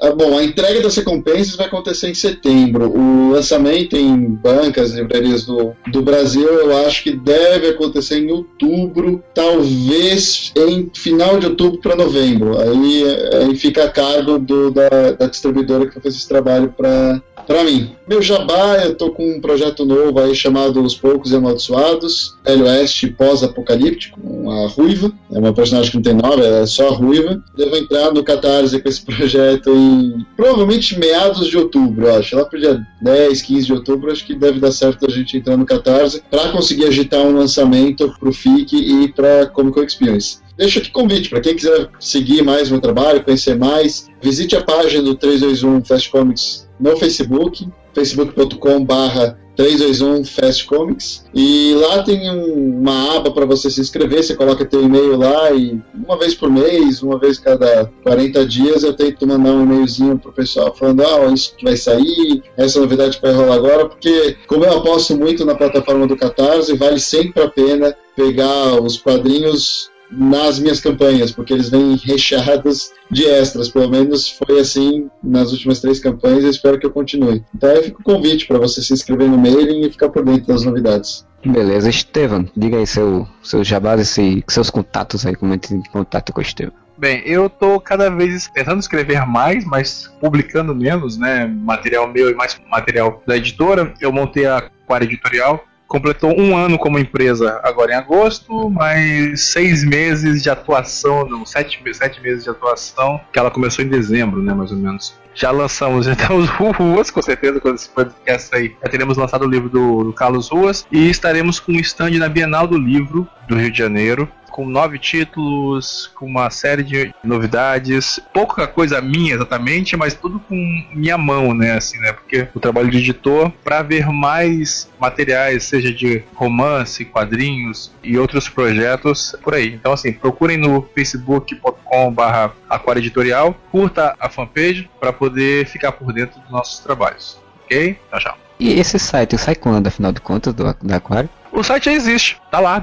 Ah, 0.00 0.10
bom, 0.12 0.38
a 0.38 0.42
entrega 0.42 0.80
das 0.80 0.96
recompensas 0.96 1.54
vai 1.54 1.66
acontecer 1.66 2.08
em 2.08 2.14
setembro. 2.14 2.90
O 2.90 3.32
lançamento 3.32 3.94
em 3.94 4.16
bancas, 4.16 4.92
livrarias 4.92 5.44
do, 5.44 5.74
do 5.92 6.00
Brasil, 6.00 6.48
eu 6.48 6.86
acho 6.86 7.02
que 7.02 7.12
deve 7.12 7.68
acontecer 7.68 8.20
em 8.20 8.30
outubro, 8.30 9.22
talvez 9.34 10.50
em 10.56 10.90
final 10.94 11.38
de 11.38 11.46
outubro 11.46 11.78
para 11.78 11.94
novembro. 11.94 12.58
Aí, 12.58 13.04
aí 13.34 13.54
fica 13.54 13.84
a 13.84 13.90
cargo 13.90 14.38
do, 14.38 14.70
da, 14.70 14.88
da 15.18 15.25
distribuidora 15.26 15.88
que 15.88 16.00
fez 16.00 16.16
esse 16.16 16.28
trabalho 16.28 16.72
para 16.72 17.22
para 17.46 17.64
mim. 17.64 17.92
Meu 18.08 18.20
jabá, 18.20 18.76
eu 18.84 18.94
tô 18.94 19.10
com 19.10 19.36
um 19.36 19.40
projeto 19.40 19.84
novo 19.84 20.20
aí 20.20 20.34
chamado 20.34 20.82
Os 20.82 20.94
Poucos 20.94 21.30
e 21.30 21.36
Amaldiçoados, 21.36 22.36
Velho 22.44 22.64
Oeste 22.64 23.08
pós-apocalíptico, 23.08 24.20
uma 24.22 24.68
ruiva, 24.68 25.12
é 25.32 25.38
uma 25.38 25.52
personagem 25.52 25.90
que 25.90 25.96
não 25.96 26.02
tem 26.02 26.14
nome, 26.14 26.44
é 26.44 26.66
só 26.66 26.90
ruiva. 26.90 27.42
Devo 27.56 27.76
entrar 27.76 28.12
no 28.12 28.22
Catarse 28.22 28.80
com 28.80 28.88
esse 28.88 29.02
projeto 29.06 29.70
em 29.70 30.24
provavelmente 30.36 30.98
meados 30.98 31.48
de 31.48 31.56
outubro, 31.56 32.14
acho. 32.14 32.36
Lá 32.36 32.44
pro 32.44 32.60
dia 32.60 32.80
10, 33.02 33.42
15 33.42 33.66
de 33.66 33.72
outubro, 33.72 34.12
acho 34.12 34.24
que 34.26 34.34
deve 34.34 34.60
dar 34.60 34.72
certo 34.72 35.06
a 35.06 35.10
gente 35.10 35.36
entrar 35.36 35.56
no 35.56 35.66
Catarse 35.66 36.22
para 36.30 36.50
conseguir 36.50 36.86
agitar 36.86 37.20
um 37.20 37.36
lançamento 37.36 38.12
pro 38.18 38.32
FIC 38.32 38.76
e 38.76 39.08
pra 39.12 39.46
Comic 39.46 39.80
Experience 39.80 40.46
deixo 40.56 40.78
aqui 40.78 40.90
convite 40.90 41.28
para 41.28 41.40
quem 41.40 41.54
quiser 41.54 41.90
seguir 42.00 42.42
mais 42.42 42.70
meu 42.70 42.80
trabalho, 42.80 43.22
conhecer 43.22 43.56
mais, 43.56 44.08
visite 44.22 44.56
a 44.56 44.62
página 44.62 45.02
do 45.02 45.14
321 45.14 45.84
Fast 45.84 46.10
Comics 46.10 46.65
no 46.78 46.96
Facebook, 46.96 47.68
facebook.com 47.94 48.84
barra 48.84 49.38
321 49.56 50.24
Fast 50.24 50.66
Comics 50.66 51.24
e 51.34 51.74
lá 51.76 52.02
tem 52.02 52.30
um, 52.30 52.78
uma 52.78 53.16
aba 53.16 53.30
para 53.30 53.46
você 53.46 53.70
se 53.70 53.80
inscrever, 53.80 54.22
você 54.22 54.36
coloca 54.36 54.66
teu 54.66 54.82
e-mail 54.82 55.16
lá 55.16 55.50
e 55.52 55.80
uma 55.94 56.18
vez 56.18 56.34
por 56.34 56.50
mês, 56.50 57.02
uma 57.02 57.18
vez 57.18 57.38
cada 57.38 57.90
40 58.02 58.46
dias 58.46 58.82
eu 58.82 58.92
tento 58.92 59.26
mandar 59.26 59.52
um 59.52 59.62
e-mailzinho 59.62 60.18
pro 60.18 60.32
pessoal 60.32 60.74
falando, 60.74 61.02
ah, 61.02 61.32
isso 61.32 61.54
que 61.56 61.64
vai 61.64 61.76
sair, 61.76 62.42
essa 62.56 62.78
novidade 62.78 63.18
vai 63.20 63.32
rolar 63.32 63.54
agora, 63.54 63.88
porque 63.88 64.36
como 64.46 64.64
eu 64.64 64.76
aposto 64.76 65.16
muito 65.16 65.44
na 65.44 65.54
plataforma 65.54 66.06
do 66.06 66.16
Catarse, 66.16 66.76
vale 66.76 67.00
sempre 67.00 67.42
a 67.42 67.48
pena 67.48 67.96
pegar 68.14 68.80
os 68.80 68.98
quadrinhos 68.98 69.90
nas 70.10 70.58
minhas 70.58 70.80
campanhas, 70.80 71.32
porque 71.32 71.52
eles 71.52 71.68
vêm 71.68 71.96
recheados 71.96 72.90
de 73.10 73.24
extras, 73.26 73.68
pelo 73.68 73.88
menos 73.88 74.30
foi 74.30 74.60
assim 74.60 75.10
nas 75.22 75.52
últimas 75.52 75.80
três 75.80 76.00
campanhas 76.00 76.44
e 76.44 76.48
espero 76.48 76.78
que 76.78 76.86
eu 76.86 76.90
continue. 76.90 77.44
Então 77.54 77.70
aí 77.70 77.82
fica 77.82 78.00
o 78.00 78.04
convite 78.04 78.46
para 78.46 78.58
você 78.58 78.82
se 78.82 78.92
inscrever 78.92 79.28
no 79.28 79.38
mailing 79.38 79.86
e 79.86 79.90
ficar 79.90 80.08
por 80.08 80.24
dentro 80.24 80.46
das 80.46 80.64
novidades. 80.64 81.26
Beleza, 81.44 81.88
Estevam, 81.88 82.48
diga 82.56 82.76
aí 82.76 82.86
seu, 82.86 83.26
seus 83.42 83.66
jabás 83.66 84.16
e 84.18 84.42
seus 84.48 84.70
contatos 84.70 85.24
aí, 85.24 85.34
como 85.36 85.54
é 85.54 85.58
que 85.58 85.80
contato 85.90 86.32
com 86.32 86.40
o 86.40 86.42
Estevam. 86.42 86.86
Bem, 86.98 87.22
eu 87.26 87.50
tô 87.50 87.78
cada 87.78 88.08
vez 88.08 88.48
tentando 88.48 88.80
escrever 88.80 89.26
mais, 89.26 89.66
mas 89.66 90.10
publicando 90.18 90.74
menos, 90.74 91.18
né? 91.18 91.46
Material 91.46 92.10
meu 92.10 92.30
e 92.30 92.34
mais 92.34 92.58
material 92.70 93.22
da 93.26 93.36
editora. 93.36 93.92
Eu 94.00 94.10
montei 94.10 94.46
a 94.46 94.70
Quara 94.86 95.04
Editorial, 95.04 95.62
completou 95.86 96.38
um 96.38 96.56
ano 96.56 96.78
como 96.78 96.98
empresa 96.98 97.60
agora 97.62 97.92
em 97.92 97.94
agosto, 97.94 98.70
mais 98.70 99.46
seis 99.46 99.84
meses 99.84 100.42
de 100.42 100.50
atuação, 100.50 101.28
não, 101.28 101.46
sete, 101.46 101.80
sete 101.94 102.20
meses 102.20 102.44
de 102.44 102.50
atuação, 102.50 103.20
que 103.32 103.38
ela 103.38 103.50
começou 103.50 103.84
em 103.84 103.88
dezembro, 103.88 104.42
né, 104.42 104.52
mais 104.52 104.72
ou 104.72 104.78
menos. 104.78 105.14
Já 105.34 105.50
lançamos 105.50 106.06
então 106.06 106.38
os 106.38 106.48
Ruas, 106.56 107.10
com 107.10 107.20
certeza, 107.20 107.60
quando 107.60 107.76
esse 107.76 107.88
podcast 107.88 108.54
aí, 108.54 108.74
já 108.82 108.90
teremos 108.90 109.16
lançado 109.18 109.44
o 109.44 109.48
livro 109.48 109.68
do, 109.68 110.04
do 110.04 110.12
Carlos 110.12 110.48
Ruas, 110.48 110.86
e 110.90 111.10
estaremos 111.10 111.60
com 111.60 111.72
um 111.72 111.80
stand 111.80 112.12
na 112.12 112.28
Bienal 112.28 112.66
do 112.66 112.78
Livro 112.78 113.28
do 113.46 113.54
Rio 113.56 113.70
de 113.70 113.78
Janeiro, 113.78 114.28
com 114.56 114.66
nove 114.66 114.98
títulos, 114.98 116.10
com 116.14 116.24
uma 116.24 116.48
série 116.48 116.82
de 116.82 117.14
novidades, 117.22 118.18
pouca 118.32 118.66
coisa 118.66 119.02
minha 119.02 119.34
exatamente, 119.34 119.94
mas 119.98 120.14
tudo 120.14 120.40
com 120.40 120.54
minha 120.94 121.18
mão, 121.18 121.52
né, 121.52 121.72
assim, 121.72 121.98
né, 121.98 122.10
porque 122.14 122.48
o 122.54 122.58
trabalho 122.58 122.90
de 122.90 122.96
editor 122.96 123.52
para 123.62 123.82
ver 123.82 124.08
mais 124.08 124.90
materiais, 124.98 125.64
seja 125.64 125.92
de 125.92 126.24
romance, 126.34 127.04
quadrinhos 127.04 127.92
e 128.02 128.16
outros 128.18 128.48
projetos 128.48 129.36
por 129.42 129.54
aí. 129.54 129.74
Então, 129.74 129.92
assim, 129.92 130.10
procurem 130.10 130.56
no 130.56 130.80
facebook.com/barra 130.94 132.54
Editorial, 132.96 133.54
curta 133.70 134.16
a 134.18 134.30
fanpage 134.30 134.88
para 134.98 135.12
poder 135.12 135.66
ficar 135.66 135.92
por 135.92 136.14
dentro 136.14 136.40
dos 136.40 136.50
nossos 136.50 136.78
trabalhos. 136.78 137.38
Ok? 137.64 137.98
Tchau, 138.08 138.20
tchau. 138.20 138.38
E 138.58 138.72
esse 138.80 138.98
site 138.98 139.36
sai 139.36 139.54
quando, 139.54 139.86
afinal 139.86 140.12
de 140.12 140.20
contas, 140.20 140.54
do, 140.54 140.64
do 140.72 140.94
Aquário? 140.94 141.28
O 141.52 141.62
site 141.62 141.86
já 141.86 141.92
existe, 141.92 142.40
tá 142.50 142.58
lá, 142.58 142.78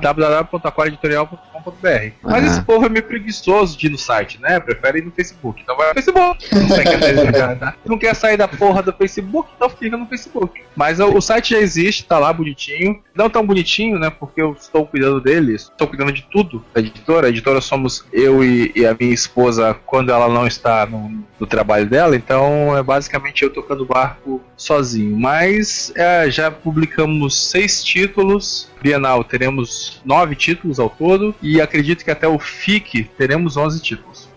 Mas 2.22 2.44
Ah. 2.44 2.48
esse 2.48 2.62
povo 2.62 2.86
é 2.86 2.90
meio 2.90 3.04
preguiçoso 3.06 3.78
de 3.78 3.88
ir 3.88 3.90
no 3.90 3.98
site, 3.98 4.40
né? 4.42 4.60
Prefere 4.60 5.00
ir 5.00 5.06
no 5.06 5.12
Facebook. 5.12 5.62
Então 5.62 5.76
vai 5.78 5.90
no 5.90 5.94
Facebook. 5.94 6.56
Não, 6.56 7.32
quer, 7.32 7.60
tá? 7.60 7.76
não 7.86 7.98
quer 7.98 8.16
sair 8.16 8.38
da 8.38 8.48
porra 8.48 8.82
do 8.82 8.94
Facebook, 8.94 9.50
então 9.56 9.70
fica 9.70 9.98
no 9.98 10.06
Facebook. 10.08 10.62
Mas 10.76 11.00
o, 11.00 11.16
o 11.18 11.22
site 11.22 11.52
já 11.52 11.60
existe, 11.60 12.06
tá 12.06 12.18
lá 12.20 12.32
bonitinho. 12.34 13.02
Não 13.16 13.30
tão 13.30 13.46
bonitinho, 13.46 14.00
né? 14.00 14.10
Porque 14.10 14.42
eu 14.42 14.54
estou 14.54 14.86
cuidando 14.86 15.22
dele, 15.22 15.54
estou 15.56 15.88
cuidando 15.88 16.12
de 16.12 16.24
tudo 16.32 16.64
da 16.74 16.80
editora. 16.80 17.28
A 17.28 17.30
editora 17.30 17.62
somos 17.62 18.06
eu 18.12 18.44
e, 18.44 18.72
e 18.76 18.86
a 18.86 18.96
minha 19.00 19.14
esposa 19.14 19.76
quando 19.86 20.12
ela 20.12 20.28
não 20.28 20.48
está 20.48 20.86
no, 20.86 21.24
no 21.40 21.48
trabalho 21.48 21.86
dela. 21.88 22.16
Então 22.16 22.76
é 22.78 22.82
basicamente 22.84 23.44
eu 23.44 23.50
tocando 23.52 23.84
o 23.84 23.86
barco 23.86 24.42
sozinho. 24.58 25.16
Mas 25.18 25.92
é, 25.96 26.30
já 26.30 26.50
publicamos 26.52 27.50
seis 27.50 27.84
títulos. 27.84 28.72
Bienal 28.84 29.24
teremos 29.24 30.02
nove 30.04 30.36
títulos 30.36 30.78
ao 30.78 30.90
todo. 30.90 31.34
E 31.42 31.62
acredito 31.62 32.04
que 32.04 32.12
até 32.12 32.28
o 32.28 32.38
FIC 32.38 33.06
teremos 33.18 33.56
11 33.56 33.82
títulos. 33.82 34.28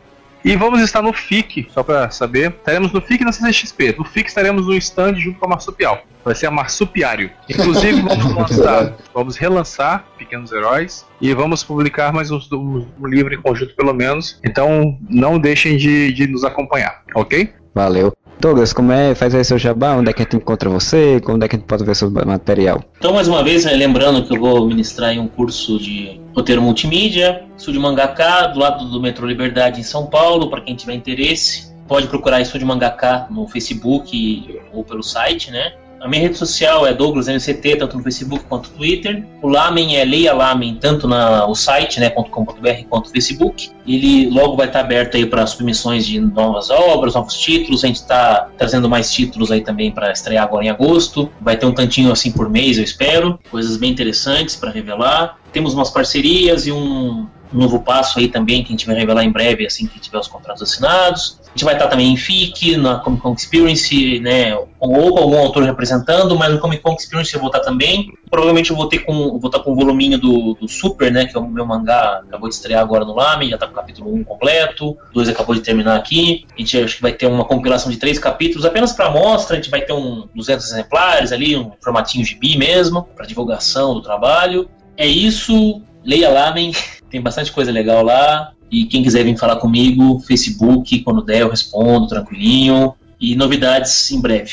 E 0.45 0.55
vamos 0.55 0.81
estar 0.81 1.03
no 1.03 1.13
FIC, 1.13 1.69
só 1.75 1.83
pra 1.83 2.09
saber. 2.11 2.53
Estaremos 2.53 2.93
no 2.93 3.01
FIC 3.01 3.23
e 3.23 3.25
na 3.25 3.33
CCXP. 3.33 3.97
No 3.99 4.05
FIC 4.05 4.29
estaremos 4.29 4.65
no 4.65 4.75
stand 4.75 5.17
junto 5.17 5.41
com 5.41 5.47
a 5.47 5.49
Marsupial. 5.49 6.05
Vai 6.25 6.37
ser 6.37 6.47
a 6.47 6.53
Marsupiário. 6.53 7.29
Inclusive, 7.51 8.01
vamos 8.01 8.31
lançar, 8.33 8.97
vamos 9.13 9.37
relançar 9.37 10.07
Pequenos 10.17 10.53
Heróis 10.53 11.05
e 11.21 11.35
vamos 11.35 11.65
publicar 11.65 12.13
mais 12.13 12.31
um, 12.31 12.39
um 12.53 13.07
livro 13.09 13.35
em 13.35 13.43
conjunto, 13.43 13.75
pelo 13.75 13.93
menos. 13.93 14.39
Então, 14.45 14.97
não 15.11 15.41
deixem 15.41 15.77
de, 15.77 16.13
de 16.13 16.29
nos 16.29 16.45
acompanhar, 16.45 17.03
ok? 17.13 17.53
Valeu. 17.75 18.17
Douglas, 18.39 18.73
como 18.73 18.93
é? 18.93 19.15
Faz 19.15 19.35
aí 19.35 19.45
seu 19.45 19.59
jabá, 19.59 19.95
onde 19.95 20.11
é 20.11 20.13
que 20.13 20.23
a 20.23 20.25
gente 20.25 20.37
encontra 20.37 20.69
você? 20.69 21.21
Onde 21.27 21.47
é 21.47 21.49
que 21.49 21.57
a 21.57 21.59
gente 21.59 21.67
pode 21.67 21.85
ver 21.85 21.97
seu 21.97 22.11
material? 22.11 22.85
Então, 22.99 23.15
mais 23.15 23.29
uma 23.29 23.43
vez, 23.43 23.65
lembrando 23.65 24.25
que 24.25 24.37
eu 24.37 24.41
vou 24.41 24.67
ministrar 24.67 25.13
um 25.19 25.27
curso 25.27 25.79
de 25.79 26.21
roteiro 26.35 26.61
multimídia, 26.61 27.45
Estúdio 27.57 27.81
Mangaká, 27.81 28.49
do 28.49 28.59
lado 28.59 28.85
do 28.85 29.01
Metrô 29.01 29.27
Liberdade 29.27 29.81
em 29.81 29.83
São 29.83 30.07
Paulo, 30.07 30.51
para 30.51 30.61
quem 30.61 30.77
tiver 30.77 30.95
interesse. 30.95 31.75
Pode 31.89 32.09
procurar 32.09 32.41
Estúdio 32.41 32.67
Mangaká 32.67 33.27
no 33.31 33.47
Facebook 33.49 34.61
ou 34.73 34.85
pelo 34.85 35.03
site, 35.03 35.51
né? 35.51 35.73
A 36.01 36.09
minha 36.09 36.23
rede 36.23 36.37
social 36.37 36.87
é 36.87 36.93
Douglas 36.93 37.27
MCT, 37.27 37.77
tanto 37.77 37.97
no 37.97 38.03
Facebook 38.03 38.45
quanto 38.45 38.71
no 38.71 38.77
Twitter. 38.77 39.25
O 39.43 39.49
Lamen 39.49 39.97
é 39.97 40.05
Leia 40.05 40.33
Lamen, 40.33 40.79
tanto 40.81 41.09
no 41.09 41.55
site, 41.55 41.99
né, 41.99 42.11
.com.br, 42.11 42.85
quanto 42.89 43.07
no 43.07 43.13
Facebook. 43.13 43.71
Ele 43.87 44.29
logo 44.31 44.57
vai 44.57 44.67
estar 44.67 44.81
aberto 44.81 45.17
aí 45.17 45.27
para 45.27 45.47
submissões 45.47 46.07
de 46.07 46.21
novas 46.21 46.71
obras, 46.71 47.15
novos 47.15 47.35
títulos. 47.35 47.83
A 47.83 47.87
gente 47.87 47.97
está 47.97 48.49
trazendo 48.57 48.89
mais 48.89 49.13
títulos 49.13 49.51
aí 49.51 49.63
também 49.63 49.91
para 49.91 50.13
estrear 50.13 50.45
agora 50.45 50.65
em 50.65 50.69
agosto. 50.69 51.31
Vai 51.41 51.57
ter 51.57 51.67
um 51.67 51.73
tantinho 51.73 52.13
assim 52.13 52.31
por 52.31 52.49
mês, 52.49 52.79
eu 52.79 52.85
espero. 52.85 53.39
Coisas 53.51 53.77
bem 53.77 53.91
interessantes 53.91 54.55
para 54.55 54.71
revelar. 54.71 55.39
Temos 55.53 55.73
umas 55.73 55.91
parcerias 55.91 56.67
e 56.67 56.73
um 56.73 57.27
novo 57.53 57.81
passo 57.81 58.19
aí 58.19 58.29
também 58.29 58.63
que 58.63 58.69
a 58.69 58.73
gente 58.73 58.87
vai 58.87 58.97
revelar 58.97 59.25
em 59.25 59.31
breve, 59.31 59.67
assim 59.67 59.87
que 59.87 59.99
tiver 60.01 60.19
os 60.19 60.29
contratos 60.29 60.63
assinados. 60.63 61.41
A 61.47 61.51
gente 61.51 61.65
vai 61.65 61.75
estar 61.75 61.89
também 61.89 62.13
em 62.13 62.17
FIC, 62.17 62.77
na 62.77 62.99
Comic 62.99 63.23
Con 63.23 63.33
Experience, 63.33 64.21
né, 64.21 64.55
ou 64.79 65.13
com 65.13 65.19
algum 65.19 65.39
autor 65.39 65.63
representando, 65.63 66.37
mas 66.37 66.53
no 66.53 66.59
Comic 66.59 66.83
Con 66.83 66.93
Experience 66.93 67.33
eu 67.33 67.41
vou 67.41 67.49
estar 67.49 67.61
também. 67.61 68.13
Provavelmente 68.31 68.71
eu 68.71 68.77
vou 68.77 68.89
ter 68.89 68.99
com, 68.99 69.39
vou 69.39 69.47
estar 69.47 69.61
com 69.61 69.73
o 69.73 69.75
voluminho 69.75 70.19
do, 70.19 70.55
do 70.55 70.69
Super, 70.69 71.11
né, 71.11 71.25
que 71.25 71.37
é 71.37 71.41
o 71.41 71.49
meu 71.49 71.65
mangá, 71.65 72.23
acabou 72.27 72.49
de 72.49 72.55
estrear 72.55 72.83
agora 72.83 73.05
no 73.05 73.15
Lame, 73.15 73.49
já 73.49 73.55
está 73.55 73.67
com 73.67 73.73
o 73.73 73.77
capítulo 73.77 74.15
1 74.15 74.25
completo, 74.25 74.91
o 74.91 74.99
2 75.15 75.31
acabou 75.31 75.55
de 75.55 75.63
terminar 75.63 75.97
aqui. 75.97 76.47
A 76.55 76.61
gente 76.61 76.79
acho 76.79 76.97
que 76.97 77.03
vai 77.03 77.13
ter 77.13 77.27
uma 77.27 77.45
compilação 77.45 77.91
de 77.91 77.97
três 77.97 78.19
capítulos 78.19 78.67
apenas 78.67 78.93
para 78.93 79.11
mostra, 79.11 79.57
a 79.57 79.61
gente 79.61 79.71
vai 79.71 79.81
ter 79.81 79.95
um 79.95 80.29
200 80.35 80.73
exemplares 80.73 81.33
ali, 81.33 81.57
um 81.57 81.73
formatinho 81.83 82.25
gibi 82.25 82.59
mesmo, 82.59 83.03
para 83.17 83.25
divulgação 83.25 83.95
do 83.95 84.03
trabalho. 84.03 84.69
É 84.97 85.07
isso, 85.07 85.83
leia 86.07 86.31
Lamen, 86.31 86.73
tem 87.11 87.21
bastante 87.21 87.53
coisa 87.53 87.71
legal 87.73 88.03
lá. 88.03 88.53
E 88.71 88.85
quem 88.87 89.03
quiser 89.03 89.25
vir 89.25 89.37
falar 89.39 89.57
comigo, 89.57 90.19
Facebook, 90.21 91.01
quando 91.01 91.23
der 91.23 91.41
eu 91.41 91.51
respondo 91.51 92.09
tranquilinho. 92.09 92.95
E 93.21 93.35
novidades 93.35 94.11
em 94.11 94.21
breve. 94.21 94.51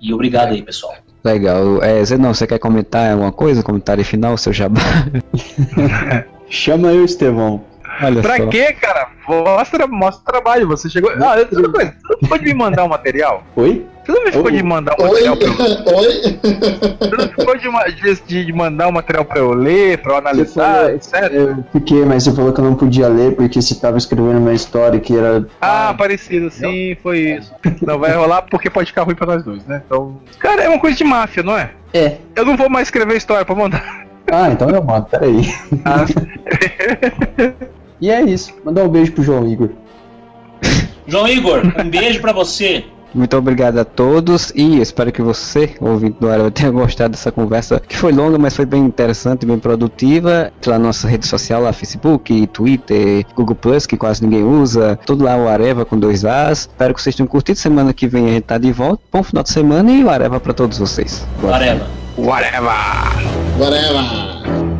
E 0.00 0.12
obrigado 0.12 0.52
aí, 0.52 0.62
pessoal. 0.62 0.94
Legal. 1.24 1.82
É, 1.82 2.04
Zenon, 2.04 2.34
você 2.34 2.46
quer 2.46 2.58
comentar 2.58 3.12
alguma 3.12 3.30
coisa? 3.30 3.62
Comentário 3.62 4.04
final, 4.04 4.36
seu 4.36 4.52
jabá? 4.52 4.80
Chama 6.48 6.88
eu, 6.88 7.04
Estevão. 7.04 7.64
Olha 8.02 8.20
Pra 8.22 8.38
só. 8.38 8.46
quê, 8.48 8.72
cara? 8.72 9.08
Mostra, 9.28 9.86
mostra 9.86 10.20
o 10.22 10.24
trabalho. 10.24 10.66
Você 10.68 10.88
chegou. 10.90 11.10
Ah, 11.22 11.36
outra 11.36 11.68
coisa, 11.70 11.94
você 12.00 12.12
não 12.14 12.18
ficou 12.20 12.38
de 12.38 12.44
me 12.46 12.54
mandar 12.54 12.84
um 12.84 12.88
material? 12.88 13.44
Oi? 13.54 13.86
Você 14.04 14.12
não 14.12 14.24
me 14.24 14.32
ficou 14.32 14.50
de 14.50 14.62
mandar 14.64 14.96
um 14.98 15.04
material 15.04 15.36
pra 15.36 15.46
eu 15.46 15.96
Oi? 15.96 16.38
Você 17.00 17.16
não 17.16 17.28
ficou 17.28 17.56
de, 17.56 18.44
de- 18.44 18.52
mandar 18.52 18.88
um 18.88 18.92
material 18.92 19.24
pra 19.24 19.38
eu 19.38 19.52
ler, 19.54 19.98
pra 19.98 20.14
eu 20.14 20.18
analisar, 20.18 20.74
falou- 20.74 20.90
etc? 20.94 21.14
Eu 21.32 21.64
fiquei, 21.72 22.04
mas 22.04 22.24
você 22.24 22.32
falou 22.32 22.52
que 22.52 22.60
eu 22.60 22.64
não 22.64 22.74
podia 22.74 23.06
ler 23.06 23.36
porque 23.36 23.62
você 23.62 23.72
estava 23.74 23.96
escrevendo 23.98 24.38
uma 24.38 24.52
história 24.52 24.98
que 24.98 25.16
era. 25.16 25.46
Ah, 25.60 25.94
parecido, 25.96 26.50
sim, 26.50 26.96
foi 27.02 27.18
isso. 27.38 27.52
Não 27.80 27.98
vai 27.98 28.12
rolar 28.12 28.42
porque 28.42 28.68
pode 28.68 28.88
ficar 28.88 29.02
ruim 29.04 29.14
pra 29.14 29.26
nós 29.26 29.44
dois, 29.44 29.64
né? 29.66 29.82
Então. 29.86 30.20
Cara, 30.40 30.62
é 30.64 30.68
uma 30.68 30.80
coisa 30.80 30.96
de 30.96 31.04
máfia, 31.04 31.42
não 31.44 31.56
é? 31.56 31.70
É. 31.94 32.16
Eu 32.34 32.44
não 32.44 32.56
vou 32.56 32.68
mais 32.68 32.88
escrever 32.88 33.16
história 33.16 33.44
pra 33.44 33.54
mandar. 33.54 34.06
Ah, 34.32 34.50
então 34.50 34.68
eu 34.70 34.82
mando, 34.82 35.06
peraí. 35.06 35.42
Ah, 35.84 36.04
E 38.00 38.10
é 38.10 38.20
isso. 38.22 38.52
Mandar 38.64 38.82
um 38.82 38.88
beijo 38.88 39.12
pro 39.12 39.22
João 39.22 39.46
Igor. 39.46 39.68
João 41.06 41.28
Igor, 41.28 41.62
um 41.78 41.88
beijo 41.88 42.20
pra 42.20 42.32
você. 42.32 42.84
Muito 43.14 43.36
obrigado 43.36 43.78
a 43.78 43.84
todos 43.84 44.52
e 44.54 44.80
espero 44.80 45.12
que 45.12 45.22
você, 45.22 45.74
ouvinte 45.80 46.16
do 46.20 46.30
Areva, 46.30 46.50
tenha 46.50 46.70
gostado 46.70 47.10
dessa 47.10 47.30
conversa, 47.30 47.80
que 47.80 47.96
foi 47.96 48.12
longa, 48.12 48.38
mas 48.38 48.56
foi 48.56 48.64
bem 48.64 48.82
interessante, 48.84 49.46
bem 49.46 49.58
produtiva. 49.58 50.52
Lá 50.66 50.78
na 50.78 50.86
nossa 50.86 51.06
rede 51.08 51.26
social, 51.26 51.62
lá 51.62 51.72
Facebook, 51.72 52.46
Twitter, 52.48 53.24
Google 53.34 53.56
Plus, 53.56 53.86
que 53.86 53.96
quase 53.96 54.24
ninguém 54.24 54.42
usa, 54.42 54.98
tudo 55.04 55.24
lá 55.24 55.36
o 55.36 55.48
Areva 55.48 55.84
com 55.84 55.98
dois 55.98 56.24
As. 56.24 56.60
Espero 56.60 56.94
que 56.94 57.02
vocês 57.02 57.14
tenham 57.14 57.26
curtido. 57.26 57.58
Semana 57.58 57.92
que 57.92 58.06
vem 58.06 58.26
a 58.26 58.30
gente 58.30 58.44
tá 58.44 58.58
de 58.58 58.72
volta. 58.72 59.02
Bom 59.12 59.22
final 59.22 59.42
de 59.42 59.50
semana 59.50 59.90
e 59.90 60.02
o 60.02 60.10
Areva 60.10 60.40
pra 60.40 60.52
todos 60.52 60.78
vocês. 60.78 61.26
Areva. 61.50 61.86
whatever! 62.16 62.72
Whatever. 63.58 64.71